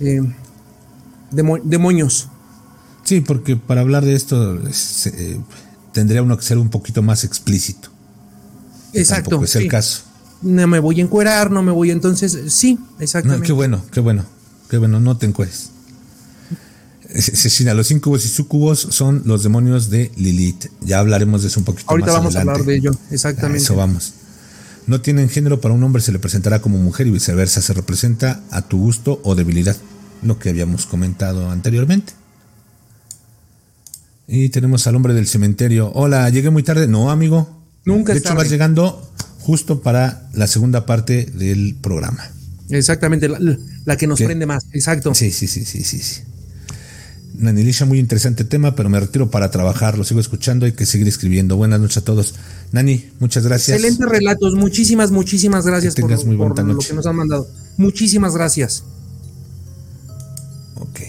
eh, 0.00 0.22
demonios. 1.30 2.28
Sí, 3.04 3.20
porque 3.20 3.56
para 3.56 3.82
hablar 3.82 4.04
de 4.04 4.14
esto 4.14 4.60
eh, 5.06 5.40
tendría 5.92 6.22
uno 6.22 6.36
que 6.36 6.44
ser 6.44 6.58
un 6.58 6.70
poquito 6.70 7.02
más 7.02 7.24
explícito. 7.24 7.90
Exacto. 8.92 9.42
es 9.44 9.56
el 9.56 9.68
caso 9.68 10.02
no 10.42 10.66
me 10.66 10.78
voy 10.78 11.00
a 11.00 11.04
encuerar, 11.04 11.50
no 11.50 11.62
me 11.62 11.72
voy. 11.72 11.90
Entonces, 11.90 12.38
sí, 12.48 12.78
exactamente. 12.98 13.46
qué 13.46 13.52
bueno, 13.52 13.82
qué 13.90 14.00
bueno, 14.00 14.24
qué 14.68 14.78
bueno, 14.78 15.00
no 15.00 15.16
te 15.16 15.26
encueres. 15.26 15.70
los 17.74 17.90
incubos 17.90 18.24
y 18.24 18.28
sucubos 18.28 18.86
son 18.90 19.22
los 19.24 19.42
demonios 19.42 19.90
de 19.90 20.10
Lilith. 20.16 20.66
Ya 20.80 20.98
hablaremos 20.98 21.42
de 21.42 21.48
eso 21.48 21.60
un 21.60 21.64
poquito 21.64 21.90
Ahorita 21.90 22.12
más 22.12 22.18
vamos 22.18 22.36
a 22.36 22.40
hablar 22.40 22.64
de 22.64 22.76
ello, 22.76 22.92
exactamente. 23.10 23.62
eso 23.62 23.74
vamos. 23.76 24.12
No 24.86 25.00
tienen 25.00 25.28
género 25.28 25.60
para 25.60 25.74
un 25.74 25.82
hombre, 25.82 26.00
se 26.00 26.12
le 26.12 26.18
presentará 26.18 26.60
como 26.60 26.78
mujer 26.78 27.06
y 27.06 27.10
viceversa. 27.10 27.60
Se 27.60 27.72
representa 27.72 28.40
a 28.50 28.62
tu 28.62 28.78
gusto 28.78 29.20
o 29.24 29.34
debilidad, 29.34 29.76
lo 30.22 30.38
que 30.38 30.50
habíamos 30.50 30.86
comentado 30.86 31.50
anteriormente. 31.50 32.12
Y 34.28 34.48
tenemos 34.50 34.86
al 34.86 34.96
hombre 34.96 35.14
del 35.14 35.26
cementerio. 35.26 35.90
Hola, 35.94 36.28
llegué 36.30 36.50
muy 36.50 36.62
tarde. 36.62 36.86
No, 36.86 37.10
amigo. 37.10 37.62
Nunca 37.84 38.12
De 38.12 38.18
hecho, 38.20 38.34
vas 38.34 38.50
llegando 38.50 39.12
justo 39.40 39.82
para 39.82 40.28
la 40.34 40.46
segunda 40.46 40.86
parte 40.86 41.26
del 41.26 41.76
programa. 41.80 42.30
Exactamente, 42.68 43.28
la, 43.28 43.38
la 43.84 43.96
que 43.96 44.06
nos 44.06 44.18
¿Qué? 44.18 44.24
prende 44.26 44.46
más. 44.46 44.66
Exacto. 44.72 45.14
Sí, 45.14 45.30
sí, 45.30 45.46
sí, 45.46 45.64
sí, 45.64 45.82
sí. 45.84 45.98
sí. 45.98 46.22
Nanilisha, 47.38 47.84
muy 47.84 47.98
interesante 47.98 48.44
tema, 48.44 48.74
pero 48.74 48.88
me 48.88 48.98
retiro 48.98 49.30
para 49.30 49.50
trabajar. 49.50 49.98
Lo 49.98 50.04
sigo 50.04 50.20
escuchando, 50.20 50.66
hay 50.66 50.72
que 50.72 50.86
seguir 50.86 51.06
escribiendo. 51.08 51.56
Buenas 51.56 51.80
noches 51.80 51.98
a 51.98 52.04
todos. 52.04 52.34
Nani, 52.72 53.04
muchas 53.20 53.44
gracias. 53.44 53.76
Excelentes 53.76 54.08
relatos. 54.08 54.54
Muchísimas, 54.54 55.10
muchísimas 55.10 55.66
gracias 55.66 55.94
Que 55.94 56.02
por, 56.02 56.10
tengas 56.10 56.24
muy 56.24 56.36
por 56.36 56.58
lo 56.58 56.78
que 56.78 56.92
nos 56.94 57.06
han 57.06 57.16
mandado. 57.16 57.48
Muchísimas 57.76 58.34
gracias. 58.34 58.84
Ok. 60.76 61.00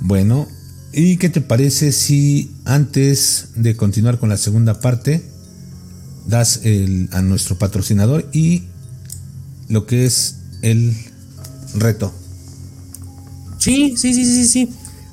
Bueno, 0.00 0.46
¿y 0.92 1.16
qué 1.16 1.30
te 1.30 1.40
parece 1.40 1.92
si 1.92 2.50
antes 2.64 3.48
de 3.56 3.76
continuar 3.76 4.18
con 4.18 4.28
la 4.28 4.36
segunda 4.36 4.80
parte 4.80 5.22
das 6.26 6.60
el, 6.64 7.08
a 7.12 7.22
nuestro 7.22 7.56
patrocinador 7.58 8.28
y 8.32 8.64
lo 9.68 9.86
que 9.86 10.04
es 10.04 10.36
el 10.62 10.94
reto? 11.74 12.12
Sí, 13.58 13.94
sí, 13.96 14.14
sí, 14.14 14.24
sí, 14.24 14.44
sí. 14.46 14.68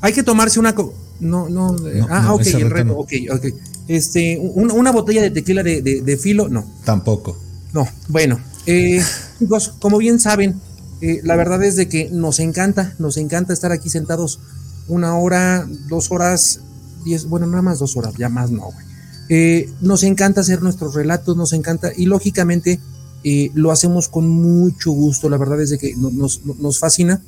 Hay 0.06 0.14
que 0.14 0.24
tomarse 0.24 0.60
una. 0.60 0.76
co- 0.76 0.94
No, 1.20 1.50
no. 1.50 1.76
eh, 1.88 2.00
No, 2.00 2.08
ah, 2.10 2.22
no, 2.22 2.36
ok, 2.36 2.42
el 2.46 2.70
reto 2.70 2.86
no. 2.86 2.94
Ok, 2.98 3.12
ok. 3.32 3.46
Este, 3.88 4.38
un- 4.38 4.72
una 4.72 4.92
botella 4.92 5.22
de 5.22 5.32
tequila 5.32 5.64
de, 5.64 5.82
de- 5.82 6.02
de 6.02 6.18
filo, 6.18 6.48
no. 6.50 6.64
Tampoco. 6.84 7.36
No, 7.74 7.88
bueno, 8.08 8.40
eh, 8.68 9.02
chicos, 9.40 9.74
como 9.80 9.98
bien 9.98 10.20
saben, 10.20 10.60
eh, 11.02 11.22
la 11.24 11.36
verdad 11.36 11.64
es 11.64 11.76
de 11.76 11.88
que 11.90 12.10
nos 12.12 12.40
encanta, 12.40 12.94
nos 13.00 13.18
encanta 13.18 13.52
estar 13.54 13.72
aquí 13.72 13.90
sentados 13.90 14.40
una 14.88 15.18
hora, 15.18 15.68
dos 15.90 16.12
horas, 16.12 16.60
diez, 17.04 17.26
bueno, 17.26 17.48
nada 17.48 17.62
más 17.64 17.80
dos 17.80 17.98
horas, 17.98 18.14
ya 18.18 18.30
más 18.30 18.52
no, 18.52 18.62
güey. 18.66 18.86
Eh, 19.30 19.70
nos 19.82 20.04
encanta 20.04 20.42
hacer 20.42 20.62
nuestros 20.62 20.94
relatos, 20.94 21.36
nos 21.36 21.52
encanta, 21.54 21.92
y 21.98 22.06
lógicamente 22.06 22.80
eh, 23.24 23.50
lo 23.56 23.72
hacemos 23.72 24.08
con 24.08 24.30
mucho 24.30 24.92
gusto, 24.92 25.30
la 25.30 25.38
verdad 25.38 25.60
es 25.62 25.72
de 25.72 25.78
que 25.80 25.96
no- 25.96 26.12
nos, 26.12 26.46
nos 26.46 26.78
fascina. 26.80 27.22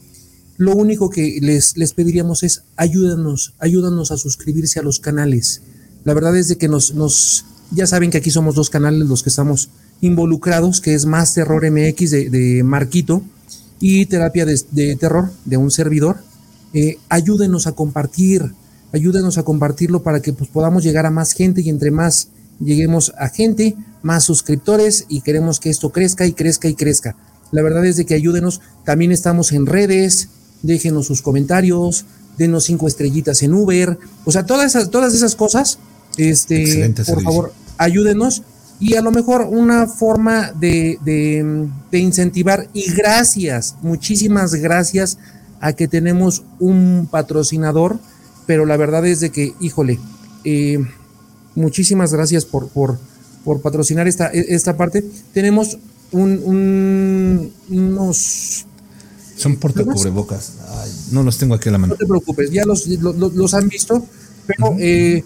Lo 0.57 0.75
único 0.75 1.09
que 1.09 1.39
les, 1.41 1.77
les 1.77 1.93
pediríamos 1.93 2.43
es 2.43 2.63
ayúdanos, 2.75 3.53
ayúdanos 3.59 4.11
a 4.11 4.17
suscribirse 4.17 4.79
a 4.79 4.83
los 4.83 4.99
canales. 4.99 5.61
La 6.03 6.13
verdad 6.13 6.35
es 6.35 6.47
de 6.47 6.57
que 6.57 6.67
nos, 6.67 6.95
nos, 6.95 7.45
ya 7.71 7.85
saben 7.85 8.09
que 8.09 8.17
aquí 8.17 8.31
somos 8.31 8.55
dos 8.55 8.69
canales 8.69 9.07
los 9.07 9.23
que 9.23 9.29
estamos 9.29 9.69
involucrados, 10.01 10.81
que 10.81 10.93
es 10.93 11.05
Más 11.05 11.33
Terror 11.33 11.69
MX 11.69 12.11
de, 12.11 12.29
de 12.29 12.63
Marquito 12.63 13.21
y 13.79 14.05
Terapia 14.07 14.45
de, 14.45 14.59
de 14.71 14.95
Terror 14.95 15.31
de 15.45 15.57
un 15.57 15.69
servidor. 15.69 16.17
Eh, 16.73 16.97
ayúdenos 17.09 17.67
a 17.67 17.73
compartir, 17.73 18.53
ayúdenos 18.93 19.37
a 19.37 19.43
compartirlo 19.43 20.03
para 20.03 20.21
que 20.21 20.33
pues, 20.33 20.49
podamos 20.49 20.83
llegar 20.83 21.05
a 21.05 21.11
más 21.11 21.33
gente 21.33 21.61
y 21.61 21.69
entre 21.69 21.91
más 21.91 22.29
lleguemos 22.59 23.13
a 23.17 23.29
gente, 23.29 23.75
más 24.01 24.23
suscriptores 24.23 25.05
y 25.07 25.21
queremos 25.21 25.59
que 25.59 25.69
esto 25.69 25.91
crezca 25.91 26.25
y 26.25 26.33
crezca 26.33 26.67
y 26.67 26.75
crezca. 26.75 27.15
La 27.51 27.61
verdad 27.61 27.85
es 27.85 27.95
de 27.95 28.05
que 28.05 28.13
ayúdenos, 28.13 28.61
también 28.83 29.11
estamos 29.11 29.51
en 29.53 29.65
redes, 29.65 30.29
déjenos 30.61 31.05
sus 31.07 31.21
comentarios, 31.21 32.05
denos 32.37 32.65
cinco 32.65 32.87
estrellitas 32.87 33.41
en 33.43 33.53
Uber, 33.53 33.97
o 34.25 34.31
sea, 34.31 34.45
todas 34.45 34.65
esas, 34.67 34.89
todas 34.89 35.13
esas 35.13 35.35
cosas, 35.35 35.79
este, 36.17 36.61
Excelente 36.63 37.03
por 37.03 37.05
servicio. 37.05 37.29
favor, 37.31 37.53
ayúdenos 37.77 38.43
y 38.79 38.95
a 38.95 39.01
lo 39.01 39.11
mejor 39.11 39.41
una 39.41 39.87
forma 39.87 40.51
de, 40.51 40.99
de, 41.03 41.67
de 41.91 41.99
incentivar 41.99 42.67
y 42.73 42.91
gracias, 42.93 43.75
muchísimas 43.81 44.53
gracias 44.55 45.17
a 45.59 45.73
que 45.73 45.87
tenemos 45.87 46.43
un 46.59 47.07
patrocinador, 47.09 47.97
pero 48.45 48.65
la 48.67 48.77
verdad 48.77 49.05
es 49.07 49.19
de 49.19 49.31
que, 49.31 49.53
híjole, 49.59 49.99
eh, 50.43 50.79
muchísimas 51.55 52.13
gracias 52.13 52.45
por, 52.45 52.67
por, 52.69 52.99
por 53.43 53.61
patrocinar 53.61 54.07
esta, 54.07 54.27
esta 54.27 54.77
parte. 54.77 55.03
Tenemos 55.33 55.79
un, 56.11 56.39
un- 56.45 57.51
unos 57.69 58.65
Son 59.38 59.55
portacubrebocas. 59.57 60.53
Ay, 60.69 60.91
no 61.11 61.23
los 61.23 61.38
tengo 61.38 61.55
aquí 61.55 61.69
a 61.69 61.71
la 61.71 61.77
mano. 61.77 61.93
no 61.93 61.97
te 61.97 62.05
preocupes, 62.05 62.49
ya 62.51 62.65
los, 62.65 62.88
lo- 62.88 63.13
lo- 63.13 63.29
los 63.29 63.53
han 63.53 63.69
visto, 63.69 64.05
pero 64.47 64.75
eh, 64.79 65.23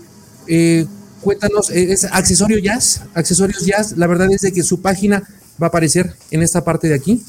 eh, 0.48 0.86
cuéntanos, 1.22 1.70
eh, 1.72 1.92
es 1.94 2.04
accesorio 2.06 2.60
jazz, 2.60 3.02
accesorios 3.14 3.66
jazz, 3.66 3.94
la 3.98 4.08
verdad 4.08 4.30
es 4.32 4.42
de 4.42 4.52
que 4.52 4.64
su 4.64 4.82
página 4.82 5.24
va 5.62 5.68
a 5.68 5.70
aparecer 5.70 6.14
en 6.32 6.42
esta 6.44 6.64
parte 6.64 6.88
de 6.90 6.96
aquí. 6.96 7.24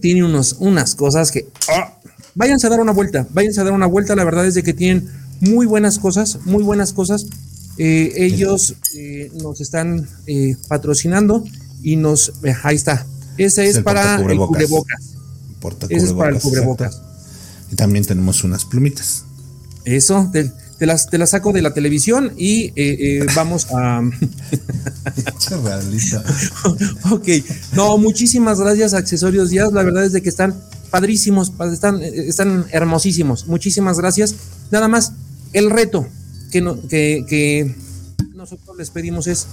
Tiene 0.00 0.24
unos, 0.24 0.56
unas 0.58 0.94
cosas 0.94 1.30
que... 1.30 1.46
¡ah! 1.68 1.98
váyanse 2.34 2.66
a 2.66 2.70
dar 2.70 2.80
una 2.80 2.92
vuelta, 2.92 3.26
váyanse 3.30 3.60
a 3.60 3.64
dar 3.64 3.74
una 3.74 3.86
vuelta, 3.86 4.16
la 4.16 4.24
verdad 4.24 4.46
es 4.46 4.54
de 4.54 4.62
que 4.62 4.72
tienen 4.72 5.06
muy 5.40 5.66
buenas 5.66 5.98
cosas, 5.98 6.38
muy 6.46 6.62
buenas 6.62 6.92
cosas. 6.94 7.26
Eh, 7.76 8.12
ellos 8.16 8.74
eh, 8.94 9.30
nos 9.42 9.60
están 9.60 10.08
eh, 10.26 10.56
patrocinando 10.68 11.44
y 11.82 11.96
nos... 11.96 12.32
ahí 12.62 12.76
está. 12.76 13.06
Ese 13.38 13.64
Es 13.64 13.70
es, 13.70 13.76
el 13.78 13.84
para 13.84 14.16
el 14.16 14.36
cubrebocas. 14.38 15.02
Ese 15.88 16.06
es 16.06 16.12
para 16.12 16.30
el 16.30 16.40
cubrebocas. 16.40 16.94
exacto. 16.94 17.12
Y 17.72 17.76
también 17.76 18.04
tenemos 18.04 18.44
unas 18.44 18.64
plumitas. 18.64 19.24
Eso, 19.84 20.28
te, 20.32 20.52
te 20.78 20.86
las, 20.86 21.08
te 21.08 21.18
las 21.18 21.30
saco 21.30 21.52
de 21.52 21.62
la 21.62 21.72
televisión 21.74 22.32
y 22.36 22.66
eh, 22.66 22.72
eh, 22.76 23.26
vamos 23.36 23.66
a... 23.72 24.00
ok, 27.10 27.28
no, 27.74 27.98
muchísimas 27.98 28.60
gracias 28.60 28.94
Accesorios 28.94 29.50
Díaz, 29.50 29.72
la 29.72 29.82
verdad 29.82 30.04
es 30.04 30.12
de 30.12 30.22
que 30.22 30.28
están 30.28 30.54
padrísimos, 30.90 31.50
pa- 31.50 31.72
están, 31.72 32.02
eh, 32.02 32.10
están 32.28 32.66
hermosísimos, 32.70 33.46
muchísimas 33.46 33.98
gracias. 33.98 34.34
Nada 34.70 34.88
más, 34.88 35.12
el 35.52 35.70
reto 35.70 36.06
que, 36.50 36.60
no- 36.60 36.80
que, 36.88 37.24
que 37.28 37.74
nosotros 38.34 38.76
les 38.76 38.90
pedimos 38.90 39.26
es, 39.26 39.46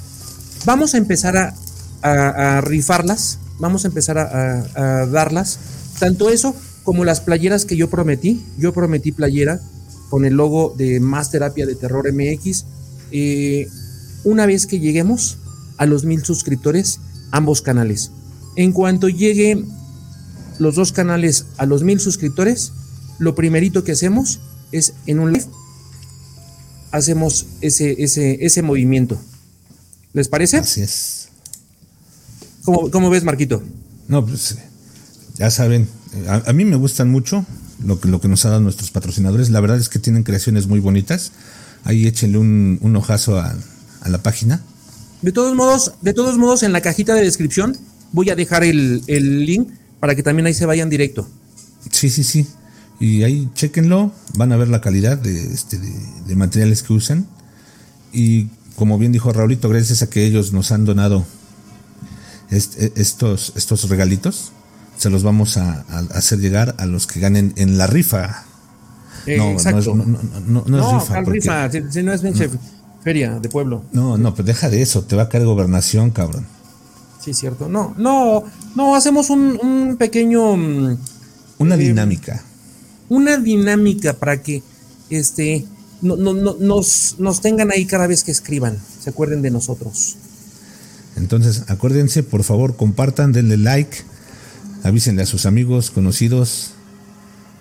vamos 0.66 0.94
a 0.94 0.98
empezar 0.98 1.38
a, 1.38 1.54
a- 2.02 2.58
a 2.58 2.62
rifarlas, 2.62 3.40
vamos 3.60 3.86
a 3.86 3.90
empezar 3.90 4.18
a, 4.18 5.06
darlas, 5.06 5.60
tanto 6.00 6.30
eso 6.30 6.56
como 6.84 7.06
las 7.06 7.22
playeras 7.22 7.66
que 7.66 7.78
yo 7.78 7.90
prometí, 7.90 8.44
yo 8.58 8.74
prometí 8.74 9.12
playera 9.12 9.60
con 10.10 10.26
el 10.26 10.34
logo 10.34 10.74
de 10.78 11.00
Más 11.00 11.30
Terapia 11.32 11.66
de 11.66 11.76
Terror 11.76 12.12
MX. 12.12 12.66
eh, 13.12 13.68
una 14.26 14.46
vez 14.46 14.66
que 14.66 14.80
lleguemos 14.80 15.38
a 15.78 15.86
los 15.86 16.04
mil 16.04 16.26
suscriptores, 16.26 17.00
ambos 17.32 17.62
canales. 17.62 18.12
En 18.58 18.74
cuanto 18.74 19.08
llegue 19.08 19.64
los 20.58 20.76
dos 20.76 20.92
canales 20.92 21.46
a 21.58 21.66
los 21.66 21.84
mil 21.84 22.02
suscriptores, 22.02 22.74
lo 23.18 23.34
primerito 23.34 23.84
que 23.86 23.94
hacemos 23.94 24.42
es 24.74 24.94
en 25.06 25.20
un 25.20 25.32
live 25.32 25.48
hacemos 26.92 27.46
ese, 27.62 27.96
ese, 28.04 28.46
ese 28.46 28.62
movimiento. 28.62 29.20
¿Les 30.14 30.28
parece? 30.28 30.58
Así. 30.58 30.84
¿Cómo, 32.64 32.92
cómo 32.92 33.10
ves, 33.10 33.24
Marquito? 33.24 33.64
No, 34.08 34.26
pues 34.26 34.58
ya 35.38 35.50
saben, 35.52 35.88
a, 36.28 36.44
a 36.50 36.54
mí 36.54 36.66
me 36.66 36.76
gustan 36.76 37.10
mucho 37.10 37.46
lo 37.84 38.00
que, 38.00 38.08
lo 38.08 38.20
que 38.20 38.28
nos 38.28 38.44
han 38.46 38.52
dado 38.52 38.62
nuestros 38.62 38.92
patrocinadores. 38.92 39.50
La 39.50 39.62
verdad 39.62 39.78
es 39.78 39.90
que 39.90 40.00
tienen 40.00 40.24
creaciones 40.24 40.68
muy 40.68 40.80
bonitas. 40.80 41.32
Ahí 41.84 42.08
échenle 42.08 42.38
un, 42.38 42.78
un 42.82 42.96
ojazo 42.96 43.40
a, 43.40 43.56
a 44.02 44.10
la 44.10 44.22
página. 44.22 44.62
De 45.22 45.32
todos 45.32 45.56
modos, 45.56 45.94
de 46.02 46.14
todos 46.14 46.38
modos, 46.38 46.64
en 46.64 46.72
la 46.72 46.82
cajita 46.82 47.14
de 47.14 47.24
descripción 47.24 47.78
voy 48.12 48.30
a 48.30 48.36
dejar 48.36 48.64
el, 48.64 49.04
el 49.08 49.46
link 49.46 49.70
para 50.00 50.16
que 50.16 50.24
también 50.24 50.46
ahí 50.46 50.54
se 50.54 50.66
vayan 50.66 50.90
directo. 50.90 51.28
Sí, 51.92 52.10
sí, 52.10 52.24
sí. 52.24 52.48
Y 53.00 53.24
ahí 53.24 53.50
chequenlo, 53.54 54.12
van 54.36 54.52
a 54.52 54.58
ver 54.58 54.68
la 54.68 54.82
calidad 54.82 55.18
de, 55.18 55.54
este, 55.54 55.78
de, 55.78 55.94
de 56.28 56.36
materiales 56.36 56.84
que 56.84 56.94
usan. 56.94 57.28
Y 58.12 58.48
como 58.76 58.98
bien 58.98 59.12
dijo 59.12 59.32
Raulito, 59.32 59.70
gracias 59.70 60.02
a 60.02 60.10
que 60.10 60.26
ellos 60.26 60.52
nos 60.52 60.72
han 60.72 60.86
donado 60.86 61.26
est- 62.52 62.82
e- 62.82 62.94
estos, 62.96 63.54
estos 63.56 63.90
regalitos, 63.90 64.52
se 64.98 65.10
los 65.10 65.24
vamos 65.24 65.58
a, 65.58 65.86
a 65.90 66.00
hacer 66.18 66.40
llegar 66.40 66.76
a 66.78 66.86
los 66.86 67.08
que 67.08 67.20
ganen 67.20 67.54
en 67.56 67.78
la 67.78 67.88
rifa. 67.88 68.46
Eh, 69.26 69.38
no, 69.38 69.52
no 69.52 69.58
es, 69.58 69.66
exacto. 69.66 69.96
no, 69.96 70.06
no- 70.06 70.20
no- 70.48 70.64
no 70.68 71.26
rifa. 71.26 71.72
Si, 71.72 71.82
si 71.92 72.04
no 72.04 72.14
es 72.14 72.22
pinche 72.22 72.50
feria 73.04 73.40
de 73.40 73.50
pueblo. 73.50 73.84
No, 73.94 74.18
no, 74.18 74.34
pues 74.36 74.46
deja 74.46 74.70
de 74.70 74.82
eso, 74.82 75.04
te 75.04 75.16
va 75.16 75.24
a 75.24 75.30
caer 75.30 75.46
gobernación, 75.46 76.10
cabrón. 76.12 76.46
Sí, 77.24 77.34
cierto. 77.34 77.68
No, 77.70 77.94
no, 77.98 78.44
no, 78.76 78.96
hacemos 78.96 79.30
un, 79.30 79.60
un 79.62 79.98
pequeño, 79.98 80.56
mm, 80.58 80.98
Una 81.60 81.76
Eh, 81.76 81.80
dinámica. 81.80 82.44
una 83.10 83.38
dinámica 83.38 84.14
para 84.14 84.42
que 84.42 84.64
este 85.10 85.66
no, 86.02 86.16
no, 86.16 86.34
no- 86.34 86.56
nos, 86.60 87.16
nos 87.20 87.42
tengan 87.42 87.72
ahí 87.72 87.86
cada 87.86 88.08
vez 88.08 88.24
que 88.24 88.32
escriban, 88.32 88.78
se 89.04 89.10
acuerden 89.10 89.42
de 89.42 89.52
nosotros. 89.52 90.16
Entonces, 91.20 91.66
acuérdense, 91.68 92.24
por 92.24 92.44
favor, 92.44 92.76
compartan, 92.76 93.32
denle 93.32 93.58
like, 93.58 93.98
avísenle 94.84 95.22
a 95.22 95.26
sus 95.26 95.46
amigos, 95.46 95.92
conocidos, 95.92 96.72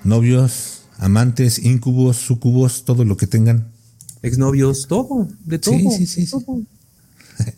novios, 0.05 0.83
amantes, 0.99 1.59
incubos, 1.59 2.17
sucubos, 2.17 2.85
todo 2.85 3.05
lo 3.05 3.17
que 3.17 3.27
tengan. 3.27 3.69
Exnovios, 4.23 4.87
todo, 4.89 5.29
de 5.45 5.59
todo. 5.59 5.75
Sí, 5.75 5.89
sí, 5.91 6.07
sí, 6.07 6.27
sí. 6.27 6.31
todo. 6.31 6.63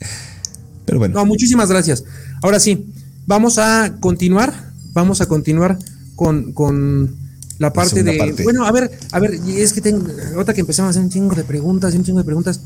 Pero 0.87 0.99
bueno, 0.99 1.15
No, 1.15 1.27
muchísimas 1.27 1.69
gracias. 1.69 2.05
Ahora 2.43 2.61
sí, 2.61 2.93
vamos 3.27 3.59
a 3.59 3.97
continuar, 4.01 4.73
vamos 4.93 5.21
a 5.21 5.27
continuar 5.27 5.79
con, 6.17 6.53
con 6.53 7.17
la 7.59 7.73
parte 7.73 8.03
de. 8.03 8.35
Bueno, 8.43 8.65
a 8.65 8.73
ver, 8.73 8.91
a 9.13 9.21
ver, 9.21 9.35
es 9.35 9.73
que 9.73 9.81
tengo. 9.81 10.07
Otra 10.37 10.55
que 10.55 10.63
empezamos 10.63 10.89
a 10.89 10.91
hacer 10.91 11.03
un 11.03 11.11
chingo 11.11 11.35
de 11.35 11.45
preguntas, 11.45 11.95
un 11.95 12.05
chingo 12.05 12.19
de 12.19 12.25
preguntas. 12.25 12.61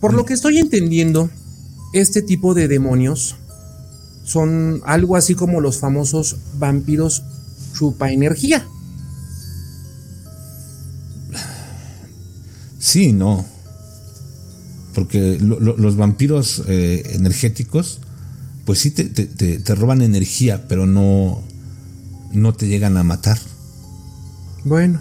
Por 0.00 0.14
lo 0.14 0.22
mm. 0.22 0.26
que 0.26 0.34
estoy 0.34 0.58
entendiendo, 0.58 1.30
este 2.00 2.22
tipo 2.22 2.54
de 2.54 2.68
demonios 2.68 3.36
son 4.24 4.82
algo 4.84 5.16
así 5.16 5.34
como 5.34 5.60
los 5.60 5.78
famosos 5.78 6.36
vampiros 6.58 7.22
chupa 7.74 8.10
energía. 8.10 8.66
Sí, 12.78 13.12
no. 13.12 13.44
Porque 14.94 15.38
los 15.40 15.96
vampiros 15.96 16.62
eh, 16.68 17.02
energéticos, 17.12 18.00
pues 18.64 18.78
sí 18.78 18.90
te, 18.90 19.74
roban 19.74 20.02
energía, 20.02 20.66
pero 20.68 20.86
no, 20.86 21.42
no 22.32 22.54
te 22.54 22.68
llegan 22.68 22.96
a 22.96 23.02
matar. 23.02 23.38
Bueno. 24.64 25.00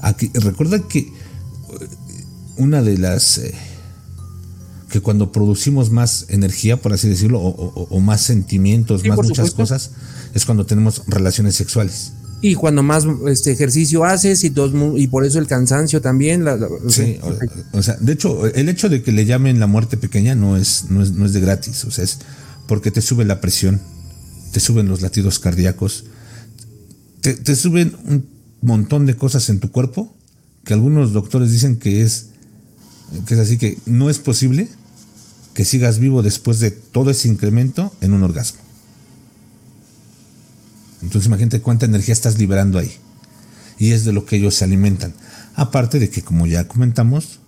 Aquí, 0.00 0.30
recuerda 0.34 0.80
que 0.88 1.00
eh, 1.00 1.08
una 2.56 2.82
de 2.82 2.98
las... 2.98 3.38
Eh, 3.38 3.54
que 4.88 5.00
cuando 5.00 5.32
producimos 5.32 5.90
más 5.90 6.26
energía, 6.28 6.78
por 6.78 6.92
así 6.92 7.08
decirlo, 7.08 7.40
o, 7.40 8.00
más 8.00 8.22
sentimientos, 8.22 9.04
más 9.04 9.18
muchas 9.18 9.50
cosas, 9.52 9.90
es 10.34 10.44
cuando 10.44 10.66
tenemos 10.66 11.02
relaciones 11.06 11.56
sexuales. 11.56 12.12
Y 12.40 12.54
cuando 12.54 12.82
más 12.82 13.04
este 13.26 13.50
ejercicio 13.50 14.04
haces 14.04 14.44
y, 14.44 14.50
todo, 14.50 14.96
y 14.96 15.08
por 15.08 15.24
eso 15.24 15.38
el 15.38 15.46
cansancio 15.46 16.00
también. 16.00 16.44
sí, 16.88 17.18
o, 17.72 17.82
sea, 17.82 17.96
de 18.00 18.12
hecho, 18.12 18.46
el 18.46 18.68
hecho 18.68 18.88
de 18.88 19.02
que 19.02 19.12
le 19.12 19.26
llamen 19.26 19.58
la 19.58 19.66
muerte 19.66 19.96
pequeña 19.96 20.34
no 20.34 20.56
es, 20.56 20.86
no 20.88 21.02
es, 21.02 21.12
no 21.12 21.26
es 21.26 21.32
de 21.32 21.40
gratis, 21.40 21.84
o 21.84 21.90
sea, 21.90 22.04
es 22.04 22.18
porque 22.66 22.90
te 22.90 23.02
sube 23.02 23.24
la 23.24 23.40
presión, 23.40 23.80
te 24.52 24.60
suben 24.60 24.88
los 24.88 25.02
latidos 25.02 25.38
cardíacos, 25.38 26.04
te, 27.20 27.34
te 27.34 27.56
suben 27.56 27.96
un 28.04 28.26
montón 28.62 29.04
de 29.06 29.16
cosas 29.16 29.48
en 29.48 29.58
tu 29.58 29.70
cuerpo 29.70 30.14
que 30.64 30.74
algunos 30.74 31.12
doctores 31.12 31.50
dicen 31.50 31.76
que 31.76 32.02
es, 32.02 32.28
es 33.28 33.38
así 33.38 33.58
que 33.58 33.78
no 33.86 34.10
es 34.10 34.18
posible 34.18 34.68
que 35.54 35.64
sigas 35.64 35.98
vivo 35.98 36.22
después 36.22 36.60
de 36.60 36.70
todo 36.70 37.10
ese 37.10 37.28
incremento 37.28 37.92
en 38.00 38.12
un 38.12 38.22
orgasmo. 38.22 38.60
Entonces 41.02 41.26
imagínate 41.26 41.60
cuánta 41.60 41.86
energía 41.86 42.12
estás 42.12 42.38
liberando 42.38 42.78
ahí. 42.78 42.92
Y 43.78 43.92
es 43.92 44.04
de 44.04 44.12
lo 44.12 44.24
que 44.24 44.36
ellos 44.36 44.54
se 44.54 44.64
alimentan. 44.64 45.14
Aparte 45.54 45.98
de 45.98 46.10
que, 46.10 46.22
como 46.22 46.46
ya 46.46 46.66
comentamos, 46.66 47.40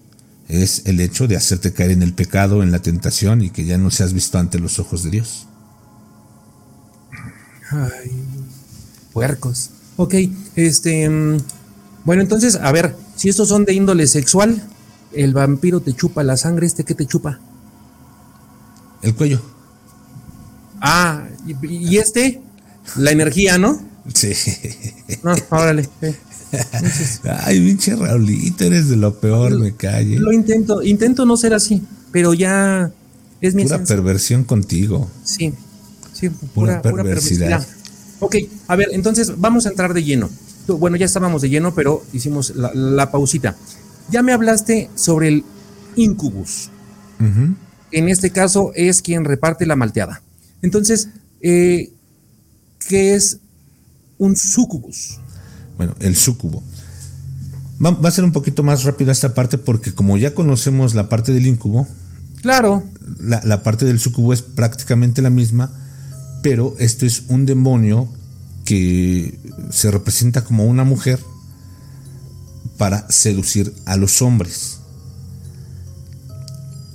es 0.48 0.82
el 0.86 1.00
hecho 1.00 1.28
de 1.28 1.36
hacerte 1.36 1.72
caer 1.72 1.92
en 1.92 2.02
el 2.02 2.12
pecado, 2.12 2.62
en 2.62 2.72
la 2.72 2.80
tentación 2.80 3.42
y 3.42 3.50
que 3.50 3.64
ya 3.64 3.78
no 3.78 3.90
seas 3.90 4.12
visto 4.12 4.38
ante 4.38 4.58
los 4.58 4.78
ojos 4.78 5.04
de 5.04 5.10
Dios. 5.10 5.46
Ay, 7.70 8.10
puercos. 9.12 9.70
Ok, 9.96 10.14
este. 10.56 11.08
Mm, 11.08 11.38
bueno, 12.04 12.22
entonces, 12.22 12.56
a 12.56 12.72
ver, 12.72 12.96
si 13.16 13.28
estos 13.28 13.48
son 13.48 13.64
de 13.64 13.74
índole 13.74 14.06
sexual, 14.06 14.62
el 15.12 15.32
vampiro 15.32 15.80
te 15.80 15.92
chupa 15.92 16.22
la 16.22 16.36
sangre, 16.36 16.66
¿este 16.66 16.84
qué 16.84 16.94
te 16.94 17.06
chupa? 17.06 17.40
El 19.02 19.14
cuello. 19.14 19.40
Ah, 20.80 21.24
y 21.62 21.96
este? 21.98 22.40
La 22.96 23.10
energía, 23.10 23.58
¿no? 23.58 23.80
Sí. 24.14 24.32
No, 25.22 25.34
órale. 25.50 25.88
Ay, 27.44 27.60
pinche 27.60 27.94
Raulito, 27.94 28.64
eres 28.64 28.88
de 28.88 28.96
lo 28.96 29.18
peor, 29.18 29.58
me 29.58 29.74
calle. 29.74 30.18
Lo 30.18 30.32
intento, 30.32 30.82
intento 30.82 31.24
no 31.24 31.36
ser 31.36 31.54
así, 31.54 31.82
pero 32.10 32.34
ya 32.34 32.90
es 33.40 33.54
mi 33.54 33.64
Pura 33.64 33.84
perversión 33.84 34.44
contigo. 34.44 35.08
Sí, 35.24 35.52
sí, 36.12 36.28
pura, 36.28 36.82
perversidad. 36.82 37.66
ok, 38.18 38.36
a 38.68 38.76
ver, 38.76 38.88
entonces 38.92 39.32
vamos 39.38 39.66
a 39.66 39.70
entrar 39.70 39.94
de 39.94 40.02
lleno. 40.02 40.28
Bueno, 40.66 40.96
ya 40.96 41.06
estábamos 41.06 41.42
de 41.42 41.48
lleno, 41.48 41.74
pero 41.74 42.04
hicimos 42.12 42.52
la, 42.54 43.10
pausita. 43.10 43.56
Ya 44.10 44.22
me 44.22 44.32
hablaste 44.32 44.90
sobre 44.94 45.28
el 45.28 45.44
incubus. 45.96 46.70
En 47.92 48.08
este 48.08 48.30
caso 48.30 48.72
es 48.74 49.02
quien 49.02 49.24
reparte 49.24 49.66
la 49.66 49.76
malteada. 49.76 50.22
Entonces, 50.62 51.08
eh, 51.40 51.92
¿Qué 52.88 53.14
es 53.14 53.38
un 54.18 54.36
sucubus? 54.36 55.18
Bueno, 55.76 55.94
el 56.00 56.16
sucubo. 56.16 56.62
Va, 57.84 57.96
a 58.08 58.10
ser 58.10 58.24
un 58.24 58.32
poquito 58.32 58.62
más 58.62 58.84
rápido 58.84 59.10
esta 59.10 59.32
parte 59.34 59.56
porque 59.56 59.94
como 59.94 60.18
ya 60.18 60.34
conocemos 60.34 60.94
la 60.94 61.08
parte 61.08 61.32
del 61.32 61.46
incubo, 61.46 61.86
claro, 62.42 62.82
la, 63.20 63.62
parte 63.62 63.86
del 63.86 63.98
sucubo 63.98 64.34
es 64.34 64.42
prácticamente 64.42 65.22
la 65.22 65.30
misma, 65.30 65.72
pero 66.42 66.74
esto 66.78 67.06
es 67.06 67.24
un 67.28 67.46
demonio 67.46 68.08
que 68.64 69.38
se 69.70 69.90
representa 69.90 70.44
como 70.44 70.66
una 70.66 70.84
mujer 70.84 71.20
para 72.80 73.06
seducir 73.10 73.74
a 73.84 73.98
los 73.98 74.22
hombres. 74.22 74.78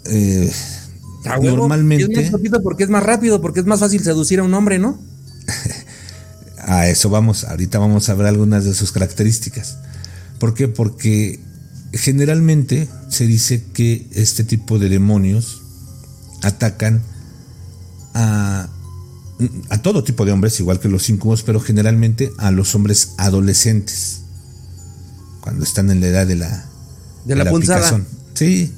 Eh, 0.06 0.52
normalmente. 1.24 2.32
porque 2.64 2.86
es 2.86 2.90
más 2.90 3.04
rápido, 3.04 3.40
porque 3.40 3.60
es 3.60 3.68
más 3.68 3.82
fácil 3.82 4.02
seducir 4.02 4.40
a 4.40 4.44
un 4.44 4.56
hombre, 4.56 4.80
¿no? 4.80 5.00
a 6.58 6.88
eso 6.88 7.12
vamos, 7.12 7.44
ahorita 7.44 7.78
vamos 7.78 8.10
a 8.10 8.16
ver 8.16 8.26
algunas 8.26 8.66
de 8.66 8.74
sus 8.74 8.92
características. 8.92 9.78
¿Por 10.40 10.56
qué? 10.56 10.68
Porque 10.68 11.40
generalmente 11.94 12.90
se 13.10 13.28
dice 13.28 13.64
que 13.72 14.08
este 14.12 14.44
tipo 14.44 14.80
de 14.80 14.90
demonios 14.90 15.62
atacan 16.42 17.04
a, 18.16 18.70
a 19.70 19.82
todo 19.84 20.04
tipo 20.04 20.26
de 20.26 20.32
hombres, 20.32 20.60
igual 20.60 20.80
que 20.80 20.90
los 20.90 21.12
incubos, 21.12 21.44
pero 21.44 21.60
generalmente 21.60 22.32
a 22.40 22.50
los 22.50 22.74
hombres 22.74 23.14
adolescentes, 23.20 24.25
cuando 25.46 25.64
están 25.64 25.92
en 25.92 26.02
la 26.02 26.08
edad 26.08 26.26
de 26.26 26.34
la, 26.34 26.66
de 27.24 27.36
la, 27.36 27.46
Sí. 28.34 28.74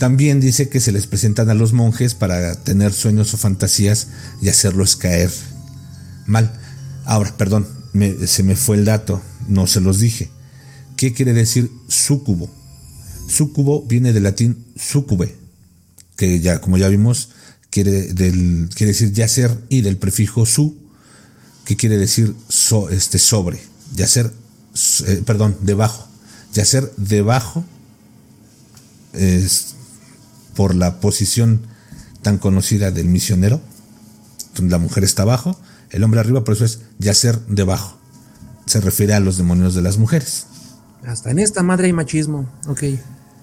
También 0.00 0.40
dice 0.40 0.68
que 0.68 0.80
se 0.80 0.90
les 0.90 1.06
presentan 1.06 1.48
a 1.48 1.54
los 1.54 1.72
monjes 1.72 2.16
para 2.16 2.56
tener 2.56 2.92
sueños 2.92 3.32
o 3.34 3.36
fantasías 3.36 4.08
y 4.40 4.48
hacerlos 4.48 4.96
caer 4.96 5.30
mal. 6.26 6.52
Ahora, 7.04 7.36
perdón, 7.36 7.68
se 8.26 8.42
me 8.42 8.56
fue 8.56 8.78
el 8.78 8.84
dato, 8.84 9.22
no 9.46 9.68
se 9.68 9.80
los 9.80 10.00
dije. 10.00 10.28
¿Qué 10.96 11.12
quiere 11.12 11.34
decir 11.34 11.70
sucubo? 11.86 12.50
Sucubo 13.28 13.84
viene 13.86 14.12
del 14.12 14.24
latín 14.24 14.66
sucube, 14.74 15.36
que 16.16 16.40
ya, 16.40 16.60
como 16.60 16.78
ya 16.78 16.88
vimos, 16.88 17.28
quiere, 17.70 18.12
del, 18.12 18.70
quiere 18.74 18.92
decir 18.92 19.12
yacer 19.12 19.56
y 19.68 19.82
del 19.82 19.98
prefijo 19.98 20.46
su, 20.46 20.76
que 21.64 21.76
quiere 21.76 21.96
decir 21.96 22.34
este, 22.90 23.20
sobre, 23.20 23.60
yacer, 23.94 24.32
eh, 25.06 25.22
perdón, 25.24 25.56
debajo. 25.60 26.06
Yacer 26.54 26.92
debajo 26.96 27.64
es 29.12 29.74
por 30.54 30.74
la 30.74 31.00
posición 31.00 31.62
tan 32.22 32.38
conocida 32.38 32.90
del 32.90 33.06
misionero, 33.06 33.60
donde 34.54 34.72
la 34.72 34.78
mujer 34.78 35.04
está 35.04 35.22
abajo 35.22 35.56
el 35.92 36.02
hombre 36.04 36.20
arriba, 36.20 36.42
por 36.42 36.54
eso 36.54 36.64
es 36.64 36.80
yacer 36.98 37.38
debajo. 37.46 37.96
Se 38.66 38.80
refiere 38.80 39.14
a 39.14 39.20
los 39.20 39.36
demonios 39.36 39.74
de 39.74 39.82
las 39.82 39.98
mujeres. 39.98 40.46
Hasta 41.06 41.30
en 41.30 41.38
esta 41.38 41.62
madre 41.62 41.86
hay 41.86 41.92
machismo, 41.92 42.48
ok. 42.66 42.82
Eh, 42.82 42.98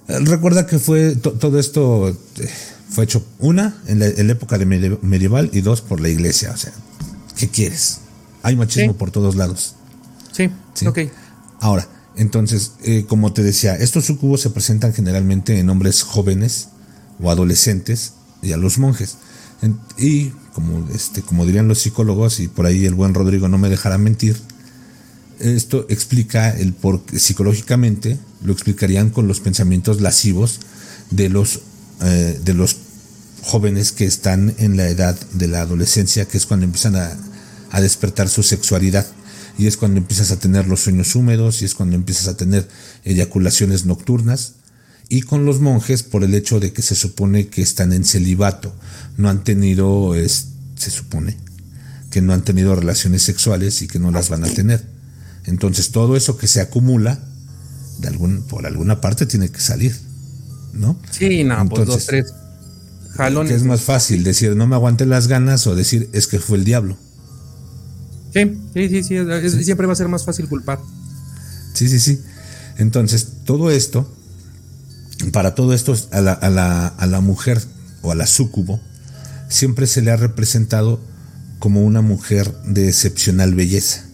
recuerda 0.08 0.66
que 0.66 0.80
fue 0.80 1.16
todo 1.16 1.60
esto 1.60 2.10
eh, 2.10 2.50
fue 2.90 3.04
hecho 3.04 3.24
una 3.38 3.78
en 3.86 4.00
la, 4.00 4.08
época 4.08 4.58
de 4.58 4.66
medieval 4.66 5.50
y 5.54 5.62
dos 5.62 5.82
por 5.82 6.00
la 6.00 6.10
iglesia. 6.10 6.52
O 6.52 6.58
sea, 6.58 6.74
¿qué 7.38 7.50
quieres? 7.50 8.00
Hay 8.42 8.56
machismo 8.56 8.96
por 8.96 9.12
todos 9.12 9.36
lados. 9.36 9.76
Sí, 10.40 10.50
sí, 10.74 10.88
ok. 10.88 11.00
Ahora, 11.60 11.86
entonces, 12.16 12.72
eh, 12.84 13.04
como 13.10 13.34
te 13.34 13.44
decía, 13.44 13.76
estos 13.76 14.06
sucubos 14.06 14.40
se 14.40 14.50
presentan 14.50 14.94
generalmente 14.94 15.60
en 15.60 15.70
hombres 15.70 16.04
jóvenes 16.04 16.70
o 17.22 17.30
adolescentes 17.30 18.14
y 18.42 18.54
a 18.54 18.58
los 18.58 18.78
monjes. 18.78 19.18
y 19.98 20.30
como, 20.54 20.88
este, 20.96 21.22
como 21.24 21.46
dirían 21.46 21.68
los 21.68 21.80
psicólogos, 21.80 22.40
y 22.40 22.48
por 22.48 22.66
ahí 22.66 22.86
el 22.86 22.94
buen 22.94 23.14
Rodrigo 23.14 23.50
no 23.50 23.58
me 23.58 23.68
dejará 23.68 23.98
mentir, 23.98 24.38
esto 25.40 25.86
explica 25.90 26.50
el 26.52 26.72
por 26.72 27.02
psicológicamente 27.14 28.18
lo 28.42 28.54
explicarían 28.54 29.10
con 29.10 29.28
los 29.28 29.42
pensamientos 29.42 30.00
lascivos 30.00 30.62
de 31.12 31.28
los, 31.28 31.62
eh, 32.02 32.40
de 32.42 32.54
los 32.54 32.78
jóvenes 33.42 33.92
que 33.92 34.06
están 34.06 34.56
en 34.58 34.78
la 34.78 34.88
edad 34.88 35.20
de 35.34 35.48
la 35.48 35.62
adolescencia, 35.62 36.26
que 36.26 36.38
es 36.38 36.46
cuando 36.46 36.66
empiezan 36.66 36.96
a, 36.96 37.18
a 37.72 37.82
despertar 37.82 38.30
su 38.30 38.44
sexualidad 38.44 39.06
y 39.60 39.68
es 39.68 39.76
cuando 39.76 39.98
empiezas 39.98 40.32
a 40.32 40.40
tener 40.40 40.68
los 40.68 40.80
sueños 40.80 41.14
húmedos 41.16 41.62
y 41.62 41.66
es 41.66 41.76
cuando 41.76 41.98
empiezas 41.98 42.30
a 42.30 42.38
tener 42.38 42.66
eyaculaciones 43.04 43.86
nocturnas 43.86 44.54
y 45.10 45.22
con 45.22 45.46
los 45.46 45.60
monjes 45.60 46.02
por 46.02 46.24
el 46.24 46.34
hecho 46.34 46.62
de 46.62 46.72
que 46.72 46.82
se 46.82 46.96
supone 46.96 47.50
que 47.50 47.62
están 47.62 47.92
en 47.92 48.06
celibato, 48.06 48.74
no 49.18 49.28
han 49.30 49.44
tenido, 49.44 50.14
se 50.16 50.92
supone, 50.92 51.36
que 52.10 52.22
no 52.22 52.32
han 52.32 52.44
tenido 52.44 52.74
relaciones 52.74 53.24
sexuales 53.24 53.82
y 53.82 53.88
que 53.88 54.00
no 54.00 54.12
las 54.12 54.30
van 54.30 54.46
a 54.46 54.48
tener. 54.48 54.82
Entonces 55.44 55.92
todo 55.92 56.16
eso 56.16 56.38
que 56.38 56.48
se 56.48 56.62
acumula, 56.62 57.20
de 57.98 58.08
algún, 58.08 58.44
por 58.44 58.66
alguna 58.66 59.02
parte 59.02 59.26
tiene 59.26 59.50
que 59.50 59.60
salir, 59.60 59.94
¿no? 60.72 60.98
Sí, 61.12 61.44
no, 61.44 61.68
pues 61.68 61.86
dos, 61.86 62.06
tres 62.06 62.34
jalones. 63.10 63.52
es 63.52 63.64
más 63.64 63.82
fácil 63.82 64.24
decir 64.24 64.56
no 64.56 64.68
me 64.68 64.76
aguanté 64.76 65.06
las 65.06 65.28
ganas 65.28 65.68
o 65.68 65.76
decir 65.76 66.10
es 66.14 66.28
que 66.28 66.40
fue 66.40 66.58
el 66.58 66.64
diablo. 66.64 66.98
Sí, 68.34 68.58
sí, 68.74 68.90
sí, 68.90 69.04
sí, 69.04 69.64
siempre 69.64 69.88
va 69.88 69.94
a 69.94 69.96
ser 69.96 70.08
más 70.08 70.24
fácil 70.26 70.48
culpar. 70.48 70.80
Sí, 71.74 71.88
sí, 71.88 72.00
sí. 72.00 72.22
Entonces, 72.78 73.28
todo 73.46 73.72
esto, 73.72 74.08
para 75.32 75.56
todo 75.56 75.74
esto, 75.74 75.96
a 76.12 76.22
la, 76.22 76.34
a 76.34 76.50
la, 76.50 76.88
a 76.88 77.08
la 77.08 77.22
mujer 77.22 77.62
o 78.02 78.12
a 78.12 78.16
la 78.16 78.28
súcubo, 78.28 78.80
siempre 79.50 79.88
se 79.88 80.02
le 80.02 80.12
ha 80.12 80.16
representado 80.16 81.00
como 81.60 81.82
una 81.82 82.02
mujer 82.02 82.56
de 82.64 82.88
excepcional 82.88 83.54
belleza, 83.56 84.06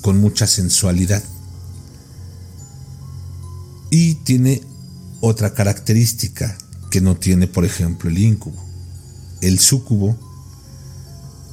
con 0.00 0.18
mucha 0.20 0.46
sensualidad. 0.46 1.22
Y 3.90 4.14
tiene 4.14 4.62
otra 5.20 5.52
característica 5.52 6.56
que 6.90 7.00
no 7.00 7.16
tiene, 7.16 7.46
por 7.46 7.64
ejemplo, 7.64 8.08
el 8.08 8.18
íncubo. 8.18 8.64
El 9.40 9.58
súcubo 9.58 10.25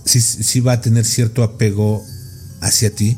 sí, 0.06 0.60
va 0.60 0.74
a 0.74 0.82
tener 0.82 1.06
cierto 1.06 1.43
apego 1.43 2.04
hacia 2.62 2.93
ti 2.93 3.18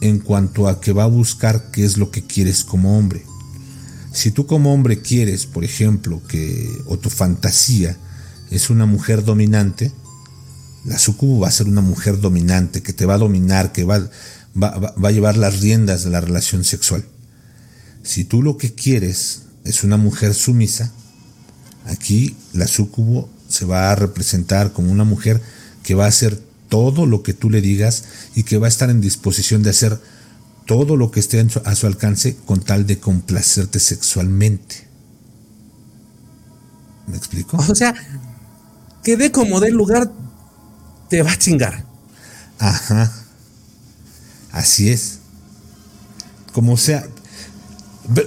en 0.00 0.18
cuanto 0.18 0.68
a 0.68 0.80
que 0.80 0.92
va 0.92 1.04
a 1.04 1.08
buscar 1.08 1.70
qué 1.70 1.84
es 1.84 1.96
lo 1.96 2.10
que 2.10 2.24
quieres 2.24 2.64
como 2.64 2.98
hombre. 2.98 3.24
Si 4.12 4.30
tú 4.30 4.46
como 4.46 4.72
hombre 4.72 5.00
quieres, 5.00 5.46
por 5.46 5.64
ejemplo, 5.64 6.22
que 6.28 6.70
o 6.86 6.98
tu 6.98 7.10
fantasía 7.10 7.96
es 8.50 8.70
una 8.70 8.86
mujer 8.86 9.24
dominante, 9.24 9.92
la 10.84 10.98
sucubo 10.98 11.40
va 11.40 11.48
a 11.48 11.52
ser 11.52 11.66
una 11.66 11.80
mujer 11.80 12.20
dominante 12.20 12.82
que 12.82 12.92
te 12.92 13.06
va 13.06 13.14
a 13.14 13.18
dominar, 13.18 13.72
que 13.72 13.84
va, 13.84 14.08
va, 14.62 14.92
a 15.02 15.10
llevar 15.10 15.36
las 15.36 15.60
riendas 15.60 16.04
de 16.04 16.10
la 16.10 16.20
relación 16.20 16.64
sexual. 16.64 17.04
Si 18.02 18.24
tú 18.24 18.42
lo 18.42 18.58
que 18.58 18.74
quieres 18.74 19.42
es 19.64 19.82
una 19.82 19.96
mujer 19.96 20.34
sumisa, 20.34 20.92
aquí 21.86 22.36
la 22.52 22.68
sucubo 22.68 23.30
se 23.48 23.64
va 23.64 23.90
a 23.90 23.94
representar 23.94 24.72
como 24.72 24.92
una 24.92 25.04
mujer 25.04 25.40
que 25.84 25.94
va 25.94 26.06
a 26.06 26.08
hacer 26.08 26.42
todo 26.68 27.06
lo 27.06 27.22
que 27.22 27.34
tú 27.34 27.50
le 27.50 27.60
digas 27.60 28.04
y 28.34 28.42
que 28.42 28.58
va 28.58 28.66
a 28.66 28.68
estar 28.68 28.90
en 28.90 29.00
disposición 29.00 29.62
de 29.62 29.70
hacer 29.70 30.00
todo 30.66 30.96
lo 30.96 31.12
que 31.12 31.20
esté 31.20 31.46
a 31.64 31.74
su 31.74 31.86
alcance 31.86 32.36
con 32.46 32.60
tal 32.60 32.86
de 32.86 32.98
complacerte 32.98 33.78
sexualmente. 33.78 34.88
¿Me 37.06 37.16
explico? 37.16 37.58
O 37.58 37.74
sea, 37.74 37.94
que 39.02 39.16
de 39.16 39.30
como 39.30 39.60
del 39.60 39.74
lugar 39.74 40.10
te 41.10 41.22
va 41.22 41.32
a 41.32 41.38
chingar. 41.38 41.84
Ajá. 42.58 43.12
Así 44.50 44.88
es. 44.88 45.18
Como 46.52 46.76
sea. 46.78 47.06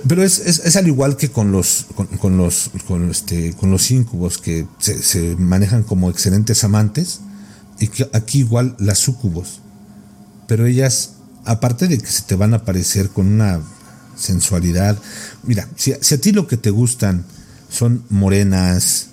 Pero 0.07 0.23
es, 0.23 0.75
al 0.75 0.87
igual 0.87 1.17
que 1.17 1.31
con 1.31 1.51
los 1.51 1.87
con, 2.19 2.37
los 2.37 2.71
con 2.87 3.11
este 3.11 3.53
con 3.53 3.71
los 3.71 3.91
íncubos 3.91 4.39
que 4.39 4.67
se, 4.79 5.03
se, 5.03 5.35
manejan 5.35 5.83
como 5.83 6.09
excelentes 6.09 6.63
amantes 6.63 7.19
aquí 8.13 8.39
igual 8.39 8.75
las 8.79 8.99
súcubos. 8.99 9.61
Pero 10.47 10.65
ellas, 10.65 11.11
aparte 11.45 11.87
de 11.87 11.97
que 11.97 12.07
se 12.07 12.23
te 12.23 12.35
van 12.35 12.53
a 12.53 12.57
aparecer 12.57 13.09
con 13.09 13.27
una 13.27 13.61
sensualidad, 14.15 14.97
mira, 15.43 15.67
si, 15.75 15.93
si 16.01 16.15
a 16.15 16.21
ti 16.21 16.31
lo 16.31 16.47
que 16.47 16.57
te 16.57 16.69
gustan 16.69 17.25
son 17.69 18.03
morenas, 18.09 19.07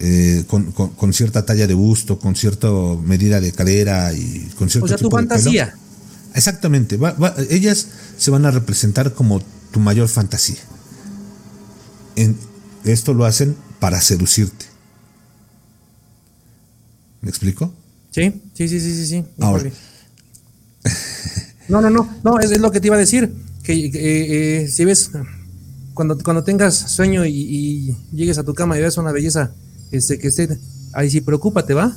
eh, 0.00 0.44
con, 0.48 1.12
cierta 1.12 1.46
talla 1.46 1.66
de 1.66 1.74
busto, 1.74 2.18
con 2.18 2.34
cierta 2.34 2.68
medida 3.02 3.40
de 3.40 3.52
cadera 3.52 4.12
y 4.12 4.50
con 4.58 4.68
cierto 4.68 4.86
o 4.86 4.88
sea, 4.88 4.96
tu 4.96 5.08
fantasía. 5.08 5.74
exactamente, 6.34 6.98
ellas 7.48 7.86
se 8.18 8.30
van 8.30 8.44
a 8.44 8.50
representar 8.50 9.14
como 9.14 9.40
tu 9.70 9.80
mayor 9.80 10.08
fantasía. 10.08 10.58
En, 12.16 12.36
esto 12.84 13.14
lo 13.14 13.24
hacen 13.24 13.56
para 13.78 14.00
seducirte. 14.00 14.66
¿Me 17.22 17.30
explico? 17.30 17.72
Sí, 18.14 18.32
sí, 18.54 18.68
sí, 18.68 18.78
sí, 18.78 19.06
sí. 19.06 19.24
Ahora. 19.40 19.64
No, 21.68 21.80
no, 21.80 21.90
no, 21.90 22.08
no, 22.22 22.38
es, 22.38 22.60
lo 22.60 22.70
que 22.70 22.78
te 22.78 22.86
iba 22.86 22.94
a 22.94 22.98
decir. 23.00 23.32
Que 23.64 23.72
eh, 23.72 23.90
eh, 23.94 24.68
si 24.68 24.84
ves, 24.84 25.10
cuando, 25.94 26.16
cuando 26.18 26.44
tengas 26.44 26.76
sueño 26.76 27.26
y, 27.26 27.96
llegues 28.12 28.38
a 28.38 28.44
tu 28.44 28.54
cama 28.54 28.76
y 28.76 28.80
veas 28.80 28.98
una 28.98 29.10
belleza 29.10 29.50
este, 29.90 30.20
que 30.20 30.28
esté, 30.28 30.58
ahí 30.92 31.10
sí, 31.10 31.22
preocúpate, 31.22 31.74
¿va? 31.74 31.96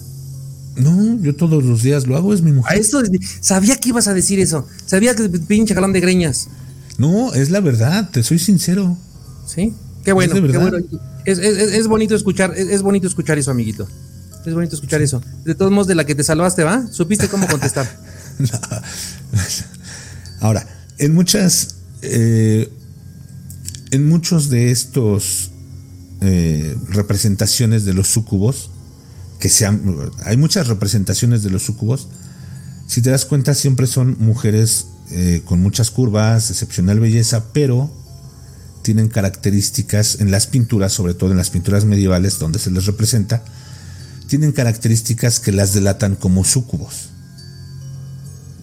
No, 0.75 1.21
yo 1.21 1.35
todos 1.35 1.63
los 1.63 1.83
días 1.83 2.07
lo 2.07 2.17
hago, 2.17 2.33
es 2.33 2.41
mi 2.41 2.51
mujer. 2.51 2.77
A 2.77 2.79
esto, 2.79 3.03
sabía 3.41 3.75
que 3.75 3.89
ibas 3.89 4.07
a 4.07 4.15
decir 4.15 4.39
eso. 4.39 4.65
Sabía 4.87 5.15
que 5.15 5.29
pinche 5.29 5.75
galón 5.75 5.93
de 5.93 5.99
greñas. 5.99 6.47
No, 6.97 7.31
es 7.35 7.51
la 7.51 7.59
verdad, 7.59 8.09
te 8.09 8.23
soy 8.23 8.39
sincero. 8.39 8.97
Sí, 9.45 9.71
qué 10.03 10.13
bueno, 10.13 10.33
es 10.33 10.51
qué 10.51 10.57
bueno. 10.57 10.77
Es, 11.25 11.37
es, 11.37 11.57
es 11.73 11.87
bonito 11.87 12.15
escuchar, 12.15 12.55
es, 12.57 12.81
bonito 12.81 13.05
escuchar 13.05 13.37
eso, 13.37 13.51
amiguito. 13.51 13.87
Es 14.47 14.53
bonito 14.53 14.75
escuchar 14.75 15.01
eso. 15.01 15.21
De 15.43 15.55
todos 15.55 15.73
modos, 15.73 15.87
de 15.87 15.95
la 15.95 16.05
que 16.05 16.15
te 16.15 16.23
salvaste, 16.23 16.63
¿va? 16.63 16.87
¿Supiste 16.89 17.27
cómo 17.27 17.47
contestar? 17.51 17.85
Ahora, 20.39 20.65
en 20.97 21.13
muchas. 21.13 21.75
Eh, 22.01 22.71
en 23.91 24.07
muchos 24.07 24.49
de 24.49 24.71
estos 24.71 25.51
eh, 26.21 26.77
representaciones 26.87 27.83
de 27.83 27.93
los 27.93 28.07
sucubos, 28.07 28.71
que 29.41 29.49
sean. 29.49 29.81
Hay 30.23 30.37
muchas 30.37 30.69
representaciones 30.69 31.43
de 31.43 31.49
los 31.49 31.63
sucubos. 31.63 32.07
Si 32.87 33.01
te 33.01 33.09
das 33.09 33.25
cuenta, 33.25 33.53
siempre 33.53 33.85
son 33.85 34.15
mujeres 34.17 34.87
eh, 35.11 35.41
con 35.43 35.59
muchas 35.59 35.91
curvas, 35.91 36.51
excepcional 36.51 37.01
belleza, 37.01 37.51
pero 37.51 37.91
tienen 38.81 39.09
características 39.09 40.21
en 40.21 40.31
las 40.31 40.47
pinturas, 40.47 40.93
sobre 40.93 41.15
todo 41.15 41.31
en 41.31 41.37
las 41.37 41.49
pinturas 41.49 41.83
medievales, 41.83 42.39
donde 42.39 42.59
se 42.59 42.71
les 42.71 42.85
representa, 42.85 43.43
tienen 44.27 44.51
características 44.51 45.39
que 45.39 45.51
las 45.51 45.73
delatan 45.73 46.15
como 46.15 46.43
súcubos. 46.43 47.09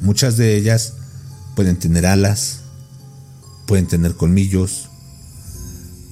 Muchas 0.00 0.36
de 0.36 0.56
ellas 0.56 0.94
pueden 1.56 1.76
tener 1.76 2.06
alas, 2.06 2.60
pueden 3.66 3.86
tener 3.86 4.14
colmillos, 4.14 4.90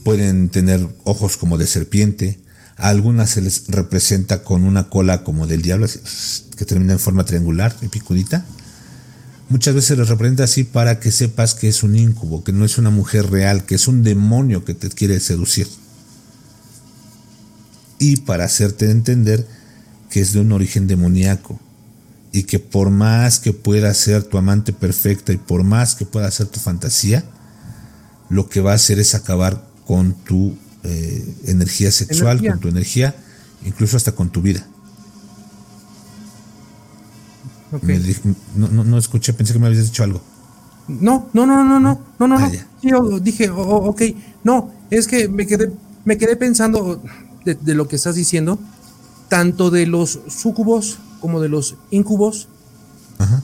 pueden 0.05 0.49
tener 0.49 0.89
ojos 1.05 1.37
como 1.37 1.59
de 1.59 1.67
serpiente, 1.67 2.41
a 2.77 2.89
algunas 2.89 3.31
se 3.31 3.43
les 3.43 3.67
representa 3.69 4.43
con 4.43 4.65
una 4.65 4.89
cola 4.89 5.23
como 5.23 5.47
del 5.47 5.63
diablo, 5.63 5.87
que 6.57 6.65
termina 6.65 6.95
en 6.95 6.99
forma 6.99 7.25
triangular 7.25 7.77
y 7.83 7.89
picudita. 7.89 8.45
Muchas 9.51 9.75
veces 9.75 9.99
les 9.99 10.09
representa 10.09 10.45
así 10.45 10.65
para 10.65 10.99
que 10.99 11.13
sepas 11.13 11.55
que 11.55 11.69
es 11.69 11.83
un 11.83 11.95
incubo, 11.95 12.43
que 12.43 12.53
no 12.53 12.65
es 12.65 12.79
una 12.79 12.89
mujer 12.89 13.31
real, 13.31 13.67
que 13.67 13.75
es 13.75 13.87
un 13.87 14.03
demonio 14.03 14.65
que 14.65 14.75
te 14.75 14.89
quiere 14.89 15.21
seducir 15.21 15.69
y 18.03 18.17
para 18.17 18.45
hacerte 18.45 18.91
entender 18.91 19.47
que 20.11 20.21
es 20.21 20.33
de 20.33 20.41
un 20.41 20.51
origen 20.51 20.89
demoníaco 20.89 21.61
y 22.33 22.43
que 22.43 22.59
por 22.59 22.91
más 22.91 23.39
que 23.39 23.53
pueda 23.53 23.95
ser 23.95 24.25
tu 24.25 24.39
amante 24.39 24.73
perfecta 24.73 25.33
y 25.33 25.37
por 25.37 25.63
más 25.63 25.95
que 25.95 26.05
pueda 26.05 26.29
ser 26.33 26.49
tu 26.49 26.59
fantasía, 26.59 27.23
lo 28.29 28.49
que 28.49 28.61
va 28.61 28.73
a 28.73 28.75
hacer 28.75 28.99
es 28.99 29.15
acabar 29.15 29.65
con 29.87 30.15
tu 30.15 30.57
eh, 30.83 31.35
energía 31.47 31.93
sexual, 31.93 32.45
con 32.45 32.59
tu 32.59 32.67
energía, 32.67 33.15
incluso 33.65 33.97
hasta 33.97 34.11
con 34.11 34.31
tu 34.31 34.43
vida. 34.43 34.67
no, 38.57 38.85
no, 38.85 38.99
escuché, 38.99 39.33
pensé 39.33 39.53
que 39.53 39.61
me 39.61 39.69
habías 39.69 39.85
dicho 39.85 40.03
algo. 40.03 40.21
No, 40.89 41.29
no, 41.35 41.47
no, 41.47 41.63
no, 41.63 41.79
no, 41.79 41.79
no, 41.79 42.01
no, 42.19 42.27
no. 42.27 42.37
Ah, 42.37 42.51
yo 42.83 43.21
dije, 43.21 43.49
oh, 43.49 43.91
ok, 43.91 44.03
no, 44.43 44.73
es 44.91 45.07
que 45.07 45.29
me 45.29 45.47
quedé, 45.47 45.71
me 46.05 46.19
quedé 46.19 46.35
pensando, 46.35 47.01
de, 47.45 47.75
lo 47.75 47.89
que 47.89 47.97
estás 47.97 48.15
diciendo, 48.15 48.59
tanto 49.29 49.71
de 49.71 49.87
los 49.87 50.21
sucubos 50.29 50.99
como 51.21 51.41
de 51.41 51.49
los 51.49 51.77
incubos, 51.91 52.49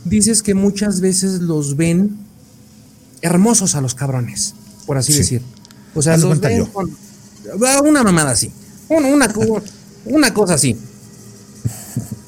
dices 0.04 0.42
que 0.42 0.54
muchas 0.54 1.00
veces 1.00 1.40
los 1.40 1.76
ven 1.76 2.16
hermosos 3.22 3.74
a 3.74 3.80
los 3.80 3.94
cabrones, 3.94 4.54
por 4.86 4.98
así 4.98 5.12
decir. 5.12 5.42
O 5.94 6.02
sea, 6.02 6.16
los 6.16 6.40
ven 6.40 6.66
con 6.66 6.90
ah, 7.66 7.80
una 7.84 8.02
mamada 8.02 8.32
así, 8.32 8.50
una, 8.88 9.08
una, 9.08 9.32
una 10.04 10.34
cosa 10.34 10.54
así. 10.54 10.76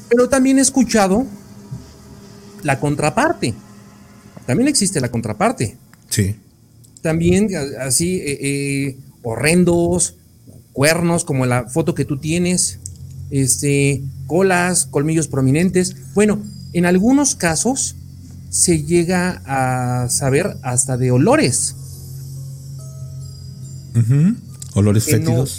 Pero 0.09 0.29
también 0.29 0.59
he 0.59 0.63
escuchado 0.63 1.27
la 2.63 2.81
contraparte. 2.81 3.55
También 4.47 4.69
existe 4.69 5.01
la 5.01 5.11
contraparte. 5.11 5.77
Sí. 6.09 6.37
También 7.03 7.49
así 7.81 8.17
eh, 8.17 8.39
eh, 8.41 8.97
horrendos, 9.23 10.17
cuernos, 10.73 11.25
como 11.25 11.47
la 11.47 11.69
foto 11.69 11.95
que 11.95 12.05
tú 12.05 12.19
tienes, 12.19 12.79
este, 13.31 14.03
colas, 14.27 14.87
colmillos 14.87 15.29
prominentes. 15.29 15.97
Bueno, 16.15 16.41
en 16.73 16.87
algunos 16.87 17.35
casos 17.35 17.97
se 18.49 18.83
llega 18.83 19.43
a 19.47 20.09
saber 20.09 20.57
hasta 20.63 20.97
de 20.97 21.11
olores. 21.11 21.77
Olores 24.75 25.05
fétidos. 25.05 25.59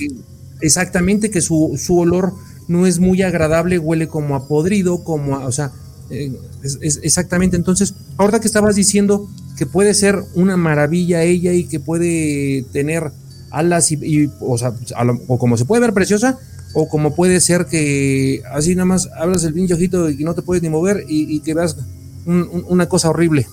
exactamente, 0.61 1.29
que 1.29 1.41
su, 1.41 1.77
olor 1.89 2.33
no 2.67 2.87
es 2.87 2.99
muy 2.99 3.21
agradable, 3.21 3.77
huele 3.77 4.07
como 4.07 4.35
a 4.35 4.47
podrido, 4.47 5.03
como 5.03 5.35
a, 5.35 5.45
o 5.45 5.51
sea, 5.51 5.71
eh, 6.09 6.33
exactamente. 7.01 7.57
Entonces, 7.57 7.93
ahorita 8.17 8.39
que 8.39 8.47
estabas 8.47 8.75
diciendo 8.75 9.29
que 9.57 9.65
puede 9.65 9.93
ser 9.93 10.23
una 10.35 10.57
maravilla 10.57 11.23
ella 11.23 11.53
y 11.53 11.65
que 11.65 11.79
puede 11.79 12.63
tener 12.71 13.11
alas 13.51 13.91
y, 13.91 14.29
o 14.39 14.57
sea, 14.57 14.73
o 15.27 15.37
como 15.37 15.57
se 15.57 15.65
puede 15.65 15.81
ver 15.81 15.93
preciosa, 15.93 16.37
o 16.73 16.87
como 16.87 17.15
puede 17.15 17.39
ser 17.41 17.65
que 17.65 18.41
así 18.51 18.75
nada 18.75 18.85
más 18.85 19.09
hablas 19.17 19.43
el 19.43 19.53
pinche 19.53 19.73
ojito 19.73 20.09
y 20.09 20.23
no 20.23 20.33
te 20.33 20.41
puedes 20.41 20.63
ni 20.63 20.69
mover 20.69 21.05
y, 21.07 21.39
que 21.41 21.53
veas 21.53 21.77
una 22.25 22.87
cosa 22.87 23.09
horrible. 23.09 23.47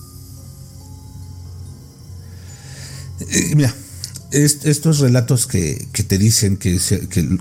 Eh, 3.19 3.55
mira, 3.55 3.73
estos 4.31 4.99
relatos 4.99 5.47
que, 5.47 5.87
te 6.07 6.17
dicen 6.17 6.57
que, 6.57 6.79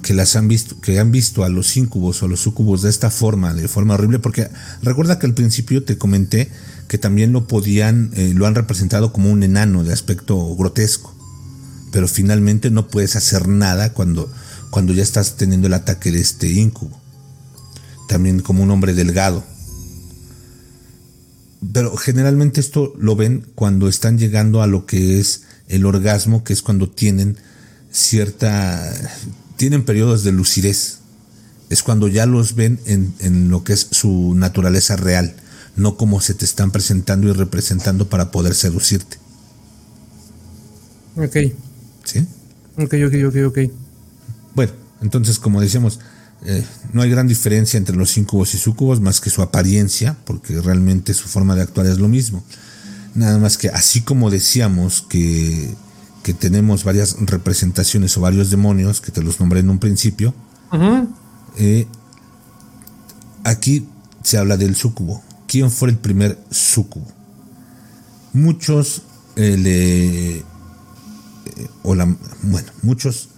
que, 0.02 0.14
las 0.14 0.36
han 0.36 0.48
visto, 0.48 0.80
que 0.80 0.98
han 0.98 1.12
visto 1.12 1.44
a 1.44 1.48
los 1.48 1.76
incubos 1.76 2.22
o 2.22 2.26
a 2.26 2.28
los 2.28 2.40
sucubos 2.40 2.82
de 2.82 2.90
esta 2.90 3.10
forma, 3.10 3.54
de 3.54 3.68
forma 3.68 3.94
horrible, 3.94 4.18
porque 4.18 4.48
recuerda 4.82 5.18
que 5.18 5.26
al 5.26 5.34
principio 5.34 5.84
te 5.84 5.98
comenté 5.98 6.50
que 6.88 6.96
también 6.96 7.32
lo 7.32 7.46
podían, 7.46 8.10
eh, 8.14 8.32
lo 8.34 8.46
han 8.46 8.54
representado 8.54 9.12
como 9.12 9.30
un 9.30 9.42
enano 9.42 9.84
de 9.84 9.92
aspecto 9.92 10.56
grotesco, 10.56 11.14
pero 11.92 12.08
finalmente 12.08 12.70
no 12.70 12.88
puedes 12.88 13.16
hacer 13.16 13.48
nada 13.48 13.92
cuando 13.92 14.30
cuando 14.70 14.92
ya 14.92 15.02
estás 15.02 15.36
teniendo 15.36 15.66
el 15.66 15.74
ataque 15.74 16.10
de 16.10 16.20
este 16.20 16.50
incubo. 16.50 17.00
También 18.08 18.40
como 18.40 18.62
un 18.62 18.70
hombre 18.70 18.94
delgado. 18.94 19.44
Pero 21.72 21.96
generalmente 21.96 22.60
esto 22.60 22.94
lo 22.98 23.16
ven 23.16 23.46
cuando 23.54 23.88
están 23.88 24.18
llegando 24.18 24.62
a 24.62 24.66
lo 24.66 24.86
que 24.86 25.18
es 25.18 25.42
el 25.66 25.84
orgasmo, 25.86 26.44
que 26.44 26.52
es 26.52 26.62
cuando 26.62 26.88
tienen 26.88 27.36
cierta... 27.90 28.92
tienen 29.56 29.84
periodos 29.84 30.22
de 30.24 30.32
lucidez. 30.32 30.98
Es 31.68 31.82
cuando 31.82 32.08
ya 32.08 32.24
los 32.26 32.54
ven 32.54 32.78
en, 32.86 33.12
en 33.18 33.50
lo 33.50 33.64
que 33.64 33.74
es 33.74 33.88
su 33.90 34.34
naturaleza 34.34 34.96
real, 34.96 35.36
no 35.76 35.96
como 35.98 36.20
se 36.20 36.32
te 36.32 36.46
están 36.46 36.70
presentando 36.70 37.28
y 37.28 37.32
representando 37.32 38.08
para 38.08 38.30
poder 38.30 38.54
seducirte. 38.54 39.18
Ok. 41.16 41.36
¿Sí? 42.08 42.26
Ok, 42.78 42.94
ok, 43.06 43.14
ok, 43.28 43.36
ok. 43.48 43.58
Bueno, 44.54 44.72
entonces 45.02 45.38
como 45.38 45.60
decíamos, 45.60 46.00
eh, 46.46 46.64
no 46.94 47.02
hay 47.02 47.10
gran 47.10 47.28
diferencia 47.28 47.76
entre 47.76 47.96
los 47.96 48.16
incubos 48.16 48.54
y 48.54 48.58
sucubos 48.58 49.00
más 49.00 49.20
que 49.20 49.28
su 49.28 49.42
apariencia, 49.42 50.16
porque 50.24 50.58
realmente 50.62 51.12
su 51.12 51.28
forma 51.28 51.54
de 51.54 51.62
actuar 51.62 51.86
es 51.86 51.98
lo 51.98 52.08
mismo. 52.08 52.42
Nada 53.14 53.38
más 53.38 53.58
que 53.58 53.68
así 53.68 54.00
como 54.00 54.30
decíamos 54.30 55.02
que, 55.02 55.74
que 56.22 56.32
tenemos 56.32 56.82
varias 56.82 57.16
representaciones 57.20 58.16
o 58.16 58.22
varios 58.22 58.50
demonios, 58.50 59.02
que 59.02 59.12
te 59.12 59.22
los 59.22 59.38
nombré 59.38 59.60
en 59.60 59.68
un 59.68 59.78
principio, 59.78 60.32
eh, 61.58 61.86
aquí 63.44 63.86
se 64.22 64.38
habla 64.38 64.56
del 64.56 64.76
sucubo. 64.76 65.22
¿Quién 65.46 65.70
fue 65.70 65.90
el 65.90 65.98
primer 65.98 66.38
sucubo? 66.50 67.06
Muchos 68.32 69.02
eh, 69.36 69.56
le... 69.58 70.57
o 71.82 71.94
la, 71.94 72.04
bueno, 72.42 72.68
muchos 72.82 73.28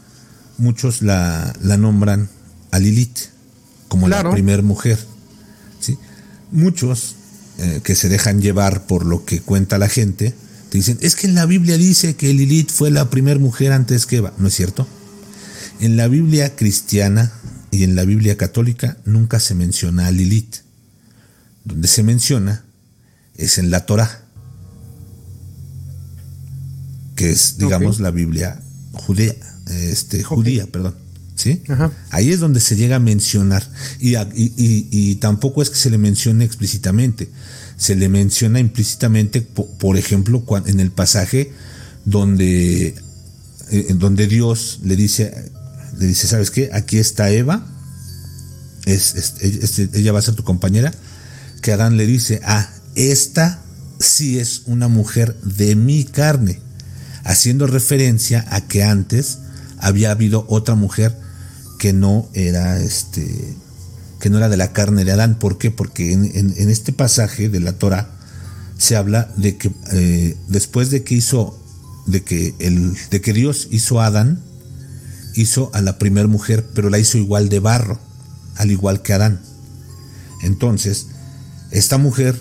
muchos 0.61 1.03
la, 1.03 1.53
nombran 1.79 2.29
a 2.71 2.79
Lilith 2.79 3.19
como 3.89 4.09
la 4.09 4.31
primer 4.31 4.63
mujer. 4.63 4.99
¿sí? 5.81 5.99
Muchos 6.53 7.17
eh, 7.59 7.81
que 7.83 7.95
se 7.95 8.09
dejan 8.09 8.41
llevar 8.41 8.87
por 8.87 9.05
lo 9.05 9.25
que 9.25 9.41
cuenta 9.41 9.79
la 9.79 9.89
gente, 9.89 10.35
te 10.71 10.79
dicen, 10.79 10.99
es 11.01 11.17
que 11.17 11.27
en 11.27 11.35
la 11.35 11.47
Biblia 11.47 11.77
dice 11.77 12.15
que 12.15 12.33
Lilith 12.33 12.71
fue 12.71 12.91
la 12.91 13.11
primer 13.11 13.41
mujer 13.41 13.73
antes 13.73 14.07
que 14.07 14.17
Eva. 14.19 14.33
¿No 14.39 14.49
es 14.49 14.55
cierto? 14.55 14.87
En 15.81 15.97
la 15.97 16.07
Biblia 16.07 16.55
cristiana 16.55 17.33
y 17.73 17.83
en 17.83 17.97
la 17.97 18.05
Biblia 18.05 18.37
católica 18.37 18.99
nunca 19.05 19.41
se 19.41 19.55
menciona 19.55 20.07
a 20.07 20.11
Lilith. 20.13 20.59
Donde 21.65 21.89
se 21.89 22.03
menciona 22.03 22.65
es 23.37 23.59
en 23.59 23.71
la 23.71 23.85
Torah, 23.87 24.23
que 27.21 27.31
es, 27.31 27.59
digamos, 27.59 28.01
la 28.01 28.11
Biblia 28.11 28.61
judía 28.93 29.35
este, 29.71 30.23
judía, 30.23 30.67
perdón. 30.67 30.95
¿Sí? 31.35 31.63
Ahí 32.11 32.31
es 32.31 32.41
donde 32.41 32.61
se 32.61 32.77
llega 32.77 32.97
a 32.97 32.99
mencionar. 32.99 33.67
Y, 33.99 35.15
tampoco 35.17 35.63
es 35.63 35.71
que 35.71 35.77
se 35.77 35.89
le 35.89 35.97
mencione 35.97 36.45
explícitamente. 36.45 37.31
Se 37.79 37.97
le 37.97 38.11
menciona 38.11 38.61
implícitamente, 38.61 39.41
por, 39.41 39.97
ejemplo, 39.97 40.45
en 40.67 40.81
el 40.81 40.91
pasaje 40.91 41.53
donde, 42.05 42.95
eh, 43.71 43.95
donde 43.95 44.27
Dios 44.27 44.81
le 44.85 44.97
dice, 44.97 45.51
le 45.99 46.07
dice, 46.07 46.27
¿sabes 46.27 46.51
qué? 46.51 46.71
Aquí 46.75 46.99
está 46.99 47.31
Eva, 47.31 47.67
es, 48.85 49.35
ella 49.95 50.13
va 50.13 50.19
a 50.19 50.23
ser 50.23 50.35
tu 50.35 50.45
compañera, 50.45 50.93
que 51.63 51.73
Adán 51.73 51.97
le 51.97 52.07
dice, 52.07 52.41
ah, 52.45 52.71
esta 52.97 53.63
sí 53.99 54.39
es 54.39 54.63
una 54.67 54.89
mujer 54.89 55.37
de 55.43 55.75
mi 55.75 56.05
carne, 56.05 56.61
haciendo 57.25 57.67
referencia 57.67 58.45
a 58.51 58.61
que 58.63 58.83
antes 58.83 59.39
había 59.79 60.11
habido 60.11 60.45
otra 60.49 60.75
mujer 60.75 61.17
que 61.79 61.93
no 61.93 62.29
era 62.35 62.81
este 62.81 63.57
que 64.21 64.31
no 64.31 64.37
era 64.37 64.49
de 64.49 64.59
la 64.59 64.73
carne 64.73 65.05
de 65.05 65.13
Adán. 65.13 65.39
¿Por 65.39 65.59
qué? 65.59 65.71
Porque 65.71 66.13
en, 66.13 66.55
este 66.71 66.93
pasaje 66.93 67.49
de 67.49 67.59
la 67.59 67.73
Torah 67.73 68.11
se 68.77 68.95
habla 68.97 69.33
de 69.37 69.57
que 69.57 69.73
eh, 69.93 70.37
después 70.47 70.91
de 70.91 71.03
que 71.03 71.15
hizo, 71.15 71.59
de 72.07 72.23
que, 72.23 72.55
el, 72.59 72.95
de 73.11 73.21
que 73.23 73.33
Dios 73.33 73.69
hizo 73.71 74.01
a 74.01 74.07
Adán, 74.07 74.43
hizo 75.35 75.71
a 75.73 75.81
la 75.81 75.99
primer 75.99 76.29
mujer, 76.29 76.67
pero 76.75 76.91
la 76.91 76.99
hizo 76.99 77.19
igual 77.19 77.49
de 77.49 77.61
barro, 77.61 77.99
al 78.57 78.71
igual 78.71 79.01
que 79.01 79.15
Adán. 79.15 79.41
Entonces, 80.43 81.07
esta 81.71 81.99
mujer, 81.99 82.41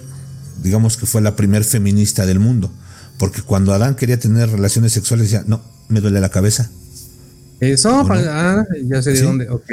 digamos 0.62 0.98
que 0.98 1.06
fue 1.06 1.22
la 1.22 1.36
primer 1.36 1.64
feminista 1.64 2.26
del 2.26 2.40
mundo, 2.40 2.72
porque 3.20 3.42
cuando 3.42 3.74
Adán 3.74 3.96
quería 3.96 4.18
tener 4.18 4.50
relaciones 4.50 4.94
sexuales 4.94 5.30
decía, 5.30 5.44
no, 5.46 5.62
me 5.90 6.00
duele 6.00 6.22
la 6.22 6.30
cabeza. 6.30 6.72
Eso, 7.60 8.08
ah, 8.10 8.66
ya 8.86 9.02
sé 9.02 9.12
de 9.12 9.22
dónde, 9.22 9.50
ok. 9.50 9.70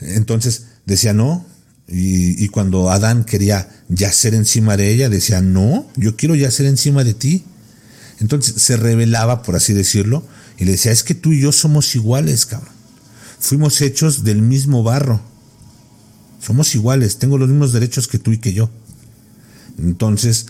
Entonces 0.00 0.64
decía 0.86 1.12
no, 1.12 1.44
y, 1.86 2.48
cuando 2.48 2.90
Adán 2.90 3.24
quería 3.24 3.68
yacer 3.88 4.34
encima 4.34 4.76
de 4.78 4.92
ella, 4.92 5.10
decía 5.10 5.42
no, 5.42 5.86
yo 5.96 6.16
quiero 6.16 6.34
yacer 6.34 6.66
encima 6.66 7.04
de 7.04 7.14
ti. 7.14 7.44
Entonces 8.20 8.62
se 8.62 8.76
revelaba, 8.76 9.42
por 9.42 9.56
así 9.56 9.74
decirlo, 9.74 10.24
y 10.56 10.64
le 10.64 10.72
decía, 10.72 10.92
es 10.92 11.02
que 11.02 11.14
tú 11.14 11.32
y 11.32 11.40
yo 11.40 11.52
somos 11.52 11.94
iguales, 11.94 12.46
cabrón. 12.46 12.72
Fuimos 13.38 13.80
hechos 13.80 14.24
del 14.24 14.40
mismo 14.40 14.82
barro. 14.82 15.20
Somos 16.40 16.74
iguales, 16.74 17.18
tengo 17.18 17.36
los 17.36 17.48
mismos 17.48 17.72
derechos 17.72 18.08
que 18.08 18.18
tú 18.18 18.32
y 18.32 18.38
que 18.38 18.52
yo. 18.52 18.70
Entonces, 19.78 20.46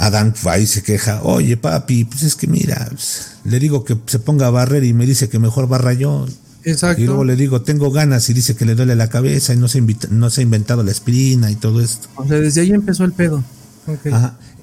Adán 0.00 0.32
va 0.46 0.58
y 0.58 0.66
se 0.66 0.82
queja, 0.82 1.20
oye 1.24 1.58
papi, 1.58 2.04
pues 2.04 2.22
es 2.22 2.34
que 2.34 2.46
mira, 2.46 2.86
pues, 2.88 3.32
le 3.44 3.58
digo 3.58 3.84
que 3.84 3.98
se 4.06 4.18
ponga 4.18 4.46
a 4.46 4.50
barrer 4.50 4.82
y 4.82 4.94
me 4.94 5.04
dice 5.04 5.28
que 5.28 5.38
mejor 5.38 5.68
barra 5.68 5.92
yo. 5.92 6.26
Exacto. 6.64 7.02
Y 7.02 7.04
luego 7.04 7.24
le 7.24 7.36
digo, 7.36 7.60
tengo 7.60 7.90
ganas 7.90 8.30
y 8.30 8.32
dice 8.32 8.56
que 8.56 8.64
le 8.64 8.74
duele 8.74 8.96
la 8.96 9.10
cabeza 9.10 9.52
y 9.52 9.58
no 9.58 9.68
se, 9.68 9.82
no 10.08 10.30
se 10.30 10.40
ha 10.40 10.42
inventado 10.42 10.82
la 10.82 10.90
aspirina 10.90 11.50
y 11.50 11.56
todo 11.56 11.82
esto. 11.82 12.08
O 12.16 12.26
sea, 12.26 12.38
desde 12.38 12.62
ahí 12.62 12.70
empezó 12.70 13.04
el 13.04 13.12
pedo. 13.12 13.44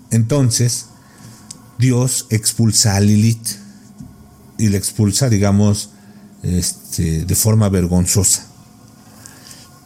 Entonces, 0.10 0.88
Dios 1.78 2.26
expulsa 2.32 2.96
a 2.96 3.00
Lilith 3.00 3.48
y 4.58 4.70
le 4.70 4.78
expulsa, 4.78 5.30
digamos, 5.30 5.92
este, 6.42 7.26
de 7.26 7.36
forma 7.36 7.70
vergonzosa. 7.70 8.48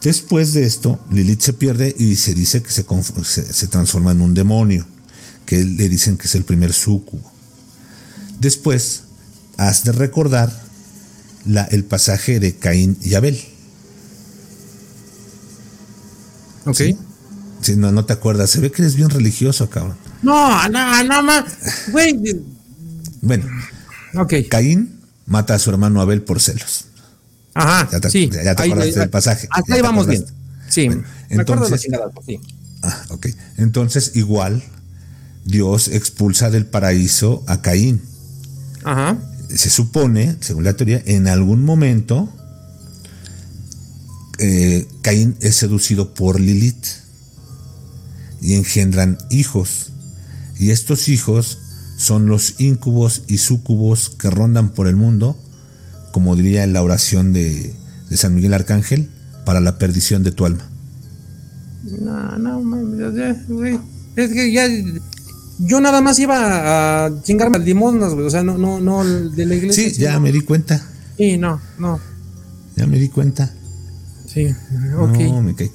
Después 0.02 0.54
de 0.54 0.64
esto, 0.64 0.98
Lilith 1.10 1.42
se 1.42 1.52
pierde 1.52 1.94
y 1.98 2.16
se 2.16 2.32
dice 2.32 2.62
que 2.62 2.70
se, 2.70 2.84
se 3.52 3.66
transforma 3.66 4.12
en 4.12 4.22
un 4.22 4.32
demonio 4.32 4.86
que 5.52 5.62
le 5.62 5.86
dicen 5.90 6.16
que 6.16 6.28
es 6.28 6.34
el 6.34 6.44
primer 6.44 6.72
sucubo. 6.72 7.30
Después, 8.40 9.02
has 9.58 9.84
de 9.84 9.92
recordar 9.92 10.50
la, 11.44 11.64
el 11.64 11.84
pasaje 11.84 12.40
de 12.40 12.56
Caín 12.56 12.96
y 13.02 13.16
Abel. 13.16 13.38
Ok. 16.64 16.76
¿Sí? 17.60 17.76
no, 17.76 17.92
no 17.92 18.06
te 18.06 18.14
acuerdas. 18.14 18.48
Se 18.48 18.60
ve 18.60 18.72
que 18.72 18.80
eres 18.80 18.94
bien 18.94 19.10
religioso, 19.10 19.68
cabrón. 19.68 19.98
No, 20.22 20.66
no, 20.70 21.04
no, 21.04 21.22
más. 21.22 21.44
Güey. 21.88 22.18
Bueno. 23.20 23.44
Ok. 24.14 24.32
Caín 24.48 25.02
mata 25.26 25.56
a 25.56 25.58
su 25.58 25.68
hermano 25.68 26.00
Abel 26.00 26.22
por 26.22 26.40
celos. 26.40 26.86
Ajá. 27.52 27.90
Ya 27.92 28.00
te, 28.00 28.08
sí. 28.08 28.30
ya 28.32 28.54
te 28.54 28.62
acordaste 28.62 29.00
del 29.00 29.10
pasaje. 29.10 29.48
Hasta 29.50 29.74
ahí 29.74 29.82
vamos 29.82 30.06
bien. 30.06 30.24
Sí. 30.70 30.88
entonces, 31.28 31.82
sí. 31.82 32.40
Ah, 32.82 33.02
ok. 33.10 33.26
Entonces, 33.58 34.12
igual 34.14 34.62
Dios 35.44 35.88
expulsa 35.88 36.50
del 36.50 36.66
paraíso 36.66 37.42
a 37.46 37.62
Caín. 37.62 38.02
Ajá. 38.84 39.18
Se 39.48 39.70
supone, 39.70 40.36
según 40.40 40.64
la 40.64 40.74
teoría, 40.74 41.02
en 41.04 41.28
algún 41.28 41.64
momento 41.64 42.32
eh, 44.38 44.88
Caín 45.02 45.36
es 45.40 45.56
seducido 45.56 46.14
por 46.14 46.40
Lilith 46.40 46.86
y 48.40 48.54
engendran 48.54 49.18
hijos. 49.30 49.92
Y 50.58 50.70
estos 50.70 51.08
hijos 51.08 51.58
son 51.96 52.26
los 52.26 52.60
incubos 52.60 53.22
y 53.28 53.38
sucubos 53.38 54.10
que 54.10 54.30
rondan 54.30 54.70
por 54.70 54.88
el 54.88 54.96
mundo, 54.96 55.36
como 56.12 56.34
diría 56.34 56.66
la 56.66 56.82
oración 56.82 57.32
de, 57.32 57.74
de 58.08 58.16
San 58.16 58.34
Miguel 58.34 58.54
Arcángel, 58.54 59.10
para 59.44 59.60
la 59.60 59.78
perdición 59.78 60.22
de 60.22 60.32
tu 60.32 60.46
alma. 60.46 60.68
No, 61.84 62.38
no, 62.38 62.62
es 64.16 64.30
que 64.30 64.52
ya 64.52 64.68
yo 65.64 65.80
nada 65.80 66.00
más 66.00 66.18
iba 66.18 67.06
a 67.06 67.22
chingarme 67.22 67.58
al 67.58 67.64
limonas, 67.64 68.14
güey. 68.14 68.26
O 68.26 68.30
sea, 68.30 68.42
no, 68.42 68.58
no, 68.58 68.80
no 68.80 69.04
de 69.04 69.46
la 69.46 69.54
iglesia. 69.54 69.90
Sí, 69.90 70.00
ya 70.00 70.18
me 70.18 70.32
di 70.32 70.40
cuenta. 70.42 70.84
Sí, 71.16 71.38
no, 71.38 71.60
no. 71.78 72.00
Ya 72.76 72.86
me 72.86 72.98
di 72.98 73.08
cuenta. 73.08 73.52
Sí, 74.26 74.46
ok. 74.98 75.18
No, 75.18 75.42
me 75.42 75.54
cae. 75.54 75.70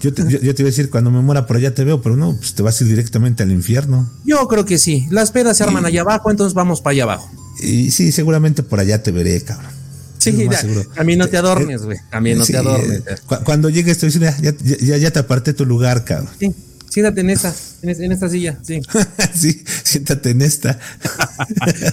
Yo 0.00 0.14
te, 0.14 0.22
yo, 0.22 0.38
te 0.38 0.62
iba 0.62 0.68
a 0.68 0.70
decir, 0.70 0.90
cuando 0.90 1.10
me 1.10 1.20
muera 1.20 1.46
por 1.46 1.56
allá 1.56 1.74
te 1.74 1.82
veo, 1.82 2.00
pero 2.00 2.16
no, 2.16 2.36
pues 2.36 2.54
te 2.54 2.62
vas 2.62 2.80
a 2.80 2.84
ir 2.84 2.90
directamente 2.90 3.42
al 3.42 3.50
infierno. 3.50 4.08
Yo 4.24 4.46
creo 4.46 4.64
que 4.64 4.78
sí. 4.78 5.08
Las 5.10 5.32
pedas 5.32 5.56
se 5.56 5.64
arman 5.64 5.84
allá 5.84 6.02
abajo, 6.02 6.30
entonces 6.30 6.54
vamos 6.54 6.80
para 6.80 6.92
allá 6.92 7.02
abajo. 7.04 7.30
Y 7.60 7.90
sí, 7.90 8.12
seguramente 8.12 8.62
por 8.62 8.78
allá 8.78 9.02
te 9.02 9.10
veré, 9.10 9.40
cabrón. 9.42 9.72
Sí, 10.18 10.48
ya, 10.50 10.62
también 10.94 11.18
no 11.18 11.28
te 11.28 11.36
adornes, 11.36 11.82
güey. 11.82 11.98
También 12.10 12.38
no 12.38 12.44
te 12.44 12.56
adornes. 12.56 13.02
cuando 13.44 13.70
llegues 13.70 13.98
te 13.98 14.08
voy 14.08 14.18
ya, 14.18 14.36
ya, 14.40 14.96
ya, 14.96 15.10
te 15.10 15.18
aparté 15.18 15.54
tu 15.54 15.64
lugar, 15.64 16.04
cabrón. 16.04 16.28
Sí, 16.38 16.54
siéntate 16.88 17.20
en 17.20 17.30
esta, 17.30 17.54
en, 17.82 18.12
esta 18.12 18.28
silla, 18.28 18.58
sí. 18.62 18.80
sí, 19.34 19.62
siéntate 19.84 20.30
en 20.30 20.42
esta. 20.42 20.78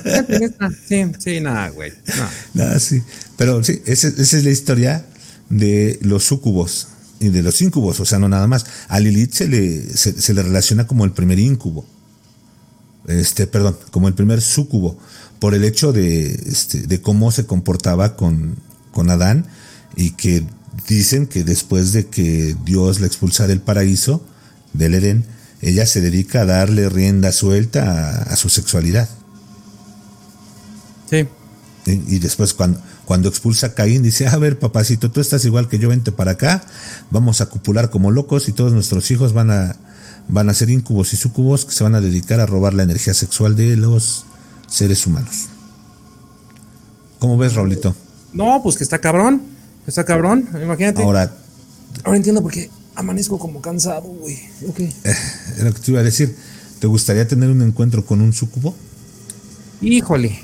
siéntate 0.03 0.35
en 0.35 0.43
esta, 0.43 0.69
sí, 0.87 1.05
sí, 1.19 1.41
nada, 1.41 1.69
güey. 1.69 1.93
Nada, 2.53 2.79
sí. 2.79 3.01
Pero 3.37 3.63
sí, 3.63 3.81
esa, 3.85 4.07
esa 4.07 4.37
es 4.37 4.43
la 4.43 4.51
historia 4.51 5.05
de 5.49 5.99
los 6.01 6.23
súcubos 6.23 6.87
y 7.19 7.29
de 7.29 7.41
los 7.41 7.61
incubos, 7.61 7.99
o 7.99 8.05
sea, 8.05 8.19
no 8.19 8.29
nada 8.29 8.47
más. 8.47 8.65
A 8.87 8.99
Lilith 8.99 9.33
se 9.33 9.47
le, 9.47 9.81
se, 9.95 10.33
le 10.33 10.43
relaciona 10.43 10.87
como 10.87 11.05
el 11.05 11.11
primer 11.11 11.39
incubo, 11.39 11.85
este, 13.07 13.47
perdón, 13.47 13.77
como 13.91 14.07
el 14.07 14.13
primer 14.13 14.41
súcubo, 14.41 14.97
por 15.39 15.53
el 15.53 15.63
hecho 15.63 15.93
de, 15.93 16.27
este, 16.27 16.87
de 16.87 17.01
cómo 17.01 17.31
se 17.31 17.45
comportaba 17.45 18.15
con, 18.15 18.55
con 18.91 19.09
Adán 19.09 19.45
y 19.95 20.11
que 20.11 20.43
dicen 20.87 21.27
que 21.27 21.43
después 21.43 21.93
de 21.93 22.07
que 22.07 22.55
Dios 22.65 22.99
le 22.99 23.07
expulsara 23.07 23.47
del 23.47 23.61
paraíso, 23.61 24.25
del 24.73 24.95
Edén, 24.95 25.25
ella 25.65 25.87
se 25.87 25.99
dedica 25.99 26.41
a 26.41 26.45
darle 26.45 26.89
rienda 26.89 27.31
suelta 27.31 28.21
a, 28.21 28.35
su 28.35 28.49
sexualidad. 28.49 29.09
Sí. 31.09 31.27
Y, 31.87 32.15
y 32.15 32.19
después 32.19 32.53
cuando, 32.53 32.79
cuando 33.05 33.29
expulsa 33.29 33.67
a 33.67 33.73
Caín, 33.73 34.03
dice, 34.03 34.27
a 34.27 34.37
ver, 34.37 34.59
papacito, 34.59 35.09
tú 35.09 35.21
estás 35.21 35.43
igual 35.43 35.67
que 35.67 35.79
yo, 35.79 35.89
vente 35.89 36.11
para 36.11 36.31
acá, 36.31 36.63
vamos 37.09 37.41
a 37.41 37.47
copular 37.47 37.89
como 37.89 38.11
locos 38.11 38.47
y 38.47 38.51
todos 38.51 38.73
nuestros 38.73 39.09
hijos 39.09 39.33
van 39.33 39.49
a, 39.49 39.75
van 40.27 40.49
a 40.49 40.53
ser 40.53 40.69
incubos 40.69 41.13
y 41.13 41.17
sucubos 41.17 41.65
que 41.65 41.71
se 41.71 41.83
van 41.83 41.95
a 41.95 42.01
dedicar 42.01 42.39
a 42.39 42.45
robar 42.45 42.75
la 42.75 42.83
energía 42.83 43.15
sexual 43.15 43.55
de 43.55 43.75
los 43.75 44.25
seres 44.67 45.07
humanos. 45.07 45.47
¿Cómo 47.17 47.37
ves, 47.37 47.55
Raulito? 47.55 47.95
No, 48.33 48.61
pues 48.61 48.77
que 48.77 48.83
está 48.83 48.99
cabrón, 48.99 49.41
está 49.87 50.03
cabrón, 50.03 50.47
imagínate. 50.61 51.01
Ahora, 51.01 51.31
ahora 52.03 52.17
entiendo 52.17 52.43
por 52.43 52.51
qué 52.51 52.69
amanezco 52.95 53.39
como 53.39 53.61
cansado, 53.61 54.07
güey. 54.07 54.39
Ok. 54.67 54.79
Eh, 54.79 54.93
lo 55.63 55.73
que 55.73 55.79
te 55.79 55.91
iba 55.91 55.99
a 55.99 56.03
decir. 56.03 56.35
¿Te 56.79 56.87
gustaría 56.87 57.27
tener 57.27 57.49
un 57.49 57.61
encuentro 57.61 58.05
con 58.05 58.21
un 58.21 58.33
sucubo? 58.33 58.75
Híjole, 59.81 60.39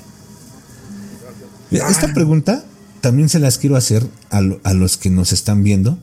esta 1.70 2.12
pregunta 2.12 2.64
también 3.00 3.28
se 3.28 3.38
las 3.38 3.58
quiero 3.58 3.76
hacer 3.76 4.06
a, 4.30 4.40
los 4.72 4.96
que 4.96 5.10
nos 5.10 5.32
están 5.32 5.62
viendo 5.62 5.98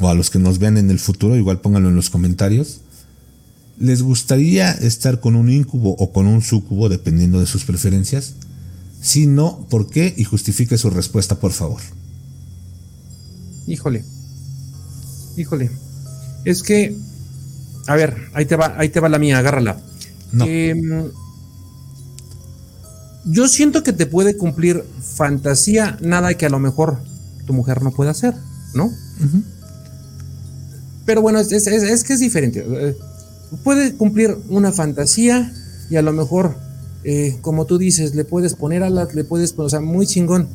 o 0.00 0.08
a 0.08 0.14
los 0.14 0.30
que 0.30 0.38
nos 0.38 0.58
vean 0.58 0.78
en 0.78 0.90
el 0.90 0.98
futuro, 0.98 1.36
igual 1.36 1.60
pónganlo 1.60 1.88
en 1.88 1.96
los 1.96 2.10
comentarios. 2.10 2.80
¿Les 3.78 4.02
gustaría 4.02 4.72
estar 4.72 5.20
con 5.20 5.36
un 5.36 5.50
incubo 5.50 5.94
o 5.98 6.12
con 6.12 6.26
un 6.26 6.42
sucubo, 6.42 6.88
dependiendo 6.88 7.40
de 7.40 7.46
sus 7.46 7.64
preferencias? 7.64 8.34
Si 9.00 9.26
no, 9.26 9.66
¿por 9.70 9.88
qué? 9.88 10.14
Y 10.16 10.24
justifique 10.24 10.76
su 10.76 10.90
respuesta, 10.90 11.36
por 11.36 11.52
favor. 11.52 11.80
Híjole. 13.66 14.04
Híjole. 15.36 15.70
Es 16.44 16.62
que. 16.62 16.96
A 17.86 17.96
ver, 17.96 18.16
ahí 18.34 18.46
te 18.46 18.56
va, 18.56 18.74
ahí 18.78 18.88
te 18.88 19.00
va 19.00 19.08
la 19.08 19.18
mía, 19.18 19.38
agárrala. 19.38 19.80
No. 20.32 20.44
Em, 20.46 21.10
yo 23.24 23.48
siento 23.48 23.82
que 23.82 23.92
te 23.92 24.06
puede 24.06 24.36
cumplir 24.36 24.84
fantasía, 25.02 25.98
nada 26.00 26.34
que 26.34 26.46
a 26.46 26.50
lo 26.50 26.58
mejor 26.58 26.98
tu 27.46 27.52
mujer 27.52 27.82
no 27.82 27.90
pueda 27.90 28.12
hacer, 28.12 28.34
¿no? 28.74 28.90
Pero 31.04 31.22
bueno, 31.22 31.40
es, 31.40 32.04
que 32.04 32.12
es 32.12 32.20
diferente. 32.20 32.64
Eh, 32.66 32.96
puede 33.64 33.94
cumplir 33.94 34.38
una 34.48 34.72
fantasía 34.72 35.52
y 35.90 35.96
a 35.96 36.02
lo 36.02 36.12
mejor, 36.12 36.56
eh, 37.04 37.38
como 37.40 37.66
tú 37.66 37.78
dices, 37.78 38.14
le 38.14 38.24
puedes 38.24 38.54
poner 38.54 38.82
alas, 38.82 39.14
le 39.14 39.24
puedes, 39.24 39.54
o 39.56 39.68
sea, 39.68 39.80
muy 39.80 40.06
chingón. 40.06 40.48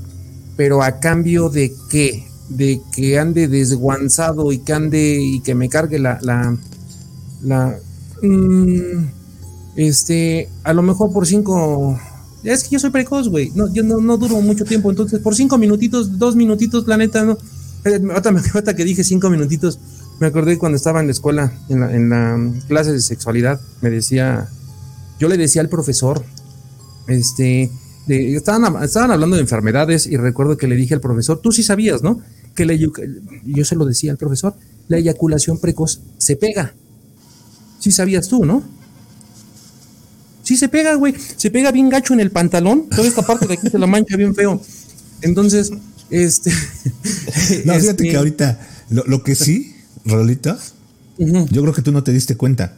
Pero 0.56 0.82
a 0.82 1.00
cambio 1.00 1.50
de 1.50 1.74
qué? 1.90 2.26
De 2.50 2.82
que 2.94 3.18
ande 3.18 3.48
desguanzado 3.48 4.52
y 4.52 4.60
que 4.60 4.74
ande 4.74 5.20
y 5.22 5.42
que 5.42 5.56
me 5.56 5.70
cargue 5.70 6.00
la. 6.00 6.20
la, 6.22 6.58
la 7.42 7.80
mm, 8.22 9.08
este, 9.76 10.50
a 10.64 10.74
lo 10.74 10.82
mejor 10.82 11.12
por 11.12 11.28
cinco 11.28 12.00
es 12.46 12.64
que 12.64 12.72
yo 12.72 12.80
soy 12.80 12.92
precoz, 12.92 13.28
güey. 13.28 13.52
No, 13.56 13.74
yo 13.74 13.84
no, 13.84 14.18
duro 14.18 14.40
mucho 14.42 14.66
tiempo. 14.66 14.90
Entonces, 14.92 15.20
por 15.20 15.36
cinco 15.36 15.58
minutitos, 15.58 16.20
dos 16.20 16.36
minutitos, 16.36 16.88
la 16.88 16.98
neta, 16.98 17.24
no. 17.24 17.38
Eh, 17.84 18.00
otra, 18.16 18.76
que 18.76 18.86
dije 18.86 19.04
cinco 19.04 19.30
minutitos. 19.30 19.80
Me 20.20 20.28
acordé 20.28 20.58
cuando 20.58 20.76
estaba 20.76 21.00
en 21.02 21.08
la 21.08 21.12
escuela, 21.12 21.52
en 21.70 22.10
la, 22.10 22.54
clase 22.68 22.94
de 22.94 23.02
sexualidad, 23.02 23.60
me 23.82 23.90
decía, 23.90 24.48
yo 25.20 25.28
le 25.28 25.38
decía 25.38 25.62
al 25.62 25.68
profesor, 25.68 26.24
este, 27.08 27.70
estaban, 28.08 28.84
estaban 28.84 29.12
hablando 29.12 29.36
de 29.36 29.42
enfermedades 29.42 30.08
y 30.08 30.18
recuerdo 30.18 30.58
que 30.58 30.68
le 30.68 30.76
dije 30.76 30.94
al 30.94 31.02
profesor, 31.02 31.40
tú 31.42 31.52
sí 31.52 31.64
sabías, 31.64 32.04
¿no? 32.04 32.22
Que 32.54 32.66
le, 32.66 32.78
yo 32.78 33.66
se 33.66 33.76
lo 33.76 33.86
decía 33.86 34.12
al 34.12 34.18
profesor, 34.18 34.56
la 34.88 34.98
eyaculación 34.98 35.60
precoz 35.60 36.02
se 36.18 36.36
pega. 36.36 36.74
Sí 37.80 37.92
sabías 37.92 38.28
tú, 38.28 38.46
¿no? 38.46 38.64
Sí 40.44 40.58
se 40.58 40.70
pega, 40.70 40.94
güey. 40.94 41.16
Se 41.38 41.50
pega 41.50 41.72
bien 41.72 41.90
gacho 41.90 42.14
en 42.14 42.20
el 42.20 42.32
pantalón. 42.32 42.88
Toda 42.90 43.08
esta 43.08 43.24
parte 43.24 43.48
de 43.48 43.56
aquí 43.56 43.70
se 43.70 43.80
la 43.80 43.88
mancha 43.88 44.16
bien 44.16 44.36
feo. 44.36 44.62
Entonces, 45.22 45.72
este. 46.12 46.52
no, 47.66 47.74
fíjate 47.74 47.90
este 47.90 48.10
que 48.10 48.16
ahorita, 48.16 48.60
lo, 48.90 49.24
que 49.24 49.34
sí, 49.34 49.76
Rolita, 50.06 50.60
yo 51.18 51.62
creo 51.62 51.74
que 51.74 51.82
tú 51.82 51.92
no 51.92 52.04
te 52.04 52.12
diste 52.12 52.38
cuenta. 52.38 52.78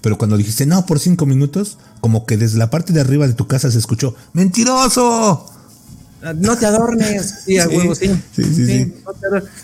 Pero 0.00 0.18
cuando 0.18 0.36
dijiste, 0.36 0.66
no, 0.66 0.86
por 0.86 0.98
cinco 0.98 1.26
minutos, 1.26 1.78
como 2.00 2.24
que 2.26 2.36
desde 2.36 2.58
la 2.58 2.70
parte 2.70 2.92
de 2.92 3.00
arriba 3.00 3.26
de 3.26 3.34
tu 3.34 3.46
casa 3.46 3.70
se 3.70 3.78
escuchó, 3.78 4.14
¡mentiroso! 4.32 5.46
Ah, 6.22 6.34
no 6.34 6.56
te 6.56 6.66
adornes. 6.66 7.42
Sí, 7.44 7.58
a 7.58 7.68
huevo, 7.68 7.94
sí. 7.94 8.08
Sí, 8.34 8.44
sí, 8.44 8.66
sí. 8.66 8.94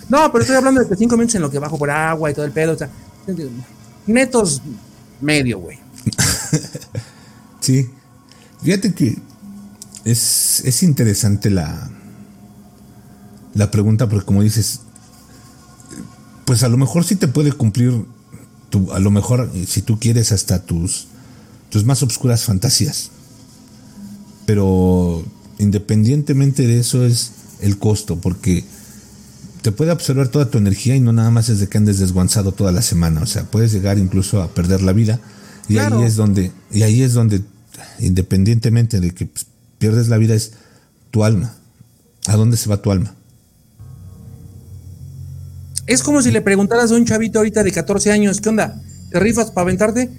No, 0.09 0.33
pero 0.33 0.43
estoy 0.43 0.57
hablando 0.57 0.83
de 0.83 0.89
que 0.89 0.97
cinco 0.97 1.17
minutos 1.17 1.35
en 1.35 1.43
lo 1.43 1.51
que 1.51 1.59
bajo 1.59 1.79
por 1.79 1.91
agua 1.91 2.31
y 2.31 2.35
todo 2.35 2.47
el 2.47 2.53
pedo. 2.53 2.73
O 2.73 2.79
sea, 2.79 2.89
netos 4.07 4.63
medio, 5.21 5.59
güey. 5.59 5.79
Sí. 7.61 7.91
Fíjate 8.63 8.95
que 8.95 9.19
es, 10.05 10.83
interesante 10.85 11.51
la, 11.51 11.91
la 13.55 13.71
pregunta, 13.73 14.09
porque 14.09 14.25
como 14.25 14.43
dices, 14.43 14.83
pues 16.45 16.63
a 16.63 16.69
lo 16.69 16.77
mejor 16.77 17.03
sí 17.03 17.17
te 17.17 17.27
puede 17.27 17.51
cumplir, 17.51 18.07
tu, 18.77 18.93
a 18.93 18.99
lo 18.99 19.11
mejor 19.11 19.51
si 19.67 19.83
tú 19.83 19.99
quieres 19.99 20.33
hasta 20.33 20.65
tus, 20.65 21.07
tus 21.71 21.85
más 21.85 22.03
obscuras 22.03 22.45
fantasías. 22.45 23.11
Pero 24.45 25.25
independientemente 25.59 26.67
de 26.67 26.81
eso 26.81 27.05
es 27.05 27.33
el 27.61 27.79
costo, 27.79 28.21
porque 28.21 28.65
te 29.63 29.73
puede 29.73 29.91
absorber 29.91 30.29
toda 30.29 30.51
tu 30.51 30.59
energía 30.59 30.95
y 30.95 31.01
no 31.01 31.13
nada 31.13 31.31
más 31.31 31.49
es 31.49 31.59
de 31.59 31.69
que 31.69 31.79
andes 31.79 31.99
desguanzado 31.99 32.53
toda 32.53 32.73
la 32.73 32.83
semana. 32.83 33.23
O 33.23 33.27
sea, 33.27 33.45
puedes 33.45 33.73
llegar 33.73 33.99
incluso 33.99 34.43
a 34.43 34.49
perder 34.49 34.83
la 34.83 34.93
vida. 34.93 35.21
Y 35.69 35.79
ahí 35.79 36.03
es 36.05 36.15
donde, 36.15 36.53
y 36.71 36.83
ahí 36.83 37.03
es 37.03 37.15
donde 37.15 37.43
independientemente 37.99 39.01
de 39.01 39.13
que 39.13 39.27
pues, 39.27 39.47
pierdes 39.79 40.09
la 40.09 40.19
vida, 40.19 40.35
es 40.35 40.53
tu 41.11 41.25
alma. 41.25 41.55
¿A 42.27 42.37
dónde 42.37 42.57
se 42.57 42.69
va 42.69 42.83
tu 42.83 42.93
alma? 42.93 43.15
Es 45.87 46.03
como 46.03 46.23
si 46.23 46.31
le 46.31 46.41
preguntaras 46.41 46.91
a 46.91 46.95
un 46.95 47.05
chavito 47.05 47.39
ahorita 47.39 47.63
de 47.63 47.73
14 47.73 48.13
años, 48.13 48.41
¿qué 48.41 48.49
onda? 48.49 48.81
¿Te 49.11 49.21
rifas 49.21 49.51
para 49.51 49.63
aventarte? 49.63 50.11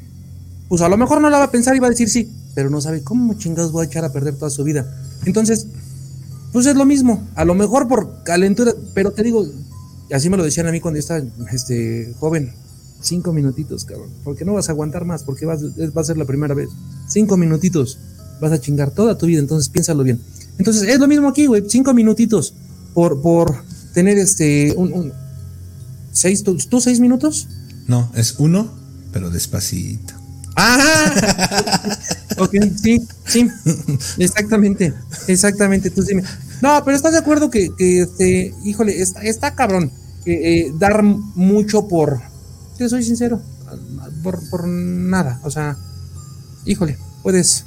Pues 0.70 0.82
a 0.82 0.90
lo 0.90 0.98
mejor 0.98 1.22
no 1.22 1.30
la 1.30 1.40
va 1.40 1.46
a 1.46 1.52
pensar 1.52 1.76
y 1.76 1.80
va 1.80 1.88
a 1.88 1.90
decir 1.90 2.10
sí, 2.10 2.32
pero 2.56 2.70
no 2.70 2.82
sabe 2.82 3.04
cómo 3.04 3.34
chingados 3.34 3.72
voy 3.72 3.86
a 3.86 3.88
echar 3.88 4.06
a 4.06 4.12
perder 4.12 4.36
toda 4.36 4.50
su 4.50 4.64
vida. 4.64 4.86
Entonces, 5.26 5.68
pues 6.54 6.66
es 6.66 6.76
lo 6.76 6.86
mismo. 6.86 7.28
A 7.36 7.46
lo 7.46 7.54
mejor 7.54 7.88
por 7.88 8.24
calentura, 8.24 8.74
pero 8.94 9.12
te 9.12 9.24
digo, 9.24 9.46
así 10.12 10.30
me 10.30 10.38
lo 10.38 10.44
decían 10.44 10.68
a 10.68 10.72
mí 10.72 10.80
cuando 10.80 10.98
yo 10.98 11.02
estaba 11.02 11.22
este, 11.52 12.14
joven, 12.20 12.54
Cinco 13.02 13.32
minutitos, 13.32 13.86
cabrón. 13.86 14.10
Porque 14.24 14.44
no 14.44 14.54
vas 14.54 14.70
a 14.70 14.72
aguantar 14.72 15.06
más, 15.06 15.24
porque 15.24 15.46
va 15.46 15.54
a 15.54 16.04
ser 16.04 16.18
la 16.18 16.26
primera 16.26 16.54
vez. 16.56 16.70
Cinco 17.08 17.38
minutitos. 17.38 18.00
Vas 18.42 18.52
a 18.52 18.60
chingar 18.60 18.92
toda 18.92 19.18
tu 19.18 19.28
vida, 19.28 19.40
entonces 19.40 19.70
piénsalo 19.70 20.04
bien. 20.04 20.20
Entonces, 20.58 20.84
es 20.84 21.00
lo 21.00 21.08
mismo 21.08 21.28
aquí, 21.28 21.46
güey. 21.46 21.64
Cinco 21.68 21.94
minutitos 21.94 22.54
por, 22.94 23.22
por 23.22 23.64
tener 23.94 24.18
este. 24.18 24.74
Un, 24.76 25.14
seis, 26.18 26.44
¿tú, 26.44 26.82
seis 26.82 27.00
minutos? 27.00 27.48
No, 27.88 28.12
es 28.16 28.36
uno, 28.40 28.70
pero 29.12 29.30
despacito. 29.30 30.14
¡Ah! 30.56 31.98
ok, 32.40 32.56
sí, 32.82 33.08
sí. 33.26 33.50
Exactamente. 34.18 34.94
Exactamente. 35.28 35.92
Tú 35.92 36.02
dime. 36.04 36.24
No, 36.62 36.84
pero 36.84 36.98
estás 36.98 37.12
de 37.14 37.20
acuerdo 37.20 37.52
que, 37.52 37.70
que 37.78 38.02
este, 38.02 38.54
híjole, 38.64 39.02
está, 39.02 39.22
está 39.22 39.56
cabrón. 39.56 39.92
Eh, 40.30 40.74
dar 40.78 41.04
mucho 41.04 41.88
por, 41.88 42.20
te 42.78 42.90
soy 42.90 43.02
sincero, 43.02 43.42
por, 44.24 44.68
nada, 44.68 45.40
o 45.44 45.50
sea, 45.50 45.78
híjole, 46.66 46.98
puedes... 47.24 47.64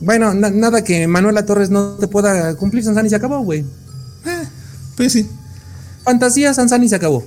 Bueno, 0.00 0.34
nada 0.34 0.84
que 0.84 1.06
Manuela 1.06 1.46
Torres 1.46 1.70
no 1.70 1.94
te 1.94 2.06
pueda 2.06 2.54
cumplir, 2.56 2.84
Sansan 2.84 3.06
y 3.06 3.08
se 3.08 3.16
acabó, 3.16 3.40
güey. 3.40 3.60
Eh, 4.26 4.44
Pues 4.94 5.12
sí. 5.12 5.26
Fantasía, 6.04 6.52
Sansan 6.52 6.82
y 6.82 6.90
se 6.90 6.96
acabó. 6.96 7.24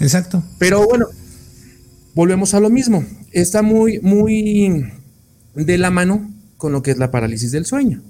Exacto. 0.00 0.42
Pero 0.58 0.86
bueno, 0.86 1.06
volvemos 2.14 2.54
a 2.54 2.60
lo 2.60 2.70
mismo. 2.70 3.04
Está 3.32 3.62
muy, 3.62 4.00
muy 4.00 4.92
de 5.54 5.78
la 5.78 5.90
mano 5.90 6.30
con 6.56 6.72
lo 6.72 6.82
que 6.82 6.90
es 6.90 6.98
la 6.98 7.10
parálisis 7.10 7.52
del 7.52 7.66
sueño. 7.66 8.02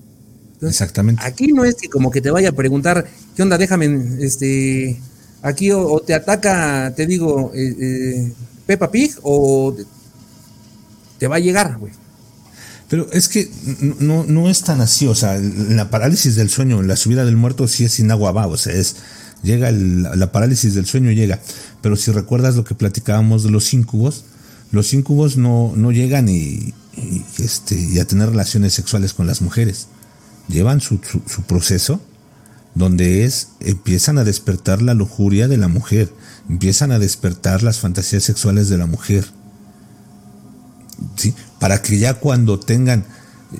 Exactamente. 0.62 1.22
Aquí 1.24 1.48
no 1.48 1.64
es 1.64 1.76
que 1.76 1.88
como 1.88 2.10
que 2.10 2.20
te 2.20 2.30
vaya 2.30 2.50
a 2.50 2.52
preguntar, 2.52 3.06
¿qué 3.36 3.42
onda? 3.42 3.58
Déjame, 3.58 4.16
este, 4.20 5.00
aquí 5.42 5.70
o, 5.70 6.00
te 6.00 6.14
ataca, 6.14 6.92
te 6.96 7.06
digo, 7.06 7.52
eh, 7.54 7.76
eh, 7.80 8.32
Peppa 8.66 8.90
Pig 8.90 9.14
o 9.22 9.76
te 11.18 11.26
va 11.26 11.36
a 11.36 11.40
llegar, 11.40 11.78
güey. 11.78 11.92
Pero 12.88 13.10
es 13.12 13.28
que 13.28 13.50
no, 13.98 14.24
no 14.24 14.48
es 14.48 14.62
tan 14.62 14.80
así, 14.80 15.06
o 15.06 15.14
sea, 15.14 15.38
la 15.38 15.90
parálisis 15.90 16.36
del 16.36 16.48
sueño, 16.48 16.82
la 16.82 16.96
subida 16.96 17.24
del 17.26 17.36
muerto 17.36 17.68
sí 17.68 17.84
es 17.84 17.92
sin 17.92 18.10
agua 18.10 18.32
va, 18.32 18.46
o 18.46 18.56
sea, 18.56 18.72
es, 18.72 18.96
llega 19.42 19.70
la 19.70 20.32
parálisis 20.32 20.74
del 20.74 20.86
sueño 20.86 21.10
llega, 21.12 21.40
pero 21.80 21.96
si 21.96 22.10
recuerdas 22.10 22.56
lo 22.56 22.64
que 22.64 22.74
platicábamos 22.74 23.42
de 23.42 23.50
los 23.50 23.72
íncubos, 23.72 24.24
los 24.70 24.92
íncubos 24.92 25.36
no, 25.36 25.72
no 25.76 25.92
llegan 25.92 26.28
y, 26.28 26.74
este, 27.38 28.00
a 28.00 28.04
tener 28.04 28.30
relaciones 28.30 28.74
sexuales 28.74 29.14
con 29.14 29.26
las 29.26 29.40
mujeres, 29.40 29.88
llevan 30.48 30.80
su, 30.80 31.00
su 31.26 31.42
proceso 31.42 32.00
donde 32.74 33.24
es, 33.24 33.48
empiezan 33.60 34.18
a 34.18 34.24
despertar 34.24 34.82
la 34.82 34.94
lujuria 34.94 35.48
de 35.48 35.56
la 35.56 35.68
mujer, 35.68 36.12
empiezan 36.48 36.92
a 36.92 36.98
despertar 36.98 37.62
las 37.62 37.80
fantasías 37.80 38.22
sexuales 38.22 38.68
de 38.68 38.78
la 38.78 38.86
mujer. 38.86 39.26
Para 41.58 41.82
que 41.82 41.98
ya 41.98 42.14
cuando 42.14 42.60
tengan 42.60 43.04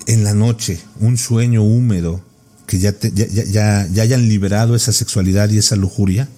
en 0.07 0.23
la 0.23 0.35
noche 0.35 0.81
un 1.01 1.19
sueño 1.19 1.63
húmedo, 1.63 2.23
que 2.69 2.78
ya, 2.78 2.95
ya, 3.15 3.81
hayan 3.81 4.28
liberado 4.28 4.77
esa 4.77 4.93
sexualidad 4.93 5.49
y 5.49 5.59
esa 5.59 5.74
lujuria 5.74 6.28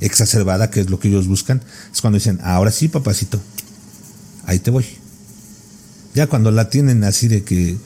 exacerbada, 0.00 0.70
que 0.70 0.80
es 0.80 0.88
lo 0.88 0.98
que 0.98 1.08
ellos 1.08 1.26
buscan, 1.26 1.60
es 1.92 2.00
cuando 2.00 2.18
dicen, 2.18 2.38
ahora 2.42 2.70
sí, 2.70 2.88
papacito, 2.88 3.40
ahí 4.46 4.60
te 4.60 4.70
voy. 4.70 4.86
Ya 6.14 6.28
cuando 6.28 6.50
la 6.52 6.70
tienen 6.70 7.02
así 7.02 7.26
de 7.26 7.42
que, 7.42 7.76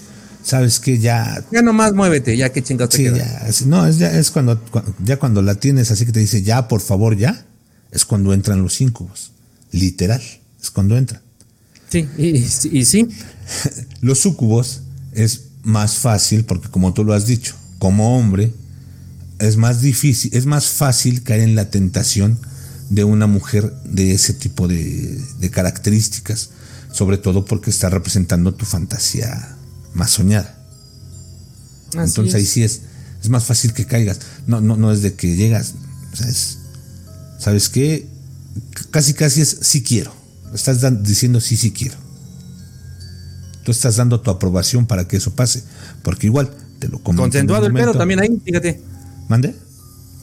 sabes 0.42 0.78
que 0.78 0.98
ya... 0.98 1.42
Ya 1.50 1.62
nomás 1.62 1.94
muévete, 1.94 2.36
ya 2.36 2.52
que 2.52 2.62
chingados 2.62 2.94
sí, 2.94 3.04
Ya, 3.04 3.48
no, 3.64 3.86
es, 3.86 3.98
ya, 3.98 4.16
es 4.16 4.30
cuando, 4.30 4.62
ya 5.02 5.18
cuando 5.18 5.40
la 5.40 5.54
tienes 5.54 5.90
así 5.90 6.04
que 6.04 6.12
te 6.12 6.20
dice, 6.20 6.42
ya, 6.42 6.68
por 6.68 6.82
favor, 6.82 7.16
ya, 7.16 7.46
es 7.90 8.04
cuando 8.04 8.34
entran 8.34 8.62
los 8.62 8.80
íncubos. 8.82 9.32
Literal, 9.72 10.22
es 10.60 10.70
cuando 10.70 10.98
entran. 10.98 11.22
Sí, 11.88 12.06
y, 12.18 12.84
sí. 12.84 13.08
Los 14.02 14.18
sucubos 14.18 14.82
es 15.12 15.44
más 15.62 15.96
fácil, 15.96 16.44
porque 16.44 16.68
como 16.68 16.92
tú 16.92 17.04
lo 17.04 17.14
has 17.14 17.26
dicho, 17.26 17.54
como 17.78 18.18
hombre, 18.18 18.52
es 19.38 19.56
más 19.56 19.80
difícil, 19.80 20.30
es 20.34 20.46
más 20.46 20.68
fácil 20.68 21.22
caer 21.22 21.42
en 21.42 21.54
la 21.54 21.70
tentación 21.70 22.38
de 22.88 23.04
una 23.04 23.26
mujer 23.26 23.72
de 23.84 24.12
ese 24.12 24.32
tipo 24.32 24.68
de, 24.68 25.20
características, 25.50 26.50
sobre 26.92 27.18
todo 27.18 27.44
porque 27.44 27.70
está 27.70 27.90
representando 27.90 28.54
tu 28.54 28.64
fantasía 28.64 29.56
más 29.94 30.10
soñada. 30.10 30.54
Entonces 31.92 32.34
ahí 32.34 32.46
sí 32.46 32.62
es, 32.62 32.82
es 33.22 33.28
más 33.28 33.44
fácil 33.44 33.72
que 33.72 33.86
caigas. 33.86 34.20
No, 34.46 34.60
no, 34.60 34.76
no 34.76 34.92
es 34.92 35.02
de 35.02 35.14
que 35.14 35.36
llegas, 35.36 35.74
¿sabes 37.38 37.68
qué? 37.68 38.06
Casi 38.90 39.14
casi 39.14 39.40
es 39.42 39.58
si 39.62 39.82
quiero. 39.82 40.14
Estás 40.54 40.80
diciendo 41.02 41.40
sí, 41.40 41.56
sí 41.56 41.72
quiero. 41.72 41.96
Tú 43.64 43.72
estás 43.72 43.96
dando 43.96 44.20
tu 44.20 44.30
aprobación 44.30 44.86
para 44.86 45.08
que 45.08 45.16
eso 45.16 45.34
pase. 45.34 45.62
Porque 46.02 46.28
igual 46.28 46.50
te 46.86 46.92
lo 46.92 46.98
comento. 47.02 47.22
Consensuado 47.22 47.66
el 47.66 47.72
pedo 47.72 47.92
también 47.94 48.20
ahí, 48.20 48.40
fíjate. 48.44 48.80
¿Mande? 49.28 49.54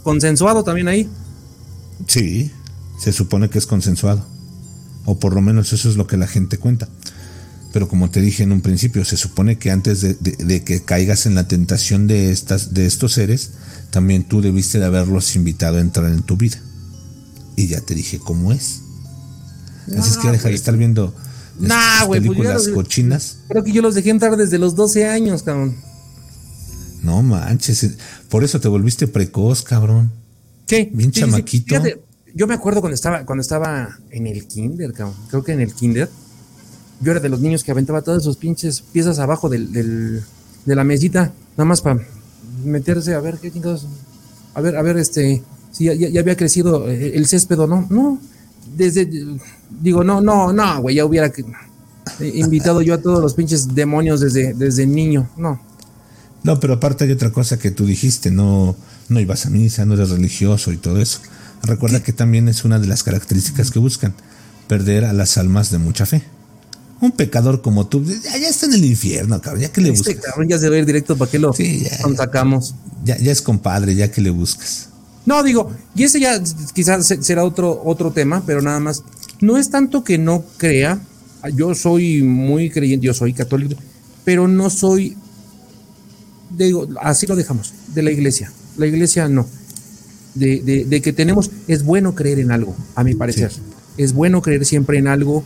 Consensuado 0.02 0.64
también 0.64 0.88
ahí. 0.88 1.10
Sí, 2.08 2.52
se 2.98 3.12
supone 3.12 3.50
que 3.50 3.58
es 3.58 3.68
consensuado. 3.68 4.26
O 5.06 5.20
por 5.20 5.34
lo 5.34 5.42
menos 5.42 5.74
eso 5.74 5.90
es 5.90 5.98
lo 5.98 6.08
que 6.08 6.16
la 6.16 6.28
gente 6.28 6.58
cuenta. 6.58 6.88
Pero 7.74 7.88
como 7.88 8.10
te 8.10 8.22
dije 8.22 8.44
en 8.44 8.52
un 8.52 8.62
principio, 8.62 9.04
se 9.04 9.18
supone 9.18 9.58
que 9.58 9.72
antes 9.72 10.02
de, 10.02 10.14
de, 10.14 10.64
que 10.64 10.84
caigas 10.84 11.26
en 11.26 11.36
la 11.36 11.48
tentación 11.48 12.08
de, 12.08 12.32
estas, 12.32 12.74
de 12.74 12.86
estos 12.86 13.14
seres, 13.14 13.52
también 13.90 14.24
tú 14.24 14.42
debiste 14.42 14.80
de 14.80 14.86
haberlos 14.86 15.36
invitado 15.36 15.78
a 15.78 15.82
entrar 15.82 16.12
en 16.12 16.22
tu 16.22 16.38
vida. 16.38 16.58
Y 17.56 17.68
ya 17.68 17.82
te 17.82 17.96
dije 17.96 18.20
cómo 18.20 18.54
es. 18.54 18.82
Así 19.98 20.12
es 20.12 20.18
que 20.18 20.32
deja 20.32 20.48
de 20.48 20.56
estar 20.56 20.78
viendo 20.78 21.14
nah, 21.60 22.06
pues 22.06 22.22
películas 22.22 22.70
cochinas. 22.70 23.38
Creo 23.50 23.64
que 23.64 23.74
yo 23.74 23.82
los 23.82 23.96
dejé 23.96 24.12
entrar 24.12 24.38
desde 24.38 24.60
los 24.60 24.76
12 24.76 25.08
años, 25.10 25.44
cabrón. 25.44 25.76
No 27.04 27.22
manches, 27.22 27.84
eh, 27.84 27.98
por 28.30 28.44
eso 28.44 28.60
te 28.60 28.68
volviste 28.68 29.08
precoz, 29.08 29.62
cabrón. 29.62 30.12
Sí. 30.66 30.90
Bien 30.94 31.12
chamaquito. 31.12 31.76
yo 32.34 32.48
me 32.48 32.54
acuerdo 32.54 32.80
cuando 32.80 32.96
estaba, 32.96 33.26
cuando 33.26 33.42
estaba 33.42 34.00
en 34.10 34.26
el 34.26 34.48
kinder, 34.48 34.94
cabrón. 34.94 35.16
Creo 35.30 35.44
que 35.44 35.52
en 35.52 35.62
el 35.62 35.74
kinder. 35.74 36.10
Yo 37.02 37.12
era 37.12 37.20
de 37.20 37.28
los 37.28 37.42
niños 37.42 37.64
que 37.64 37.72
aventaba 37.72 38.02
todas 38.02 38.24
sus 38.24 38.38
pinches 38.38 38.82
piezas 38.82 39.20
abajo 39.20 39.50
del, 39.50 40.24
de 40.66 40.76
la 40.76 40.86
mesita, 40.86 41.34
nada 41.58 41.66
más 41.66 41.82
para 41.82 42.00
meterse 42.64 43.14
a 43.14 43.20
ver 43.20 43.38
qué 43.40 43.52
chingados. 43.52 43.86
A 44.54 44.62
ver, 44.62 44.78
a 44.78 44.82
ver, 44.82 44.98
este, 44.98 45.44
si 45.72 45.86
ya, 45.86 45.94
ya 45.94 46.20
había 46.22 46.38
crecido 46.38 46.88
eh, 46.90 47.12
el 47.16 47.28
césped 47.28 47.60
o 47.60 47.68
no. 47.68 47.86
No, 47.90 48.20
desde, 48.78 49.10
digo, 49.70 50.04
no, 50.04 50.22
no, 50.22 50.54
no, 50.54 50.82
güey, 50.82 50.96
ya 50.96 51.06
hubiera 51.06 51.32
invitado 52.22 52.82
yo 52.82 52.94
a 52.94 53.02
todos 53.02 53.22
los 53.22 53.34
pinches 53.34 53.74
demonios 53.76 54.22
desde, 54.22 54.54
desde 54.54 54.86
niño, 54.86 55.30
no. 55.36 55.60
No, 56.44 56.60
pero 56.60 56.74
aparte 56.74 57.06
hay 57.06 57.12
otra 57.12 57.32
cosa 57.32 57.58
que 57.58 57.72
tú 57.72 57.86
dijiste, 57.86 58.32
no, 58.32 58.76
no 59.10 59.20
ibas 59.20 59.46
a 59.46 59.50
misa, 59.50 59.86
no 59.86 59.94
eres 59.94 60.10
religioso 60.10 60.72
y 60.72 60.78
todo 60.78 61.00
eso. 61.02 61.20
Recuerda 61.64 62.04
que 62.04 62.12
también 62.12 62.50
es 62.50 62.66
una 62.66 62.80
de 62.80 62.88
las 62.88 63.04
características 63.04 63.72
que 63.72 63.80
buscan, 63.80 64.14
perder 64.68 65.06
a 65.06 65.14
las 65.14 65.38
almas 65.38 65.72
de 65.72 65.78
mucha 65.78 66.06
fe. 66.06 66.24
Un 67.00 67.12
pecador 67.12 67.62
como 67.62 67.88
tú, 67.88 68.04
ya, 68.04 68.48
está 68.48 68.66
en 68.66 68.74
el 68.74 68.86
infierno, 68.86 69.42
cabrón, 69.42 69.62
ya 69.62 69.72
que 69.72 69.82
le 69.82 69.90
este 69.90 70.16
buscas. 70.16 70.36
ya 70.48 70.58
se 70.58 70.70
va 70.70 70.76
a 70.76 70.80
ir 70.80 70.86
directo 70.86 71.18
para 71.18 71.30
que 71.30 71.40
lo 71.40 71.54
sacamos. 72.16 72.76
Ya, 73.04 73.18
ya 73.18 73.32
es 73.32 73.42
compadre, 73.42 73.96
ya 73.96 74.12
que 74.12 74.22
le 74.22 74.30
buscas. 74.30 74.90
No, 75.26 75.42
digo, 75.42 75.72
y 75.96 76.04
ese 76.04 76.20
ya 76.20 76.42
quizás 76.74 77.08
será 77.22 77.46
otro, 77.46 77.82
otro 77.86 78.12
tema, 78.12 78.44
pero 78.46 78.62
nada 78.62 78.80
más. 78.80 79.04
No 79.42 79.58
es 79.58 79.70
tanto 79.70 80.04
que 80.04 80.18
no 80.18 80.44
crea, 80.58 81.02
yo 81.56 81.76
soy 81.76 82.22
muy 82.22 82.70
creyente, 82.70 83.06
yo 83.06 83.14
soy 83.14 83.34
católico, 83.34 83.76
pero 84.24 84.48
no 84.48 84.70
soy, 84.70 85.18
digo, 86.58 86.88
así 87.02 87.28
lo 87.28 87.36
dejamos, 87.36 87.74
de 87.94 88.04
la 88.04 88.12
iglesia. 88.12 88.52
La 88.78 88.88
iglesia 88.88 89.28
no. 89.28 89.48
De, 90.36 90.86
de, 90.88 91.02
que 91.02 91.14
tenemos, 91.14 91.52
es 91.68 91.84
bueno 91.84 92.16
creer 92.16 92.40
en 92.40 92.52
algo, 92.52 92.76
a 92.96 93.04
mi 93.04 93.14
parecer. 93.14 93.52
Es 93.98 94.14
bueno 94.14 94.42
creer 94.42 94.66
siempre 94.66 94.98
en 94.98 95.08
algo, 95.08 95.44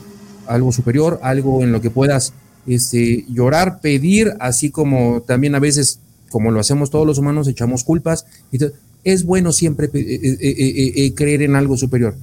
algo 0.48 0.72
superior, 0.72 1.20
algo 1.24 1.62
en 1.62 1.74
lo 1.74 1.82
que 1.82 1.90
puedas 1.90 2.32
este, 2.66 3.26
llorar, 3.30 3.82
pedir, 3.82 4.34
así 4.40 4.70
como 4.70 5.22
también 5.22 5.56
a 5.56 5.60
veces, 5.60 6.00
como 6.30 6.52
lo 6.52 6.60
hacemos 6.60 6.90
todos 6.90 7.06
los 7.06 7.18
humanos, 7.18 7.48
echamos 7.48 7.84
culpas. 7.84 8.26
Es 9.04 9.24
bueno 9.26 9.52
siempre 9.52 9.90
eh, 9.94 10.38
eh, 10.42 10.94
eh, 10.96 11.14
creer 11.14 11.42
en 11.42 11.56
algo 11.56 11.78
superior, 11.78 12.16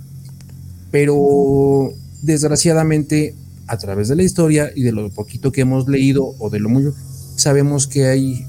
pero 0.90 1.92
desgraciadamente 2.22 3.34
a 3.66 3.78
través 3.78 4.08
de 4.08 4.16
la 4.16 4.22
historia 4.22 4.70
y 4.74 4.82
de 4.82 4.92
lo 4.92 5.08
poquito 5.10 5.52
que 5.52 5.62
hemos 5.62 5.88
leído 5.88 6.34
o 6.38 6.50
de 6.50 6.60
lo 6.60 6.68
mucho, 6.68 6.94
sabemos 7.36 7.86
que 7.86 8.06
hay 8.06 8.46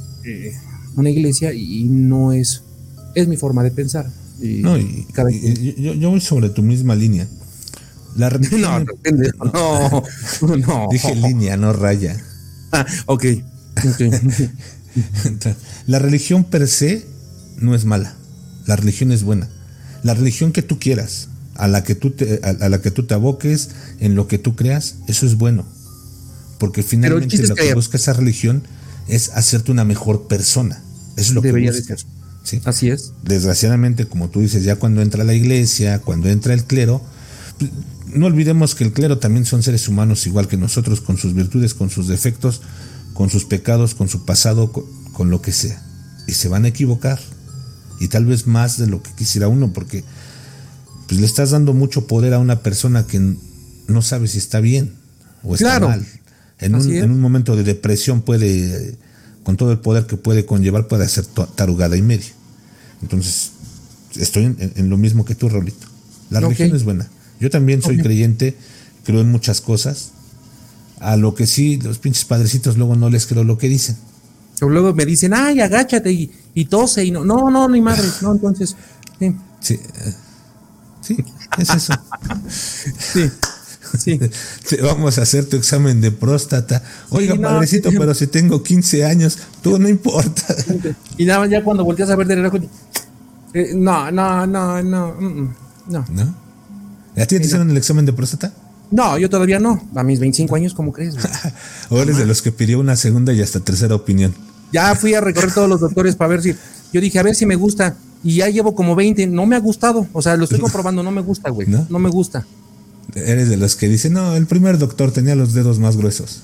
una 0.96 1.10
iglesia 1.10 1.54
y 1.54 1.86
no 1.86 2.34
es, 2.34 2.64
es 3.16 3.28
mi 3.28 3.38
forma 3.38 3.64
de 3.64 3.72
pensar. 3.72 4.10
no, 4.40 4.78
yo, 4.78 6.10
voy 6.10 6.22
sobre 6.22 6.50
tu 6.50 6.62
misma 6.62 6.96
línea. 6.96 7.28
La 8.16 8.30
religión. 8.32 8.62
No, 8.62 10.04
no, 10.42 10.58
no. 10.58 10.88
Dije 10.92 11.16
línea, 11.16 11.58
no 11.58 11.74
raya. 11.74 12.18
Ah, 12.72 12.86
ok. 13.06 13.26
la 15.88 16.00
religión 16.00 16.46
per 16.46 16.68
se 16.68 17.06
no 17.60 17.76
es 17.76 17.86
mala. 17.86 18.16
La 18.66 18.76
religión 18.76 19.12
es 19.12 19.24
buena. 19.24 19.50
La 20.04 20.14
religión 20.14 20.52
que 20.52 20.62
tú 20.62 20.80
quieras, 20.80 21.30
a 21.56 21.68
la 21.68 21.84
que 21.84 21.96
tú 21.96 22.12
te, 22.12 22.40
a, 22.44 22.70
la 22.70 22.82
que 22.82 22.92
tú 22.92 23.06
te 23.06 23.14
aboques, 23.14 23.70
en 24.00 24.16
lo 24.16 24.28
que 24.28 24.38
tú 24.38 24.56
creas, 24.56 24.96
eso 25.08 25.26
es 25.26 25.36
bueno. 25.36 25.66
Porque 26.58 26.84
finalmente 26.84 27.38
lo 27.48 27.56
que 27.56 27.74
busca 27.74 27.98
esa 27.98 28.14
religión 28.14 28.64
es 29.08 29.30
hacerte 29.30 29.72
una 29.72 29.84
mejor 29.84 30.28
persona. 30.28 30.82
Eso 31.18 31.30
es 31.30 31.34
lo 31.34 31.42
que 31.42 31.52
busca. 31.52 31.96
¿sí? 32.44 32.62
Así 32.66 32.90
es. 32.90 33.14
Desgraciadamente, 33.24 34.08
como 34.08 34.30
tú 34.30 34.42
dices, 34.42 34.64
ya 34.64 34.78
cuando 34.78 35.02
entra 35.02 35.24
la 35.24 35.34
iglesia, 35.34 36.00
cuando 36.00 36.30
entra 36.30 36.54
el 36.54 36.64
clero, 36.64 37.02
pues, 37.58 37.72
no 38.08 38.28
olvidemos 38.28 38.76
que 38.76 38.84
el 38.84 38.94
clero 38.94 39.18
también 39.20 39.46
son 39.46 39.64
seres 39.64 39.88
humanos 39.88 40.26
igual 40.26 40.48
que 40.48 40.58
nosotros, 40.58 41.02
con 41.02 41.18
sus 41.18 41.34
virtudes, 41.34 41.74
con 41.74 41.90
sus 41.90 42.08
defectos, 42.08 42.62
con 43.14 43.30
sus 43.30 43.46
pecados, 43.46 43.96
con 43.96 44.10
su 44.10 44.26
pasado, 44.26 44.72
con 44.72 45.30
lo 45.30 45.42
que 45.42 45.52
sea. 45.52 45.82
Y 46.28 46.34
se 46.34 46.48
van 46.48 46.66
a 46.66 46.70
equivocar 46.70 47.20
y 48.00 48.08
tal 48.08 48.26
vez 48.26 48.48
más 48.48 48.78
de 48.78 48.88
lo 48.88 49.02
que 49.02 49.12
quisiera 49.12 49.48
uno, 49.48 49.72
porque 49.74 50.04
pues 51.08 51.20
le 51.20 51.26
estás 51.26 51.52
dando 51.52 51.74
mucho 51.74 52.08
poder 52.08 52.34
a 52.34 52.40
una 52.40 52.62
persona 52.62 53.06
que 53.06 53.36
no 53.88 54.02
sabe 54.02 54.28
si 54.28 54.38
está 54.38 54.60
bien 54.60 54.94
o 55.44 55.56
está 55.56 55.80
mal. 55.80 56.06
En 56.60 56.76
un, 56.76 56.94
en 56.94 57.12
un, 57.12 57.20
momento 57.20 57.56
de 57.56 57.64
depresión 57.64 58.22
puede, 58.22 58.96
con 59.44 59.58
todo 59.58 59.72
el 59.72 59.80
poder 59.80 60.06
que 60.06 60.18
puede 60.18 60.46
conllevar, 60.46 60.88
puede 60.88 61.04
hacer 61.04 61.26
tarugada 61.26 61.98
y 61.98 62.02
media. 62.02 62.32
Entonces, 63.02 63.52
estoy 64.16 64.56
en, 64.76 64.90
lo 64.90 64.98
mismo 64.98 65.26
que 65.26 65.36
tú, 65.36 65.50
Raulito. 65.50 65.88
La 66.30 66.40
religión 66.40 66.76
es 66.76 66.84
buena. 66.84 67.08
Yo 67.40 67.50
también 67.50 67.82
soy 67.82 67.98
creyente, 67.98 68.56
creo 69.04 69.22
en 69.22 69.32
muchas 69.32 69.62
cosas. 69.62 70.12
A 71.00 71.18
lo 71.18 71.36
que 71.36 71.46
sí, 71.46 71.78
los 71.78 72.00
pinches 72.00 72.24
padrecitos 72.24 72.78
luego 72.78 72.96
no 72.96 73.10
les 73.10 73.28
creo 73.28 73.44
lo 73.44 73.58
que 73.58 73.68
dicen. 73.68 73.98
O 74.62 74.70
luego 74.70 74.94
me 74.94 75.06
dicen, 75.06 75.34
ay, 75.34 75.60
agáchate 75.60 76.12
y, 76.12 76.66
tose 76.66 77.04
y 77.04 77.12
no, 77.12 77.26
no, 77.26 77.52
no, 77.52 77.68
ni 77.68 77.82
madre, 77.82 78.08
no, 78.22 78.32
entonces. 78.32 78.76
Sí. 79.20 79.36
Sí, 79.60 79.74
eh, 79.74 80.14
sí 81.02 81.18
es 81.58 81.70
eso. 81.70 81.94
sí. 83.14 83.30
Sí. 83.98 84.20
Vamos 84.82 85.18
a 85.18 85.24
hacer 85.24 85.46
tu 85.46 85.58
examen 85.58 86.02
de 86.02 86.12
próstata. 86.12 86.84
Oiga, 87.10 87.36
padrecito, 87.36 87.90
pero 87.92 88.14
si 88.14 88.28
tengo 88.28 88.62
15 88.62 89.06
años, 89.06 89.38
tú 89.62 89.78
no 89.80 89.90
importa. 89.90 90.56
Y 91.18 91.26
nada, 91.26 91.48
ya 91.48 91.64
cuando 91.64 91.84
volteas 91.84 92.10
a 92.10 92.16
ver 92.16 92.28
de 92.28 92.36
reloj, 92.36 92.54
eh, 93.54 93.72
no, 93.74 94.12
no, 94.12 94.46
no, 94.46 94.84
no, 94.84 95.16
mm, 95.20 95.26
mm, 95.26 95.56
no. 95.88 96.06
¿No? 96.12 96.36
¿Ya 97.16 97.26
te 97.26 97.38
hicieron 97.38 97.70
el 97.70 97.78
examen 97.78 98.06
de 98.06 98.14
próstata? 98.14 98.52
No, 98.92 99.18
yo 99.18 99.30
todavía 99.30 99.60
no. 99.60 99.82
A 99.96 100.04
mis 100.04 100.20
25 100.20 100.56
años, 100.56 100.74
¿cómo 100.74 100.92
crees? 100.92 101.16
o 101.90 102.00
eres 102.00 102.18
de 102.18 102.26
los 102.26 102.42
que 102.42 102.52
pidió 102.52 102.80
una 102.80 102.96
segunda 102.96 103.34
y 103.34 103.42
hasta 103.42 103.60
tercera 103.60 103.96
opinión. 103.96 104.34
Ya 104.72 104.94
fui 104.96 105.14
a 105.14 105.22
recorrer 105.22 105.54
todos 105.54 105.70
los 105.70 105.80
doctores 105.80 106.16
para 106.16 106.30
ver 106.30 106.42
si. 106.42 106.56
Yo 106.92 107.02
dije, 107.02 107.20
a 107.20 107.24
ver 107.24 107.36
si 107.36 107.46
me 107.46 107.56
gusta. 107.56 107.96
Y 108.24 108.38
ya 108.38 108.50
llevo 108.50 108.76
como 108.76 108.96
20. 108.96 109.28
No 109.28 109.46
me 109.46 109.56
ha 109.56 109.60
gustado. 109.60 110.08
O 110.12 110.22
sea, 110.22 110.36
lo 110.36 110.44
estoy 110.44 110.60
comprobando. 110.62 111.04
No 111.04 111.12
me 111.12 111.22
gusta, 111.22 111.50
güey. 111.50 111.68
¿No? 111.68 112.00
me 112.00 112.10
gusta. 112.10 112.46
Eres 113.16 113.50
de 113.50 113.58
los 113.58 113.76
que 113.76 113.88
dicen, 113.88 114.14
no, 114.14 114.36
el 114.36 114.46
primer 114.46 114.78
doctor 114.78 115.12
tenía 115.12 115.36
los 115.36 115.54
dedos 115.54 115.80
más 115.80 115.96
gruesos. 115.96 116.42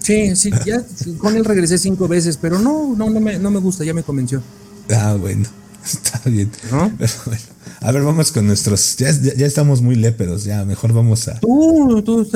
Sí, 0.00 0.36
sí, 0.36 0.50
ya 0.66 0.84
con 1.18 1.34
él 1.34 1.44
regresé 1.44 1.78
cinco 1.78 2.08
veces, 2.08 2.36
pero 2.36 2.58
no, 2.58 2.94
no, 2.94 3.08
no 3.08 3.20
me, 3.20 3.38
no 3.38 3.50
me 3.50 3.58
gusta, 3.58 3.84
ya 3.84 3.94
me 3.94 4.02
convenció. 4.02 4.42
Ah, 4.90 5.16
bueno, 5.18 5.48
está 5.84 6.20
bien. 6.28 6.50
A 7.80 7.92
ver, 7.92 8.02
vamos 8.02 8.32
con 8.32 8.46
nuestros. 8.46 8.96
Ya, 8.96 9.10
ya, 9.12 9.46
estamos 9.46 9.82
muy 9.82 9.94
léperos, 9.94 10.44
ya, 10.44 10.64
mejor 10.64 10.92
vamos 10.94 11.28
a. 11.28 11.38
Tú, 11.40 12.02
tú, 12.02 12.26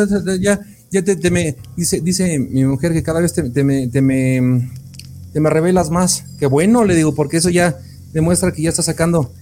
ya, 0.41 0.61
ya 0.91 1.03
te, 1.03 1.31
me. 1.31 1.57
Dice, 1.75 2.03
dice 2.03 2.39
mi 2.39 2.65
mujer 2.65 2.93
que 2.93 3.03
cada 3.03 3.21
vez 3.21 3.33
te, 3.33 3.43
te, 3.49 3.65
me, 3.65 3.89
te, 3.89 4.03
me, 4.03 4.71
te 5.33 5.41
me 5.41 5.49
revelas 5.49 5.91
más. 5.91 6.25
Qué 6.39 6.47
bueno, 6.47 6.85
le 6.85 6.95
digo, 6.95 7.15
porque 7.15 7.39
eso 7.39 7.49
ya 7.49 7.79
demuestra 8.13 8.53
que 8.53 8.61
ya 8.61 8.69
está 8.69 8.83
sacando 8.83 9.33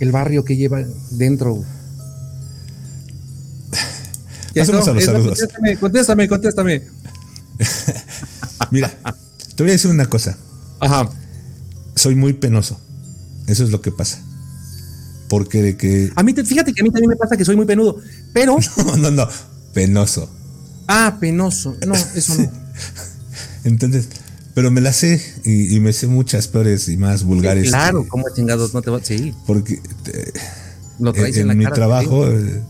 el 0.00 0.10
barrio 0.10 0.44
que 0.44 0.56
lleva 0.56 0.82
dentro. 1.10 1.62
Pasemos 4.54 4.88
a 4.88 4.92
los 4.92 5.04
saludos. 5.04 5.38
Contéstame, 5.38 5.76
contéstame, 5.76 6.28
contéstame. 6.28 6.82
Mira, 8.70 8.88
te 9.56 9.62
voy 9.62 9.70
a 9.70 9.72
decir 9.72 9.90
una 9.90 10.06
cosa. 10.06 10.36
Ajá. 10.80 11.10
Soy 11.94 12.14
muy 12.14 12.32
penoso. 12.32 12.80
Eso 13.46 13.64
es 13.64 13.70
lo 13.70 13.80
que 13.80 13.90
pasa. 13.90 14.20
Porque 15.28 15.62
de 15.62 15.76
que. 15.76 16.12
A 16.14 16.22
mí, 16.22 16.34
fíjate 16.34 16.72
que 16.72 16.80
a 16.80 16.84
mí 16.84 16.90
también 16.90 17.10
me 17.10 17.16
pasa 17.16 17.36
que 17.36 17.44
soy 17.44 17.56
muy 17.56 17.66
penudo. 17.66 17.98
Pero. 18.32 18.56
No, 18.76 18.96
no, 18.96 19.10
no. 19.10 19.28
Penoso. 19.74 20.30
Ah, 20.86 21.18
penoso. 21.20 21.76
No, 21.86 21.94
eso 21.94 22.34
no. 22.34 22.50
Entonces, 23.64 24.08
pero 24.54 24.70
me 24.70 24.80
la 24.80 24.92
sé 24.92 25.20
y, 25.44 25.78
me 25.80 25.92
sé 25.92 26.06
muchas 26.06 26.48
peores 26.48 26.88
y 26.88 26.96
más 26.96 27.24
vulgares. 27.24 27.68
claro, 27.68 28.06
¿cómo 28.08 28.24
chingados 28.34 28.72
no 28.74 28.82
te 28.82 28.90
va? 28.90 29.02
Sí. 29.02 29.34
Porque. 29.46 29.74
Eh, 30.06 30.32
lo 30.98 31.12
traes 31.12 31.36
en, 31.36 31.56
mi 31.56 31.66
trabajo. 31.66 32.26
Eh, 32.26 32.62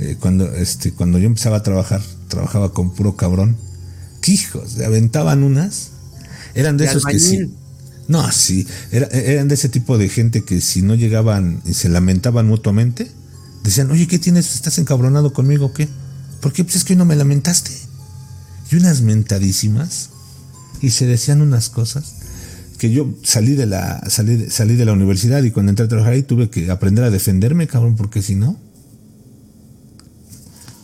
eh, 0.00 0.16
cuando, 0.18 0.50
este, 0.54 0.92
cuando 0.92 1.18
yo 1.18 1.26
empezaba 1.26 1.58
a 1.58 1.62
trabajar, 1.62 2.00
trabajaba 2.28 2.72
con 2.72 2.94
puro 2.94 3.16
cabrón. 3.16 3.56
Hijos, 4.26 4.80
aventaban 4.80 5.42
unas. 5.42 5.90
Eran 6.54 6.78
de, 6.78 6.86
esos 6.86 7.04
que 7.04 7.18
sí. 7.18 7.52
No, 8.08 8.30
sí, 8.32 8.66
eran 8.90 9.48
de 9.48 9.54
ese 9.54 9.68
tipo 9.68 9.98
de 9.98 10.08
gente 10.08 10.42
que 10.42 10.60
si 10.60 10.82
no 10.82 10.94
llegaban 10.94 11.62
y 11.64 11.74
se 11.74 11.88
lamentaban 11.88 12.46
mutuamente, 12.46 13.10
decían, 13.62 13.90
oye, 13.90 14.08
¿qué 14.08 14.18
tienes? 14.18 14.54
¿Estás 14.54 14.78
encabronado 14.78 15.32
conmigo 15.32 15.66
o 15.66 15.72
qué? 15.72 15.88
Porque 16.40 16.64
pues 16.64 16.76
es 16.76 16.84
que 16.84 16.94
hoy 16.94 16.96
no 16.96 17.04
me 17.04 17.14
lamentaste. 17.14 17.70
Y 18.70 18.76
unas 18.76 19.02
mentadísimas. 19.02 20.10
Y 20.80 20.90
se 20.90 21.06
decían 21.06 21.42
unas 21.42 21.68
cosas 21.68 22.14
que 22.78 22.90
yo 22.90 23.14
salí 23.22 23.54
de 23.54 23.66
la 23.66 24.02
salí, 24.08 24.46
salí 24.48 24.74
de 24.76 24.86
la 24.86 24.94
universidad 24.94 25.42
y 25.42 25.50
cuando 25.50 25.68
entré 25.68 25.84
a 25.84 25.88
trabajar 25.88 26.14
ahí 26.14 26.22
tuve 26.22 26.48
que 26.48 26.70
aprender 26.70 27.04
a 27.04 27.10
defenderme, 27.10 27.66
cabrón, 27.66 27.94
porque 27.94 28.22
si 28.22 28.34
no 28.34 28.56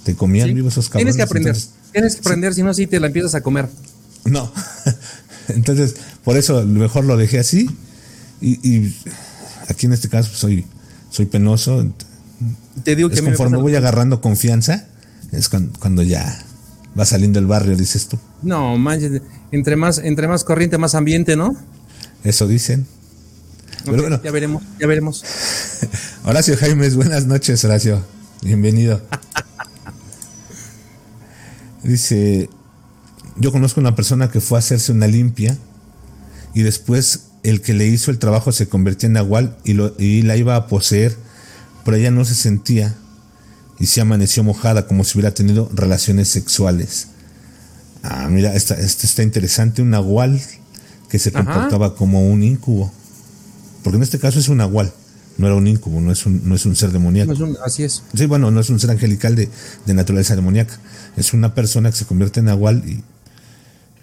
te 0.07 0.15
comían 0.15 0.55
vivos 0.55 0.74
esos 0.74 0.89
cabrones. 0.89 1.16
Tienes 1.16 1.16
que 1.16 1.23
aprender. 1.23 1.57
Tienes 1.91 2.15
que 2.15 2.20
aprender, 2.20 2.55
si 2.55 2.62
no, 2.62 2.73
sí 2.73 2.87
te 2.87 3.01
la 3.01 3.09
empiezas 3.09 3.35
a 3.35 3.41
comer. 3.41 3.69
No. 4.24 4.53
entonces, 5.49 5.97
por 6.23 6.37
eso 6.37 6.65
mejor 6.65 7.05
lo 7.05 7.16
dejé 7.16 7.41
así. 7.41 7.69
Y, 8.41 8.95
aquí 9.69 9.87
en 9.87 9.95
este 9.95 10.09
caso 10.09 10.28
pues, 10.28 10.39
soy, 10.39 10.65
soy 11.11 11.27
penoso. 11.27 11.85
Te 12.85 12.95
digo 12.95 13.11
que 13.11 13.20
conforme 13.20 13.57
voy 13.57 13.74
agarrando 13.74 14.20
confianza, 14.20 14.87
es 15.33 15.49
cuando, 15.49 16.05
ya 16.05 16.41
va 16.97 17.05
saliendo 17.05 17.41
el 17.41 17.47
barrio, 17.47 17.77
dices 17.77 18.07
tú. 18.07 18.16
No, 18.43 18.78
manches, 18.78 19.23
entre 19.51 19.74
más, 19.74 19.99
entre 19.99 20.28
más 20.28 20.45
corriente, 20.45 20.78
más 20.78 20.95
ambiente, 20.95 21.35
¿no? 21.35 21.57
Eso 22.23 22.47
dicen. 22.47 22.87
Pero 23.85 24.03
bueno. 24.03 24.20
Ya 24.23 24.31
veremos, 24.31 24.62
ya 24.78 24.87
veremos. 24.87 25.24
Horacio 26.24 26.57
Jaime, 26.57 26.89
buenas 26.91 27.27
noches, 27.27 27.65
Horacio. 27.65 28.05
Bienvenido. 28.43 29.03
Dice, 31.86 32.50
yo 33.36 33.52
conozco 33.52 33.80
una 33.80 33.94
persona 33.94 34.30
que 34.30 34.40
fue 34.40 34.58
a 34.58 34.60
hacerse 34.60 34.92
una 34.92 35.06
limpia 35.06 35.56
y 36.54 36.62
después 36.62 37.24
el 37.42 37.60
que 37.60 37.74
le 37.74 37.86
hizo 37.86 38.10
el 38.10 38.18
trabajo 38.18 38.50
se 38.52 38.68
convirtió 38.68 39.06
en 39.06 39.14
Nahual 39.14 39.56
y, 39.64 39.74
lo, 39.74 39.94
y 39.98 40.22
la 40.22 40.36
iba 40.36 40.56
a 40.56 40.66
poseer, 40.66 41.16
pero 41.84 41.96
ella 41.96 42.10
no 42.10 42.24
se 42.24 42.34
sentía 42.34 42.94
y 43.78 43.86
se 43.86 44.00
amaneció 44.00 44.42
mojada 44.42 44.86
como 44.86 45.04
si 45.04 45.18
hubiera 45.18 45.34
tenido 45.34 45.70
relaciones 45.74 46.28
sexuales. 46.28 47.08
Ah, 48.02 48.28
mira, 48.28 48.54
esto 48.54 48.74
está 48.74 49.22
interesante, 49.22 49.82
un 49.82 49.90
Nahual 49.90 50.40
que 51.08 51.18
se 51.18 51.32
comportaba 51.32 51.94
como 51.94 52.28
un 52.28 52.42
incubo. 52.42 52.92
Porque 53.82 53.96
en 53.96 54.02
este 54.02 54.18
caso 54.18 54.38
es 54.38 54.48
un 54.48 54.58
Nahual 54.58 54.92
no 55.38 55.46
era 55.46 55.56
un 55.56 55.66
incubo, 55.66 56.00
no 56.00 56.12
es 56.12 56.24
un, 56.24 56.48
no 56.48 56.54
es 56.54 56.64
un 56.64 56.76
ser 56.76 56.92
demoníaco. 56.92 57.32
así 57.64 57.82
es. 57.82 58.02
Sí, 58.14 58.26
bueno, 58.26 58.50
no 58.50 58.60
es 58.60 58.70
un 58.70 58.80
ser 58.80 58.90
angelical 58.90 59.36
de, 59.36 59.48
naturaleza 59.86 60.34
demoníaca. 60.34 60.78
Es 61.16 61.32
una 61.32 61.54
persona 61.54 61.90
que 61.90 61.96
se 61.96 62.06
convierte 62.06 62.40
en 62.40 62.46
Nahual 62.46 62.82
y 62.86 63.02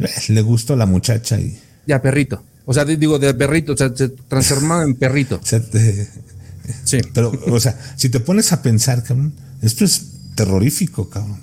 eh, 0.03 0.09
le 0.29 0.41
gustó 0.41 0.73
a 0.73 0.77
la 0.77 0.85
muchacha 0.85 1.39
y. 1.39 1.59
Ya, 1.87 2.01
perrito. 2.01 2.43
O 2.65 2.73
sea, 2.73 2.85
digo, 2.85 3.19
de 3.19 3.33
perrito, 3.33 3.73
o 3.73 3.77
sea, 3.77 3.91
se 3.93 4.09
transformó 4.09 4.81
en 4.81 4.95
perrito. 4.95 5.39
sí. 6.83 6.99
Pero, 7.13 7.31
o 7.47 7.59
sea, 7.59 7.77
si 7.97 8.09
te 8.09 8.19
pones 8.19 8.53
a 8.53 8.61
pensar, 8.61 9.03
cabrón, 9.03 9.33
esto 9.61 9.83
es 9.83 10.05
terrorífico, 10.35 11.09
cabrón. 11.09 11.39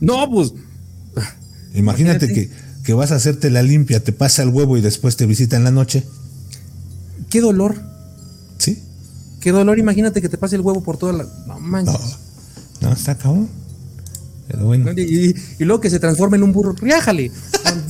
No, 0.00 0.30
pues. 0.30 0.52
Imagínate, 1.74 2.28
Que, 2.28 2.50
que 2.84 2.94
vas 2.94 3.12
a 3.12 3.16
hacerte 3.16 3.50
la 3.50 3.62
limpia, 3.62 4.02
te 4.02 4.12
pasa 4.12 4.42
el 4.42 4.48
huevo 4.48 4.78
y 4.78 4.80
después 4.80 5.16
te 5.16 5.26
visita 5.26 5.56
en 5.56 5.64
la 5.64 5.72
noche. 5.72 6.04
Qué 7.28 7.40
dolor. 7.40 7.95
Qué 9.46 9.52
dolor, 9.52 9.78
imagínate 9.78 10.20
que 10.20 10.28
te 10.28 10.38
pase 10.38 10.56
el 10.56 10.60
huevo 10.62 10.82
por 10.82 10.98
toda 10.98 11.12
la. 11.12 11.24
No 11.46 11.60
manches. 11.60 12.16
No, 12.80 12.92
está 12.92 13.16
cabrón. 13.16 13.48
Pero 14.48 14.64
bueno. 14.64 14.90
Y, 14.90 15.36
luego 15.60 15.80
que 15.80 15.88
se 15.88 16.00
transforme 16.00 16.36
en 16.36 16.42
un 16.42 16.52
burro. 16.52 16.72
¡Riájale! 16.72 17.30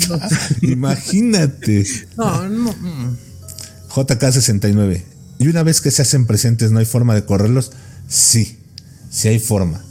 imagínate. 0.61 1.87
No, 2.19 2.47
no. 2.47 2.74
JK69. 3.89 5.03
Y 5.39 5.49
una 5.49 5.62
vez 5.62 5.81
que 5.81 5.91
se 5.91 6.03
hacen 6.03 6.27
presentes, 6.27 6.73
¿no 6.73 6.78
hay 6.78 6.85
forma 6.85 7.15
de 7.15 7.24
correrlos? 7.24 7.73
Sí, 8.07 8.59
sí 9.09 9.28
hay 9.28 9.39
forma. 9.39 9.83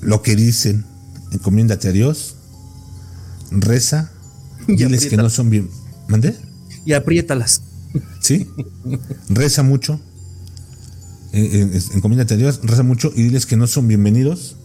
lo 0.00 0.22
que 0.22 0.34
dicen, 0.34 0.84
encomiéndate 1.30 1.86
a 1.86 1.92
Dios, 1.92 2.34
reza, 3.52 4.10
y 4.66 4.74
diles 4.74 5.06
que 5.06 5.16
no 5.16 5.30
son 5.30 5.48
bien. 5.48 5.70
¿Mandé? 6.08 6.34
Y 6.84 6.94
apriétalas. 6.94 7.62
Sí, 8.18 8.48
reza 9.28 9.62
mucho, 9.62 10.00
encomiéndate 11.32 12.34
a 12.34 12.36
Dios, 12.36 12.60
reza 12.62 12.82
mucho 12.82 13.12
y 13.14 13.22
diles 13.22 13.46
que 13.46 13.56
no 13.56 13.66
son 13.66 13.88
bienvenidos 13.88 14.56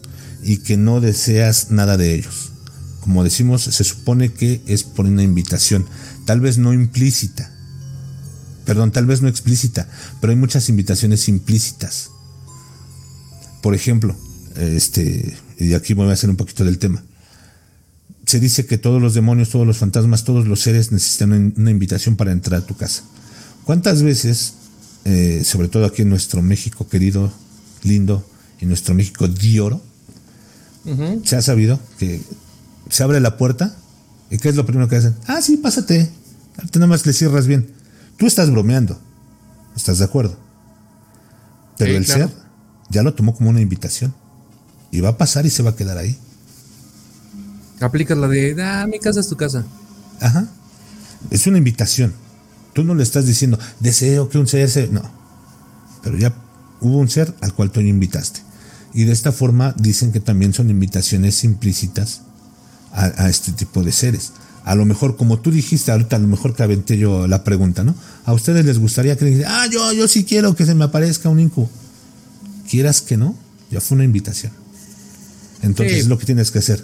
y 0.44 0.58
que 0.58 0.78
no 0.78 1.02
deseas 1.02 1.72
nada 1.72 1.98
de 1.98 2.16
ellos. 2.16 2.52
Como 3.02 3.24
decimos, 3.24 3.64
se 3.64 3.84
supone 3.84 4.34
que 4.34 4.62
es 4.66 4.84
por 4.84 5.06
una 5.06 5.24
invitación, 5.24 5.86
tal 6.26 6.42
vez 6.42 6.58
no 6.58 6.74
implícita, 6.74 7.52
perdón, 8.66 8.92
tal 8.92 9.06
vez 9.06 9.22
no 9.22 9.28
explícita, 9.28 9.88
pero 10.20 10.32
hay 10.32 10.38
muchas 10.38 10.70
invitaciones 10.70 11.28
implícitas. 11.30 12.10
Por 13.62 13.76
ejemplo, 13.76 14.16
este, 14.56 15.38
y 15.60 15.74
aquí 15.74 15.94
voy 15.94 16.10
a 16.10 16.14
hacer 16.14 16.30
un 16.30 16.36
poquito 16.36 16.66
del 16.66 16.80
tema. 16.80 17.04
Se 18.26 18.40
dice 18.40 18.66
que 18.66 18.80
todos 18.80 19.02
los 19.02 19.14
demonios, 19.14 19.50
todos 19.50 19.68
los 19.68 19.78
fantasmas, 19.78 20.24
todos 20.24 20.48
los 20.48 20.62
seres 20.62 20.92
necesitan 20.92 21.54
una 21.56 21.72
invitación 21.72 22.16
para 22.16 22.32
entrar 22.32 22.62
a 22.62 22.66
tu 22.66 22.76
casa. 22.76 23.04
¿Cuántas 23.66 24.02
veces 24.02 24.54
eh, 25.06 25.44
sobre 25.46 25.70
todo 25.70 25.86
aquí 25.86 26.02
en 26.02 26.10
nuestro 26.10 26.42
México 26.42 26.88
querido, 26.88 27.32
lindo, 27.84 28.26
y 28.60 28.66
nuestro 28.66 28.94
México 28.94 29.28
de 29.28 29.62
oro, 29.62 29.82
se 31.24 31.36
ha 31.36 31.42
sabido 31.42 31.80
que 31.98 32.22
se 32.90 33.04
abre 33.04 33.20
la 33.20 33.38
puerta 33.38 33.76
y 34.30 34.38
¿qué 34.38 34.50
es 34.50 34.56
lo 34.56 34.66
primero 34.66 34.88
que 34.88 34.98
hacen? 34.98 35.16
Ah, 35.28 35.42
sí, 35.42 35.58
pásate. 35.58 36.12
Nada 36.74 36.88
más 36.88 37.06
le 37.06 37.14
cierras 37.14 37.48
bien. 37.48 37.72
Tú 38.18 38.28
estás 38.28 38.52
bromeando. 38.52 39.00
¿Estás 39.76 40.00
de 40.00 40.06
acuerdo? 40.06 40.38
Pero 41.78 41.98
el 41.98 42.06
ser 42.06 42.30
ya 42.90 43.04
lo 43.04 43.14
tomó 43.14 43.36
como 43.36 43.50
una 43.50 43.62
invitación. 43.62 44.14
Y 44.92 45.02
va 45.02 45.10
a 45.10 45.18
pasar 45.18 45.46
y 45.46 45.50
se 45.50 45.64
va 45.64 45.72
a 45.72 45.76
quedar 45.76 45.98
ahí. 45.98 46.18
Aplicas 47.82 48.18
la 48.18 48.28
de, 48.28 48.56
ah, 48.64 48.88
mi 48.88 49.00
casa 49.00 49.20
es 49.20 49.28
tu 49.28 49.36
casa. 49.36 49.66
Ajá. 50.22 50.48
Es 51.30 51.46
una 51.48 51.58
invitación. 51.58 52.14
Tú 52.76 52.84
no 52.84 52.94
le 52.94 53.04
estás 53.04 53.26
diciendo, 53.26 53.58
deseo 53.80 54.28
que 54.28 54.38
un 54.38 54.48
ser 54.48 54.70
se... 54.70 54.90
No. 54.90 55.02
Pero 56.04 56.18
ya 56.18 56.36
hubo 56.82 56.98
un 56.98 57.10
ser 57.10 57.34
al 57.40 57.54
cual 57.54 57.72
tú 57.72 57.80
invitaste. 57.80 58.42
Y 58.94 59.06
de 59.06 59.14
esta 59.14 59.32
forma 59.32 59.74
dicen 59.80 60.12
que 60.12 60.20
también 60.20 60.54
son 60.54 60.70
invitaciones 60.70 61.46
implícitas 61.46 62.20
a, 62.92 63.30
este 63.30 63.54
tipo 63.54 63.82
de 63.82 63.94
seres. 63.94 64.34
A 64.66 64.76
lo 64.76 64.86
mejor, 64.86 65.16
como 65.16 65.40
tú 65.40 65.52
dijiste 65.52 65.90
ahorita, 65.90 66.18
a 66.18 66.20
lo 66.20 66.28
mejor 66.28 66.54
que 66.54 66.64
aventé 66.64 66.98
yo 66.98 67.28
la 67.28 67.46
pregunta, 67.46 67.86
¿no? 67.86 67.96
A 68.26 68.34
ustedes 68.34 68.66
les 68.66 68.78
gustaría 68.78 69.16
que 69.16 69.24
les 69.24 69.46
ah, 69.48 69.68
yo, 69.72 69.94
yo 69.94 70.10
sí 70.10 70.26
quiero 70.26 70.54
que 70.54 70.66
se 70.66 70.76
me 70.76 70.84
aparezca 70.84 71.30
un 71.30 71.40
incubo. 71.40 71.70
Quieras 72.70 73.02
que 73.02 73.16
no, 73.16 73.38
ya 73.72 73.80
fue 73.80 73.96
una 73.96 74.04
invitación. 74.04 74.52
Entonces 75.62 76.00
es 76.00 76.08
lo 76.08 76.18
que 76.18 76.26
tienes 76.26 76.52
que 76.52 76.60
hacer. 76.60 76.84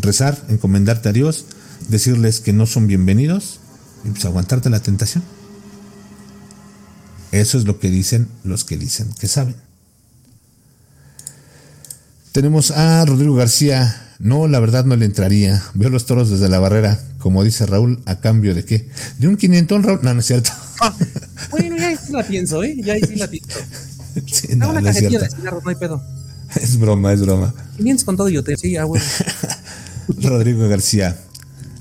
Rezar, 0.00 0.44
encomendarte 0.50 1.08
a 1.08 1.12
Dios, 1.12 1.46
decirles 1.88 2.40
que 2.40 2.52
no 2.52 2.66
son 2.66 2.86
bienvenidos 2.88 3.60
y 4.04 4.10
pues 4.10 4.24
aguantarte 4.24 4.70
la 4.70 4.80
tentación. 4.80 5.22
Eso 7.32 7.58
es 7.58 7.64
lo 7.64 7.80
que 7.80 7.90
dicen 7.90 8.28
los 8.44 8.64
que 8.64 8.76
dicen 8.76 9.10
que 9.18 9.26
saben. 9.26 9.56
Tenemos 12.32 12.70
a 12.70 13.04
Rodrigo 13.04 13.34
García. 13.34 14.00
No, 14.18 14.46
la 14.46 14.60
verdad 14.60 14.84
no 14.84 14.96
le 14.96 15.04
entraría. 15.04 15.62
Veo 15.74 15.88
los 15.88 16.06
toros 16.06 16.30
desde 16.30 16.48
la 16.48 16.58
barrera, 16.58 17.00
como 17.18 17.42
dice 17.42 17.66
Raúl, 17.66 18.00
¿a 18.06 18.20
cambio 18.20 18.54
de 18.54 18.64
qué? 18.64 18.88
¿De 19.18 19.28
un 19.28 19.36
500, 19.36 19.84
Raúl? 19.84 20.00
No, 20.02 20.14
no 20.14 20.20
es 20.20 20.26
cierto. 20.26 20.50
Ah, 20.80 20.94
bueno, 21.50 21.76
ya 21.76 21.96
sí 21.96 22.12
la 22.12 22.22
pienso, 22.22 22.62
¿eh? 22.62 22.76
Ya 22.82 22.94
sí 22.96 23.16
la 23.16 23.28
pienso. 23.28 23.58
Sí, 24.26 24.54
no, 24.54 24.70
una 24.70 24.80
no 24.80 24.86
cajetilla 24.86 25.18
de 25.18 25.28
cigarros, 25.28 25.64
no 25.64 25.70
hay 25.70 25.76
pedo. 25.76 26.00
Es 26.54 26.78
broma, 26.78 27.12
es 27.12 27.20
broma. 27.20 27.52
500 27.78 28.04
con 28.04 28.16
todo 28.16 28.28
yo 28.28 28.44
te... 28.44 28.56
Sí, 28.56 28.76
ah, 28.76 28.84
bueno. 28.84 29.04
Rodrigo 30.22 30.68
García. 30.68 31.16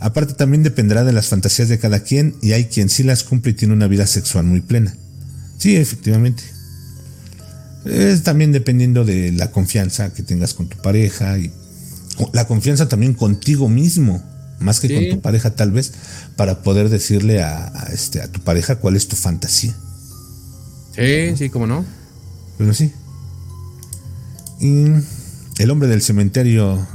Aparte 0.03 0.33
también 0.33 0.63
dependerá 0.63 1.05
de 1.05 1.13
las 1.13 1.27
fantasías 1.27 1.69
de 1.69 1.79
cada 1.79 2.01
quien 2.01 2.35
y 2.41 2.51
hay 2.51 2.65
quien 2.65 2.89
sí 2.89 3.03
las 3.03 3.23
cumple 3.23 3.51
y 3.51 3.53
tiene 3.53 3.73
una 3.73 3.87
vida 3.87 4.05
sexual 4.05 4.43
muy 4.43 4.59
plena. 4.59 4.93
Sí, 5.57 5.77
efectivamente. 5.77 6.43
Es 7.85 8.21
también 8.23 8.51
dependiendo 8.51 9.05
de 9.05 9.31
la 9.31 9.49
confianza 9.51 10.13
que 10.13 10.21
tengas 10.21 10.53
con 10.55 10.67
tu 10.67 10.75
pareja 10.79 11.37
y 11.37 11.53
la 12.33 12.45
confianza 12.47 12.89
también 12.89 13.13
contigo 13.13 13.69
mismo, 13.69 14.21
más 14.59 14.81
que 14.81 14.93
con 14.93 15.09
tu 15.09 15.21
pareja 15.21 15.55
tal 15.55 15.71
vez, 15.71 15.93
para 16.35 16.63
poder 16.63 16.89
decirle 16.89 17.41
a, 17.41 17.71
este, 17.93 18.21
a 18.21 18.27
tu 18.27 18.41
pareja 18.41 18.75
cuál 18.75 18.97
es 18.97 19.07
tu 19.07 19.15
fantasía. 19.15 19.73
Sí, 20.97 21.37
sí, 21.37 21.49
cómo 21.49 21.65
no. 21.65 21.85
Pero 22.57 22.73
sí. 22.73 22.91
Y 24.59 24.83
el 25.59 25.71
hombre 25.71 25.87
del 25.87 26.01
cementerio 26.01 26.85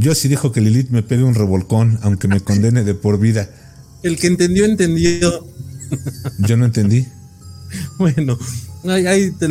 yo 0.00 0.14
sí 0.14 0.28
dijo 0.28 0.50
que 0.50 0.62
Lilith 0.62 0.88
me 0.88 1.02
pegue 1.02 1.22
un 1.22 1.34
revolcón, 1.34 1.98
aunque 2.02 2.26
me 2.26 2.40
condene 2.40 2.84
de 2.84 2.94
por 2.94 3.20
vida. 3.20 3.50
El 4.02 4.18
que 4.18 4.28
entendió, 4.28 4.64
entendió. 4.64 5.46
Yo 6.38 6.56
no 6.56 6.64
entendí. 6.64 7.06
Bueno, 7.98 8.38
ahí, 8.88 9.30
te, 9.38 9.48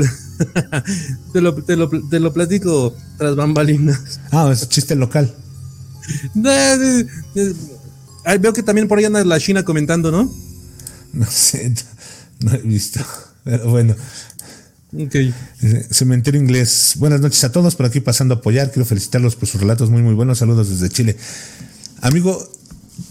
lo, 1.42 1.56
te, 1.64 2.20
lo, 2.20 2.34
platico 2.34 2.96
tras 3.18 3.36
bambalinas. 3.36 4.20
Ah, 4.32 4.50
es 4.52 4.68
chiste 4.68 4.96
local. 4.96 5.32
veo 6.34 7.06
que 8.54 8.64
también 8.64 8.88
por 8.88 8.98
ahí 8.98 9.06
anda 9.06 9.24
la 9.24 9.40
China 9.40 9.64
comentando, 9.64 10.12
¿no? 10.12 10.34
No 11.14 11.26
sé, 11.28 11.72
no 12.40 12.54
he 12.54 12.58
visto. 12.58 13.02
Pero 13.44 13.70
bueno, 13.70 13.96
Okay. 14.92 15.34
Cementerio 15.92 16.42
Inglés. 16.42 16.96
Buenas 16.98 17.22
noches 17.22 17.44
a 17.44 17.52
todos, 17.52 17.76
por 17.76 17.86
aquí 17.86 18.00
pasando 18.00 18.34
a 18.34 18.38
apoyar. 18.38 18.72
Quiero 18.72 18.86
felicitarlos 18.86 19.36
por 19.36 19.48
sus 19.48 19.62
relatos 19.62 19.90
muy, 19.90 20.02
muy 20.02 20.16
buenos. 20.16 20.40
Saludos 20.40 20.70
desde 20.70 20.90
Chile. 20.90 21.16
Amigo, 22.02 22.50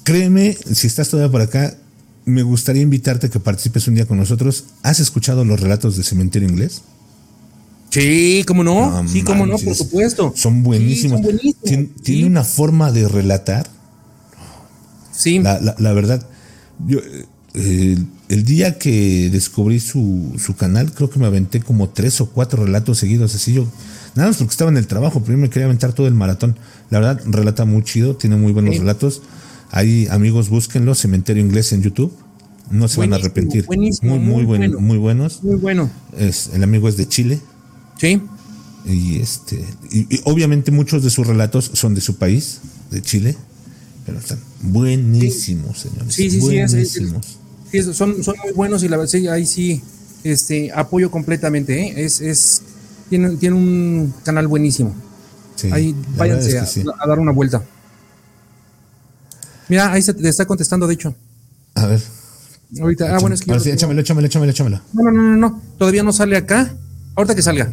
créeme, 0.02 0.56
si 0.72 0.88
estás 0.88 1.09
todavía 1.09 1.30
por 1.30 1.40
acá, 1.40 1.76
me 2.24 2.42
gustaría 2.42 2.82
invitarte 2.82 3.28
a 3.28 3.30
que 3.30 3.38
participes 3.38 3.86
un 3.86 3.94
día 3.94 4.06
con 4.06 4.18
nosotros. 4.18 4.64
¿Has 4.82 4.98
escuchado 4.98 5.44
los 5.44 5.60
relatos 5.60 5.96
de 5.96 6.02
Cementerio 6.02 6.48
Inglés? 6.48 6.82
Sí, 7.90 8.44
cómo 8.46 8.64
no. 8.64 9.06
sí, 9.09 9.22
cómo 9.22 9.46
no, 9.46 9.56
por 9.56 9.74
supuesto. 9.74 10.32
Son 10.36 10.64
buenísimos. 10.64 11.20
Tiene, 12.02 12.26
una 12.26 12.42
forma 12.42 12.90
de 12.90 13.06
relatar. 13.09 13.68
Sí. 15.12 15.38
La, 15.38 15.76
la 15.78 15.92
verdad, 15.92 16.26
yo, 16.86 17.00
eh, 17.54 17.96
el 18.28 18.44
día 18.44 18.78
que 18.78 19.30
descubrí 19.30 19.80
su, 19.80 20.34
canal, 20.56 20.92
creo 20.92 21.08
que 21.08 21.18
me 21.18 21.26
aventé 21.26 21.60
como 21.60 21.88
tres 21.88 22.20
o 22.20 22.26
cuatro 22.26 22.64
relatos 22.64 22.98
seguidos, 22.98 23.34
así 23.34 23.54
yo, 23.54 23.66
nada 24.14 24.28
más 24.28 24.36
porque 24.36 24.50
estaba 24.50 24.70
en 24.70 24.76
el 24.76 24.86
trabajo, 24.86 25.22
primero 25.22 25.42
me 25.42 25.50
quería 25.50 25.64
aventar 25.64 25.92
todo 25.92 26.06
el 26.06 26.14
maratón. 26.14 26.56
La 26.90 27.00
verdad, 27.00 27.22
relata 27.26 27.64
muy 27.64 27.82
chido, 27.84 28.16
tiene 28.16 28.36
muy 28.36 28.52
buenos 28.52 28.76
relatos. 28.78 29.22
Ahí, 29.70 30.06
amigos, 30.10 30.48
búsquenlo, 30.48 30.94
Cementerio 30.94 31.42
Inglés 31.42 31.72
en 31.72 31.82
YouTube. 31.82 32.12
No 32.70 32.86
se 32.86 33.00
van 33.00 33.14
a 33.14 33.16
arrepentir. 33.16 33.66
muy, 34.02 34.18
muy, 34.18 34.44
bueno, 34.44 34.78
muy 34.78 34.98
buenos. 34.98 35.42
Muy 35.42 35.56
bueno. 35.56 35.90
Es, 36.18 36.50
el 36.52 36.62
amigo 36.62 36.88
es 36.88 36.98
de 36.98 37.08
Chile. 37.08 37.40
Sí. 37.98 38.20
Y 38.86 39.16
este, 39.16 39.62
y 39.90 40.20
obviamente 40.24 40.70
muchos 40.70 41.02
de 41.02 41.10
sus 41.10 41.26
relatos 41.26 41.70
son 41.74 41.94
de 41.94 42.00
su 42.00 42.16
país, 42.16 42.60
de 42.90 43.02
Chile, 43.02 43.36
pero 44.06 44.18
están 44.18 44.38
buenísimos, 44.62 45.78
señores. 45.78 46.14
Sí, 46.14 46.30
sí, 46.30 46.40
buenísimos 46.40 47.38
son, 47.92 48.22
son 48.22 48.36
muy 48.42 48.52
buenos 48.52 48.82
y 48.82 48.88
la 48.88 48.96
verdad, 48.96 49.10
sí, 49.10 49.28
ahí 49.28 49.46
sí 49.46 49.82
este, 50.24 50.70
apoyo 50.72 51.10
completamente. 51.10 51.80
¿eh? 51.80 52.04
Es, 52.04 52.20
es, 52.20 52.62
tiene, 53.08 53.36
tiene 53.36 53.56
un 53.56 54.14
canal 54.24 54.46
buenísimo. 54.46 54.94
ahí 55.72 55.94
váyanse 56.16 56.58
a, 56.58 57.06
dar 57.06 57.18
una 57.18 57.32
vuelta. 57.32 57.62
Mira, 59.68 59.92
ahí 59.92 60.02
se 60.02 60.14
te 60.14 60.28
está 60.28 60.46
contestando, 60.46 60.86
de 60.86 60.94
hecho. 60.94 61.14
A 61.74 61.86
ver. 61.86 62.00
Ahorita, 62.80 63.14
ah, 63.14 63.18
bueno, 63.20 63.34
es 63.34 63.42
que. 63.42 63.52
échamelo, 63.52 64.00
échamelo, 64.00 64.26
échamelo, 64.26 64.50
échamelo. 64.50 64.80
No, 64.92 65.02
no, 65.04 65.10
no, 65.10 65.36
no, 65.36 65.62
todavía 65.78 66.02
no 66.02 66.12
sale 66.12 66.36
acá. 66.36 66.74
Ahorita 67.14 67.34
que 67.34 67.42
salga. 67.42 67.72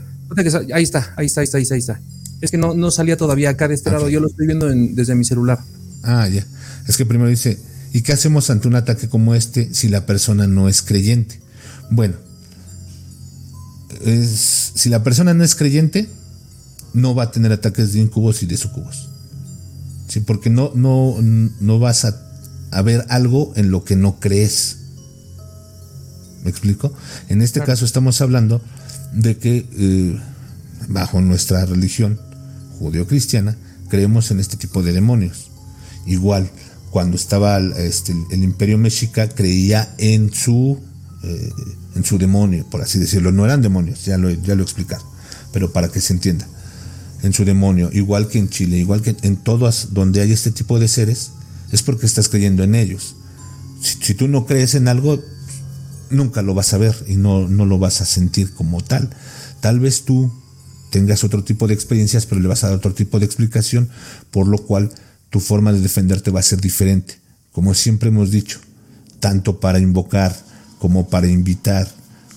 ahí 0.73 0.83
está, 0.83 1.13
ahí 1.17 1.25
está, 1.25 1.41
ahí 1.41 1.45
está, 1.45 1.75
ahí 1.75 1.79
está, 1.79 2.01
Es 2.41 2.51
que 2.51 2.57
no, 2.57 2.73
no 2.73 2.91
salía 2.91 3.17
todavía 3.17 3.49
acá 3.49 3.67
de 3.67 3.75
este 3.75 3.91
lado. 3.91 4.09
Yo 4.09 4.19
lo 4.19 4.27
estoy 4.27 4.45
viendo 4.45 4.67
desde 4.67 5.15
mi 5.15 5.23
celular. 5.23 5.59
Ah, 6.03 6.27
ya. 6.27 6.45
Es 6.87 6.97
que 6.97 7.05
primero 7.05 7.29
dice 7.29 7.57
¿Y 7.95 8.01
qué 8.01 8.11
hacemos 8.11 8.49
ante 8.49 8.67
un 8.67 8.75
ataque 8.75 9.07
como 9.07 9.35
este 9.35 9.73
si 9.73 9.87
la 9.87 10.05
persona 10.05 10.47
no 10.47 10.67
es 10.67 10.81
creyente? 10.81 11.39
Bueno, 11.89 12.15
si 14.03 14.89
la 14.89 15.01
persona 15.01 15.33
no 15.33 15.45
es 15.45 15.55
creyente, 15.55 16.09
no 16.93 17.15
va 17.15 17.23
a 17.23 17.31
tener 17.31 17.53
ataques 17.53 17.93
de 17.93 18.01
incubos 18.01 18.43
y 18.43 18.47
de 18.47 18.57
sucubos. 18.57 19.07
¿Sí? 20.09 20.19
Porque 20.19 20.49
no, 20.49 20.73
no, 20.75 21.15
no 21.21 21.79
vas 21.79 22.03
a, 22.03 22.81
ver 22.81 23.05
algo 23.07 23.53
en 23.55 23.71
lo 23.71 23.85
que 23.85 23.95
no 23.95 24.19
crees. 24.19 24.75
¿Me 26.43 26.49
explico? 26.49 26.93
En 27.29 27.41
este 27.41 27.61
caso 27.61 27.85
estamos 27.85 28.19
hablando 28.19 28.61
de 29.13 29.37
que 29.37 29.69
eh, 29.71 30.19
bajo 30.89 31.21
nuestra 31.21 31.65
religión 31.65 32.19
judeo-cristiana 32.77 33.55
creemos 33.87 34.31
en 34.31 34.41
este 34.41 34.57
tipo 34.57 34.83
de 34.83 34.91
demonios. 34.91 35.49
Igual, 36.05 36.51
cuando 36.95 37.17
estaba 37.17 37.59
este, 37.59 38.15
el 38.31 38.41
imperio 38.41 38.77
mexica 38.77 39.27
creía 39.27 39.93
en 39.97 40.33
su, 40.33 40.79
eh, 41.23 41.51
en 41.93 42.05
su 42.05 42.17
demonio, 42.17 42.65
por 42.69 42.81
así 42.81 42.99
decirlo. 42.99 43.33
No 43.33 43.43
eran 43.43 43.61
demonios, 43.61 44.05
ya 44.05 44.17
lo, 44.17 44.29
ya 44.29 44.55
lo 44.55 44.61
he 44.61 44.63
explicado, 44.63 45.03
pero 45.51 45.73
para 45.73 45.89
que 45.89 45.99
se 45.99 46.13
entienda. 46.13 46.47
En 47.21 47.33
su 47.33 47.43
demonio, 47.43 47.89
igual 47.91 48.29
que 48.29 48.39
en 48.39 48.47
Chile, 48.47 48.77
igual 48.77 49.01
que 49.01 49.13
en 49.23 49.35
todas 49.35 49.93
donde 49.93 50.21
hay 50.21 50.31
este 50.31 50.51
tipo 50.51 50.79
de 50.79 50.87
seres, 50.87 51.31
es 51.73 51.83
porque 51.83 52.05
estás 52.05 52.29
creyendo 52.29 52.63
en 52.63 52.75
ellos. 52.75 53.17
Si, 53.81 54.13
tú 54.13 54.29
no 54.29 54.45
crees 54.45 54.73
en 54.75 54.87
algo, 54.87 55.21
nunca 56.09 56.43
lo 56.43 56.53
vas 56.53 56.73
a 56.73 56.77
ver 56.77 56.95
y 57.09 57.17
no, 57.17 57.49
no 57.49 57.65
lo 57.65 57.77
vas 57.77 57.99
a 57.99 58.05
sentir 58.05 58.53
como 58.53 58.81
tal. 58.81 59.09
Tal 59.59 59.81
vez 59.81 60.03
tú 60.05 60.31
tengas 60.91 61.25
otro 61.25 61.43
tipo 61.43 61.67
de 61.67 61.73
experiencias, 61.73 62.25
pero 62.25 62.39
le 62.39 62.47
vas 62.47 62.63
a 62.63 62.67
dar 62.67 62.77
otro 62.77 62.93
tipo 62.93 63.19
de 63.19 63.25
explicación, 63.25 63.89
por 64.31 64.47
lo 64.47 64.59
cual 64.59 64.93
tu 65.35 65.41
forma 65.41 65.73
de 65.73 65.81
defenderte 65.81 66.31
va 66.31 66.39
a 66.39 66.43
ser 66.43 66.61
diferente. 66.61 67.15
Como 67.51 67.73
siempre 67.73 68.07
hemos 68.07 68.31
dicho, 68.31 68.61
tanto 69.19 69.59
para 69.59 69.79
invocar 69.79 70.33
como 70.79 71.09
para 71.09 71.27
invitar, 71.27 71.89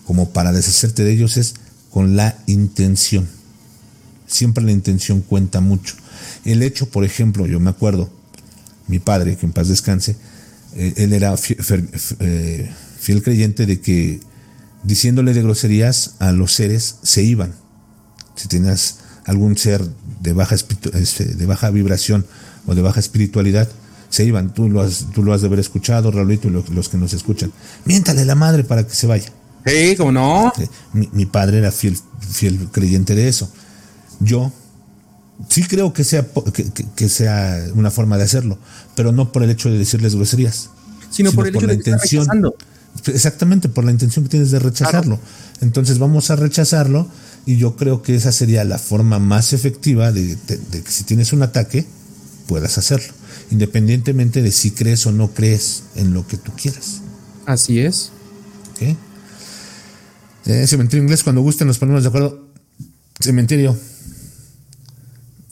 como 0.05 0.31
para 0.31 0.51
deshacerte 0.51 1.05
de 1.05 1.13
ellos 1.13 1.37
es 1.37 1.55
con 1.91 2.17
la 2.17 2.37
intención. 2.49 3.29
Siempre 4.27 4.65
la 4.65 4.73
intención 4.73 5.21
cuenta 5.21 5.61
mucho. 5.61 5.95
El 6.45 6.61
hecho, 6.65 6.91
por 6.91 7.05
ejemplo, 7.05 7.47
yo 7.47 7.61
me 7.61 7.71
acuerdo, 7.71 8.11
mi 8.89 8.99
padre, 8.99 9.37
que 9.37 9.47
en 9.47 9.53
paz 9.53 9.69
descanse, 9.69 10.17
eh, 10.75 10.95
él 10.97 11.13
era 11.13 11.37
eh, 12.19 12.71
fiel, 12.99 13.23
creyente 13.23 13.65
de 13.65 13.81
que 13.81 14.19
diciéndole 14.83 15.35
de 15.35 15.43
groserías 15.45 16.17
a 16.19 16.33
los 16.33 16.53
seres 16.53 16.97
se 17.05 17.23
iban. 17.23 17.55
Si 18.35 18.49
tenías 18.49 18.97
algún 19.25 19.57
ser 19.57 19.89
de 20.21 20.33
baja, 20.33 20.57
este, 20.95 21.27
de 21.27 21.47
baja 21.47 21.71
vibración 21.71 22.27
o 22.69 22.75
de 22.75 22.83
baja 22.83 23.01
espiritualidad, 23.01 23.69
se 24.11 24.25
iban. 24.25 24.55
Tú 24.55 24.69
lo 24.69 24.81
has, 24.81 25.07
tú 25.15 25.25
lo 25.25 25.33
has 25.33 25.41
de 25.41 25.49
haber 25.49 25.59
escuchado, 25.59 26.11
Raulito, 26.11 26.49
y 26.49 26.51
los, 26.51 26.89
que 26.89 26.97
nos 26.97 27.13
escuchan. 27.15 27.53
Miéntale 27.85 28.25
la 28.25 28.35
madre 28.35 28.63
para 28.63 28.87
que 28.87 28.95
se 28.95 29.07
vaya. 29.07 29.33
Sí, 29.67 29.97
como 29.97 30.13
no. 30.13 30.53
Mi, 30.93 31.27
padre 31.27 31.59
era 31.59 31.73
fiel, 31.73 31.99
fiel 32.21 32.69
creyente 32.71 33.15
de 33.15 33.29
eso. 33.29 33.51
Yo 34.21 34.53
sí 35.49 35.65
creo 35.65 35.93
que 35.93 36.05
sea, 36.05 36.27
que, 36.95 37.09
sea 37.09 37.65
una 37.75 37.91
forma 37.91 38.17
de 38.17 38.25
hacerlo, 38.25 38.59
pero 38.95 39.13
no 39.13 39.33
por 39.33 39.43
el 39.43 39.51
hecho 39.51 39.71
de 39.71 39.79
decirles 39.79 40.15
groserías. 40.15 40.71
Sino, 41.11 41.33
por 41.33 41.49
el 41.49 41.57
hecho 41.57 41.67
la 41.67 41.73
de 41.73 41.79
intención. 41.79 42.53
Exactamente, 43.07 43.69
por 43.69 43.85
la 43.85 43.93
intención 43.93 44.25
que 44.25 44.31
tienes 44.31 44.51
de 44.51 44.59
rechazarlo. 44.59 45.19
Entonces 45.61 45.99
vamos 45.99 46.31
a 46.31 46.37
rechazarlo 46.37 47.09
y 47.47 47.57
yo 47.57 47.77
creo 47.77 48.03
que 48.03 48.15
esa 48.15 48.33
sería 48.33 48.65
la 48.65 48.79
forma 48.79 49.19
más 49.19 49.53
efectiva 49.53 50.13
de, 50.13 50.37
que 50.47 50.91
si 50.91 51.05
tienes 51.05 51.33
un 51.33 51.43
ataque, 51.43 51.87
puedas 52.49 52.79
hacerlo, 52.79 53.13
independientemente 53.53 54.43
de 54.43 54.51
si 54.51 54.73
crees 54.73 55.07
o 55.07 55.13
no 55.13 55.29
crees 55.29 55.85
en 55.95 56.15
lo 56.15 56.27
que 56.27 56.39
tú 56.39 56.51
quieras. 56.61 57.03
Así 57.47 57.79
es. 57.79 58.11
Eh, 60.47 60.67
cementerio 60.67 61.03
inglés, 61.03 61.23
cuando 61.23 61.43
gusten 61.43 61.69
nos 61.69 61.79
ponemos 61.79 62.03
de 62.03 62.09
acuerdo. 62.09 62.49
Cementerio. 63.21 63.77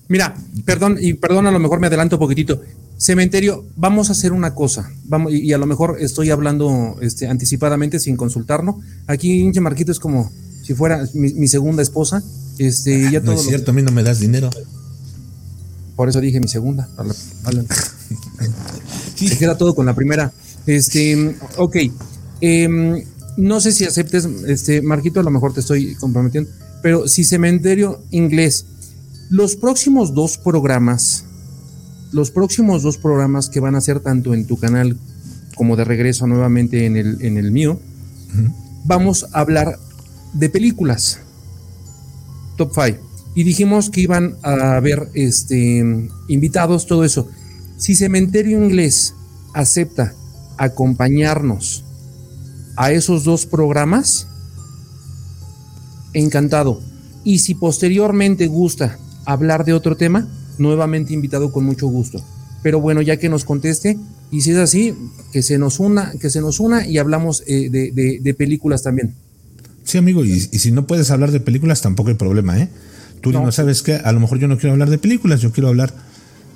Mira, 0.08 0.34
perdón, 0.64 0.96
y 1.00 1.14
perdón, 1.14 1.46
a 1.46 1.50
lo 1.50 1.58
mejor 1.58 1.80
me 1.80 1.88
adelanto 1.88 2.16
un 2.16 2.20
poquitito. 2.20 2.62
Cementerio, 2.96 3.66
vamos 3.76 4.08
a 4.08 4.12
hacer 4.12 4.32
una 4.32 4.54
cosa. 4.54 4.90
Vamos, 5.04 5.32
y, 5.32 5.52
a 5.52 5.58
lo 5.58 5.66
mejor 5.66 5.98
estoy 6.00 6.30
hablando 6.30 6.96
este, 7.02 7.26
anticipadamente 7.26 7.98
sin 8.00 8.16
consultarlo. 8.16 8.80
Aquí 9.06 9.40
Inche 9.40 9.60
Marquito 9.60 9.92
es 9.92 10.00
como 10.00 10.32
si 10.62 10.74
fuera 10.74 11.06
mi, 11.12 11.46
segunda 11.46 11.82
esposa. 11.82 12.22
Este, 12.58 13.10
ya 13.10 13.20
no 13.20 13.32
es 13.32 13.42
cierto, 13.42 13.72
a 13.72 13.74
mí 13.74 13.82
no 13.82 13.92
me 13.92 14.02
das 14.02 14.18
dinero. 14.18 14.48
Por 15.96 16.08
eso 16.08 16.20
dije 16.20 16.40
mi 16.40 16.48
segunda. 16.48 16.88
Se 19.16 19.38
queda 19.38 19.56
todo 19.56 19.74
con 19.74 19.86
la 19.86 19.94
primera. 19.94 20.32
Este, 20.66 21.36
ok. 21.56 21.76
Em, 22.40 23.02
no 23.36 23.60
sé 23.60 23.72
si 23.72 23.84
aceptes, 23.84 24.26
este, 24.46 24.82
Marquito, 24.82 25.20
a 25.20 25.22
lo 25.22 25.30
mejor 25.30 25.54
te 25.54 25.60
estoy 25.60 25.94
comprometiendo, 25.94 26.50
pero 26.82 27.08
si 27.08 27.24
Cementerio 27.24 28.02
Inglés, 28.10 28.66
los 29.30 29.56
próximos 29.56 30.14
dos 30.14 30.38
programas, 30.38 31.24
los 32.12 32.30
próximos 32.30 32.82
dos 32.82 32.98
programas 32.98 33.48
que 33.48 33.60
van 33.60 33.74
a 33.74 33.80
ser 33.80 34.00
tanto 34.00 34.34
en 34.34 34.46
tu 34.46 34.58
canal 34.58 34.98
como 35.54 35.76
de 35.76 35.84
regreso 35.84 36.26
nuevamente 36.26 36.86
en 36.86 36.96
el, 36.96 37.22
en 37.22 37.38
el 37.38 37.50
mío, 37.50 37.80
vamos 38.84 39.26
a 39.32 39.40
hablar 39.40 39.78
de 40.34 40.50
películas. 40.50 41.20
Top 42.56 42.72
5. 42.74 43.05
Y 43.36 43.44
dijimos 43.44 43.90
que 43.90 44.00
iban 44.00 44.36
a 44.42 44.76
haber 44.76 45.10
este, 45.14 46.08
invitados, 46.26 46.86
todo 46.86 47.04
eso. 47.04 47.28
Si 47.76 47.94
Cementerio 47.94 48.60
Inglés 48.60 49.14
acepta 49.52 50.14
acompañarnos 50.56 51.84
a 52.76 52.90
esos 52.90 53.22
dos 53.22 53.46
programas, 53.46 54.26
encantado. 56.14 56.80
Y 57.22 57.38
si 57.38 57.54
posteriormente 57.54 58.48
gusta 58.48 58.98
hablar 59.24 59.64
de 59.64 59.74
otro 59.74 59.96
tema, 59.96 60.26
nuevamente 60.58 61.12
invitado 61.12 61.52
con 61.52 61.64
mucho 61.64 61.86
gusto. 61.86 62.24
Pero 62.62 62.80
bueno, 62.80 63.02
ya 63.02 63.18
que 63.18 63.28
nos 63.28 63.44
conteste, 63.44 63.98
y 64.30 64.40
si 64.40 64.52
es 64.52 64.56
así, 64.56 64.94
que 65.30 65.42
se 65.42 65.58
nos 65.58 65.78
una, 65.78 66.12
que 66.20 66.30
se 66.30 66.40
nos 66.40 66.58
una 66.58 66.86
y 66.86 66.98
hablamos 66.98 67.44
eh, 67.46 67.68
de 67.70 68.34
películas 68.34 68.82
también. 68.82 69.14
Sí, 69.86 69.98
amigo, 69.98 70.24
y, 70.24 70.40
si 70.40 70.72
no 70.72 70.84
puedes 70.84 71.12
hablar 71.12 71.30
de 71.30 71.38
películas, 71.38 71.80
tampoco 71.80 72.08
hay 72.08 72.16
problema, 72.16 72.58
¿eh? 72.60 72.68
Tú 73.32 73.44
no. 73.44 73.52
sabes 73.52 73.82
que 73.82 73.94
a 73.94 74.12
lo 74.12 74.20
mejor 74.20 74.38
yo 74.38 74.48
no 74.48 74.58
quiero 74.58 74.72
hablar 74.72 74.90
de 74.90 74.98
películas, 74.98 75.40
yo 75.40 75.52
quiero 75.52 75.68
hablar 75.68 75.92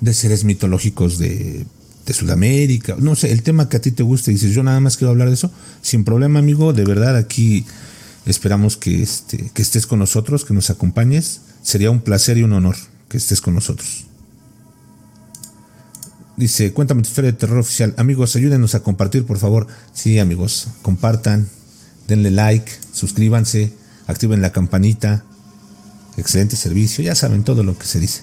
de 0.01 0.15
seres 0.15 0.45
mitológicos 0.45 1.19
de, 1.19 1.67
de 2.07 2.13
Sudamérica, 2.13 2.97
no 2.99 3.15
sé, 3.15 3.33
el 3.33 3.43
tema 3.43 3.69
que 3.69 3.77
a 3.77 3.81
ti 3.81 3.91
te 3.91 4.03
guste, 4.03 4.31
dices, 4.31 4.55
yo 4.55 4.63
nada 4.63 4.81
más 4.81 4.97
quiero 4.97 5.11
hablar 5.11 5.29
de 5.29 5.35
eso, 5.35 5.51
sin 5.83 6.05
problema, 6.05 6.39
amigo, 6.39 6.73
de 6.73 6.85
verdad, 6.85 7.17
aquí 7.17 7.67
esperamos 8.27 8.77
que, 8.77 9.03
este, 9.03 9.51
que 9.53 9.63
estés 9.63 9.87
con 9.87 9.99
nosotros, 9.99 10.45
que 10.45 10.55
nos 10.55 10.71
acompañes, 10.71 11.41
sería 11.63 11.91
un 11.91 12.01
placer 12.01 12.39
y 12.39 12.43
un 12.43 12.53
honor 12.53 12.77
que 13.09 13.17
estés 13.17 13.41
con 13.41 13.55
nosotros. 13.55 14.07
Dice, 16.37 16.73
cuéntame 16.73 17.03
tu 17.03 17.09
historia 17.09 17.33
de 17.33 17.37
terror 17.37 17.59
oficial. 17.59 17.93
Amigos, 17.99 18.35
ayúdenos 18.35 18.75
a 18.75 18.81
compartir, 18.81 19.27
por 19.27 19.37
favor. 19.37 19.67
Sí, 19.93 20.19
amigos, 20.19 20.69
compartan, 20.81 21.49
denle 22.09 22.31
like, 22.31 22.73
suscríbanse, 22.95 23.75
activen 24.07 24.41
la 24.41 24.51
campanita. 24.51 25.23
Excelente 26.21 26.57
servicio, 26.57 27.03
ya 27.03 27.15
saben 27.15 27.45
todo 27.45 27.63
lo 27.63 27.79
que 27.79 27.87
se 27.87 27.99
dice. 27.99 28.21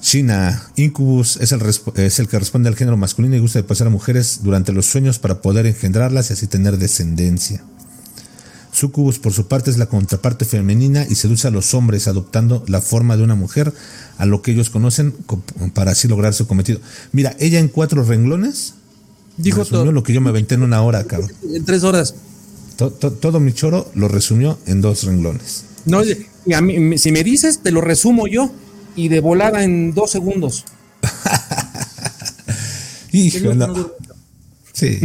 China, 0.00 0.70
Incubus 0.76 1.36
es 1.38 1.52
el, 1.52 1.60
es 1.96 2.18
el 2.18 2.28
que 2.28 2.38
responde 2.38 2.68
al 2.68 2.76
género 2.76 2.96
masculino 2.96 3.36
y 3.36 3.38
gusta 3.38 3.58
de 3.58 3.64
pasar 3.64 3.86
a 3.86 3.90
mujeres 3.90 4.40
durante 4.42 4.72
los 4.72 4.86
sueños 4.86 5.18
para 5.18 5.42
poder 5.42 5.66
engendrarlas 5.66 6.30
y 6.30 6.32
así 6.32 6.46
tener 6.46 6.78
descendencia. 6.78 7.62
Sucubus, 8.72 9.18
por 9.18 9.32
su 9.32 9.48
parte, 9.48 9.70
es 9.70 9.78
la 9.78 9.86
contraparte 9.86 10.44
femenina 10.44 11.04
y 11.08 11.16
seduce 11.16 11.48
a 11.48 11.50
los 11.50 11.74
hombres 11.74 12.06
adoptando 12.06 12.64
la 12.68 12.80
forma 12.80 13.16
de 13.16 13.24
una 13.24 13.34
mujer 13.34 13.72
a 14.16 14.26
lo 14.26 14.42
que 14.42 14.52
ellos 14.52 14.70
conocen 14.70 15.12
para 15.74 15.92
así 15.92 16.06
lograr 16.06 16.34
su 16.34 16.46
cometido. 16.46 16.80
Mira, 17.12 17.34
ella 17.38 17.58
en 17.58 17.68
cuatro 17.68 18.04
renglones 18.04 18.74
Dijo 19.36 19.64
todo. 19.64 19.90
lo 19.90 20.02
que 20.02 20.12
yo 20.12 20.20
me 20.20 20.30
aventé 20.30 20.54
en 20.54 20.62
una 20.62 20.82
hora, 20.82 21.04
cabrón. 21.04 21.32
En 21.52 21.64
tres 21.64 21.82
horas. 21.82 22.14
todo 22.76 23.40
mi 23.40 23.52
choro 23.52 23.90
lo 23.94 24.08
resumió 24.08 24.58
en 24.66 24.80
dos 24.80 25.04
renglones. 25.04 25.64
No, 25.84 26.02
a 26.54 26.60
mí, 26.60 26.98
si 26.98 27.12
me 27.12 27.24
dices, 27.24 27.62
te 27.62 27.70
lo 27.70 27.80
resumo 27.80 28.26
yo 28.26 28.52
y 28.96 29.08
de 29.08 29.20
volada 29.20 29.64
en 29.64 29.94
dos 29.94 30.10
segundos. 30.10 30.64
Híjole. 33.12 33.66
Sí. 34.72 35.00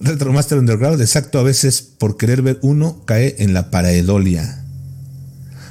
Retromaster 0.00 0.58
Underground, 0.58 1.00
exacto. 1.00 1.38
A 1.38 1.42
veces 1.42 1.82
por 1.82 2.16
querer 2.16 2.42
ver 2.42 2.58
uno 2.62 3.02
cae 3.04 3.36
en 3.38 3.54
la 3.54 3.70
paraedolia. 3.70 4.64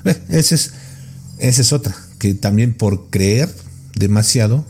Eh, 0.05 0.21
esa 0.29 0.55
es, 0.55 0.73
esa 1.39 1.61
es 1.61 1.73
otra. 1.73 1.95
Que 2.19 2.33
también 2.33 2.73
por 2.73 3.09
creer 3.09 3.53
demasiado 3.95 4.65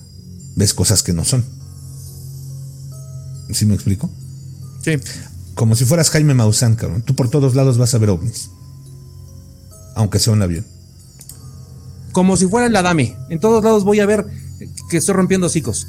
ves 0.55 0.73
cosas 0.73 1.03
que 1.03 1.13
no 1.13 1.25
son. 1.25 1.43
¿Sí 3.51 3.65
me 3.65 3.75
explico? 3.75 4.09
Sí. 4.83 4.93
Como 5.53 5.75
si 5.75 5.85
fueras 5.85 6.09
Jaime 6.09 6.33
Maussan, 6.33 6.75
cabrón. 6.75 7.01
Tú 7.01 7.15
por 7.15 7.29
todos 7.29 7.55
lados 7.55 7.77
vas 7.77 7.93
a 7.93 7.97
ver 7.97 8.09
ovnis. 8.09 8.49
Aunque 9.95 10.19
sea 10.19 10.33
un 10.33 10.41
avión. 10.41 10.65
Como 12.11 12.37
si 12.37 12.47
fuera 12.47 12.69
la 12.69 12.81
dame. 12.81 13.17
En 13.29 13.39
todos 13.39 13.63
lados 13.63 13.83
voy 13.83 13.99
a 13.99 14.05
ver 14.05 14.25
que 14.89 14.97
estoy 14.97 15.15
rompiendo 15.15 15.47
hocicos. 15.47 15.87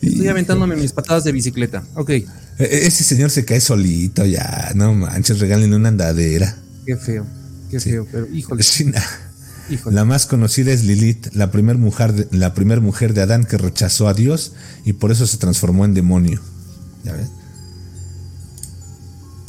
Estoy 0.00 0.28
aventándome 0.28 0.76
mis 0.76 0.92
patadas 0.92 1.24
de 1.24 1.32
bicicleta. 1.32 1.84
Ok. 1.94 2.10
E-, 2.10 2.26
ese 2.58 3.04
señor 3.04 3.30
se 3.30 3.44
cae 3.44 3.60
solito 3.60 4.24
ya. 4.24 4.72
No 4.74 4.94
manches, 4.94 5.38
regálenle 5.40 5.76
una 5.76 5.88
andadera. 5.88 6.56
Qué 6.86 6.96
feo. 6.96 7.26
Qué 7.70 7.80
feo. 7.80 8.06
Pero 8.10 8.26
híjole. 8.28 8.62
La 9.90 10.04
más 10.04 10.26
conocida 10.26 10.72
es 10.72 10.84
Lilith, 10.84 11.28
la 11.34 11.50
primera 11.50 11.78
mujer, 11.78 12.12
de, 12.12 12.36
la 12.36 12.52
primer 12.52 12.80
mujer 12.80 13.14
de 13.14 13.22
Adán 13.22 13.44
que 13.44 13.56
rechazó 13.56 14.08
a 14.08 14.14
Dios 14.14 14.52
y 14.84 14.94
por 14.94 15.12
eso 15.12 15.26
se 15.26 15.38
transformó 15.38 15.84
en 15.84 15.94
demonio. 15.94 16.40
¿Ya 17.04 17.12
ves? 17.12 17.28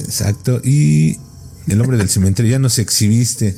Exacto. 0.04 0.62
Y 0.64 1.18
el 1.68 1.82
hombre 1.82 1.98
del 1.98 2.10
cementerio 2.10 2.52
ya 2.52 2.60
no 2.60 2.70
se 2.70 2.82
exhibiste. 2.82 3.58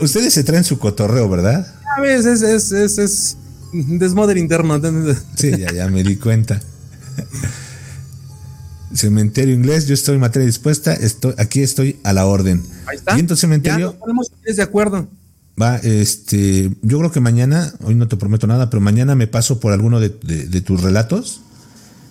Ustedes 0.00 0.34
se 0.34 0.44
traen 0.44 0.64
su 0.64 0.78
cotorreo, 0.78 1.28
¿verdad? 1.28 1.66
A 1.96 2.00
veces 2.00 2.42
es, 2.42 2.72
es, 2.72 2.98
es, 2.98 3.36
desmoder 3.72 4.36
interno. 4.36 4.80
Sí, 5.36 5.50
ya, 5.58 5.72
ya 5.72 5.88
me 5.88 6.02
di 6.02 6.16
cuenta. 6.16 6.60
Cementerio 8.94 9.54
inglés, 9.54 9.86
yo 9.86 9.94
estoy 9.94 10.14
en 10.14 10.20
materia 10.20 10.46
dispuesta, 10.46 10.94
estoy, 10.94 11.34
aquí 11.36 11.62
estoy 11.62 11.98
a 12.04 12.12
la 12.12 12.26
orden. 12.26 12.62
Ahí 12.86 12.96
está. 12.96 13.36
Cementerio. 13.36 13.96
Ya 14.46 14.54
de 14.54 14.62
acuerdo. 14.62 15.08
Va, 15.60 15.76
este, 15.76 16.70
yo 16.82 16.98
creo 16.98 17.12
que 17.12 17.20
mañana, 17.20 17.72
hoy 17.82 17.94
no 17.94 18.08
te 18.08 18.16
prometo 18.16 18.46
nada, 18.46 18.70
pero 18.70 18.80
mañana 18.80 19.14
me 19.14 19.26
paso 19.26 19.60
por 19.60 19.72
alguno 19.72 20.00
de, 20.00 20.10
tus 20.60 20.82
relatos 20.82 21.40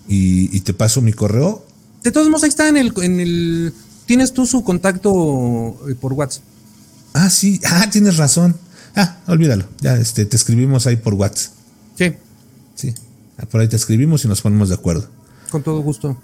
y, 0.08 0.60
te 0.62 0.74
paso 0.74 1.02
mi 1.02 1.14
correo. 1.14 1.66
De 2.04 2.12
todos 2.12 2.28
modos, 2.28 2.44
ahí 2.44 2.50
está 2.50 2.68
en 2.68 2.78
el, 2.78 2.94
en 3.02 3.20
el, 3.20 3.74
tienes 4.06 4.34
tú 4.34 4.46
su 4.46 4.64
contacto 4.64 5.78
eh, 5.90 5.96
por 5.96 6.14
WhatsApp. 6.14 6.44
Ah, 7.14 7.30
sí, 7.30 7.62
ah, 7.66 7.88
tienes 7.92 8.18
razón. 8.18 8.56
Ah, 8.96 9.18
olvídalo, 9.28 9.66
ya, 9.82 9.96
este, 9.96 10.26
te 10.26 10.36
escribimos 10.36 10.86
ahí 10.86 10.98
por 10.98 11.14
WhatsApp. 11.14 11.54
Sí. 11.98 12.14
Sí, 12.76 12.94
por 13.50 13.62
ahí 13.62 13.68
te 13.68 13.76
escribimos 13.76 14.26
y 14.26 14.28
nos 14.28 14.42
ponemos 14.42 14.70
de 14.70 14.76
acuerdo. 14.76 15.08
Con 15.50 15.64
todo 15.64 15.80
gusto. 15.82 16.18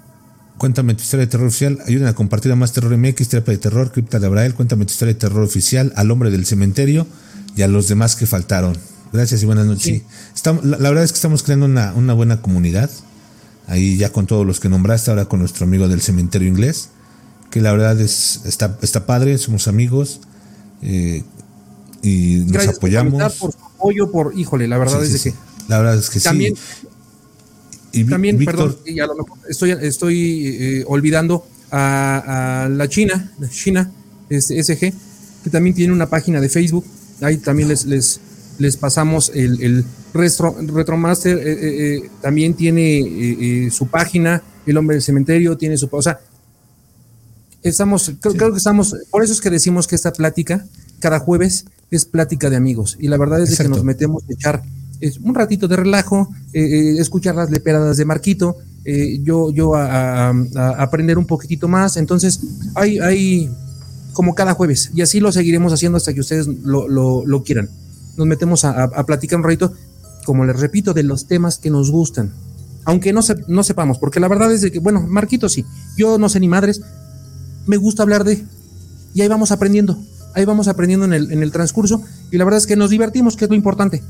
Cuéntame 0.57 0.93
tu 0.93 1.03
historia 1.03 1.25
de 1.25 1.31
terror 1.31 1.47
oficial. 1.47 1.79
Ayuden 1.87 2.07
a 2.07 2.13
compartir 2.13 2.51
a 2.51 2.55
más 2.55 2.73
terror 2.73 2.95
MX, 2.97 3.29
terapia 3.29 3.53
de 3.53 3.59
terror, 3.59 3.91
cripta 3.91 4.19
de 4.19 4.27
Abrael. 4.27 4.53
Cuéntame 4.53 4.85
tu 4.85 4.91
historia 4.91 5.13
de 5.13 5.19
terror 5.19 5.41
oficial, 5.41 5.93
al 5.95 6.11
hombre 6.11 6.31
del 6.31 6.45
cementerio 6.45 7.07
y 7.55 7.61
a 7.61 7.69
los 7.69 7.87
demás 7.87 8.17
que 8.17 8.25
faltaron. 8.25 8.77
Gracias 9.13 9.41
y 9.41 9.45
buenas 9.45 9.65
noches. 9.65 10.01
Estamos, 10.35 10.65
la, 10.65 10.77
verdad 10.77 11.03
es 11.03 11.11
que 11.11 11.15
estamos 11.15 11.43
creando 11.43 11.65
una, 11.65 12.13
buena 12.13 12.41
comunidad. 12.41 12.89
Ahí 13.69 13.97
ya 13.97 14.11
con 14.11 14.25
todos 14.25 14.45
los 14.47 14.59
que 14.59 14.67
nombraste, 14.67 15.11
ahora 15.11 15.25
con 15.25 15.39
nuestro 15.39 15.63
amigo 15.65 15.87
del 15.87 16.01
cementerio 16.01 16.47
inglés. 16.47 16.89
Que 17.51 17.61
la 17.61 17.71
verdad 17.71 17.99
es 18.01 18.41
está, 18.45 18.77
está 18.81 19.05
padre, 19.05 19.37
somos 19.37 19.67
amigos 19.67 20.21
eh, 20.81 21.23
y 22.01 22.45
nos 22.47 22.67
apoyamos. 22.67 23.33
Por, 23.35 23.51
su 23.51 23.59
apoyo, 23.59 24.11
por, 24.11 24.37
híjole, 24.37 24.67
la 24.67 24.79
verdad 24.79 25.03
es 25.05 25.23
que. 25.23 25.33
La 25.67 25.77
verdad 25.77 25.99
es 25.99 26.09
que 26.09 26.19
también, 26.19 26.55
Y 27.91 28.03
también, 28.05 28.43
perdón, 28.43 28.75
y 28.85 28.99
a 28.99 29.05
lo 29.05 29.15
mejor 29.15 29.37
estoy, 29.47 29.71
estoy 29.71 30.47
eh, 30.47 30.83
olvidando 30.87 31.45
a, 31.71 32.67
la 32.71 32.89
China, 32.89 33.31
China, 33.51 33.91
SG, 34.31 34.79
que 35.43 35.49
también 35.51 35.75
tiene 35.75 35.93
una 35.93 36.09
página 36.09 36.41
de 36.41 36.49
Facebook. 36.49 36.85
Ahí 37.21 37.37
también 37.37 37.69
les, 37.69 37.85
les, 37.85 38.19
les 38.59 38.77
pasamos 38.77 39.31
el, 39.33 39.61
el 39.61 39.85
Retromaster. 40.13 41.37
Eh, 41.37 41.95
eh, 41.97 42.09
también 42.21 42.53
tiene 42.53 43.69
su 43.71 43.87
página. 43.87 44.43
El 44.65 44.77
hombre 44.77 44.95
del 44.95 45.01
cementerio 45.01 45.57
tiene 45.57 45.77
su. 45.77 45.89
O 45.91 46.01
sea, 46.01 46.19
estamos, 47.63 48.11
creo, 48.21 48.51
que 48.51 48.57
estamos. 48.57 48.95
Por 49.09 49.23
eso 49.23 49.33
es 49.33 49.41
que 49.41 49.49
decimos 49.49 49.87
que 49.87 49.95
esta 49.95 50.13
plática, 50.13 50.65
cada 50.99 51.19
jueves, 51.19 51.65
es 51.89 52.05
plática 52.05 52.49
de 52.49 52.57
amigos. 52.57 52.97
Y 52.99 53.07
la 53.07 53.17
verdad 53.17 53.41
es 53.41 53.57
que 53.57 53.67
nos 53.67 53.83
metemos 53.83 54.23
a 54.29 54.33
echar 54.33 54.61
un 55.21 55.33
ratito 55.33 55.67
de 55.67 55.77
relajo, 55.77 56.29
escuchar 56.53 57.35
las 57.35 57.49
leperadas 57.49 57.97
de 57.97 58.05
Marquito, 58.05 58.57
eh, 58.85 59.19
yo, 59.23 59.51
yo 59.51 59.75
a, 59.75 60.29
aprender 60.77 61.17
un 61.17 61.25
poquitito 61.25 61.67
más. 61.67 61.97
Entonces, 61.97 62.39
hay, 62.75 62.99
hay 62.99 63.51
como 64.13 64.35
cada 64.35 64.53
jueves, 64.53 64.91
y 64.93 65.01
así 65.01 65.19
lo 65.19 65.31
seguiremos 65.31 65.71
haciendo 65.71 65.97
hasta 65.97 66.13
que 66.13 66.19
ustedes 66.19 66.47
lo, 66.47 67.43
quieran. 67.45 67.69
Nos 68.19 68.27
metemos 68.27 68.65
a, 68.65 69.05
platicar 69.05 69.39
un 69.39 69.45
ratito, 69.45 69.73
como 70.25 70.43
les 70.43 70.59
repito, 70.59 70.93
de 70.93 71.03
los 71.03 71.25
temas 71.25 71.57
que 71.57 71.69
nos 71.69 71.89
gustan. 71.89 72.33
Aunque 72.83 73.13
no, 73.13 73.21
no 73.47 73.63
sepamos, 73.63 73.97
porque 73.97 74.19
la 74.19 74.27
verdad 74.27 74.51
es 74.51 74.59
de 74.59 74.73
que, 74.73 74.79
bueno, 74.79 75.07
Marquito 75.07 75.47
sí, 75.47 75.63
yo 75.97 76.17
no 76.17 76.27
sé 76.27 76.41
ni 76.41 76.49
madres, 76.49 76.81
me 77.65 77.77
gusta 77.77 78.03
hablar 78.03 78.25
de, 78.25 78.43
y 79.13 79.21
ahí 79.21 79.29
vamos 79.29 79.51
aprendiendo, 79.51 79.97
ahí 80.35 80.43
vamos 80.43 80.67
aprendiendo 80.67 81.05
en 81.05 81.13
el, 81.13 81.31
en 81.31 81.43
el 81.43 81.53
transcurso, 81.53 82.03
y 82.29 82.37
la 82.37 82.43
verdad 82.43 82.57
es 82.57 82.67
que 82.67 82.75
nos 82.75 82.89
divertimos, 82.89 83.37
que 83.37 83.45
es 83.45 83.49
lo 83.49 83.55
importante. 83.55 84.03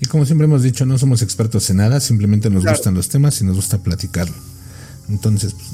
Y 0.00 0.06
como 0.06 0.24
siempre 0.24 0.44
hemos 0.44 0.62
dicho, 0.62 0.86
no 0.86 0.96
somos 0.96 1.20
expertos 1.20 1.68
en 1.70 1.78
nada, 1.78 1.98
simplemente 1.98 2.48
nos 2.48 2.64
gustan 2.64 2.94
los 2.94 3.08
temas 3.08 3.40
y 3.40 3.44
nos 3.44 3.56
gusta 3.56 3.78
platicarlo. 3.78 4.36
Entonces, 5.08 5.54
pues, 5.54 5.66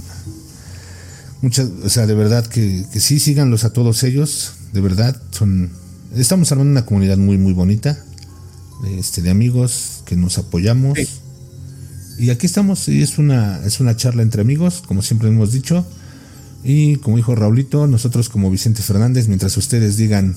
muchas, 1.42 1.68
o 1.84 1.88
sea, 1.90 2.06
de 2.06 2.14
verdad 2.14 2.46
que, 2.46 2.86
que, 2.90 2.98
sí, 2.98 3.20
síganlos 3.20 3.64
a 3.64 3.74
todos 3.74 4.04
ellos, 4.04 4.52
de 4.72 4.80
verdad, 4.80 5.20
son, 5.32 5.70
estamos 6.16 6.50
armando 6.52 6.72
una 6.72 6.86
comunidad 6.86 7.16
muy, 7.16 7.38
muy 7.38 7.52
bonita, 7.52 8.02
este, 8.96 9.22
de 9.22 9.30
amigos 9.30 10.02
que 10.04 10.16
nos 10.16 10.38
apoyamos. 10.38 10.98
Y 12.18 12.30
aquí 12.30 12.46
estamos, 12.46 12.88
y 12.88 13.02
es 13.02 13.18
una, 13.18 13.64
es 13.64 13.80
una 13.80 13.96
charla 13.96 14.22
entre 14.22 14.42
amigos, 14.42 14.82
como 14.86 15.02
siempre 15.02 15.28
hemos 15.28 15.52
dicho. 15.52 15.86
Y 16.62 16.96
como 16.96 17.16
dijo 17.16 17.34
Raulito, 17.34 17.86
nosotros 17.86 18.28
como 18.28 18.50
Vicente 18.50 18.82
Fernández, 18.82 19.28
mientras 19.28 19.56
ustedes 19.56 19.96
digan 19.96 20.36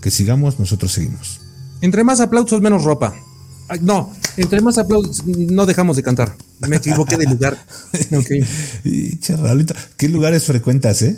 que 0.00 0.10
sigamos, 0.10 0.58
nosotros 0.58 0.92
seguimos. 0.92 1.40
Entre 1.80 2.04
más 2.04 2.20
aplausos, 2.20 2.60
menos 2.60 2.84
ropa. 2.84 3.14
no, 3.80 4.12
entre 4.36 4.60
más 4.60 4.76
aplausos, 4.76 5.24
no 5.26 5.64
dejamos 5.64 5.96
de 5.96 6.02
cantar. 6.02 6.36
Me 6.68 6.76
equivoqué 6.76 7.16
de 7.16 7.26
lugar. 7.26 7.58
Okay. 8.12 8.44
¿qué 9.96 10.08
lugares 10.08 10.44
frecuentas, 10.44 11.02
eh? 11.02 11.16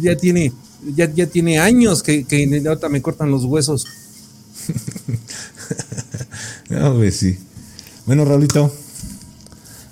ya, 0.00 0.16
tiene, 0.16 0.52
ya, 0.94 1.12
ya 1.12 1.26
tiene 1.26 1.58
años 1.58 2.02
que, 2.02 2.24
que 2.24 2.62
ahorita 2.66 2.88
me 2.88 3.02
cortan 3.02 3.30
los 3.30 3.44
huesos. 3.44 3.86
no, 6.70 6.94
pues 6.96 7.16
sí. 7.16 7.38
Bueno, 8.06 8.24
Raulito, 8.24 8.72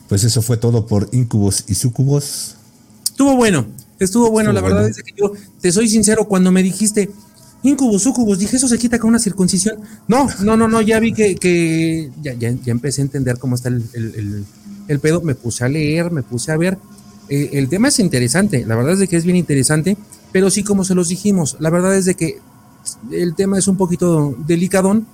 pues 0.08 0.24
eso 0.24 0.42
fue 0.42 0.56
todo 0.56 0.86
por 0.86 1.08
Incubos 1.12 1.64
y 1.68 1.74
Sucubos. 1.74 2.56
Estuvo 3.04 3.36
bueno, 3.36 3.66
estuvo 3.98 4.30
bueno. 4.30 4.52
la 4.52 4.60
verdad 4.60 4.88
es 4.88 4.96
que 5.02 5.12
yo 5.16 5.32
te 5.60 5.72
soy 5.72 5.88
sincero, 5.88 6.26
cuando 6.26 6.50
me 6.50 6.62
dijiste, 6.62 7.10
Incubus, 7.62 8.02
sucubus, 8.02 8.38
dije, 8.38 8.56
eso 8.56 8.66
se 8.66 8.78
quita 8.78 8.98
con 8.98 9.10
una 9.10 9.18
circuncisión. 9.18 9.78
No, 10.08 10.26
no, 10.40 10.56
no, 10.56 10.66
no, 10.66 10.80
ya 10.80 10.98
vi 10.98 11.12
que, 11.12 12.10
ya, 12.20 12.34
ya, 12.34 12.48
empecé 12.66 13.02
a 13.02 13.04
entender 13.04 13.38
cómo 13.38 13.54
está 13.54 13.68
el, 13.68 15.00
pedo, 15.00 15.20
me 15.22 15.34
puse 15.34 15.64
a 15.64 15.68
leer, 15.68 16.10
me 16.10 16.22
puse 16.22 16.50
a 16.50 16.56
ver. 16.56 16.76
Eh, 17.28 17.50
el 17.52 17.68
tema 17.68 17.88
es 17.88 18.00
interesante, 18.00 18.66
la 18.66 18.74
verdad 18.74 19.00
es 19.00 19.08
que 19.08 19.16
es 19.16 19.24
bien 19.24 19.36
interesante, 19.36 19.96
pero 20.32 20.50
sí, 20.50 20.64
como 20.64 20.84
se 20.84 20.94
los 20.94 21.08
dijimos, 21.08 21.56
la 21.60 21.70
verdad 21.70 21.96
es 21.96 22.06
de 22.06 22.14
que 22.14 22.40
el 23.10 23.34
tema 23.34 23.58
es 23.58 23.68
un 23.68 23.76
poquito 23.76 24.34
delicadón, 24.46 25.06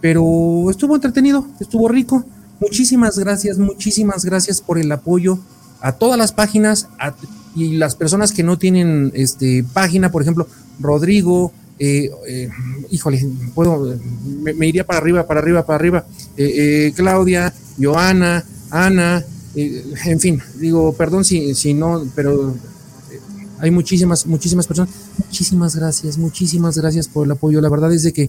pero 0.00 0.68
estuvo 0.70 0.94
entretenido, 0.94 1.46
estuvo 1.60 1.88
rico. 1.88 2.24
Muchísimas 2.60 3.18
gracias, 3.18 3.58
muchísimas 3.58 4.24
gracias 4.24 4.60
por 4.60 4.78
el 4.78 4.90
apoyo 4.90 5.38
a 5.80 5.92
todas 5.92 6.18
las 6.18 6.32
páginas 6.32 6.88
y 7.54 7.76
las 7.76 7.96
personas 7.96 8.32
que 8.32 8.42
no 8.42 8.58
tienen 8.58 9.10
este, 9.14 9.64
página, 9.72 10.10
por 10.10 10.22
ejemplo, 10.22 10.46
Rodrigo, 10.80 11.52
eh, 11.78 12.10
eh, 12.28 12.48
híjole, 12.90 13.26
puedo, 13.54 13.98
me, 14.40 14.66
iría 14.66 14.86
para 14.86 15.00
arriba, 15.00 15.26
para 15.26 15.40
arriba, 15.40 15.66
para 15.66 15.76
arriba. 15.76 16.06
Eh, 16.36 16.92
Claudia, 16.94 17.52
Joana, 17.80 18.44
Ana, 18.70 19.24
en 19.54 20.20
fin, 20.20 20.40
digo, 20.58 20.92
perdón 20.94 21.24
si, 21.24 21.54
si 21.54 21.74
no, 21.74 22.04
pero 22.14 22.54
hay 23.62 23.70
muchísimas, 23.70 24.26
muchísimas 24.26 24.66
personas. 24.66 24.92
Muchísimas 25.18 25.76
gracias, 25.76 26.18
muchísimas 26.18 26.76
gracias 26.76 27.06
por 27.06 27.26
el 27.26 27.30
apoyo. 27.30 27.60
La 27.60 27.68
verdad 27.68 27.92
es 27.92 28.02
de 28.02 28.12
que 28.12 28.28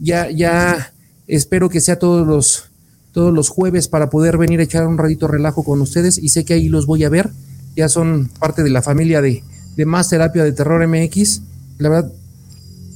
ya, 0.00 0.28
ya 0.30 0.92
espero 1.28 1.68
que 1.68 1.80
sea 1.80 1.96
todos 1.96 2.26
los, 2.26 2.64
todos 3.12 3.32
los 3.32 3.48
jueves 3.48 3.86
para 3.86 4.10
poder 4.10 4.36
venir 4.36 4.58
a 4.58 4.64
echar 4.64 4.88
un 4.88 4.98
ratito 4.98 5.28
relajo 5.28 5.62
con 5.62 5.80
ustedes 5.80 6.18
y 6.18 6.30
sé 6.30 6.44
que 6.44 6.54
ahí 6.54 6.68
los 6.68 6.86
voy 6.86 7.04
a 7.04 7.08
ver. 7.08 7.30
Ya 7.76 7.88
son 7.88 8.28
parte 8.40 8.64
de 8.64 8.70
la 8.70 8.82
familia 8.82 9.22
de, 9.22 9.44
de 9.76 9.86
Más 9.86 10.08
Terapia 10.08 10.42
de 10.42 10.50
Terror 10.50 10.84
MX. 10.88 11.42
La 11.78 11.88
verdad, 11.88 12.12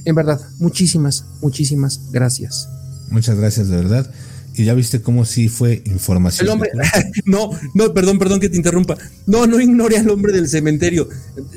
en 0.03 0.15
verdad, 0.15 0.41
muchísimas, 0.59 1.23
muchísimas 1.41 2.11
gracias. 2.11 2.67
Muchas 3.09 3.37
gracias, 3.37 3.69
de 3.69 3.77
verdad. 3.77 4.11
Y 4.57 4.63
ya 4.63 4.73
viste 4.73 5.01
cómo 5.01 5.25
sí 5.25 5.49
fue 5.49 5.81
información. 5.85 6.47
El 6.47 6.53
hombre, 6.53 6.71
no, 7.25 7.49
no, 7.73 7.93
perdón, 7.93 8.17
perdón 8.19 8.39
que 8.39 8.49
te 8.49 8.55
interrumpa. 8.55 8.97
No, 9.25 9.47
no 9.47 9.59
ignore 9.59 9.97
al 9.97 10.09
hombre 10.09 10.31
del 10.31 10.47
cementerio. 10.47 11.09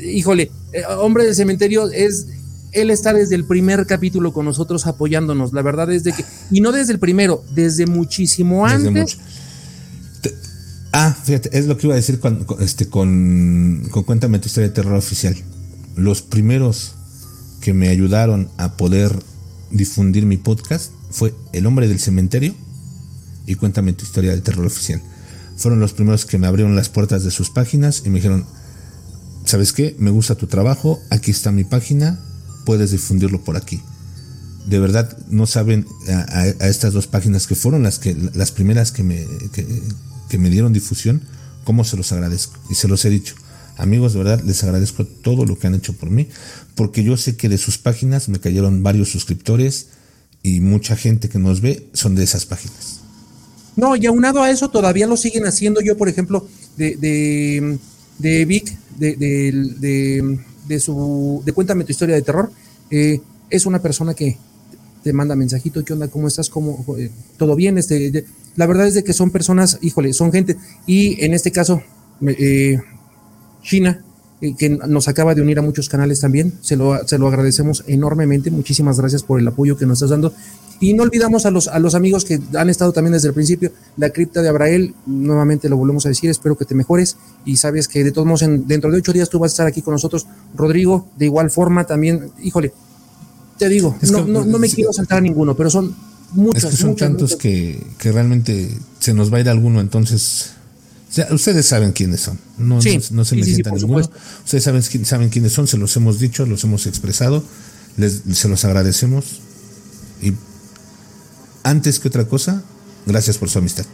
Híjole, 0.02 0.50
eh, 0.72 0.82
hombre 0.98 1.24
del 1.24 1.34
cementerio 1.34 1.88
es, 1.90 2.26
él 2.72 2.90
está 2.90 3.12
desde 3.12 3.36
el 3.36 3.44
primer 3.44 3.86
capítulo 3.86 4.32
con 4.32 4.44
nosotros 4.44 4.86
apoyándonos. 4.86 5.52
La 5.52 5.62
verdad 5.62 5.92
es 5.92 6.02
de 6.02 6.12
que, 6.12 6.24
y 6.50 6.60
no 6.60 6.72
desde 6.72 6.92
el 6.92 6.98
primero, 6.98 7.44
desde 7.54 7.86
muchísimo 7.86 8.66
antes. 8.66 9.18
ah, 10.92 11.16
fíjate, 11.22 11.56
es 11.56 11.66
lo 11.66 11.76
que 11.76 11.86
iba 11.86 11.94
a 11.94 11.96
decir 11.96 12.18
con, 12.18 12.46
este, 12.58 12.88
con, 12.88 13.86
con 13.92 14.02
Cuéntame 14.02 14.40
tu 14.40 14.48
historia 14.48 14.68
de 14.68 14.74
terror 14.74 14.94
oficial. 14.94 15.36
Los 15.94 16.22
primeros 16.22 16.94
que 17.60 17.72
me 17.72 17.88
ayudaron 17.88 18.48
a 18.56 18.76
poder 18.76 19.12
difundir 19.70 20.26
mi 20.26 20.36
podcast 20.36 20.90
fue 21.10 21.32
El 21.52 21.66
hombre 21.66 21.86
del 21.86 22.00
cementerio 22.00 22.54
y 23.48 23.54
Cuéntame 23.54 23.94
tu 23.94 24.04
historia 24.04 24.34
de 24.34 24.40
terror 24.42 24.66
oficial. 24.66 25.02
Fueron 25.56 25.80
los 25.80 25.92
primeros 25.92 26.26
que 26.26 26.38
me 26.38 26.46
abrieron 26.46 26.76
las 26.76 26.88
puertas 26.88 27.24
de 27.24 27.30
sus 27.30 27.50
páginas 27.50 28.02
y 28.04 28.10
me 28.10 28.16
dijeron, 28.16 28.46
¿sabes 29.44 29.72
qué? 29.72 29.96
Me 29.98 30.10
gusta 30.10 30.36
tu 30.36 30.46
trabajo, 30.46 31.00
aquí 31.10 31.30
está 31.30 31.50
mi 31.50 31.64
página, 31.64 32.20
puedes 32.64 32.90
difundirlo 32.90 33.42
por 33.42 33.56
aquí. 33.56 33.80
De 34.66 34.78
verdad 34.78 35.16
no 35.28 35.46
saben 35.46 35.86
a, 36.08 36.46
estas 36.46 36.92
dos 36.92 37.06
páginas 37.06 37.46
que 37.46 37.54
fueron 37.54 37.82
las 37.82 37.98
que 37.98 38.14
las 38.34 38.52
primeras 38.52 38.92
que 38.92 39.02
me, 39.02 39.26
que 40.28 40.38
me 40.38 40.50
dieron 40.50 40.74
difusión, 40.74 41.22
cómo 41.64 41.84
se 41.84 41.96
los 41.96 42.12
agradezco. 42.12 42.60
Y 42.70 42.74
se 42.74 42.86
los 42.86 43.04
he 43.04 43.10
dicho. 43.10 43.34
Amigos, 43.78 44.12
de 44.12 44.18
verdad 44.18 44.42
les 44.44 44.62
agradezco 44.62 45.06
todo 45.06 45.46
lo 45.46 45.58
que 45.58 45.68
han 45.68 45.74
hecho 45.74 45.94
por 45.94 46.10
mí, 46.10 46.28
porque 46.74 47.02
yo 47.02 47.16
sé 47.16 47.36
que 47.36 47.48
de 47.48 47.58
sus 47.58 47.78
páginas 47.78 48.28
me 48.28 48.40
cayeron 48.40 48.82
varios 48.82 49.10
suscriptores 49.10 49.86
y 50.42 50.60
mucha 50.60 50.96
gente 50.96 51.28
que 51.28 51.38
nos 51.38 51.60
ve 51.60 51.88
son 51.94 52.14
de 52.14 52.24
esas 52.24 52.44
páginas. 52.44 52.97
No, 53.78 53.94
y 53.94 54.06
aunado 54.06 54.42
a 54.42 54.50
eso 54.50 54.68
todavía 54.70 55.06
lo 55.06 55.16
siguen 55.16 55.46
haciendo. 55.46 55.80
Yo, 55.80 55.96
por 55.96 56.09
ejemplo, 56.09 56.44
de, 56.76 56.96
de, 56.96 57.78
de 58.18 58.44
Vic, 58.44 58.76
de, 58.98 59.14
de, 59.14 60.38
de, 60.66 60.80
su, 60.80 61.40
de 61.46 61.52
Cuéntame 61.52 61.84
tu 61.84 61.92
historia 61.92 62.16
de 62.16 62.22
terror, 62.22 62.50
eh, 62.90 63.20
es 63.48 63.66
una 63.66 63.80
persona 63.80 64.14
que 64.14 64.36
te 65.05 65.12
manda 65.12 65.36
mensajito, 65.36 65.84
¿qué 65.84 65.92
onda? 65.92 66.09
¿Cómo 66.09 66.26
estás? 66.26 66.50
¿Cómo, 66.50 66.84
eh, 66.98 67.12
¿Todo 67.36 67.55
bien? 67.55 67.78
Este, 67.78 68.24
la 68.56 68.66
verdad 68.66 68.88
es 68.88 68.94
de 68.94 69.05
que 69.05 69.12
son 69.12 69.30
personas, 69.30 69.78
híjole, 69.80 70.12
son 70.12 70.32
gente, 70.32 70.56
y 70.84 71.24
en 71.24 71.32
este 71.32 71.52
caso, 71.52 71.80
eh, 72.26 72.80
China, 73.62 74.05
que 74.40 74.70
nos 74.70 75.09
acaba 75.09 75.35
de 75.35 75.43
unir 75.43 75.59
a 75.59 75.62
muchos 75.62 75.89
canales 75.89 76.20
también. 76.20 76.52
Se 76.60 76.77
lo, 76.77 77.06
se 77.06 77.19
lo 77.19 77.28
agradecemos 77.28 77.85
enormemente. 77.86 78.51
Muchísimas 78.51 78.98
gracias 78.98 79.23
por 79.23 79.40
el 79.40 79.48
apoyo 79.48 79.77
que 79.77 79.86
nos 79.86 79.98
estás 79.98 80.10
dando. 80.10 80.32
Y 80.81 80.93
no 80.93 81.02
olvidamos 81.02 81.44
a 81.44 81.51
los, 81.51 81.66
a 81.66 81.78
los 81.81 81.97
amigos 81.97 82.24
que 82.24 82.40
han 82.55 82.70
estado 82.70 82.93
también 82.93 83.12
desde 83.12 83.28
el 83.28 83.35
principio. 83.35 83.73
La 83.97 84.10
cripta 84.10 84.43
de 84.43 84.48
Abrael, 84.48 84.94
nuevamente 85.06 85.69
lo 85.69 85.77
volvemos 85.77 86.06
a 86.06 86.10
decir, 86.10 86.31
espero 86.31 86.56
que 86.56 86.65
te 86.65 86.77
mejores. 86.77 87.16
Y 87.44 87.56
sabes 87.56 87.89
que 87.89 88.05
de 88.05 88.12
todos 88.12 88.27
modos, 88.27 88.43
en, 88.43 88.69
dentro 88.69 88.90
de 88.93 88.98
ocho 88.98 89.12
días 89.12 89.28
tú 89.28 89.40
vas 89.40 89.51
a 89.51 89.55
estar 89.55 89.66
aquí 89.66 89.82
con 89.82 89.93
nosotros. 89.93 90.27
Rodrigo, 90.55 91.09
de 91.16 91.24
igual 91.24 91.51
forma 91.51 91.85
también, 91.85 92.31
híjole, 92.43 92.73
te 93.59 93.69
digo, 93.69 93.97
no, 94.12 94.24
no, 94.24 94.59
me 94.59 94.69
quiero 94.69 94.93
saltar 94.93 95.19
a 95.19 95.20
ninguno, 95.20 95.56
pero 95.56 95.69
son 95.69 95.93
muchos. 96.32 96.62
Es 96.62 96.70
que 96.70 96.77
son 96.77 96.94
tantos 96.94 97.35
Que, 97.35 97.85
que 97.98 98.12
realmente 98.12 98.70
se 99.01 99.15
nos 99.15 99.32
va 99.32 99.39
a 99.39 99.40
ir 99.40 99.48
alguno, 99.48 99.81
entonces 99.81 100.52
ustedes 101.30 101.66
saben 101.66 101.93
quiénes 101.93 102.20
son. 102.20 102.39
No, 102.56 102.76
no, 102.76 103.24
se 103.24 103.36
me 103.36 103.44
sientan 103.44 103.74
ninguno. 103.74 104.10
Ustedes 104.44 104.64
saben, 104.64 104.82
saben 104.82 105.28
quiénes 105.28 105.52
son, 105.52 105.66
se 105.66 105.76
los 105.76 105.97
hemos 105.97 106.18
dicho, 106.18 106.47
los 106.47 106.64
hemos 106.64 106.86
expresado. 106.86 107.43
Les, 107.97 108.22
se 108.32 108.48
los 108.48 108.64
agradecemos. 108.64 109.40
Y 110.22 110.32
antes 111.62 111.98
que 111.98 112.09
otra 112.09 112.26
cosa, 112.26 112.62
gracias 113.06 113.39
por 113.39 113.48
su 113.51 113.59
amistad. 113.59 113.85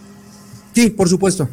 Sí, 0.74 0.90
por 0.90 1.08
supuesto. 1.08 1.48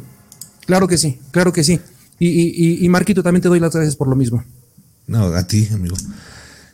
Claro 0.66 0.88
que 0.88 0.98
sí, 0.98 1.18
claro 1.30 1.52
que 1.52 1.64
sí. 1.64 1.80
Y, 2.18 2.28
y, 2.28 2.84
y 2.84 2.88
Marquito, 2.88 3.22
también 3.22 3.42
te 3.42 3.48
doy 3.48 3.60
las 3.60 3.72
gracias 3.72 3.96
por 3.96 4.08
lo 4.08 4.16
mismo. 4.16 4.44
No, 5.06 5.26
a 5.26 5.46
ti, 5.46 5.68
amigo. 5.72 5.96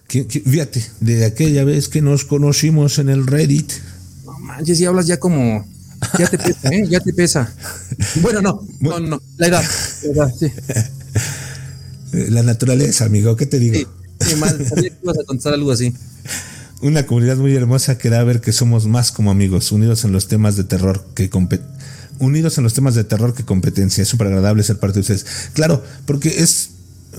Fíjate, 0.08 0.84
de 1.00 1.26
aquella 1.26 1.64
vez 1.64 1.88
que 1.88 2.00
nos 2.00 2.24
conocimos 2.24 2.98
en 2.98 3.10
el 3.10 3.26
Reddit. 3.26 3.72
No 4.24 4.38
manches, 4.38 4.80
y 4.80 4.86
hablas 4.86 5.06
ya 5.06 5.18
como. 5.18 5.66
Ya 6.18 6.26
te 6.28 6.38
pesa, 6.38 6.68
¿eh? 6.70 6.86
Ya 6.88 7.00
te 7.00 7.12
pesa. 7.12 7.52
Bueno, 8.22 8.40
no, 8.40 8.66
no, 8.80 9.00
no. 9.00 9.22
La 9.36 9.46
edad. 9.48 9.64
La, 10.02 10.10
edad, 10.10 10.34
sí. 10.38 10.52
la 12.12 12.42
naturaleza, 12.42 13.04
amigo, 13.04 13.36
¿qué 13.36 13.46
te 13.46 13.58
digo? 13.58 13.90
Sí, 14.20 14.30
sí 14.30 14.36
mal. 14.36 14.50
Sabía 14.66 14.90
que 14.90 14.98
ibas 15.02 15.18
a 15.18 15.24
contar 15.24 15.54
algo 15.54 15.72
así. 15.72 15.94
Una 16.80 17.06
comunidad 17.06 17.36
muy 17.36 17.54
hermosa 17.54 17.98
que 17.98 18.10
da 18.10 18.20
a 18.20 18.24
ver 18.24 18.40
que 18.40 18.52
somos 18.52 18.86
más 18.86 19.10
como 19.10 19.30
amigos, 19.30 19.72
unidos 19.72 20.04
en 20.04 20.12
los 20.12 20.28
temas 20.28 20.56
de 20.56 20.64
terror 20.64 21.04
que 21.14 21.28
unidos 22.20 22.58
en 22.58 22.64
los 22.64 22.74
temas 22.74 22.94
de 22.94 23.04
terror 23.04 23.34
que 23.34 23.44
competencia. 23.44 24.02
Es 24.02 24.08
súper 24.08 24.28
agradable 24.28 24.62
ser 24.62 24.78
parte 24.78 24.94
de 24.94 25.00
ustedes. 25.00 25.26
Claro, 25.54 25.82
porque 26.06 26.42
es 26.42 26.70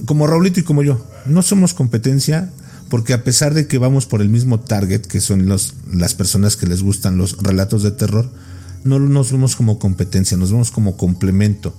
como 0.05 0.27
Raulito 0.27 0.59
y 0.59 0.63
como 0.63 0.83
yo. 0.83 1.05
No 1.25 1.41
somos 1.41 1.73
competencia, 1.73 2.49
porque 2.89 3.13
a 3.13 3.23
pesar 3.23 3.53
de 3.53 3.67
que 3.67 3.77
vamos 3.77 4.05
por 4.05 4.21
el 4.21 4.29
mismo 4.29 4.59
target, 4.59 5.01
que 5.01 5.21
son 5.21 5.47
los, 5.47 5.73
las 5.91 6.15
personas 6.15 6.55
que 6.55 6.67
les 6.67 6.81
gustan 6.81 7.17
los 7.17 7.37
relatos 7.43 7.83
de 7.83 7.91
terror, 7.91 8.29
no 8.83 8.99
nos 8.99 9.31
vemos 9.31 9.55
como 9.55 9.79
competencia, 9.79 10.37
nos 10.37 10.51
vemos 10.51 10.71
como 10.71 10.97
complemento. 10.97 11.73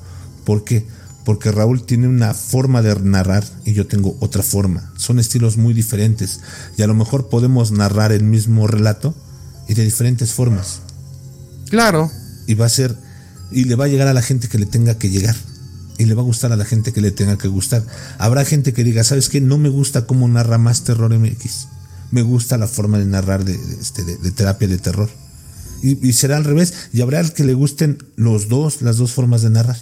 ¿Por 0.44 0.64
qué? 0.64 0.86
Porque 1.24 1.52
Raúl 1.52 1.84
tiene 1.84 2.08
una 2.08 2.34
forma 2.34 2.82
de 2.82 2.94
narrar 3.00 3.44
y 3.64 3.72
yo 3.72 3.86
tengo 3.86 4.16
otra 4.20 4.42
forma. 4.42 4.92
Son 4.96 5.18
estilos 5.18 5.56
muy 5.56 5.74
diferentes 5.74 6.40
y 6.76 6.82
a 6.82 6.86
lo 6.86 6.94
mejor 6.94 7.28
podemos 7.28 7.72
narrar 7.72 8.12
el 8.12 8.24
mismo 8.24 8.66
relato 8.66 9.14
y 9.68 9.74
de 9.74 9.84
diferentes 9.84 10.32
formas. 10.32 10.80
Claro. 11.68 12.10
Y 12.46 12.54
va 12.54 12.66
a 12.66 12.70
ser 12.70 12.96
y 13.52 13.64
le 13.64 13.74
va 13.74 13.84
a 13.84 13.88
llegar 13.88 14.08
a 14.08 14.14
la 14.14 14.22
gente 14.22 14.48
que 14.48 14.58
le 14.58 14.66
tenga 14.66 14.98
que 14.98 15.10
llegar 15.10 15.36
y 16.00 16.06
le 16.06 16.14
va 16.14 16.22
a 16.22 16.24
gustar 16.24 16.50
a 16.52 16.56
la 16.56 16.64
gente 16.64 16.92
que 16.92 17.02
le 17.02 17.10
tenga 17.10 17.36
que 17.36 17.48
gustar. 17.48 17.84
Habrá 18.18 18.44
gente 18.44 18.72
que 18.72 18.84
diga, 18.84 19.04
¿sabes 19.04 19.28
qué? 19.28 19.40
No 19.42 19.58
me 19.58 19.68
gusta 19.68 20.06
cómo 20.06 20.26
narra 20.28 20.56
más 20.56 20.82
terror 20.82 21.12
MX. 21.16 21.68
Me 22.10 22.22
gusta 22.22 22.56
la 22.56 22.66
forma 22.66 22.98
de 22.98 23.04
narrar 23.04 23.44
de, 23.44 23.54
este, 23.54 24.04
de, 24.04 24.30
terapia 24.30 24.66
de 24.66 24.78
terror. 24.78 25.10
Y, 25.82 26.12
será 26.12 26.36
al 26.36 26.44
revés. 26.44 26.74
Y 26.92 27.00
habrá 27.00 27.20
el 27.20 27.32
que 27.32 27.44
le 27.44 27.54
gusten 27.54 27.98
los 28.16 28.48
dos, 28.48 28.82
las 28.82 28.96
dos 28.96 29.12
formas 29.12 29.42
de 29.42 29.50
narrar. 29.50 29.76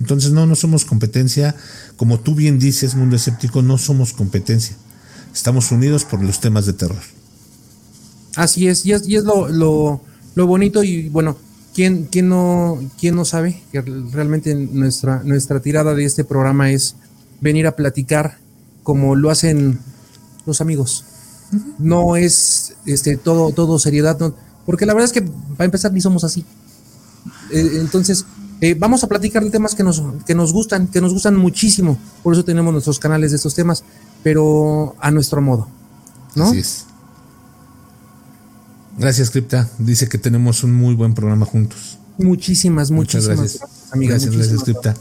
Entonces, 0.00 0.32
no, 0.32 0.46
no 0.46 0.54
somos 0.54 0.84
competencia. 0.84 1.54
Como 1.96 2.20
tú 2.20 2.34
bien 2.34 2.58
dices, 2.58 2.94
mundo 2.94 3.16
escéptico, 3.16 3.62
no 3.62 3.78
somos 3.78 4.12
competencia. 4.12 4.76
Estamos 5.34 5.70
unidos 5.72 6.04
por 6.04 6.22
los 6.22 6.40
temas 6.40 6.66
de 6.66 6.72
terror. 6.72 7.02
Así 8.36 8.68
es, 8.68 8.84
y 8.84 8.92
es, 8.92 9.08
y 9.08 9.16
es 9.16 9.24
lo, 9.24 9.48
lo, 9.48 10.02
lo 10.34 10.46
bonito 10.46 10.82
y 10.82 11.08
bueno, 11.08 11.38
¿Quién, 11.76 12.08
quién, 12.10 12.30
no, 12.30 12.78
quién 12.98 13.14
no 13.14 13.26
sabe 13.26 13.62
que 13.70 13.82
realmente 13.82 14.54
nuestra, 14.54 15.22
nuestra 15.24 15.60
tirada 15.60 15.94
de 15.94 16.06
este 16.06 16.24
programa 16.24 16.70
es 16.70 16.96
venir 17.42 17.66
a 17.66 17.76
platicar 17.76 18.38
como 18.82 19.14
lo 19.14 19.28
hacen 19.28 19.78
los 20.46 20.62
amigos? 20.62 21.04
No 21.78 22.16
es 22.16 22.72
este, 22.86 23.18
todo, 23.18 23.52
todo 23.52 23.78
seriedad, 23.78 24.16
porque 24.66 24.84
la 24.84 24.92
verdad 24.92 25.06
es 25.06 25.12
que 25.12 25.22
para 25.22 25.64
empezar 25.64 25.92
ni 25.92 26.00
somos 26.00 26.24
así. 26.24 26.44
Eh, 27.50 27.78
entonces, 27.80 28.26
eh, 28.60 28.74
vamos 28.78 29.04
a 29.04 29.06
platicar 29.06 29.44
de 29.44 29.50
temas 29.50 29.74
que 29.74 29.82
nos, 29.82 30.02
que 30.26 30.34
nos 30.34 30.52
gustan, 30.52 30.88
que 30.88 31.00
nos 31.00 31.12
gustan 31.12 31.36
muchísimo. 31.36 31.98
Por 32.22 32.34
eso 32.34 32.44
tenemos 32.44 32.72
nuestros 32.72 32.98
canales 32.98 33.30
de 33.30 33.36
estos 33.36 33.54
temas, 33.54 33.84
pero 34.22 34.96
a 35.00 35.10
nuestro 35.10 35.40
modo. 35.40 35.68
¿no? 36.34 36.48
Así 36.48 36.58
es. 36.58 36.84
Gracias, 38.98 39.30
Cripta. 39.30 39.68
Dice 39.78 40.08
que 40.08 40.18
tenemos 40.18 40.64
un 40.64 40.74
muy 40.74 40.94
buen 40.94 41.14
programa 41.14 41.46
juntos. 41.46 41.98
Muchísimas, 42.18 42.90
muchas 42.90 43.26
gracias. 43.26 43.60
amigas. 43.92 44.24
Gracias, 44.24 44.36
gracias, 44.36 44.62
Cripta. 44.64 44.94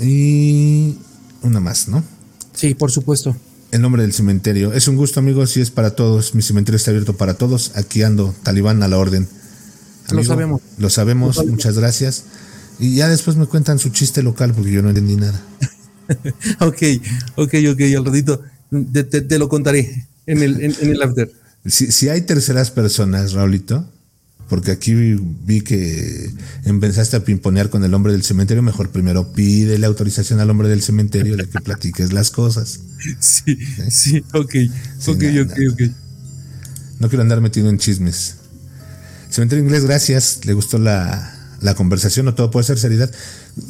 Y 0.00 0.98
una 1.42 1.60
más, 1.60 1.88
¿no? 1.88 2.02
Sí, 2.52 2.74
por 2.74 2.90
supuesto. 2.90 3.36
El 3.70 3.82
nombre 3.82 4.02
del 4.02 4.12
cementerio. 4.12 4.72
Es 4.72 4.88
un 4.88 4.96
gusto, 4.96 5.20
amigos, 5.20 5.56
y 5.56 5.60
es 5.60 5.70
para 5.70 5.90
todos. 5.90 6.34
Mi 6.34 6.42
cementerio 6.42 6.76
está 6.76 6.90
abierto 6.90 7.16
para 7.16 7.34
todos. 7.34 7.72
Aquí 7.76 8.02
ando, 8.02 8.34
talibán 8.42 8.82
a 8.82 8.88
la 8.88 8.98
orden. 8.98 9.28
lo 10.10 10.24
sabemos. 10.24 10.62
Lo 10.78 10.90
sabemos, 10.90 11.44
muchas 11.46 11.78
gracias. 11.78 12.24
Y 12.78 12.94
ya 12.94 13.08
después 13.08 13.36
me 13.36 13.46
cuentan 13.46 13.78
su 13.78 13.90
chiste 13.90 14.22
local 14.22 14.54
porque 14.54 14.70
yo 14.70 14.82
no 14.82 14.88
entendí 14.88 15.16
nada. 15.16 15.40
ok, 16.60 16.82
ok, 17.36 17.54
ok, 17.70 17.80
al 17.96 18.04
ratito 18.04 18.42
te, 18.70 19.38
lo 19.38 19.48
contaré 19.48 20.06
en 20.26 20.42
el, 20.42 20.60
en, 20.62 20.74
el 20.80 21.02
after. 21.02 21.30
Si, 21.66 22.08
hay 22.08 22.22
terceras 22.22 22.70
personas, 22.70 23.32
Raulito, 23.32 23.90
porque 24.48 24.70
aquí 24.70 24.94
vi 24.94 25.60
que 25.60 26.32
empezaste 26.64 27.16
a 27.16 27.24
pimponear 27.24 27.70
con 27.70 27.84
el 27.84 27.94
hombre 27.94 28.12
del 28.12 28.22
cementerio, 28.22 28.62
mejor 28.62 28.90
primero 28.90 29.32
pide 29.32 29.78
la 29.78 29.86
autorización 29.86 30.40
al 30.40 30.50
hombre 30.50 30.68
del 30.68 30.82
cementerio 30.82 31.36
de 31.36 31.48
que 31.48 31.60
platiques 31.60 32.12
las 32.12 32.30
cosas. 32.30 32.80
Sí, 33.20 33.56
sí, 33.90 34.24
ok, 34.32 34.54
ok, 35.06 35.24
ok, 35.42 35.52
ok. 35.72 35.82
No 37.00 37.08
quiero 37.08 37.22
andar 37.22 37.40
metido 37.40 37.68
en 37.68 37.78
chismes. 37.78 38.36
Cementerio 39.30 39.64
Inglés, 39.64 39.84
gracias. 39.84 40.40
Le 40.44 40.54
gustó 40.54 40.78
la, 40.78 41.56
la 41.60 41.74
conversación, 41.74 42.26
no 42.26 42.34
todo 42.34 42.50
puede 42.50 42.64
ser 42.64 42.78
seriedad. 42.78 43.10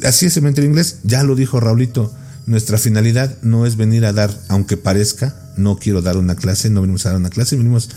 Así 0.03 0.25
es, 0.25 0.33
Cementerio 0.33 0.69
Inglés, 0.69 0.99
ya 1.03 1.23
lo 1.23 1.35
dijo 1.35 1.59
Raulito 1.59 2.13
nuestra 2.49 2.79
finalidad 2.79 3.37
no 3.43 3.67
es 3.67 3.75
venir 3.75 4.05
a 4.05 4.11
dar, 4.11 4.35
aunque 4.47 4.75
parezca, 4.75 5.35
no 5.55 5.77
quiero 5.77 6.01
dar 6.01 6.17
una 6.17 6.35
clase, 6.35 6.71
no 6.71 6.81
venimos 6.81 7.05
a 7.05 7.09
dar 7.09 7.19
una 7.19 7.29
clase, 7.29 7.55
venimos 7.55 7.89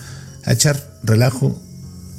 a 0.45 0.53
echar 0.53 0.99
relajo, 1.03 1.59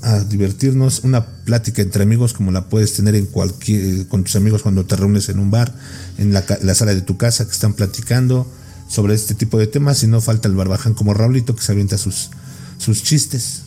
a 0.04 0.20
divertirnos, 0.20 1.06
una 1.06 1.26
plática 1.26 1.82
entre 1.82 2.04
amigos 2.04 2.34
como 2.34 2.52
la 2.52 2.68
puedes 2.68 2.94
tener 2.94 3.16
en 3.16 3.26
cualquier, 3.26 4.06
con 4.08 4.26
tus 4.26 4.36
amigos 4.36 4.62
cuando 4.62 4.86
te 4.86 4.98
reúnes 4.98 5.30
en 5.30 5.40
un 5.40 5.50
bar, 5.50 5.74
en 6.18 6.34
la, 6.34 6.44
sala 6.76 6.94
de 6.94 7.02
tu 7.02 7.18
casa 7.18 7.46
que 7.46 7.52
están 7.52 7.74
platicando 7.74 8.46
sobre 8.90 9.16
este 9.16 9.34
tipo 9.34 9.58
de 9.58 9.66
temas 9.66 10.04
y 10.04 10.08
no 10.08 10.20
falta 10.20 10.50
el 10.50 10.56
barbaján 10.56 10.94
como 10.94 11.14
Raulito 11.14 11.56
que 11.56 11.64
se 11.64 11.72
avienta 11.72 11.98
sus, 11.98 12.32
sus 12.78 13.02
chistes. 13.02 13.62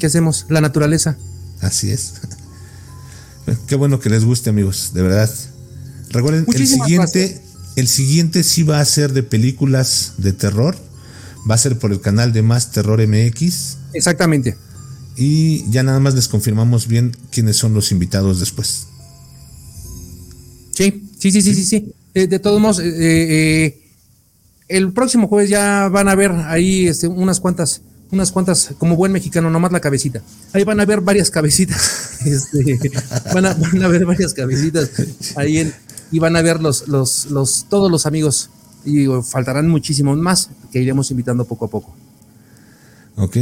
¿Qué 0.00 0.06
hacemos? 0.06 0.46
La 0.48 0.60
naturaleza. 0.60 1.16
Así 1.60 1.92
es. 1.92 2.14
Qué 3.68 3.76
bueno 3.76 4.00
que 4.00 4.10
les 4.10 4.24
guste 4.24 4.50
amigos, 4.50 4.90
de 4.92 5.02
verdad. 5.02 5.30
Recuerden, 6.10 6.46
el 6.52 6.66
siguiente, 6.66 7.40
el 7.76 7.86
siguiente 7.86 8.42
sí 8.42 8.64
va 8.64 8.80
a 8.80 8.84
ser 8.84 9.12
de 9.12 9.22
películas 9.22 10.14
de 10.16 10.32
terror. 10.32 10.76
Va 11.48 11.54
a 11.54 11.58
ser 11.58 11.78
por 11.78 11.92
el 11.92 12.00
canal 12.00 12.32
de 12.32 12.42
Más 12.42 12.72
Terror 12.72 13.00
MX. 13.06 13.76
Exactamente. 13.94 14.56
Y 15.20 15.70
ya 15.70 15.82
nada 15.82 16.00
más 16.00 16.14
les 16.14 16.28
confirmamos 16.28 16.86
bien 16.86 17.14
quiénes 17.30 17.58
son 17.58 17.74
los 17.74 17.92
invitados 17.92 18.40
después. 18.40 18.86
Sí, 20.70 21.10
sí, 21.18 21.30
sí, 21.30 21.42
sí, 21.42 21.54
sí, 21.54 21.62
sí. 21.62 21.94
Eh, 22.14 22.26
de 22.26 22.38
todos 22.38 22.58
modos, 22.58 22.78
eh, 22.78 22.86
eh, 22.88 23.82
el 24.68 24.94
próximo 24.94 25.28
jueves 25.28 25.50
ya 25.50 25.90
van 25.90 26.08
a 26.08 26.14
ver 26.14 26.30
ahí 26.30 26.88
este, 26.88 27.06
unas 27.06 27.38
cuantas, 27.38 27.82
unas 28.10 28.32
cuantas, 28.32 28.70
como 28.78 28.96
buen 28.96 29.12
mexicano, 29.12 29.50
nomás 29.50 29.72
la 29.72 29.80
cabecita. 29.80 30.22
Ahí 30.54 30.64
van 30.64 30.80
a 30.80 30.86
ver 30.86 31.02
varias 31.02 31.30
cabecitas. 31.30 32.06
Este, 32.24 32.90
van, 33.34 33.46
a, 33.46 33.54
van 33.54 33.82
a 33.82 33.88
ver 33.88 34.04
varias 34.06 34.34
cabecitas 34.34 34.90
ahí 35.36 35.56
en, 35.58 35.74
y 36.12 36.18
van 36.18 36.36
a 36.36 36.42
ver 36.42 36.60
los, 36.60 36.88
los, 36.88 37.26
los, 37.26 37.66
todos 37.68 37.90
los 37.90 38.06
amigos. 38.06 38.48
Y 38.86 39.04
faltarán 39.22 39.68
muchísimos 39.68 40.16
más 40.16 40.48
que 40.72 40.80
iremos 40.80 41.10
invitando 41.10 41.44
poco 41.44 41.66
a 41.66 41.68
poco. 41.68 41.94
Ok. 43.16 43.36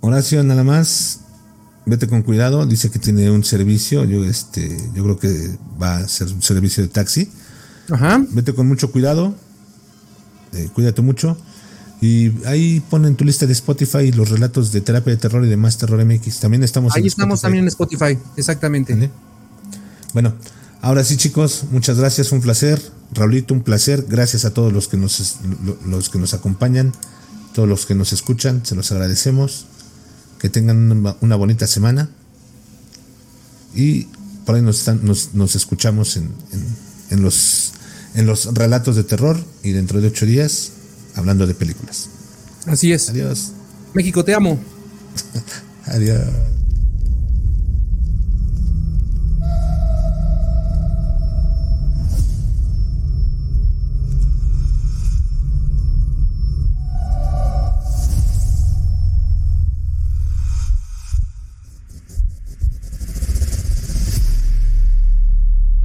Horacio, 0.00 0.42
nada 0.44 0.64
más. 0.64 1.20
Vete 1.86 2.06
con 2.06 2.22
cuidado. 2.22 2.66
Dice 2.66 2.90
que 2.90 2.98
tiene 2.98 3.30
un 3.30 3.44
servicio. 3.44 4.04
Yo, 4.04 4.24
este, 4.24 4.76
yo 4.94 5.04
creo 5.04 5.18
que 5.18 5.56
va 5.80 5.98
a 5.98 6.08
ser 6.08 6.28
un 6.28 6.42
servicio 6.42 6.82
de 6.82 6.88
taxi. 6.88 7.30
Ajá. 7.90 8.24
Vete 8.30 8.54
con 8.54 8.68
mucho 8.68 8.90
cuidado. 8.90 9.34
Eh, 10.52 10.68
cuídate 10.72 11.02
mucho. 11.02 11.36
Y 12.00 12.32
ahí 12.46 12.80
ponen 12.90 13.16
tu 13.16 13.24
lista 13.24 13.46
de 13.46 13.52
Spotify 13.52 14.12
los 14.12 14.30
relatos 14.30 14.70
de 14.70 14.80
terapia 14.80 15.12
de 15.12 15.16
terror 15.16 15.44
y 15.44 15.48
demás 15.48 15.78
terror 15.78 16.04
MX. 16.04 16.40
También 16.40 16.62
estamos 16.62 16.94
ahí 16.94 17.06
estamos 17.06 17.40
también 17.40 17.64
en 17.64 17.68
Spotify, 17.68 18.16
exactamente. 18.36 19.10
Bueno, 20.14 20.32
Ahora 20.80 21.02
sí, 21.02 21.16
chicos, 21.16 21.64
muchas 21.70 21.98
gracias, 21.98 22.30
un 22.30 22.40
placer. 22.40 22.80
Raulito, 23.12 23.52
un 23.52 23.62
placer. 23.62 24.04
Gracias 24.08 24.44
a 24.44 24.54
todos 24.54 24.72
los 24.72 24.86
que 24.86 24.96
nos, 24.96 25.38
los 25.86 26.08
que 26.08 26.18
nos 26.18 26.34
acompañan, 26.34 26.92
todos 27.52 27.68
los 27.68 27.84
que 27.84 27.94
nos 27.94 28.12
escuchan, 28.12 28.64
se 28.64 28.74
los 28.76 28.92
agradecemos. 28.92 29.66
Que 30.38 30.48
tengan 30.48 30.92
una, 31.20 31.36
bonita 31.36 31.66
semana. 31.66 32.10
Y 33.74 34.04
por 34.46 34.54
ahí 34.54 34.62
nos, 34.62 34.86
nos, 35.34 35.56
escuchamos 35.56 36.16
en, 36.16 36.30
en, 37.10 37.22
los, 37.22 37.72
en 38.14 38.26
los 38.26 38.54
relatos 38.54 38.96
de 38.96 39.04
terror 39.04 39.38
y 39.62 39.72
dentro 39.72 40.00
de 40.00 40.08
ocho 40.08 40.26
días 40.26 40.72
hablando 41.14 41.46
de 41.46 41.54
películas. 41.54 42.08
Así 42.66 42.92
es. 42.92 43.08
Adiós. 43.10 43.52
México, 43.94 44.24
te 44.24 44.34
amo. 44.34 44.58
Adiós. 45.86 46.24